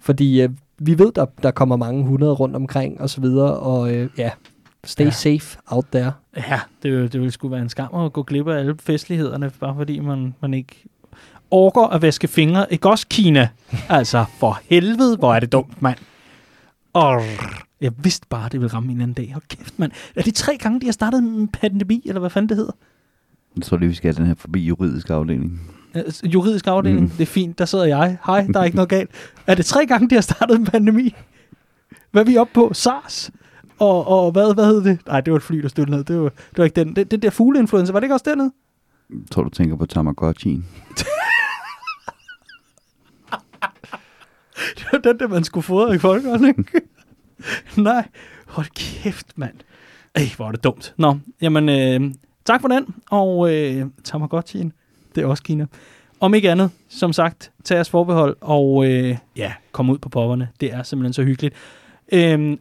fordi 0.00 0.42
øh, 0.42 0.48
vi 0.78 0.98
ved, 0.98 1.12
der, 1.12 1.26
der 1.42 1.50
kommer 1.50 1.76
mange 1.76 2.04
hundrede 2.04 2.32
rundt 2.32 2.56
omkring 2.56 3.00
og 3.00 3.10
så 3.10 3.20
videre, 3.20 3.56
og 3.58 3.94
øh, 3.94 4.08
ja, 4.18 4.30
stay 4.84 5.04
Ja. 5.04 5.10
safe 5.10 5.58
out 5.66 5.84
there. 5.92 6.12
Ja, 6.36 6.60
det, 6.82 6.92
vil- 6.92 7.12
det 7.12 7.20
ville 7.20 7.30
sgu 7.32 7.48
være 7.48 7.60
en 7.62 7.68
skam 7.68 7.94
at 7.94 8.12
gå 8.12 8.22
glip 8.22 8.48
af 8.48 8.58
alle 8.58 8.74
festlighederne, 8.80 9.50
bare 9.60 9.74
fordi 9.76 10.00
man, 10.00 10.34
man 10.42 10.54
ikke 10.54 10.84
orker 11.50 11.82
at 11.82 12.02
vaske 12.02 12.28
fingre. 12.28 12.72
Ikke 12.72 12.88
også 12.90 13.06
Kina? 13.10 13.48
Altså, 13.88 14.24
for 14.38 14.60
helvede, 14.70 15.16
hvor 15.16 15.34
er 15.34 15.40
det 15.40 15.52
dumt, 15.52 15.82
mand. 15.82 15.98
Og 16.92 17.22
jeg 17.80 17.92
vidste 17.98 18.26
bare, 18.30 18.48
det 18.48 18.60
ville 18.60 18.74
ramme 18.74 18.92
en 18.92 19.00
anden 19.00 19.14
dag. 19.14 19.30
Hold 19.32 19.42
kæft, 19.48 19.78
mand. 19.78 19.92
Er 20.16 20.22
det 20.22 20.34
tre 20.34 20.56
gange, 20.56 20.80
de 20.80 20.86
har 20.86 20.92
startet 20.92 21.18
en 21.18 21.48
pandemi, 21.48 22.02
eller 22.06 22.20
hvad 22.20 22.30
fanden 22.30 22.48
det 22.48 22.56
hedder? 22.56 22.72
Jeg 23.56 23.62
tror 23.62 23.76
lige, 23.76 23.88
vi 23.88 23.94
skal 23.94 24.08
have 24.14 24.18
den 24.18 24.26
her 24.26 24.34
forbi 24.34 24.64
juridisk 24.66 25.10
afdeling. 25.10 25.60
Altså, 25.96 26.26
Juridisk 26.26 26.66
afdeling, 26.66 27.00
Mm. 27.02 27.08
det 27.10 27.20
er 27.20 27.26
fint, 27.26 27.58
der 27.58 27.64
sidder 27.64 27.84
jeg. 27.84 28.16
Hej, 28.26 28.46
der 28.54 28.60
er 28.60 28.64
ikke 28.64 28.76
noget 28.76 28.88
galt. 28.88 29.10
Er 29.46 29.54
det 29.54 29.66
tre 29.66 29.86
gange, 29.86 30.08
de 30.10 30.14
har 30.14 30.22
startet 30.22 30.56
en 30.58 30.64
pandemi? 30.64 31.14
Hvad 32.10 32.22
er 32.22 32.26
vi 32.26 32.36
oppe 32.36 32.52
på? 32.54 32.70
SARS? 32.72 33.30
Og, 33.78 34.06
og 34.08 34.32
hvad, 34.32 34.54
hvad 34.54 34.66
hed 34.66 34.84
det? 34.84 34.98
Nej, 35.06 35.20
det 35.20 35.30
var 35.32 35.36
et 35.36 35.42
fly, 35.42 35.58
der 35.58 35.68
stødte 35.68 35.90
ned. 35.90 36.04
Det 36.04 36.20
var, 36.20 36.28
det 36.28 36.58
var 36.58 36.64
ikke 36.64 36.84
den. 36.84 36.96
Det, 36.96 37.10
det 37.10 37.22
der 37.22 37.30
fugleinfluenza, 37.30 37.92
var 37.92 38.00
det 38.00 38.04
ikke 38.04 38.14
også 38.14 38.24
dernede? 38.28 38.52
Jeg 39.10 39.18
tror, 39.30 39.42
du 39.42 39.48
tænker 39.50 39.76
på 39.76 39.86
Tamagotchi'en. 39.92 40.62
Det 44.76 44.86
var 44.92 44.98
den, 44.98 45.18
der 45.18 45.28
man 45.28 45.44
skulle 45.44 45.64
fodre 45.64 45.94
i 45.94 45.98
folkeånden, 45.98 46.48
ikke? 46.48 46.80
Nej, 47.82 48.08
hold 48.46 48.66
kæft, 48.74 49.38
mand. 49.38 49.54
Ej, 50.14 50.22
hvor 50.36 50.46
er 50.48 50.52
det 50.52 50.64
dumt. 50.64 50.94
Nå, 50.98 51.18
jamen, 51.40 51.68
øh, 51.68 52.14
tak 52.44 52.60
for 52.60 52.68
den, 52.68 52.86
og 53.10 53.54
øh, 53.54 53.86
Tamagotchi'en, 54.08 54.70
det 55.16 55.22
er 55.22 55.26
også 55.26 55.42
Kina. 55.42 55.66
Om 56.20 56.34
ikke 56.34 56.50
andet, 56.50 56.70
som 56.88 57.12
sagt, 57.12 57.52
tag 57.64 57.74
jeres 57.74 57.90
forbehold, 57.90 58.36
og 58.40 58.86
øh, 58.86 59.16
ja, 59.36 59.52
kom 59.72 59.90
ud 59.90 59.98
på 59.98 60.08
popperne. 60.08 60.48
Det 60.60 60.72
er 60.72 60.82
simpelthen 60.82 61.12
så 61.12 61.22
hyggeligt. 61.22 61.54
Øhm, 62.12 62.58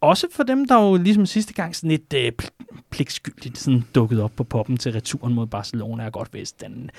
også 0.00 0.26
for 0.32 0.42
dem, 0.42 0.68
der 0.68 0.82
jo 0.82 0.96
ligesom 0.96 1.26
sidste 1.26 1.52
gang 1.52 1.76
sådan 1.76 1.90
lidt 1.90 2.14
øh, 2.16 2.32
pl- 2.42 2.82
pligtskyldigt 2.90 3.58
sådan 3.58 3.84
dukket 3.94 4.22
op 4.22 4.32
på 4.36 4.44
poppen 4.44 4.76
til 4.76 4.92
returen 4.92 5.34
mod 5.34 5.46
Barcelona, 5.46 6.04
er 6.04 6.10
godt 6.10 6.34
vidst, 6.34 6.60
den, 6.60 6.90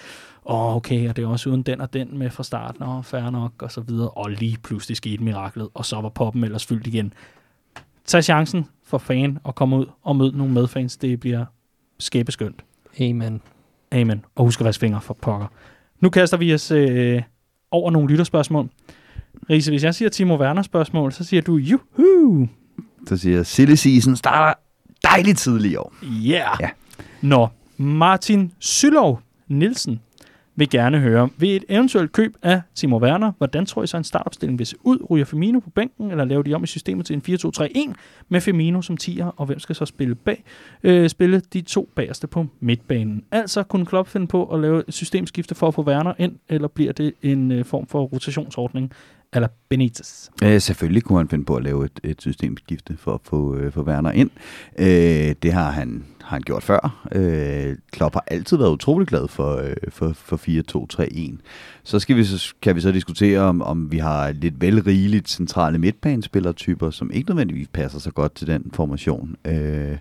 åh 0.45 0.75
okay, 0.75 1.09
og 1.09 1.15
det 1.15 1.23
er 1.23 1.27
også 1.27 1.49
uden 1.49 1.63
den 1.63 1.81
og 1.81 1.93
den 1.93 2.17
med 2.17 2.29
fra 2.29 2.43
starten, 2.43 2.83
og 2.83 3.05
fair 3.05 3.29
nok, 3.29 3.51
og 3.61 3.71
så 3.71 3.81
videre, 3.81 4.09
og 4.09 4.29
lige 4.29 4.57
pludselig 4.63 4.97
skete 4.97 5.23
miraklet, 5.23 5.69
og 5.73 5.85
så 5.85 6.01
var 6.01 6.09
poppen 6.09 6.43
ellers 6.43 6.65
fyldt 6.65 6.87
igen. 6.87 7.13
Tag 8.05 8.23
chancen 8.23 8.65
for 8.83 8.97
fan 8.97 9.39
og 9.43 9.55
komme 9.55 9.77
ud 9.77 9.85
og 10.03 10.15
møde 10.15 10.37
nogle 10.37 10.53
medfans, 10.53 10.97
det 10.97 11.19
bliver 11.19 11.45
skæbeskyndt. 11.99 12.63
Amen. 13.01 13.41
Amen. 13.91 14.25
Og 14.35 14.45
husk 14.45 14.61
at 14.61 14.65
vaske 14.65 14.79
fingre 14.79 15.01
for 15.01 15.13
pokker. 15.13 15.47
Nu 15.99 16.09
kaster 16.09 16.37
vi 16.37 16.53
os 16.53 16.71
øh, 16.71 17.21
over 17.71 17.91
nogle 17.91 18.09
lytterspørgsmål. 18.09 18.69
Riese, 19.49 19.71
hvis 19.71 19.83
jeg 19.83 19.95
siger 19.95 20.09
Timo 20.09 20.35
Werner 20.35 20.61
spørgsmål, 20.61 21.11
så 21.11 21.23
siger 21.23 21.41
du, 21.41 21.55
juhu! 21.55 22.47
Så 23.07 23.17
siger 23.17 23.35
jeg, 23.35 23.45
silly 23.45 23.75
season 23.75 24.15
starter 24.15 24.59
dejligt 25.03 25.37
tidligt 25.37 25.73
i 25.73 25.75
år. 25.75 25.93
Yeah! 26.03 26.57
Ja. 26.59 26.69
Nå, 27.21 27.47
Martin 27.77 28.51
Sylov 28.59 29.21
Nielsen 29.47 30.01
vil 30.57 30.69
gerne 30.69 30.99
høre, 30.99 31.29
ved 31.37 31.49
et 31.49 31.63
eventuelt 31.69 32.11
køb 32.11 32.35
af 32.43 32.61
Timo 32.75 32.97
Werner, 32.97 33.31
hvordan 33.37 33.65
tror 33.65 33.83
I 33.83 33.87
så 33.87 33.97
en 33.97 34.03
startopstilling 34.03 34.59
vil 34.59 34.67
se 34.67 34.75
ud? 34.83 34.97
Ryger 35.09 35.25
Firmino 35.25 35.59
på 35.59 35.69
bænken, 35.69 36.11
eller 36.11 36.25
laver 36.25 36.43
de 36.43 36.53
om 36.53 36.63
i 36.63 36.67
systemet 36.67 37.05
til 37.05 37.13
en 37.13 37.21
4-2-3-1 37.89 37.93
med 38.29 38.41
Firmino 38.41 38.81
som 38.81 38.97
10'er, 39.01 39.31
og 39.37 39.45
hvem 39.45 39.59
skal 39.59 39.75
så 39.75 39.85
spille 39.85 40.15
bag? 40.15 40.43
Øh, 40.83 41.09
spille 41.09 41.39
de 41.39 41.61
to 41.61 41.89
bagerste 41.95 42.27
på 42.27 42.45
midtbanen. 42.59 43.23
Altså, 43.31 43.63
kunne 43.63 43.85
Klopp 43.85 44.09
finde 44.09 44.27
på 44.27 44.45
at 44.45 44.59
lave 44.59 44.83
et 44.87 44.93
systemskifte 44.93 45.55
for 45.55 45.67
at 45.67 45.73
få 45.73 45.83
Werner 45.83 46.13
ind, 46.17 46.35
eller 46.49 46.67
bliver 46.67 46.93
det 46.93 47.13
en 47.21 47.51
øh, 47.51 47.65
form 47.65 47.87
for 47.87 48.03
rotationsordning, 48.03 48.91
eller 49.33 49.47
Benitez? 49.69 50.29
Øh, 50.43 50.61
selvfølgelig 50.61 51.03
kunne 51.03 51.19
han 51.19 51.29
finde 51.29 51.45
på 51.45 51.55
at 51.55 51.63
lave 51.63 51.85
et, 51.85 51.99
et 52.03 52.21
systemskifte 52.21 52.97
for 52.97 53.13
at 53.13 53.19
få, 53.23 53.55
øh, 53.55 53.71
få 53.71 53.81
Werner 53.81 54.11
ind. 54.11 54.29
Øh, 54.79 55.35
det 55.43 55.53
har 55.53 55.71
han, 55.71 56.05
har 56.27 56.35
han 56.35 56.41
gjort 56.41 56.63
før. 56.63 57.07
Øh, 57.11 57.75
Klopp 57.91 58.15
har 58.15 58.23
altid 58.27 58.57
været 58.57 58.69
utrolig 58.69 59.07
glad 59.07 59.27
for, 59.27 59.55
øh, 59.55 59.75
for, 59.89 60.13
for 60.13 60.37
4-2-3-1. 61.37 61.37
Så, 61.83 61.99
skal 61.99 62.15
vi 62.15 62.23
så 62.23 62.53
kan 62.61 62.75
vi 62.75 62.81
så 62.81 62.91
diskutere, 62.91 63.39
om, 63.39 63.61
om 63.61 63.91
vi 63.91 63.97
har 63.97 64.31
lidt 64.31 64.61
vel 64.61 64.83
rigeligt 64.83 65.29
centrale 65.29 65.77
midtbanespillertyper, 65.77 66.89
som 66.89 67.11
ikke 67.11 67.29
nødvendigvis 67.29 67.67
passer 67.67 67.99
så 67.99 68.11
godt 68.11 68.35
til 68.35 68.47
den 68.47 68.71
formation. 68.73 69.35
Øh, 69.45 69.97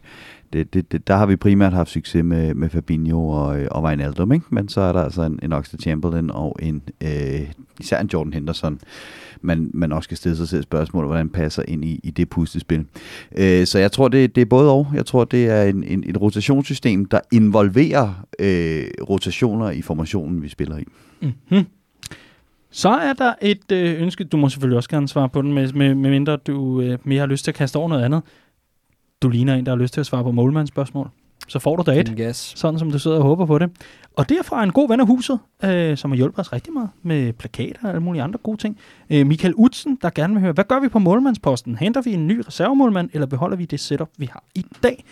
det, 0.53 0.74
det, 0.74 0.93
det, 0.93 1.09
der 1.09 1.16
har 1.16 1.27
vi 1.27 1.37
primært 1.37 1.72
haft 1.72 1.91
succes 1.91 2.24
med, 2.24 2.55
med 2.55 2.70
Fabinho 2.70 3.29
og, 3.29 3.61
øh, 3.61 3.68
og 3.70 3.83
Wijnaldum, 3.83 4.33
ikke? 4.33 4.47
men 4.51 4.68
så 4.68 4.81
er 4.81 4.93
der 4.93 5.03
altså 5.03 5.22
en, 5.22 5.41
en 5.43 5.53
Oxlade 5.53 5.83
Chamberlain 5.83 6.31
og 6.31 6.57
en, 6.62 6.83
øh, 7.01 7.49
især 7.81 8.01
en 8.01 8.11
Jordan 8.12 8.33
Henderson, 8.33 8.81
man, 9.41 9.70
man 9.74 9.93
også 9.93 10.07
skal 10.07 10.16
stille 10.16 10.37
sig 10.37 10.49
selv 10.49 10.62
spørgsmål, 10.62 11.07
hvordan 11.07 11.28
passer 11.28 11.62
ind 11.68 11.84
i, 11.84 12.01
i 12.03 12.11
det 12.11 12.28
puslespil. 12.28 12.84
Øh, 13.37 13.66
så 13.66 13.78
jeg 13.78 13.93
tror, 13.93 14.09
det, 14.09 14.34
det 14.34 14.41
er 14.41 14.47
både 14.47 14.70
og. 14.70 14.87
Jeg 14.95 15.07
tror, 15.07 15.24
det 15.24 15.47
er 15.47 15.62
en, 15.62 15.84
en, 15.84 16.05
et 16.07 16.20
rotationssystem, 16.20 17.05
der 17.05 17.20
involverer 17.32 18.26
øh, 18.39 18.84
rotationer 19.09 19.70
i 19.70 19.82
formationen, 19.82 20.43
vi 20.43 20.49
spiller 20.49 20.78
i. 20.78 20.84
Mm-hmm. 21.20 21.64
Så 22.70 22.89
er 22.89 23.12
der 23.12 23.34
et 23.43 23.72
øh, 23.72 24.03
ønske, 24.03 24.24
du 24.24 24.37
må 24.37 24.49
selvfølgelig 24.49 24.76
også 24.76 24.89
gerne 24.89 25.09
svare 25.09 25.28
på 25.28 25.43
den, 25.43 25.53
med, 25.53 25.72
med, 25.72 25.95
med 25.95 26.11
mindre 26.11 26.37
du 26.37 26.80
øh, 26.80 26.99
mere 27.05 27.20
har 27.20 27.26
lyst 27.26 27.45
til 27.45 27.51
at 27.51 27.55
kaste 27.55 27.76
over 27.76 27.89
noget 27.89 28.05
andet. 28.05 28.22
Du 29.22 29.28
ligner 29.28 29.55
en, 29.55 29.66
der 29.66 29.72
har 29.72 29.78
lyst 29.78 29.95
til 29.95 30.01
at 30.01 30.07
svare 30.07 30.22
på 30.22 30.30
målmandsspørgsmål. 30.30 31.11
Så 31.47 31.59
får 31.59 31.76
du 31.76 31.82
da 31.90 32.01
et, 32.01 32.14
Yes. 32.20 32.53
sådan 32.57 32.78
som 32.78 32.90
du 32.90 32.99
sidder 32.99 33.16
og 33.16 33.22
håber 33.22 33.47
på 33.47 33.59
det. 33.59 33.70
Og 34.16 34.28
derfra 34.28 34.62
en 34.62 34.72
god 34.72 34.88
ven 34.88 35.01
af 35.01 35.07
huset, 35.07 35.38
øh, 35.64 35.97
som 35.97 36.11
har 36.11 36.16
hjulpet 36.16 36.38
os 36.38 36.53
rigtig 36.53 36.72
meget 36.72 36.88
med 37.03 37.32
plakater 37.32 37.78
og 37.82 37.88
alle 37.88 38.01
mulige 38.01 38.22
andre 38.22 38.38
gode 38.42 38.57
ting. 38.57 38.78
Øh, 39.11 39.26
Michael 39.26 39.55
Utsen, 39.55 39.99
der 40.03 40.11
gerne 40.11 40.32
vil 40.34 40.40
høre, 40.40 40.53
hvad 40.53 40.64
gør 40.64 40.80
vi 40.80 40.88
på 40.88 40.99
målmandsposten? 40.99 41.76
Henter 41.76 42.03
vi 42.03 42.12
en 42.14 42.26
ny 42.26 42.42
reservemålmand, 42.47 43.11
eller 43.12 43.26
beholder 43.26 43.57
vi 43.57 43.64
det 43.64 43.80
setup, 43.80 44.09
vi 44.18 44.26
har 44.32 44.44
i 44.55 44.64
dag? 44.82 45.05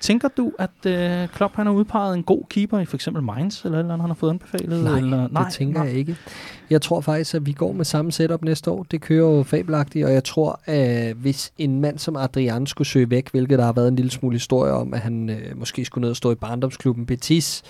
Tænker 0.00 0.28
du, 0.28 0.52
at 0.58 0.86
øh, 0.86 1.28
Klopp 1.28 1.56
han 1.56 1.66
har 1.66 1.72
udpeget 1.72 2.16
en 2.16 2.22
god 2.22 2.42
keeper 2.50 2.78
i 2.78 2.84
for 2.84 2.96
eksempel 2.96 3.22
Mainz, 3.22 3.64
eller 3.64 3.78
eller 3.78 3.94
andet, 3.94 4.00
han 4.00 4.10
har 4.10 4.14
fået 4.14 4.30
anbefalet? 4.30 4.84
Nej, 4.84 4.98
eller, 4.98 5.28
det 5.28 5.52
tænker 5.52 5.84
jeg 5.84 5.92
ikke. 5.92 6.16
Jeg 6.70 6.82
tror 6.82 7.00
faktisk, 7.00 7.34
at 7.34 7.46
vi 7.46 7.52
går 7.52 7.72
med 7.72 7.84
samme 7.84 8.12
setup 8.12 8.44
næste 8.44 8.70
år. 8.70 8.82
Det 8.82 9.00
kører 9.00 9.36
jo 9.36 9.42
fabelagtigt, 9.42 10.06
og 10.06 10.12
jeg 10.12 10.24
tror, 10.24 10.60
at 10.64 11.14
hvis 11.14 11.52
en 11.58 11.80
mand 11.80 11.98
som 11.98 12.16
Adrian 12.16 12.66
skulle 12.66 12.88
søge 12.88 13.10
væk, 13.10 13.30
hvilket 13.30 13.58
der 13.58 13.64
har 13.64 13.72
været 13.72 13.88
en 13.88 13.96
lille 13.96 14.10
smule 14.10 14.34
historie 14.34 14.72
om, 14.72 14.94
at 14.94 15.00
han 15.00 15.30
øh, 15.30 15.58
måske 15.58 15.84
skulle 15.84 16.02
ned 16.02 16.10
og 16.10 16.16
stå 16.16 16.32
i 16.32 16.34
barndomsklubben 16.34 17.06
Betis, 17.06 17.62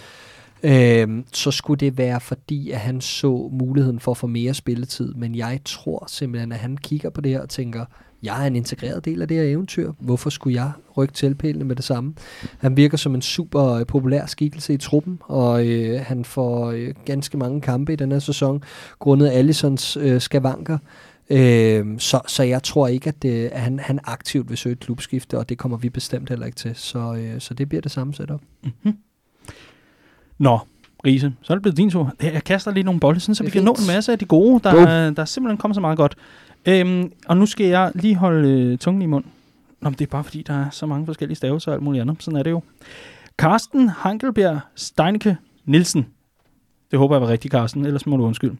øh, 0.62 1.08
så 1.32 1.50
skulle 1.50 1.80
det 1.80 1.98
være 1.98 2.20
fordi, 2.20 2.70
at 2.70 2.80
han 2.80 3.00
så 3.00 3.48
muligheden 3.52 4.00
for 4.00 4.10
at 4.10 4.16
få 4.16 4.26
mere 4.26 4.54
spilletid. 4.54 5.14
Men 5.14 5.34
jeg 5.34 5.60
tror 5.64 6.04
simpelthen, 6.08 6.52
at 6.52 6.58
han 6.58 6.76
kigger 6.76 7.10
på 7.10 7.20
det 7.20 7.32
her 7.32 7.40
og 7.40 7.48
tænker, 7.48 7.84
jeg 8.22 8.42
er 8.42 8.46
en 8.46 8.56
integreret 8.56 9.04
del 9.04 9.22
af 9.22 9.28
det 9.28 9.36
her 9.36 9.44
eventyr. 9.44 9.92
Hvorfor 9.98 10.30
skulle 10.30 10.56
jeg 10.56 10.72
rykke 10.96 11.14
tilpælene 11.14 11.64
med 11.64 11.76
det 11.76 11.84
samme? 11.84 12.14
Han 12.58 12.76
virker 12.76 12.96
som 12.96 13.14
en 13.14 13.22
super 13.22 13.72
øh, 13.72 13.86
populær 13.86 14.26
skikkelse 14.26 14.74
i 14.74 14.76
truppen, 14.76 15.18
og 15.22 15.66
øh, 15.66 16.00
han 16.00 16.24
får 16.24 16.70
øh, 16.70 16.94
ganske 17.04 17.38
mange 17.38 17.60
kampe 17.60 17.92
i 17.92 17.96
den 17.96 18.12
her 18.12 18.18
sæson, 18.18 18.62
grundet 18.98 19.30
Allisons 19.30 19.96
øh, 19.96 20.20
skavanker. 20.20 20.78
Øh, 21.30 21.86
så, 21.98 22.20
så 22.26 22.42
jeg 22.42 22.62
tror 22.62 22.88
ikke, 22.88 23.08
at, 23.08 23.22
det, 23.22 23.46
at 23.46 23.60
han, 23.60 23.78
han 23.78 23.98
aktivt 24.04 24.50
vil 24.50 24.58
søge 24.58 24.72
et 24.72 24.80
klubskifte, 24.80 25.38
og 25.38 25.48
det 25.48 25.58
kommer 25.58 25.76
vi 25.76 25.88
bestemt 25.88 26.28
heller 26.28 26.46
ikke 26.46 26.56
til. 26.56 26.72
Så, 26.74 27.14
øh, 27.14 27.40
så 27.40 27.54
det 27.54 27.68
bliver 27.68 27.82
det 27.82 27.90
samme 27.90 28.14
setup. 28.14 28.40
Mm-hmm. 28.62 28.96
Nå, 30.38 30.58
Riese, 31.06 31.32
så 31.42 31.52
er 31.52 31.54
det 31.54 31.62
blevet 31.62 31.76
din 31.76 31.90
tur. 31.90 32.12
Jeg 32.22 32.44
kaster 32.44 32.70
lige 32.70 32.84
nogle 32.84 33.00
bolde, 33.00 33.20
sådan, 33.20 33.34
så 33.34 33.44
vi 33.44 33.50
kan 33.50 33.62
nå 33.62 33.72
en 33.72 33.86
masse 33.94 34.12
af 34.12 34.18
de 34.18 34.24
gode. 34.24 34.60
Der, 34.64 34.74
Go. 34.74 34.80
er, 34.80 35.10
der 35.10 35.22
er 35.22 35.26
simpelthen 35.26 35.58
kommet 35.58 35.74
så 35.74 35.80
meget 35.80 35.96
godt. 35.96 36.16
Øhm, 36.66 37.12
og 37.26 37.36
nu 37.36 37.46
skal 37.46 37.66
jeg 37.66 37.92
lige 37.94 38.16
holde 38.16 38.48
øh, 38.48 38.78
tungen 38.78 39.02
i 39.02 39.06
mund. 39.06 39.24
Nå, 39.80 39.90
men 39.90 39.98
det 39.98 40.06
er 40.06 40.10
bare 40.10 40.24
fordi, 40.24 40.42
der 40.42 40.54
er 40.54 40.70
så 40.70 40.86
mange 40.86 41.06
forskellige 41.06 41.36
stavelser 41.36 41.70
og 41.70 41.74
alt 41.74 41.82
muligt 41.82 42.02
andet. 42.02 42.22
Sådan 42.22 42.38
er 42.38 42.42
det 42.42 42.50
jo. 42.50 42.62
Carsten 43.38 43.88
Hankelbjerg 43.88 44.60
Steinke 44.74 45.36
Nielsen. 45.64 46.06
Det 46.90 46.98
håber 46.98 47.14
jeg 47.16 47.22
var 47.22 47.28
rigtigt, 47.28 47.52
Carsten, 47.52 47.86
ellers 47.86 48.06
må 48.06 48.16
du 48.16 48.24
undskylde. 48.24 48.56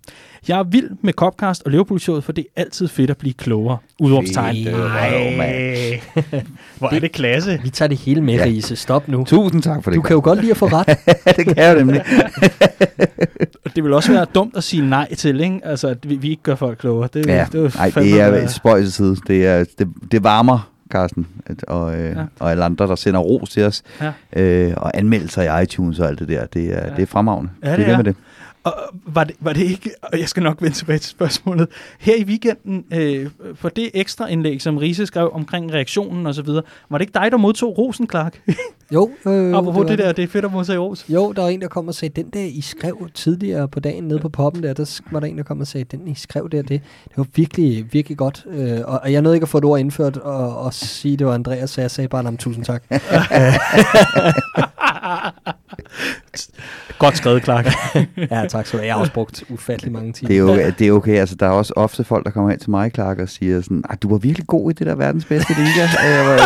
Jeg 0.49 0.59
er 0.59 0.63
vild 0.63 0.91
med 1.03 1.13
Copcast 1.13 1.63
og 1.65 1.71
Liverpool-showet, 1.71 2.25
for 2.25 2.33
det 2.33 2.47
er 2.57 2.61
altid 2.61 2.89
fedt 2.89 3.11
at 3.11 3.17
blive 3.17 3.35
klogere. 3.35 3.79
Røv, 4.01 5.37
mand. 5.39 6.47
Hvor 6.79 6.95
er 6.95 6.99
det 6.99 7.13
klasse. 7.13 7.61
Vi 7.63 7.71
tager 7.71 7.89
det 7.89 7.99
hele 7.99 8.21
med, 8.21 8.35
Ja. 8.35 8.45
Riese. 8.45 8.77
Stop 8.77 9.09
nu. 9.09 9.25
Tusind 9.25 9.63
tak 9.63 9.85
for 9.85 9.91
det. 9.91 9.97
Du 9.97 10.03
kan 10.03 10.15
jo 10.15 10.21
godt 10.25 10.41
lide 10.41 10.51
at 10.51 10.57
få 10.57 10.67
ret. 10.67 10.87
det 11.37 11.45
kan 11.47 11.57
jeg 11.57 11.73
jo 11.75 11.79
nemlig. 11.79 12.03
Det 13.77 13.85
vil 13.85 13.93
også 13.93 14.13
være 14.13 14.27
dumt 14.35 14.57
at 14.57 14.65
sige 14.65 14.89
nej 14.89 15.15
til, 15.15 15.41
ikke? 15.41 15.61
Altså, 15.65 15.89
at 15.89 16.09
vi, 16.11 16.17
vi 16.17 16.31
ikke 16.31 16.43
gør 16.43 16.55
folk 16.55 16.79
klogere. 16.79 17.09
Det, 17.15 17.27
Ja, 17.27 17.47
det, 17.53 17.75
nej, 17.75 17.91
fandme 17.91 18.11
det 18.13 18.21
er 18.21 18.31
være- 18.31 18.45
et 18.45 18.51
spøjs 18.51 18.85
til 18.85 18.93
side. 18.93 19.17
Det, 19.27 19.47
er, 19.47 19.65
det, 19.79 19.89
det 20.13 20.25
varmer, 20.25 20.70
Carsten, 20.91 21.27
at, 21.47 21.65
og, 21.65 21.95
øh, 21.99 22.11
Ja. 22.17 22.23
og 22.41 22.51
alle 22.51 22.65
andre, 22.65 22.87
der 22.87 22.95
sender 22.95 23.21
ros 23.21 23.51
til 23.51 23.65
os, 23.65 23.83
Ja. 24.01 24.13
øh, 24.43 24.73
og 24.77 24.99
anmeldelser 24.99 25.59
i 25.59 25.63
iTunes 25.63 25.99
og 25.99 26.09
alt 26.09 26.19
det 26.19 26.29
der. 26.29 26.47
Det 26.47 26.65
er, 26.79 26.87
Ja. 26.87 26.95
det 26.97 27.03
er 27.03 27.07
fremragende. 27.07 27.51
Ja, 27.65 27.71
det 27.77 27.79
ved 27.87 27.93
er. 27.93 27.97
med 27.97 28.05
det. 28.05 28.17
Og 28.65 28.75
var 29.07 29.25
det, 29.25 29.37
var 29.41 29.53
det 29.53 29.63
ikke, 29.63 29.91
og 30.03 30.19
jeg 30.19 30.29
skal 30.29 30.43
nok 30.43 30.63
vende 30.63 30.77
tilbage 30.77 30.99
til 30.99 31.11
spørgsmålet, 31.11 31.69
her 32.01 32.15
i 32.17 32.25
weekenden, 32.25 32.85
øh, 32.93 33.31
for 33.55 33.69
det 33.69 33.91
ekstra 33.95 34.27
indlæg, 34.27 34.63
som 34.63 34.77
Riese 34.77 35.07
skrev 35.07 35.31
omkring 35.33 35.73
reaktionen 35.73 36.27
og 36.27 36.35
så 36.35 36.43
videre, 36.43 36.63
var 36.91 36.99
det 36.99 37.03
ikke 37.03 37.15
dig, 37.15 37.31
der 37.31 37.37
modtog 37.37 37.79
rosen, 37.79 38.09
Clark? 38.11 38.41
Jo, 38.93 39.11
øh, 39.27 39.55
Apropos 39.59 39.81
var 39.83 39.87
det 39.89 39.99
der, 39.99 40.13
det 40.13 40.23
er 40.25 40.29
fedt 40.29 40.45
at 40.45 40.53
modtage 40.53 40.79
ros. 40.79 41.07
Jo, 41.09 41.33
der 41.33 41.43
var 41.43 41.49
en, 41.49 41.61
der 41.61 41.69
kom 41.69 41.89
og 41.89 41.95
sagde, 41.95 42.23
den 42.23 42.31
der, 42.31 42.41
I 42.45 42.61
skrev 42.61 43.09
tidligere 43.15 43.69
på 43.69 43.81
dagen 43.81 44.05
nede 44.05 44.19
på 44.19 44.29
poppen 44.29 44.63
der, 44.63 44.73
der 44.73 45.01
var 45.11 45.21
der 45.21 45.27
en, 45.27 45.37
der 45.39 45.43
kom 45.45 45.61
og 45.61 45.67
sagde, 45.67 45.85
den 45.85 46.09
I 46.09 46.15
skrev 46.15 46.49
der, 46.53 46.63
det, 46.63 46.69
det 47.05 47.17
var 47.17 47.27
virkelig, 47.35 47.93
virkelig 47.93 48.19
godt. 48.19 48.45
Øh, 48.51 48.79
og, 48.85 49.01
og 49.03 49.13
jeg 49.13 49.23
nåede 49.23 49.37
ikke 49.37 49.45
at 49.45 49.49
få 49.49 49.59
et 49.59 49.65
ord 49.65 49.81
indført 49.81 50.17
og, 50.17 50.59
og 50.59 50.75
sige, 50.75 51.17
det 51.17 51.27
var 51.27 51.35
Andreas, 51.35 51.71
så 51.71 51.81
jeg 51.81 51.91
sagde 51.91 52.09
bare, 52.09 52.23
"Nå, 52.23 52.31
men 52.31 52.39
tusind 52.39 52.65
tak. 52.65 52.83
Godt 56.99 57.17
skrevet, 57.17 57.45
Clark. 57.45 57.67
ja, 58.31 58.47
tak 58.49 58.67
have. 58.67 58.79
Jeg 58.79 58.95
har 58.95 59.01
også 59.01 59.13
brugt 59.13 59.45
ufattelig 59.49 59.93
mange 59.93 60.13
timer. 60.13 60.29
Det 60.29 60.39
er, 60.39 60.43
okay, 60.43 60.73
det 60.79 60.89
er 60.89 60.93
okay. 60.93 61.17
Altså, 61.17 61.35
der 61.35 61.47
er 61.47 61.51
også 61.51 61.73
ofte 61.77 62.05
folk, 62.05 62.25
der 62.25 62.31
kommer 62.31 62.51
hen 62.51 62.59
til 62.59 62.71
mig, 62.71 62.91
Clark, 62.95 63.19
og 63.19 63.29
siger 63.29 63.61
sådan, 63.61 63.85
"Ej, 63.89 63.97
du 64.03 64.09
var 64.09 64.19
virkelig 64.19 64.47
god 64.47 64.71
i 64.71 64.75
det 64.75 64.87
der 64.87 64.95
verdens 64.95 65.25
bedste 65.25 65.55
liga. 65.55 65.81
Jeg 65.81 65.89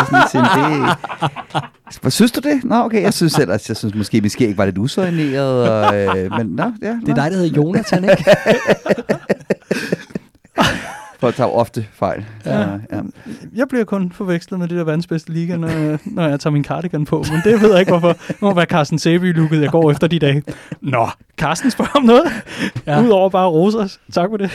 sådan, 0.07 0.29
siger, 0.31 0.45
det... 0.55 0.97
Hvad 2.01 2.11
synes 2.11 2.33
du 2.33 2.41
det? 2.41 2.65
Nå, 2.65 2.75
okay, 2.75 3.03
jeg 3.03 3.15
synes 3.15 3.39
ellers, 3.39 3.69
jeg 3.69 3.77
synes 3.77 3.95
måske, 3.95 4.23
vi 4.23 4.29
skal 4.29 4.47
ikke 4.47 4.59
var 4.59 4.65
lidt 4.65 4.79
usøjneret. 4.79 5.71
Og, 5.71 5.97
øh, 5.97 6.33
men 6.39 6.47
nå, 6.47 6.73
ja. 6.83 6.99
Det 7.07 7.09
er 7.09 7.15
dig, 7.15 7.31
der 7.31 7.37
hedder 7.37 7.63
Jonathan, 7.63 8.05
ikke? 8.05 8.25
Folk 11.19 11.35
tager 11.37 11.51
ofte 11.51 11.87
fejl. 11.93 12.25
Ja. 12.47 12.61
Ja. 12.61 12.67
ja. 12.93 13.01
Jeg 13.55 13.69
bliver 13.69 13.85
kun 13.85 14.13
forvekslet 14.13 14.61
med 14.61 14.69
det 14.69 14.79
der 14.79 14.85
verdens 14.85 15.07
bedste 15.07 15.33
liga, 15.33 15.57
når, 15.57 15.69
jeg- 15.69 15.99
når 16.05 16.29
jeg 16.29 16.41
tager 16.41 16.53
min 16.53 16.65
cardigan 16.65 17.05
på, 17.05 17.25
men 17.33 17.41
det 17.53 17.63
ved 17.63 17.71
jeg 17.71 17.81
ikke 17.81 17.93
hvorfor. 17.93 18.13
Det 18.29 18.43
må 18.43 18.55
være 18.55 18.65
Carsten 18.65 18.99
Sæby-looket, 18.99 19.61
jeg 19.63 19.71
går 19.71 19.91
efter 19.91 20.07
de 20.07 20.19
dage. 20.19 20.43
Nå, 20.81 21.09
Carsten 21.39 21.71
spørger 21.71 21.91
om 21.97 22.03
noget, 22.03 22.25
ja. 22.87 22.93
Ja. 22.93 23.03
udover 23.07 23.29
bare 23.31 23.47
at 23.47 23.53
rose 23.53 23.79
os. 23.79 24.01
Tak 24.13 24.29
for 24.31 24.37
det. 24.37 24.51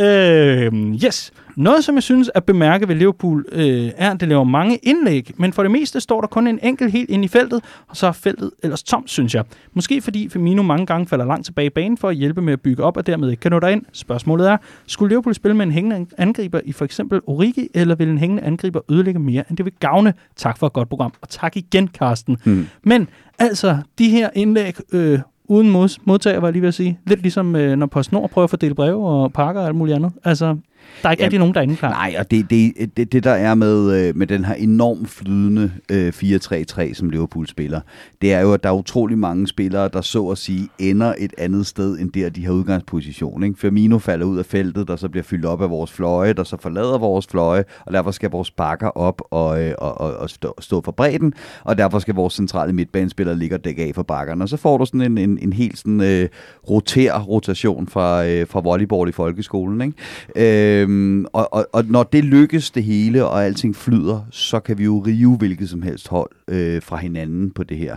Øh, 0.00 0.72
yes. 1.04 1.32
Noget, 1.56 1.84
som 1.84 1.94
jeg 1.94 2.02
synes 2.02 2.30
at 2.34 2.44
bemærke 2.44 2.88
ved 2.88 2.94
Liverpool, 2.94 3.44
øh, 3.52 3.90
er, 3.96 4.10
at 4.10 4.20
det 4.20 4.28
laver 4.28 4.44
mange 4.44 4.76
indlæg, 4.76 5.30
men 5.36 5.52
for 5.52 5.62
det 5.62 5.72
meste 5.72 6.00
står 6.00 6.20
der 6.20 6.28
kun 6.28 6.46
en 6.46 6.58
enkelt 6.62 6.92
helt 6.92 7.10
ind 7.10 7.24
i 7.24 7.28
feltet, 7.28 7.60
og 7.88 7.96
så 7.96 8.06
er 8.06 8.12
feltet 8.12 8.50
ellers 8.62 8.82
tomt, 8.82 9.10
synes 9.10 9.34
jeg. 9.34 9.44
Måske 9.74 10.00
fordi 10.00 10.28
Firmino 10.28 10.62
mange 10.62 10.86
gange 10.86 11.06
falder 11.06 11.24
langt 11.24 11.44
tilbage 11.44 11.66
i 11.66 11.70
banen 11.70 11.98
for 11.98 12.08
at 12.08 12.16
hjælpe 12.16 12.42
med 12.42 12.52
at 12.52 12.60
bygge 12.60 12.82
op, 12.82 12.96
og 12.96 13.06
dermed 13.06 13.30
ikke 13.30 13.40
kan 13.40 13.50
nå 13.50 13.60
derind. 13.60 13.82
Spørgsmålet 13.92 14.50
er, 14.50 14.56
skulle 14.86 15.08
Liverpool 15.08 15.34
spille 15.34 15.56
med 15.56 15.66
en 15.66 15.72
hængende 15.72 16.06
angriber 16.18 16.60
i 16.64 16.72
for 16.72 16.84
eksempel 16.84 17.20
Origi, 17.26 17.68
eller 17.74 17.94
vil 17.94 18.08
en 18.08 18.18
hængende 18.18 18.42
angriber 18.42 18.80
ødelægge 18.90 19.20
mere, 19.20 19.44
end 19.48 19.56
det 19.56 19.64
vil 19.64 19.74
gavne? 19.80 20.14
Tak 20.36 20.58
for 20.58 20.66
et 20.66 20.72
godt 20.72 20.88
program, 20.88 21.12
og 21.20 21.28
tak 21.28 21.56
igen, 21.56 21.88
Carsten. 21.88 22.36
Hmm. 22.44 22.66
Men 22.82 23.08
altså, 23.38 23.78
de 23.98 24.08
her 24.08 24.30
indlæg 24.34 24.74
øh, 24.92 25.18
uden 25.44 25.70
mod, 25.70 25.98
modtager, 26.04 26.40
var 26.40 26.46
jeg 26.48 26.52
lige 26.52 26.62
ved 26.62 26.68
at 26.68 26.74
sige. 26.74 26.98
Lidt 27.06 27.22
ligesom, 27.22 27.56
øh, 27.56 27.76
når 27.76 27.86
PostNord 27.86 28.30
prøver 28.30 28.44
at 28.44 28.50
fordele 28.50 28.74
breve 28.74 29.08
og 29.08 29.32
pakker 29.32 29.60
og 29.60 29.66
alt 29.66 29.76
muligt 29.76 29.96
andet. 29.96 30.12
Altså, 30.24 30.56
der 31.02 31.08
er 31.08 31.10
ikke 31.10 31.22
Ja, 31.22 31.26
rigtig 31.26 31.38
nogen, 31.38 31.54
der 31.54 31.60
er 31.60 31.64
inde 31.64 31.76
klar. 31.76 31.90
Nej, 31.90 32.14
og 32.18 32.30
det, 32.30 32.50
det, 32.50 32.72
det, 32.96 33.12
det 33.12 33.24
der 33.24 33.30
er 33.30 33.54
med, 33.54 34.08
øh, 34.08 34.16
med 34.16 34.26
den 34.26 34.44
her 34.44 34.54
enormt 34.54 35.10
flydende 35.10 35.72
øh, 35.90 36.12
4-3-3, 36.16 36.94
som 36.94 37.10
Liverpool 37.10 37.46
spiller, 37.46 37.80
det 38.22 38.32
er 38.32 38.40
jo, 38.40 38.52
at 38.52 38.62
der 38.62 38.68
er 38.68 38.74
utrolig 38.74 39.18
mange 39.18 39.48
spillere, 39.48 39.88
der 39.92 40.00
så 40.00 40.28
at 40.28 40.38
sige 40.38 40.68
ender 40.78 41.14
et 41.18 41.32
andet 41.38 41.66
sted, 41.66 41.98
end 41.98 42.12
der 42.12 42.28
de 42.28 42.44
har 42.44 42.52
udgangsposition. 42.52 43.42
Ikke? 43.42 43.58
Firmino 43.58 43.98
falder 43.98 44.26
ud 44.26 44.38
af 44.38 44.46
feltet, 44.46 44.88
der 44.88 44.96
så 44.96 45.08
bliver 45.08 45.24
fyldt 45.24 45.44
op 45.44 45.62
af 45.62 45.70
vores 45.70 45.92
fløje, 45.92 46.32
der 46.32 46.44
så 46.44 46.56
forlader 46.60 46.98
vores 46.98 47.26
fløje, 47.26 47.64
og 47.86 47.92
derfor 47.92 48.10
skal 48.10 48.30
vores 48.30 48.50
bakker 48.50 48.88
op 48.88 49.22
og, 49.30 49.62
øh, 49.62 49.74
og, 49.78 50.00
og, 50.00 50.16
og 50.16 50.30
stå, 50.30 50.54
stå 50.60 50.80
for 50.80 50.92
bredden, 50.92 51.34
og 51.64 51.78
derfor 51.78 51.98
skal 51.98 52.14
vores 52.14 52.34
centrale 52.34 52.72
midtbanespillere 52.72 53.36
ligge 53.36 53.56
og 53.56 53.64
dække 53.64 53.82
af 53.82 53.94
for 53.94 54.02
bakkerne. 54.02 54.44
Og 54.44 54.48
så 54.48 54.56
får 54.56 54.78
du 54.78 54.86
sådan 54.86 55.00
en, 55.00 55.18
en, 55.18 55.38
en 55.42 55.52
helt 55.52 55.78
sådan, 55.78 56.00
øh, 56.00 56.28
roter 56.70 57.20
rotation 57.20 57.88
fra, 57.88 58.26
øh, 58.26 58.46
fra 58.46 58.60
volleyball 58.60 59.08
i 59.08 59.12
folkeskolen. 59.12 59.80
Ikke? 60.36 60.81
Øhm, 60.82 61.24
og, 61.32 61.48
og, 61.52 61.66
og 61.72 61.84
når 61.84 62.02
det 62.02 62.24
lykkes 62.24 62.70
det 62.70 62.84
hele, 62.84 63.26
og 63.26 63.44
alting 63.44 63.76
flyder, 63.76 64.20
så 64.30 64.60
kan 64.60 64.78
vi 64.78 64.84
jo 64.84 64.98
rive 64.98 65.36
hvilket 65.36 65.68
som 65.68 65.82
helst 65.82 66.08
hold 66.08 66.30
øh, 66.48 66.82
fra 66.82 66.96
hinanden 66.96 67.50
på 67.50 67.62
det 67.62 67.76
her. 67.76 67.96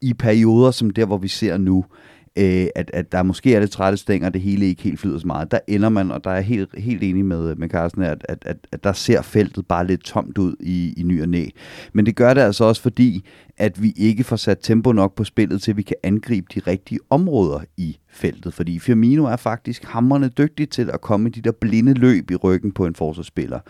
I 0.00 0.14
perioder 0.14 0.70
som 0.70 0.90
der, 0.90 1.06
hvor 1.06 1.18
vi 1.18 1.28
ser 1.28 1.58
nu, 1.58 1.84
øh, 1.90 2.11
Øh, 2.38 2.66
at, 2.74 2.90
at 2.94 3.12
der 3.12 3.22
måske 3.22 3.54
er 3.54 3.60
lidt 3.60 3.70
trætte 3.70 3.98
stænger, 3.98 4.28
det 4.28 4.40
hele 4.40 4.66
ikke 4.66 4.82
helt 4.82 5.00
flyder 5.00 5.18
så 5.18 5.26
meget, 5.26 5.50
der 5.50 5.58
ender 5.66 5.88
man, 5.88 6.10
og 6.10 6.24
der 6.24 6.30
er 6.30 6.34
jeg 6.34 6.44
helt, 6.44 6.78
helt 6.78 7.02
enig 7.02 7.24
med, 7.24 7.54
med 7.56 7.68
Carsten, 7.68 8.02
at, 8.02 8.26
at, 8.28 8.38
at, 8.46 8.56
at 8.72 8.84
der 8.84 8.92
ser 8.92 9.22
feltet 9.22 9.66
bare 9.66 9.86
lidt 9.86 10.04
tomt 10.04 10.38
ud 10.38 10.54
i, 10.60 10.94
i 10.96 11.02
ny 11.02 11.22
og 11.22 11.28
næ. 11.28 11.46
Men 11.92 12.06
det 12.06 12.16
gør 12.16 12.34
det 12.34 12.40
altså 12.40 12.64
også 12.64 12.82
fordi, 12.82 13.24
at 13.56 13.82
vi 13.82 13.92
ikke 13.96 14.24
får 14.24 14.36
sat 14.36 14.58
tempo 14.62 14.92
nok 14.92 15.14
på 15.14 15.24
spillet, 15.24 15.62
til 15.62 15.70
at 15.70 15.76
vi 15.76 15.82
kan 15.82 15.96
angribe 16.02 16.46
de 16.54 16.60
rigtige 16.60 16.98
områder 17.10 17.60
i 17.76 17.98
feltet. 18.08 18.54
Fordi 18.54 18.78
Firmino 18.78 19.24
er 19.24 19.36
faktisk 19.36 19.84
hammerne 19.84 20.28
dygtig 20.28 20.68
til 20.68 20.90
at 20.90 21.00
komme 21.00 21.28
i 21.28 21.32
de 21.32 21.40
der 21.40 21.52
blinde 21.52 21.94
løb 21.94 22.30
i 22.30 22.36
ryggen 22.36 22.72
på 22.72 22.86
en 22.86 22.94
forsvarsspiller. 22.94 23.60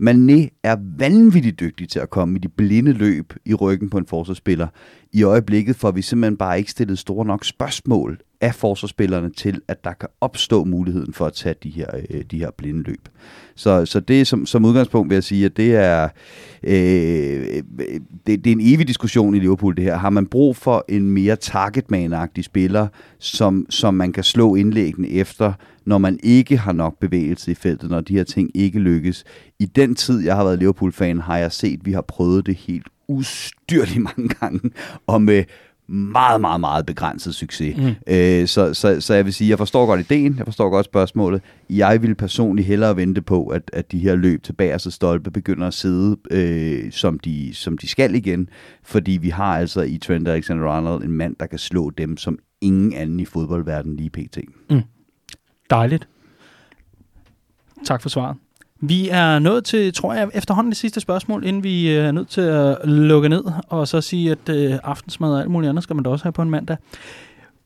Mané 0.00 0.60
er 0.62 0.76
vanvittigt 0.98 1.60
dygtig 1.60 1.88
til 1.88 1.98
at 1.98 2.10
komme 2.10 2.36
i 2.36 2.38
de 2.38 2.48
blinde 2.48 2.92
løb 2.92 3.32
i 3.44 3.54
ryggen 3.54 3.90
på 3.90 3.98
en 3.98 4.06
forsvarsspiller. 4.06 4.68
I 5.12 5.22
øjeblikket 5.22 5.76
får 5.76 5.90
vi 5.90 6.02
simpelthen 6.02 6.36
bare 6.36 6.58
ikke 6.58 6.70
stillet 6.70 6.98
store 6.98 7.26
nok 7.26 7.44
spørgsmål 7.44 8.20
af 8.40 8.54
forsvarsspillerne 8.54 9.30
til, 9.30 9.60
at 9.68 9.84
der 9.84 9.92
kan 9.92 10.08
opstå 10.20 10.64
muligheden 10.64 11.12
for 11.12 11.26
at 11.26 11.32
tage 11.32 11.54
de 11.62 11.70
her, 11.70 11.86
øh, 12.10 12.20
de 12.30 12.38
her 12.38 12.50
blinde 12.50 12.82
løb. 12.82 13.08
Så, 13.54 13.86
så 13.86 14.00
det 14.00 14.26
som, 14.26 14.46
som 14.46 14.64
udgangspunkt 14.64 15.10
vil 15.10 15.16
jeg 15.16 15.24
sige, 15.24 15.44
at 15.44 15.56
det 15.56 15.74
er, 15.76 16.08
øh, 16.62 17.62
det, 18.26 18.44
det 18.44 18.46
er 18.46 18.52
en 18.52 18.74
evig 18.74 18.88
diskussion 18.88 19.34
i 19.34 19.38
Liverpool 19.38 19.76
det 19.76 19.84
her. 19.84 19.96
Har 19.96 20.10
man 20.10 20.26
brug 20.26 20.56
for 20.56 20.84
en 20.88 21.10
mere 21.10 21.36
targetman-agtig 21.36 22.44
spiller, 22.44 22.88
som, 23.18 23.66
som 23.70 23.94
man 23.94 24.12
kan 24.12 24.24
slå 24.24 24.54
indlæggene 24.54 25.08
efter, 25.08 25.52
når 25.84 25.98
man 25.98 26.18
ikke 26.22 26.56
har 26.56 26.72
nok 26.72 26.98
bevægelse 26.98 27.50
i 27.50 27.54
feltet, 27.54 27.90
når 27.90 28.00
de 28.00 28.16
her 28.16 28.24
ting 28.24 28.50
ikke 28.54 28.78
lykkes. 28.78 29.24
I 29.58 29.66
den 29.66 29.94
tid, 29.94 30.24
jeg 30.24 30.36
har 30.36 30.44
været 30.44 30.58
Liverpool-fan, 30.58 31.20
har 31.20 31.38
jeg 31.38 31.52
set, 31.52 31.80
at 31.80 31.86
vi 31.86 31.92
har 31.92 32.02
prøvet 32.02 32.46
det 32.46 32.54
helt 32.54 32.86
ustyrligt 33.08 34.02
mange 34.02 34.28
gange, 34.28 34.70
og 35.06 35.22
med 35.22 35.44
meget, 35.88 36.40
meget, 36.40 36.60
meget 36.60 36.86
begrænset 36.86 37.34
succes. 37.34 37.76
Mm. 37.76 37.94
Øh, 38.06 38.46
så, 38.48 38.74
så, 38.74 39.00
så 39.00 39.14
jeg 39.14 39.24
vil 39.24 39.34
sige, 39.34 39.50
jeg 39.50 39.58
forstår 39.58 39.86
godt 39.86 40.00
ideen, 40.00 40.34
jeg 40.38 40.46
forstår 40.46 40.70
godt 40.70 40.86
spørgsmålet. 40.86 41.42
Jeg 41.70 42.02
vil 42.02 42.14
personligt 42.14 42.68
hellere 42.68 42.96
vente 42.96 43.22
på, 43.22 43.46
at, 43.46 43.70
at 43.72 43.92
de 43.92 43.98
her 43.98 44.14
løb 44.14 44.42
til 44.42 44.52
bagerste 44.52 44.90
stolpe 44.90 45.30
begynder 45.30 45.66
at 45.66 45.74
sidde, 45.74 46.16
øh, 46.30 46.92
som, 46.92 47.18
de, 47.18 47.54
som 47.54 47.78
de 47.78 47.88
skal 47.88 48.14
igen, 48.14 48.48
fordi 48.82 49.12
vi 49.12 49.28
har 49.28 49.58
altså 49.58 49.82
i 49.82 49.98
Trent 49.98 50.28
Alexander-Arnold 50.28 51.04
en 51.04 51.12
mand, 51.12 51.36
der 51.40 51.46
kan 51.46 51.58
slå 51.58 51.90
dem 51.90 52.16
som 52.16 52.38
ingen 52.60 52.92
anden 52.92 53.20
i 53.20 53.24
fodboldverdenen 53.24 53.96
lige 53.96 54.10
pt. 54.10 54.38
Dejligt. 55.70 56.08
Tak 57.84 58.02
for 58.02 58.08
svaret. 58.08 58.36
Vi 58.80 59.08
er 59.08 59.38
nået 59.38 59.64
til, 59.64 59.92
tror 59.92 60.14
jeg, 60.14 60.28
efterhånden 60.34 60.70
det 60.70 60.76
sidste 60.76 61.00
spørgsmål, 61.00 61.44
inden 61.44 61.64
vi 61.64 61.90
øh, 61.90 62.04
er 62.04 62.12
nødt 62.12 62.28
til 62.28 62.40
at 62.40 62.78
lukke 62.84 63.28
ned, 63.28 63.44
og 63.68 63.88
så 63.88 64.00
sige, 64.00 64.30
at 64.30 64.48
øh, 64.48 64.78
aftensmad 64.84 65.32
og 65.32 65.40
alt 65.40 65.50
muligt 65.50 65.68
andet 65.68 65.82
skal 65.84 65.96
man 65.96 66.02
da 66.02 66.10
også 66.10 66.24
have 66.24 66.32
på 66.32 66.42
en 66.42 66.50
mandag. 66.50 66.76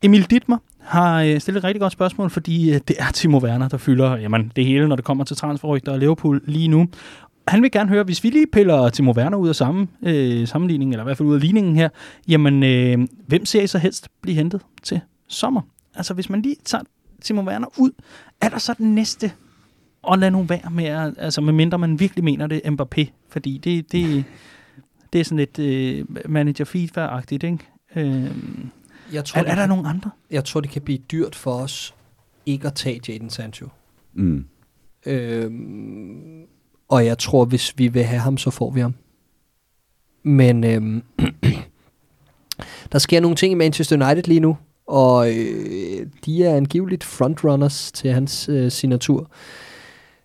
Emil 0.03 0.31
Dittmer 0.31 0.59
har 0.79 1.23
øh, 1.23 1.41
stillet 1.41 1.61
et 1.61 1.65
rigtig 1.65 1.81
godt 1.81 1.93
spørgsmål, 1.93 2.31
fordi 2.31 2.75
øh, 2.75 2.81
det 2.89 2.97
er 2.99 3.11
Timo 3.13 3.39
Werner, 3.39 3.69
der 3.69 3.77
fylder 3.77 4.17
jamen, 4.17 4.53
det 4.57 4.65
hele, 4.65 4.89
når 4.89 4.97
det 4.97 5.05
kommer 5.05 5.25
til 5.25 5.37
transferrygter 5.37 5.93
og 5.93 5.99
Liverpool 5.99 6.41
lige 6.45 6.69
nu. 6.69 6.87
Han 7.49 7.63
vil 7.63 7.71
gerne 7.71 7.89
høre, 7.89 8.05
hvis 8.05 8.25
vi 8.25 8.31
lige 8.31 8.47
piller 8.53 8.89
Timo 8.89 9.13
Werner 9.13 9.37
ud 9.37 9.49
af 9.49 9.55
samme, 9.55 9.89
øh, 10.03 10.49
sammenligning, 10.49 10.93
eller 10.93 11.03
i 11.03 11.05
hvert 11.05 11.17
fald 11.17 11.29
ud 11.29 11.35
af 11.35 11.41
ligningen 11.41 11.77
her, 11.77 11.89
jamen, 12.29 12.63
øh, 12.63 12.99
hvem 13.27 13.47
ser 13.47 13.63
I 13.63 13.67
så 13.67 13.79
helst 13.79 14.09
blive 14.23 14.37
hentet 14.37 14.61
til 14.83 15.01
sommer? 15.29 15.61
Altså, 15.95 16.15
hvis 16.15 16.31
man 16.31 16.43
lige 16.43 16.57
tager 16.65 16.85
Timo 17.23 17.43
Werner 17.43 17.69
ud, 17.79 17.91
er 18.41 18.49
der 18.49 18.59
så 18.59 18.75
den 18.79 18.95
næste 18.95 19.33
og 20.03 20.19
lad 20.19 20.31
nu 20.31 20.43
være 20.43 20.71
med, 20.71 20.85
at, 20.85 21.15
altså 21.19 21.41
medmindre 21.41 21.79
man 21.79 22.01
virkelig 22.01 22.25
mener 22.25 22.47
det, 22.47 22.61
Mbappé, 22.65 23.05
fordi 23.29 23.59
det, 23.59 23.93
det, 23.93 24.25
det 25.13 25.21
er 25.21 25.25
sådan 25.25 25.39
lidt 25.39 25.59
øh, 25.59 26.05
manager 26.29 26.65
FIFA-agtigt, 26.65 27.45
ikke? 27.45 27.59
Øh, 27.97 28.31
Jeg 29.13 29.25
tror, 29.25 29.41
er, 29.41 29.45
er 29.45 29.55
der 29.55 29.67
nogen 29.67 29.87
andre? 29.87 30.11
jeg 30.31 30.45
tror, 30.45 30.61
det 30.61 30.71
kan 30.71 30.83
blive 30.83 30.99
dyrt 30.99 31.35
for 31.35 31.53
os 31.55 31.95
ikke 32.47 32.67
at 32.67 32.75
tage 32.75 33.01
Jadon 33.09 33.31
Sancho. 33.31 33.69
Mm. 34.15 34.45
Øhm, 35.07 36.43
og 36.89 37.07
jeg 37.07 37.19
tror, 37.19 37.45
hvis 37.45 37.75
vi 37.79 37.89
vil 37.89 38.03
have 38.05 38.21
ham, 38.21 38.39
så 38.39 38.51
får 38.51 38.71
vi 38.71 38.81
ham. 38.81 38.95
Men 40.23 40.65
øhm, 40.65 41.03
der 42.93 42.99
sker 42.99 43.21
nogle 43.21 43.37
ting 43.37 43.53
i 43.53 43.55
Manchester 43.55 44.07
United 44.07 44.23
lige 44.23 44.41
nu, 44.41 44.57
og 44.87 45.31
øh, 45.31 46.07
de 46.27 46.45
er 46.45 46.57
angiveligt 46.57 47.05
frontrunners 47.05 47.93
til 47.93 48.13
hans 48.13 48.49
øh, 48.49 48.71
signatur. 48.71 49.31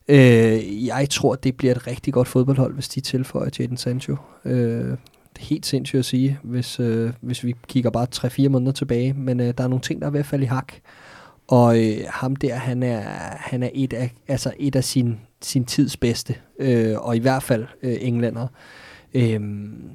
Øh, 0.08 0.86
jeg 0.86 1.08
tror, 1.10 1.36
det 1.36 1.58
bliver 1.58 1.76
et 1.76 1.88
rigtig 1.88 2.14
godt 2.14 2.28
fodboldhold, 2.28 2.74
hvis 2.74 2.90
de 2.90 3.02
tilføjer 3.02 3.50
Jadon 3.60 3.78
Sancho. 3.78 4.16
Øh, 4.46 4.98
det 5.36 5.42
er 5.42 5.46
helt 5.46 5.66
sindssygt 5.66 6.00
at 6.00 6.06
sige, 6.06 6.40
hvis, 6.44 6.80
øh, 6.80 7.14
hvis 7.22 7.44
vi 7.44 7.56
kigger 7.68 7.90
bare 7.90 8.08
3-4 8.16 8.50
måneder 8.50 8.72
tilbage, 8.72 9.14
men 9.14 9.40
øh, 9.40 9.54
der 9.58 9.64
er 9.64 9.68
nogle 9.68 9.82
ting, 9.82 10.02
der 10.02 10.08
er 10.08 10.12
ved 10.12 10.20
at 10.20 10.26
falde 10.26 10.44
i 10.44 10.48
hak. 10.48 10.74
Og 11.48 11.84
øh, 11.84 11.98
ham 12.10 12.36
der, 12.36 12.56
han 12.56 12.84
er, 12.84 13.02
han 13.38 13.64
er 13.64 13.70
et 13.74 13.94
af, 13.94 14.14
altså 14.28 14.54
et 14.60 14.76
af 14.76 14.84
sin, 14.84 15.20
sin 15.42 15.66
tids 15.66 15.98
bedste, 15.98 16.36
øh, 16.60 16.98
og 17.00 17.16
i 17.16 17.20
hvert 17.20 17.44
fald 17.44 17.66
øh, 17.84 17.98
englænder. 18.02 18.48
Øh, 19.14 19.42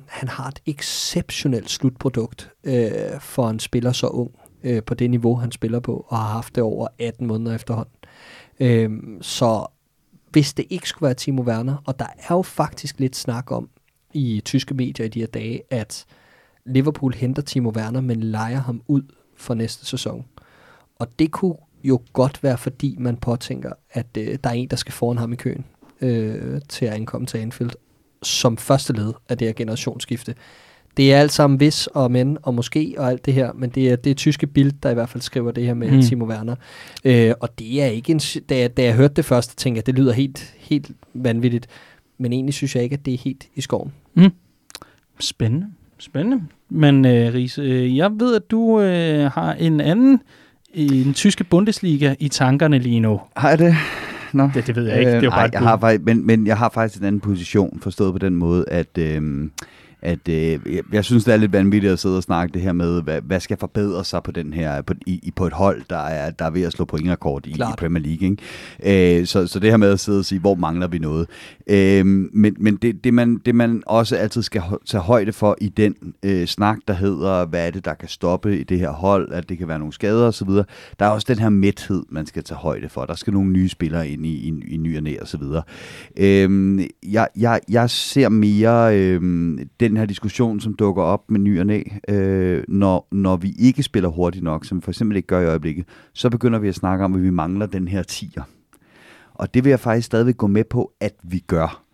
han 0.06 0.28
har 0.28 0.48
et 0.48 0.62
exceptionelt 0.66 1.70
slutprodukt 1.70 2.50
øh, 2.64 2.90
for 3.20 3.50
en 3.50 3.58
spiller 3.58 3.92
så 3.92 4.06
ung 4.06 4.30
øh, 4.64 4.82
på 4.82 4.94
det 4.94 5.10
niveau, 5.10 5.34
han 5.34 5.52
spiller 5.52 5.80
på, 5.80 6.06
og 6.08 6.18
har 6.18 6.32
haft 6.32 6.54
det 6.54 6.62
over 6.62 6.88
18 6.98 7.26
måneder 7.26 7.54
efterhånden. 7.54 7.94
Øh, 8.60 8.90
så 9.20 9.66
hvis 10.30 10.54
det 10.54 10.66
ikke 10.70 10.88
skulle 10.88 11.06
være 11.06 11.14
Timo 11.14 11.42
Werner, 11.42 11.76
og 11.86 11.98
der 11.98 12.06
er 12.18 12.34
jo 12.34 12.42
faktisk 12.42 13.00
lidt 13.00 13.16
snak 13.16 13.50
om 13.50 13.68
i 14.12 14.42
tyske 14.44 14.74
medier 14.74 15.06
i 15.06 15.08
de 15.08 15.20
her 15.20 15.26
dage, 15.26 15.62
at 15.70 16.06
Liverpool 16.66 17.14
henter 17.14 17.42
Timo 17.42 17.70
Werner, 17.70 18.00
men 18.00 18.20
leger 18.20 18.60
ham 18.60 18.82
ud 18.88 19.02
for 19.36 19.54
næste 19.54 19.86
sæson. 19.86 20.24
Og 20.98 21.18
det 21.18 21.30
kunne 21.30 21.56
jo 21.84 22.00
godt 22.12 22.42
være, 22.42 22.58
fordi 22.58 22.96
man 22.98 23.16
påtænker, 23.16 23.72
at 23.90 24.06
øh, 24.18 24.38
der 24.44 24.50
er 24.50 24.54
en, 24.54 24.68
der 24.68 24.76
skal 24.76 24.92
foran 24.92 25.18
ham 25.18 25.32
i 25.32 25.36
køen 25.36 25.64
øh, 26.00 26.60
til 26.68 26.86
at 26.86 26.92
ankomme 26.92 27.26
til 27.26 27.38
Anfield 27.38 27.70
som 28.22 28.56
første 28.56 28.92
led 28.92 29.12
af 29.28 29.38
det 29.38 29.48
her 29.48 29.52
generationsskifte. 29.52 30.34
Det 30.96 31.12
er 31.14 31.18
alt 31.18 31.32
sammen 31.32 31.56
hvis 31.56 31.86
og 31.86 32.10
men 32.10 32.38
og 32.42 32.54
måske 32.54 32.94
og 32.98 33.08
alt 33.10 33.26
det 33.26 33.34
her, 33.34 33.52
men 33.54 33.70
det 33.70 33.90
er 33.90 33.96
det 33.96 34.10
er 34.10 34.14
tyske 34.14 34.46
Bild, 34.46 34.72
der 34.82 34.90
i 34.90 34.94
hvert 34.94 35.08
fald 35.08 35.22
skriver 35.22 35.50
det 35.50 35.64
her 35.64 35.74
med 35.74 35.90
Mm. 35.90 35.96
mm. 35.96 36.02
Timo 36.02 36.24
Werner. 36.24 36.54
Øh, 37.04 37.32
og 37.40 37.58
det 37.58 37.82
er 37.82 37.86
ikke 37.86 38.12
en... 38.12 38.18
Da 38.48 38.58
jeg, 38.58 38.76
da 38.76 38.82
jeg 38.82 38.94
hørte 38.94 39.14
det 39.14 39.24
første, 39.24 39.56
tænkte 39.56 39.78
jeg, 39.78 39.86
det 39.86 39.94
lyder 39.94 40.12
helt, 40.12 40.54
helt 40.58 40.90
vanvittigt. 41.14 41.66
Men 42.18 42.32
egentlig 42.32 42.54
synes 42.54 42.74
jeg 42.76 42.82
ikke, 42.84 42.94
at 42.94 43.06
det 43.06 43.14
er 43.14 43.18
helt 43.18 43.44
i 43.54 43.60
skoven. 43.60 43.92
Spændende. 45.20 45.66
Spændende. 45.98 46.44
Men 46.68 47.04
øh, 47.04 47.34
Riese, 47.34 47.62
øh, 47.62 47.96
jeg 47.96 48.10
ved, 48.20 48.36
at 48.36 48.50
du 48.50 48.80
øh, 48.80 49.30
har 49.30 49.52
en 49.52 49.80
anden 49.80 50.20
i 50.74 51.02
den 51.04 51.14
tyske 51.14 51.44
Bundesliga 51.44 52.14
i 52.18 52.28
tankerne 52.28 52.78
lige 52.78 53.00
nu. 53.00 53.20
Har 53.36 53.48
jeg 53.48 53.58
det? 53.58 53.74
Nå. 54.32 54.50
Det, 54.54 54.66
det 54.66 54.76
ved 54.76 54.84
jeg 54.88 54.98
ikke. 54.98 55.10
Det 55.10 55.16
er 55.16 55.20
jo 55.22 55.26
Øh, 55.26 55.30
bare 55.32 55.40
ej, 55.40 55.46
et 55.46 55.52
jeg 55.52 55.60
har, 55.60 55.78
faktisk- 55.78 56.04
men, 56.04 56.26
men 56.26 56.46
jeg 56.46 56.58
har 56.58 56.68
faktisk 56.74 57.00
en 57.00 57.06
anden 57.06 57.20
position, 57.20 57.78
forstået 57.82 58.12
på 58.12 58.18
den 58.18 58.36
måde, 58.36 58.64
at, 58.68 58.98
øh, 58.98 59.48
at 60.02 60.28
øh, 60.28 60.60
jeg, 60.74 60.82
jeg 60.92 61.04
synes, 61.04 61.24
det 61.24 61.34
er 61.34 61.36
lidt 61.36 61.52
vanvittigt 61.52 61.92
at 61.92 61.98
sidde 61.98 62.16
og 62.16 62.22
snakke 62.22 62.54
det 62.54 62.62
her 62.62 62.72
med, 62.72 63.02
hvad, 63.02 63.20
hvad 63.22 63.40
skal 63.40 63.56
forbedre 63.56 64.04
sig 64.04 64.22
på, 64.22 64.32
den 64.32 64.52
her, 64.52 64.82
på, 64.82 64.94
i, 65.06 65.32
på 65.36 65.46
et 65.46 65.52
hold, 65.52 65.82
der 65.90 65.98
er, 65.98 66.30
der 66.30 66.44
er 66.44 66.50
ved 66.50 66.62
at 66.62 66.72
slå 66.72 66.84
pointrekord 66.84 67.46
i, 67.46 67.50
i. 67.50 67.62
Premier 67.78 68.02
League. 68.02 68.28
Ikke? 68.30 69.20
Øh, 69.20 69.26
så, 69.26 69.46
så 69.46 69.58
det 69.58 69.70
her 69.70 69.76
med 69.76 69.92
at 69.92 70.00
sidde 70.00 70.18
og 70.18 70.24
sige, 70.24 70.38
hvor 70.38 70.54
mangler 70.54 70.86
vi 70.86 70.98
noget. 70.98 71.28
Øh, 71.70 72.06
men 72.06 72.56
men 72.58 72.76
det, 72.76 73.04
det, 73.04 73.14
man, 73.14 73.36
det, 73.46 73.54
man 73.54 73.82
også 73.86 74.16
altid 74.16 74.42
skal 74.42 74.62
tage 74.86 75.00
højde 75.00 75.32
for 75.32 75.56
i 75.60 75.68
den 75.68 75.94
øh, 76.22 76.46
snak, 76.46 76.78
der 76.88 76.94
hedder, 76.94 77.46
hvad 77.46 77.66
er 77.66 77.70
det, 77.70 77.84
der 77.84 77.94
kan 77.94 78.08
stoppe 78.08 78.60
i 78.60 78.62
det 78.62 78.78
her 78.78 78.90
hold, 78.90 79.32
at 79.32 79.48
det 79.48 79.58
kan 79.58 79.68
være 79.68 79.78
nogle 79.78 79.92
skader 79.92 80.26
osv., 80.26 80.48
der 80.98 81.06
er 81.06 81.08
også 81.08 81.26
den 81.28 81.38
her 81.38 81.48
mæthed, 81.48 82.02
man 82.08 82.26
skal 82.26 82.44
tage 82.44 82.58
højde 82.58 82.88
for. 82.88 83.04
Der 83.04 83.14
skal 83.14 83.32
nogle 83.32 83.50
nye 83.50 83.68
spillere 83.68 84.08
ind 84.08 84.26
i, 84.26 84.32
i, 84.32 84.62
i 84.68 84.76
ny 84.76 84.96
og 84.96 85.02
næ 85.02 85.16
osv. 85.22 85.26
så 85.26 85.38
videre. 85.38 85.62
Øhm, 86.16 86.80
jeg, 87.02 87.28
jeg, 87.36 87.60
jeg 87.68 87.90
ser 87.90 88.28
mere 88.28 88.98
øhm, 88.98 89.58
den 89.80 89.96
her 89.96 90.06
diskussion, 90.06 90.60
som 90.60 90.74
dukker 90.74 91.02
op 91.02 91.30
med 91.30 91.40
ny 91.40 91.60
og 91.60 91.66
næ, 91.66 91.82
øh, 92.08 92.64
når, 92.68 93.08
når 93.12 93.36
vi 93.36 93.54
ikke 93.58 93.82
spiller 93.82 94.08
hurtigt 94.08 94.44
nok, 94.44 94.64
som 94.64 94.78
vi 94.78 94.82
for 94.82 94.90
eksempel 94.90 95.16
ikke 95.16 95.26
gør 95.26 95.40
i 95.40 95.46
øjeblikket, 95.46 95.84
så 96.14 96.30
begynder 96.30 96.58
vi 96.58 96.68
at 96.68 96.74
snakke 96.74 97.04
om, 97.04 97.14
at 97.14 97.22
vi 97.22 97.30
mangler 97.30 97.66
den 97.66 97.88
her 97.88 98.02
tiger. 98.02 98.42
Og 99.40 99.54
det 99.54 99.64
vil 99.64 99.70
jeg 99.70 99.80
faktisk 99.80 100.06
stadigvæk 100.06 100.36
gå 100.36 100.46
med 100.46 100.64
på, 100.64 100.92
at 101.00 101.14
vi 101.22 101.38
gør. 101.38 101.84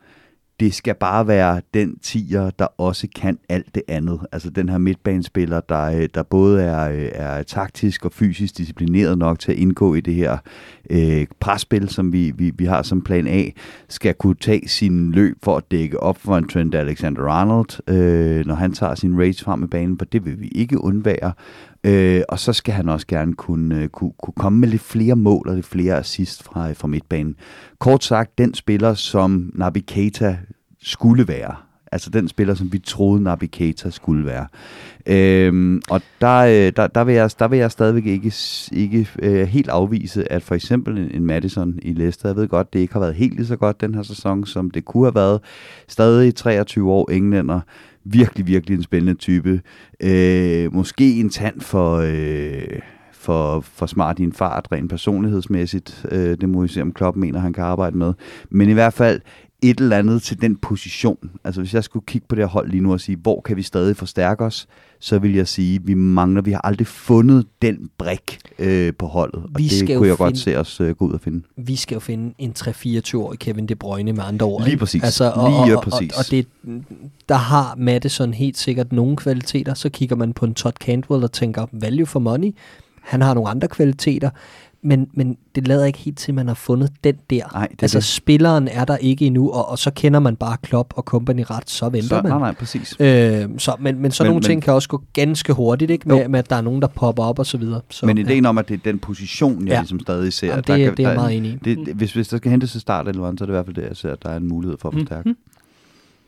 Det 0.60 0.74
skal 0.74 0.94
bare 0.94 1.28
være 1.28 1.60
den 1.74 1.98
tiger, 1.98 2.51
der 2.51 2.66
også 2.78 3.09
kan 3.16 3.39
alt 3.48 3.74
det 3.74 3.82
andet. 3.89 4.20
Altså 4.32 4.51
den 4.51 4.68
her 4.68 4.78
midtbanespiller, 4.78 5.60
der, 5.60 5.82
øh, 5.82 6.09
der 6.14 6.23
både 6.23 6.62
er, 6.62 6.90
øh, 6.90 7.09
er 7.12 7.43
taktisk 7.43 8.05
og 8.05 8.12
fysisk 8.12 8.59
disciplineret 8.59 9.18
nok 9.18 9.39
til 9.39 9.52
at 9.52 9.59
indgå 9.59 9.94
i 9.94 10.01
det 10.01 10.14
her 10.14 10.39
øh, 10.90 11.27
presspil, 11.40 11.89
som 11.89 12.12
vi, 12.12 12.32
vi, 12.36 12.52
vi 12.55 12.64
har 12.64 12.82
som 12.82 13.02
plan 13.02 13.27
A, 13.27 13.44
skal 13.89 14.14
kunne 14.14 14.35
tage 14.35 14.68
sin 14.68 15.12
løb 15.12 15.36
for 15.43 15.56
at 15.56 15.70
dække 15.70 16.01
op 16.01 16.18
for 16.18 16.36
en 16.36 16.48
Trent 16.48 16.74
Alexander-Arnold, 16.74 17.94
øh, 17.94 18.47
når 18.47 18.55
han 18.55 18.73
tager 18.73 18.94
sin 18.94 19.20
race 19.20 19.44
frem 19.44 19.64
i 19.64 19.66
banen, 19.66 19.98
for 19.98 20.05
det 20.05 20.24
vil 20.24 20.40
vi 20.40 20.48
ikke 20.48 20.85
undvære. 20.85 21.32
Øh, 21.87 22.23
og 22.29 22.39
så 22.39 22.53
skal 22.53 22.75
han 22.75 22.89
også 22.89 23.07
gerne 23.07 23.35
kunne, 23.35 23.83
øh, 23.83 23.89
kunne, 23.89 24.13
kunne 24.23 24.35
komme 24.37 24.59
med 24.59 24.69
lidt 24.69 24.83
flere 24.83 25.17
mål 25.17 25.49
og 25.49 25.55
lidt 25.55 25.67
flere 25.67 25.99
assist 25.99 26.43
fra, 26.43 26.69
øh, 26.69 26.77
fra 26.77 26.89
midtbanen. 26.89 27.37
Kort 27.79 28.05
sagt, 28.05 28.39
den 28.39 28.55
spiller, 28.55 28.95
som 28.95 29.51
Naby 29.55 29.85
Keita 29.87 30.39
skulle 30.83 31.29
være. 31.29 31.55
Altså 31.93 32.11
den 32.11 32.29
spiller, 32.29 32.55
som 32.55 32.73
vi 32.73 32.79
troede 32.79 33.23
Naby 33.23 33.45
Keita 33.53 33.91
skulle 33.91 34.27
være. 34.27 34.47
Øhm, 35.07 35.83
og 35.91 36.03
der, 36.21 36.37
øh, 36.37 36.73
der, 36.77 36.87
der, 36.87 37.05
vil 37.05 37.15
jeg, 37.15 37.31
der 37.39 37.49
vil 37.49 37.59
jeg 37.59 37.71
stadigvæk 37.71 38.07
ikke, 38.07 38.33
ikke 38.73 39.09
øh, 39.19 39.47
helt 39.49 39.69
afvise, 39.69 40.33
at 40.33 40.43
for 40.43 40.55
eksempel 40.55 40.99
en, 40.99 41.11
en 41.11 41.27
Madison 41.27 41.79
i 41.83 41.93
Leicester, 41.93 42.29
jeg 42.29 42.37
ved 42.37 42.49
godt, 42.49 42.73
det 42.73 42.79
ikke 42.79 42.93
har 42.93 43.01
været 43.01 43.15
helt 43.15 43.35
lige 43.35 43.47
så 43.47 43.57
godt 43.57 43.81
den 43.81 43.95
her 43.95 44.03
sæson, 44.03 44.47
som 44.47 44.71
det 44.71 44.85
kunne 44.85 45.05
have 45.05 45.15
været. 45.15 45.41
Stadig 45.89 46.35
23 46.35 46.93
år 46.93 47.11
englænder, 47.11 47.61
virkelig, 48.11 48.47
virkelig 48.47 48.77
en 48.77 48.83
spændende 48.83 49.15
type. 49.15 49.61
Øh, 50.03 50.74
måske 50.74 51.20
en 51.20 51.31
tand 51.31 51.61
for... 51.61 51.97
Øh, 51.97 52.81
for, 53.12 53.61
for 53.61 53.87
smart 53.87 54.19
i 54.19 54.23
en 54.23 54.33
fart, 54.33 54.69
rent 54.73 54.91
personlighedsmæssigt. 54.91 56.07
Øh, 56.11 56.37
det 56.41 56.49
må 56.49 56.62
vi 56.62 56.69
se, 56.69 56.83
om 56.83 56.93
Klopp 56.93 57.16
mener, 57.16 57.41
han 57.41 57.53
kan 57.53 57.65
arbejde 57.65 57.99
med. 57.99 58.12
Men 58.51 58.69
i 58.69 58.73
hvert 58.73 58.93
fald 58.93 59.20
et 59.70 59.80
eller 59.80 59.98
andet 59.98 60.22
til 60.22 60.40
den 60.40 60.56
position. 60.56 61.30
Altså 61.44 61.60
hvis 61.60 61.74
jeg 61.74 61.84
skulle 61.84 62.06
kigge 62.06 62.26
på 62.28 62.34
det 62.34 62.43
her 62.44 62.48
hold 62.48 62.70
lige 62.70 62.80
nu 62.80 62.93
og 62.93 63.01
sige, 63.01 63.16
hvor 63.22 63.40
kan 63.40 63.56
vi 63.56 63.62
stadig 63.62 63.97
forstærke 63.97 64.44
os, 64.44 64.66
så 65.01 65.18
vil 65.18 65.34
jeg 65.34 65.48
sige, 65.48 65.82
vi 65.82 65.94
mangler, 65.94 66.43
vi 66.43 66.52
har 66.52 66.60
aldrig 66.64 66.86
fundet 66.86 67.47
den 67.62 67.90
brik 67.98 68.38
øh, 68.59 68.93
på 68.98 69.06
holdet. 69.06 69.43
Og 69.43 69.51
Vi 69.56 69.62
det 69.62 69.72
skal 69.72 69.97
kunne 69.97 70.09
jeg 70.09 70.16
godt 70.16 70.28
finde- 70.30 70.40
se 70.40 70.56
os 70.59 70.80
øh, 70.80 70.94
gå 70.94 71.06
ud 71.06 71.12
og 71.12 71.20
finde. 71.20 71.43
Vi 71.56 71.76
skal 71.76 71.94
jo 71.94 72.01
finde 72.01 72.34
en 72.38 72.55
3-24-årig 72.59 73.38
Kevin 73.38 73.66
De 73.66 73.74
Bruyne 73.74 74.12
med 74.12 74.22
andre 74.26 74.47
ord. 74.47 74.64
Lige 74.64 74.76
præcis. 74.76 75.02
Altså, 75.02 75.30
og, 75.30 75.66
Lige 75.66 75.76
og, 75.78 75.82
præcis. 75.82 76.12
Og, 76.12 76.18
og 76.18 76.24
det, 76.30 76.47
der 77.28 77.34
har 77.34 77.74
Madison 77.78 78.34
helt 78.34 78.59
sikkert 78.59 78.93
nogle 78.93 79.16
kvaliteter. 79.16 79.74
Så 79.74 79.88
kigger 79.88 80.16
man 80.16 80.32
på 80.32 80.44
en 80.47 80.55
Todd 80.55 80.74
Cantwell 80.80 81.24
og 81.24 81.32
tænker, 81.32 81.66
value 81.72 82.06
for 82.06 82.20
money. 82.20 82.55
Han 83.02 83.22
har 83.22 83.34
nogle 83.34 83.51
andre 83.51 83.68
kvaliteter. 83.68 84.30
Men, 84.87 85.09
men 85.15 85.37
det 85.55 85.69
lader 85.69 85.85
ikke 85.85 85.99
helt 85.99 86.19
til, 86.19 86.31
at 86.33 86.35
man 86.35 86.47
har 86.49 86.55
fundet 86.55 86.91
den 87.05 87.15
der. 87.31 87.43
Nej, 87.53 87.69
det 87.71 87.83
altså 87.83 87.99
det. 87.99 88.05
spilleren 88.05 88.69
er 88.69 88.85
der 88.85 88.97
ikke 88.97 89.27
endnu, 89.27 89.51
og, 89.51 89.69
og 89.69 89.79
så 89.79 89.91
kender 89.91 90.21
man 90.21 90.37
bare 90.37 90.57
Klopp 90.63 90.95
og 90.97 91.03
company 91.03 91.45
ret, 91.51 91.71
så 91.71 91.89
venter 91.89 92.09
Så, 92.09 92.15
man. 92.23 92.25
nej, 92.33 92.39
nej, 92.39 92.55
præcis. 92.55 92.97
Øh, 93.01 93.49
så, 93.59 93.77
men, 93.81 93.99
men 93.99 94.11
så 94.11 94.23
Men- 94.23 94.29
nogle 94.31 94.35
men- 94.35 94.43
ting 94.43 94.63
kan 94.63 94.75
også 94.75 94.89
gå 94.89 95.03
ganske 95.13 95.53
hurtigt, 95.53 95.91
ikke? 95.91 96.09
Med, 96.09 96.29
med, 96.29 96.39
at 96.39 96.51
der 96.51 96.57
er 96.57 96.61
nogen, 96.61 96.83
der 96.83 96.89
popper 96.89 97.23
op 97.23 97.39
og 97.39 97.47
så 97.47 97.59
videre. 97.59 97.81
Så, 97.91 98.07
Men 98.07 98.19
ideen 98.19 98.47
om, 98.47 98.59
at 98.59 98.69
det 98.69 98.75
er 98.75 98.79
den 98.85 98.99
position, 98.99 99.59
jeg 99.61 99.69
Ja. 99.69 99.75
ja. 99.75 99.81
ligesom 99.81 100.01
stadig 100.01 100.33
ser. 100.33 100.47
Jamen, 100.49 100.65
der 100.67 100.75
det, 100.77 100.85
kan- 100.85 100.97
det 100.97 101.05
er 101.05 101.09
jeg 101.09 101.17
der- 101.17 101.23
meget 101.23 101.37
enig 101.37 101.51
i. 101.51 101.59
Det, 101.65 101.87
det, 101.87 101.95
hvis, 101.95 102.13
hvis 102.13 102.29
der 102.29 102.37
skal 102.37 102.51
hentes 102.51 102.73
til 102.73 102.81
start 102.81 103.09
eller 103.09 103.25
andet, 103.27 103.39
så 103.39 103.45
er 103.45 103.47
det 103.47 103.53
i 103.53 103.57
hvert 103.57 103.67
fald 103.67 103.77
det, 103.77 103.83
jeg 103.89 103.97
ser, 103.97 104.13
at 104.13 104.23
der 104.23 104.29
er 104.29 104.37
en 104.37 104.49
mulighed 104.49 104.77
for 104.81 104.89
at 104.89 104.95
forstærke. 104.95 105.29
Mhm. 105.29 105.39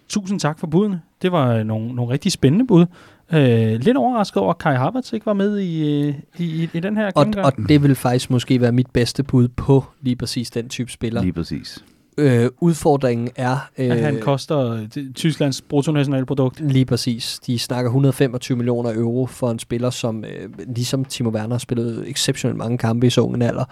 Tusind 0.09 0.41
tak 0.41 0.59
for 0.59 0.67
budene. 0.67 1.01
Det 1.23 1.33
var 1.33 1.63
nogle, 1.63 1.95
nogle 1.95 2.13
rigtig 2.13 2.33
spændende 2.33 2.67
bud. 2.67 2.87
Øh, 3.33 3.81
lidt 3.81 3.97
overrasket 3.97 4.37
over, 4.43 4.51
at 4.51 4.59
Kai 4.59 4.75
Havertz 4.77 5.13
ikke 5.13 5.27
var 5.27 5.33
med 5.33 5.59
i, 5.59 6.03
øh, 6.03 6.15
i, 6.39 6.45
i, 6.63 6.69
i 6.75 6.81
den 6.81 6.97
her 6.97 7.07
Og, 7.07 7.25
gennemgang. 7.25 7.47
og 7.47 7.69
det 7.69 7.83
vil 7.83 7.95
faktisk 7.95 8.31
måske 8.31 8.61
være 8.61 8.73
mit 8.73 8.91
bedste 8.91 9.23
bud 9.23 9.49
på 9.49 9.85
lige 10.01 10.17
præcis 10.17 10.51
den 10.51 10.69
type 10.69 10.91
spiller. 10.93 11.23
Lige 11.23 11.33
præcis. 11.33 11.85
Øh, 12.19 12.51
udfordringen 12.61 13.29
er... 13.37 13.69
Øh, 13.79 13.91
At 13.91 14.01
han 14.01 14.21
koster 14.21 14.59
øh, 14.71 15.13
Tysklands 15.15 15.63
bruttonationalprodukt. 15.63 16.61
Lige 16.61 16.85
præcis. 16.85 17.39
De 17.47 17.59
snakker 17.59 17.89
125 17.89 18.57
millioner 18.57 18.95
euro 18.95 19.27
for 19.27 19.51
en 19.51 19.59
spiller, 19.59 19.91
som 19.91 20.25
øh, 20.25 20.49
ligesom 20.77 21.05
Timo 21.05 21.31
Werner 21.31 21.55
har 21.55 21.59
spillet 21.59 22.05
exceptionelt 22.11 22.57
mange 22.59 22.79
kampe 22.79 23.07
i 23.07 23.11
så 23.11 23.21
ungen 23.21 23.43
alder. 23.43 23.65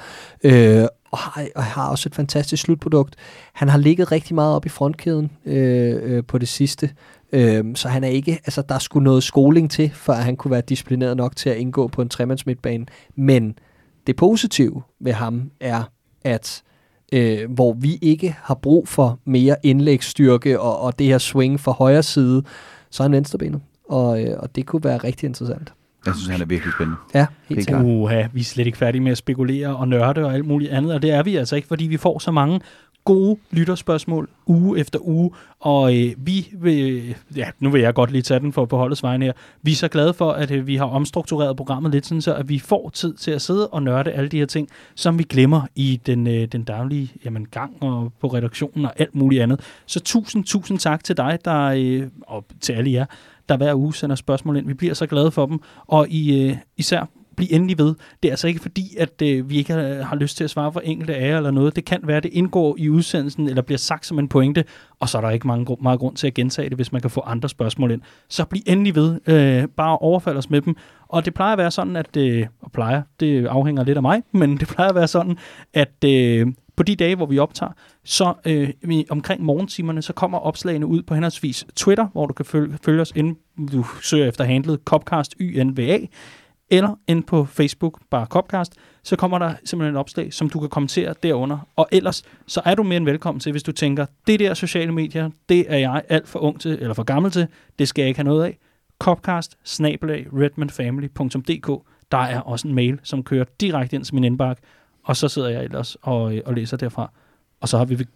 Øh, 0.44 0.84
og, 1.10 1.18
har, 1.18 1.46
og 1.54 1.64
har 1.64 1.88
også 1.88 2.08
et 2.08 2.14
fantastisk 2.14 2.62
slutprodukt. 2.62 3.16
Han 3.52 3.68
har 3.68 3.78
ligget 3.78 4.12
rigtig 4.12 4.34
meget 4.34 4.54
op 4.54 4.66
i 4.66 4.68
frontkæden 4.68 5.30
øh, 5.46 5.96
øh, 6.02 6.24
på 6.24 6.38
det 6.38 6.48
sidste. 6.48 6.90
Øh, 7.32 7.64
så 7.74 7.88
han 7.88 8.04
er 8.04 8.08
ikke, 8.08 8.32
altså 8.32 8.62
der 8.68 8.78
skulle 8.78 9.04
noget 9.04 9.22
skoling 9.22 9.70
til, 9.70 9.90
for 9.94 10.12
at 10.12 10.24
han 10.24 10.36
kunne 10.36 10.50
være 10.50 10.60
disciplineret 10.60 11.16
nok 11.16 11.36
til 11.36 11.50
at 11.50 11.56
indgå 11.56 11.88
på 11.88 12.02
en 12.02 12.08
tremandsmidtbane. 12.08 12.86
Men 13.14 13.58
det 14.06 14.16
positive 14.16 14.82
ved 15.00 15.12
ham 15.12 15.50
er, 15.60 15.82
at 16.24 16.62
øh, 17.12 17.50
hvor 17.50 17.72
vi 17.72 17.98
ikke 18.02 18.36
har 18.42 18.54
brug 18.54 18.88
for 18.88 19.18
mere 19.24 19.56
indlægsstyrke 19.62 20.60
og, 20.60 20.80
og 20.80 20.98
det 20.98 21.06
her 21.06 21.18
swing 21.18 21.60
fra 21.60 21.72
højre 21.72 22.02
side, 22.02 22.42
så 22.90 23.02
er 23.02 23.04
han 23.04 23.12
venstrebenet. 23.12 23.60
Og, 23.88 24.24
øh, 24.24 24.38
og 24.38 24.56
det 24.56 24.66
kunne 24.66 24.84
være 24.84 24.98
rigtig 24.98 25.26
interessant. 25.26 25.72
Jeg 26.06 26.14
synes, 26.14 26.28
han 26.28 26.40
er 26.40 26.46
virkelig 26.46 26.72
spændende. 26.72 26.98
Ja, 27.14 27.26
Helt 27.48 27.68
klart. 27.68 27.84
Uha, 27.84 28.26
vi 28.32 28.40
er 28.40 28.44
slet 28.44 28.66
ikke 28.66 28.78
færdige 28.78 29.02
med 29.02 29.12
at 29.12 29.18
spekulere 29.18 29.76
og 29.76 29.88
nørde 29.88 30.24
og 30.24 30.34
alt 30.34 30.46
muligt 30.46 30.70
andet, 30.70 30.94
og 30.94 31.02
det 31.02 31.10
er 31.10 31.22
vi 31.22 31.36
altså 31.36 31.56
ikke, 31.56 31.68
fordi 31.68 31.84
vi 31.84 31.96
får 31.96 32.18
så 32.18 32.30
mange 32.30 32.60
gode 33.06 33.38
lytterspørgsmål 33.50 34.28
uge 34.46 34.78
efter 34.78 34.98
uge, 35.02 35.30
og 35.60 35.96
øh, 35.96 36.12
vi 36.18 36.48
vil, 36.52 37.14
ja, 37.36 37.46
nu 37.60 37.70
vil 37.70 37.80
jeg 37.80 37.94
godt 37.94 38.10
lige 38.10 38.22
tage 38.22 38.40
den 38.40 38.52
for 38.52 38.64
på 38.64 38.76
holdets 38.76 39.02
vegne 39.02 39.24
her, 39.24 39.32
vi 39.62 39.72
er 39.72 39.76
så 39.76 39.88
glade 39.88 40.14
for, 40.14 40.32
at 40.32 40.50
øh, 40.50 40.66
vi 40.66 40.76
har 40.76 40.84
omstruktureret 40.84 41.56
programmet 41.56 41.92
lidt, 41.92 42.06
sådan 42.06 42.22
så 42.22 42.34
at 42.34 42.48
vi 42.48 42.58
får 42.58 42.90
tid 42.90 43.14
til 43.14 43.30
at 43.30 43.42
sidde 43.42 43.68
og 43.68 43.82
nørde 43.82 44.12
alle 44.12 44.28
de 44.28 44.38
her 44.38 44.46
ting, 44.46 44.68
som 44.94 45.18
vi 45.18 45.24
glemmer 45.24 45.62
i 45.74 46.00
den, 46.06 46.26
øh, 46.26 46.46
den 46.46 46.64
daglige 46.64 47.12
jamen, 47.24 47.46
gang 47.50 47.82
og 47.82 48.12
på 48.20 48.26
redaktionen 48.26 48.84
og 48.84 48.92
alt 48.96 49.14
muligt 49.14 49.42
andet. 49.42 49.60
Så 49.86 50.00
tusind, 50.00 50.44
tusind 50.44 50.78
tak 50.78 51.04
til 51.04 51.16
dig, 51.16 51.38
der, 51.44 51.62
øh, 51.76 52.02
og 52.26 52.44
til 52.60 52.72
alle 52.72 52.92
jer, 52.92 53.06
der 53.48 53.56
hver 53.56 53.74
uge 53.74 53.94
sender 53.94 54.16
spørgsmål 54.16 54.56
ind. 54.56 54.66
Vi 54.66 54.74
bliver 54.74 54.94
så 54.94 55.06
glade 55.06 55.30
for 55.30 55.46
dem, 55.46 55.60
og 55.86 56.08
I, 56.08 56.42
øh, 56.42 56.56
især 56.76 57.06
bliv 57.36 57.48
endelig 57.50 57.78
ved. 57.78 57.94
Det 58.22 58.28
er 58.28 58.32
altså 58.32 58.48
ikke 58.48 58.60
fordi, 58.60 58.96
at 58.98 59.22
øh, 59.22 59.50
vi 59.50 59.56
ikke 59.56 59.72
har, 59.72 60.02
har 60.02 60.16
lyst 60.16 60.36
til 60.36 60.44
at 60.44 60.50
svare 60.50 60.72
for 60.72 60.80
enkelte 60.80 61.14
af 61.14 61.28
jer 61.28 61.36
eller 61.36 61.50
noget. 61.50 61.76
Det 61.76 61.84
kan 61.84 62.00
være, 62.04 62.16
at 62.16 62.22
det 62.22 62.32
indgår 62.32 62.76
i 62.78 62.88
udsendelsen, 62.88 63.48
eller 63.48 63.62
bliver 63.62 63.78
sagt 63.78 64.06
som 64.06 64.18
en 64.18 64.28
pointe, 64.28 64.64
og 65.00 65.08
så 65.08 65.18
er 65.18 65.22
der 65.22 65.30
ikke 65.30 65.46
mange, 65.46 65.76
meget 65.80 65.98
grund 65.98 66.16
til 66.16 66.26
at 66.26 66.34
gentage 66.34 66.68
det, 66.68 66.78
hvis 66.78 66.92
man 66.92 67.00
kan 67.00 67.10
få 67.10 67.20
andre 67.20 67.48
spørgsmål 67.48 67.90
ind. 67.90 68.00
Så 68.28 68.44
bliv 68.44 68.62
endelig 68.66 68.94
ved. 68.94 69.20
Øh, 69.26 69.68
bare 69.68 69.98
overfald 69.98 70.36
os 70.36 70.50
med 70.50 70.60
dem. 70.60 70.76
Og 71.08 71.24
det 71.24 71.34
plejer 71.34 71.52
at 71.52 71.58
være 71.58 71.70
sådan, 71.70 71.96
at... 71.96 72.16
Øh, 72.16 72.46
og 72.62 72.72
plejer, 72.72 73.02
det 73.20 73.46
afhænger 73.46 73.84
lidt 73.84 73.96
af 73.96 74.02
mig, 74.02 74.22
men 74.32 74.56
det 74.56 74.68
plejer 74.68 74.88
at 74.88 74.94
være 74.94 75.08
sådan, 75.08 75.38
at... 75.74 76.04
Øh, 76.04 76.46
på 76.76 76.82
de 76.82 76.96
dage, 76.96 77.16
hvor 77.16 77.26
vi 77.26 77.38
optager, 77.38 77.72
så 78.04 78.34
øh, 78.44 78.70
omkring 79.10 79.42
morgentimerne, 79.42 80.02
så 80.02 80.12
kommer 80.12 80.38
opslagene 80.38 80.86
ud 80.86 81.02
på 81.02 81.14
henholdsvis 81.14 81.66
Twitter, 81.76 82.06
hvor 82.12 82.26
du 82.26 82.32
kan 82.32 82.44
følge, 82.44 82.78
følge 82.84 83.00
os, 83.00 83.12
inden 83.16 83.38
du 83.72 83.84
søger 84.02 84.28
efter 84.28 84.44
handlet 84.44 84.80
Copcast 84.84 85.34
YNVA, 85.40 85.98
eller 86.70 86.98
ind 87.08 87.24
på 87.24 87.44
Facebook, 87.44 88.00
bare 88.10 88.26
Copcast, 88.26 88.74
så 89.02 89.16
kommer 89.16 89.38
der 89.38 89.54
simpelthen 89.64 89.94
et 89.94 90.00
opslag, 90.00 90.32
som 90.32 90.50
du 90.50 90.60
kan 90.60 90.68
kommentere 90.68 91.14
derunder. 91.22 91.58
Og 91.76 91.88
ellers, 91.92 92.22
så 92.46 92.62
er 92.64 92.74
du 92.74 92.82
mere 92.82 92.96
end 92.96 93.04
velkommen 93.04 93.40
til, 93.40 93.52
hvis 93.52 93.62
du 93.62 93.72
tænker, 93.72 94.06
det 94.26 94.40
der 94.40 94.54
sociale 94.54 94.92
medier, 94.92 95.30
det 95.48 95.64
er 95.68 95.76
jeg 95.76 96.02
alt 96.08 96.28
for 96.28 96.38
ung 96.38 96.60
til, 96.60 96.72
eller 96.72 96.94
for 96.94 97.02
gammel 97.02 97.30
til, 97.30 97.46
det 97.78 97.88
skal 97.88 98.02
jeg 98.02 98.08
ikke 98.08 98.18
have 98.18 98.24
noget 98.24 98.44
af. 98.44 98.58
Copcast, 98.98 99.58
snabelag, 99.64 100.26
redmanfamily.dk. 100.32 101.86
Der 102.12 102.18
er 102.18 102.40
også 102.40 102.68
en 102.68 102.74
mail, 102.74 103.00
som 103.02 103.22
kører 103.22 103.44
direkte 103.60 103.96
ind 103.96 104.04
til 104.04 104.14
min 104.14 104.24
indbakke, 104.24 104.62
og 105.06 105.16
så 105.16 105.28
sidder 105.28 105.48
jeg 105.48 105.64
ellers 105.64 105.96
og, 106.02 106.36
øh, 106.36 106.42
og 106.46 106.54
læser 106.54 106.76
derfra. 106.76 107.10
Og 107.60 107.68
så 107.68 107.78
har 107.78 107.84
vi 107.84 107.98
ved 107.98 108.06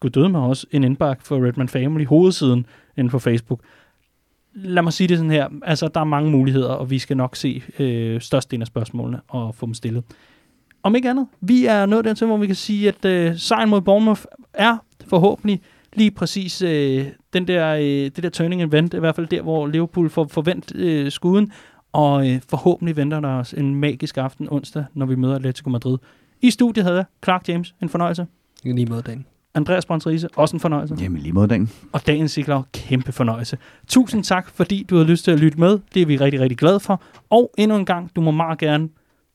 Gud 0.00 0.10
døde 0.10 0.28
med 0.28 0.40
også 0.40 0.66
en 0.70 0.84
indbakke 0.84 1.24
for 1.24 1.46
Redman 1.46 1.68
Family, 1.68 2.04
hovedsiden 2.06 2.66
inde 2.96 3.10
på 3.10 3.18
Facebook. 3.18 3.60
Lad 4.54 4.82
mig 4.82 4.92
sige 4.92 5.08
det 5.08 5.18
sådan 5.18 5.30
her, 5.30 5.48
altså 5.62 5.88
der 5.88 6.00
er 6.00 6.04
mange 6.04 6.30
muligheder, 6.30 6.68
og 6.68 6.90
vi 6.90 6.98
skal 6.98 7.16
nok 7.16 7.36
se 7.36 7.62
øh, 7.78 8.20
størstedelen 8.20 8.62
af 8.62 8.66
spørgsmålene 8.66 9.20
og 9.28 9.54
få 9.54 9.66
dem 9.66 9.74
stillet. 9.74 10.04
Om 10.82 10.94
ikke 10.94 11.10
andet, 11.10 11.26
vi 11.40 11.66
er 11.66 11.86
nået 11.86 12.04
dertil, 12.04 12.26
hvor 12.26 12.36
vi 12.36 12.46
kan 12.46 12.56
sige, 12.56 12.88
at 12.88 13.04
øh, 13.04 13.38
sejren 13.38 13.70
mod 13.70 13.80
Bournemouth 13.80 14.22
er 14.54 14.76
forhåbentlig 15.06 15.60
lige 15.92 16.10
præcis 16.10 16.62
øh, 16.62 17.06
den 17.32 17.48
der, 17.48 17.74
øh, 17.74 17.82
det 17.82 18.22
der 18.22 18.28
turning 18.28 18.62
event, 18.62 18.94
i 18.94 18.98
hvert 18.98 19.14
fald 19.14 19.26
der, 19.26 19.42
hvor 19.42 19.66
Liverpool 19.66 20.10
får 20.10 20.26
forvent 20.26 20.72
øh, 20.74 21.10
skuden, 21.10 21.52
og 21.92 22.30
øh, 22.30 22.40
forhåbentlig 22.48 22.96
venter 22.96 23.20
der 23.20 23.28
os 23.28 23.52
en 23.52 23.74
magisk 23.74 24.18
aften 24.18 24.48
onsdag, 24.50 24.84
når 24.94 25.06
vi 25.06 25.14
møder 25.14 25.34
Atletico 25.34 25.70
Madrid. 25.70 25.98
I 26.42 26.50
studiet 26.50 26.84
havde 26.84 26.96
jeg 26.96 27.04
Clark 27.24 27.48
James, 27.48 27.74
en 27.82 27.88
fornøjelse. 27.88 28.26
I 28.64 28.72
lige 28.72 28.86
måde, 28.86 29.02
Dan. 29.02 29.26
Andreas 29.54 29.86
Brøndrise, 29.86 30.28
også 30.36 30.56
en 30.56 30.60
fornøjelse. 30.60 30.96
Jamen 31.00 31.20
lige 31.20 31.32
mod 31.32 31.48
den. 31.48 31.70
Og 31.92 32.06
dagens 32.06 32.32
Sigler, 32.32 32.62
kæmpe 32.72 33.12
fornøjelse. 33.12 33.58
Tusind 33.88 34.24
tak, 34.24 34.50
fordi 34.50 34.86
du 34.90 34.96
har 34.96 35.04
lyst 35.04 35.24
til 35.24 35.30
at 35.30 35.40
lytte 35.40 35.60
med. 35.60 35.78
Det 35.94 36.02
er 36.02 36.06
vi 36.06 36.16
rigtig, 36.16 36.40
rigtig 36.40 36.58
glade 36.58 36.80
for. 36.80 37.02
Og 37.30 37.50
endnu 37.58 37.76
en 37.76 37.84
gang, 37.84 38.10
du 38.16 38.20
må 38.20 38.30
meget 38.30 38.58
gerne 38.58 38.88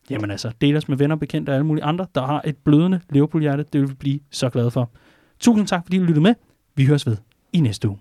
jamen 0.10 0.32
altså, 0.32 0.52
dele 0.62 0.78
os 0.78 0.90
med 0.90 0.98
venner, 0.98 1.16
bekendte 1.16 1.50
og 1.50 1.54
alle 1.56 1.66
mulige 1.66 1.84
andre, 1.84 2.08
der 2.16 2.26
har 2.26 2.42
et 2.46 2.58
blødende 2.58 3.00
Liverpool-hjerte. 3.10 3.66
Det 3.74 3.82
vil 3.82 3.90
vi 3.90 3.94
blive 3.94 4.20
så 4.32 4.50
glade 4.50 4.72
for. 4.72 4.90
Tusind 5.40 5.68
tak, 5.68 5.86
fordi 5.86 5.98
du 5.98 6.04
lyttede 6.04 6.24
med. 6.24 6.34
Vi 6.76 6.86
høres 6.86 7.08
ved 7.08 7.18
i 7.54 7.60
næste 7.60 7.90
uge. 7.90 7.98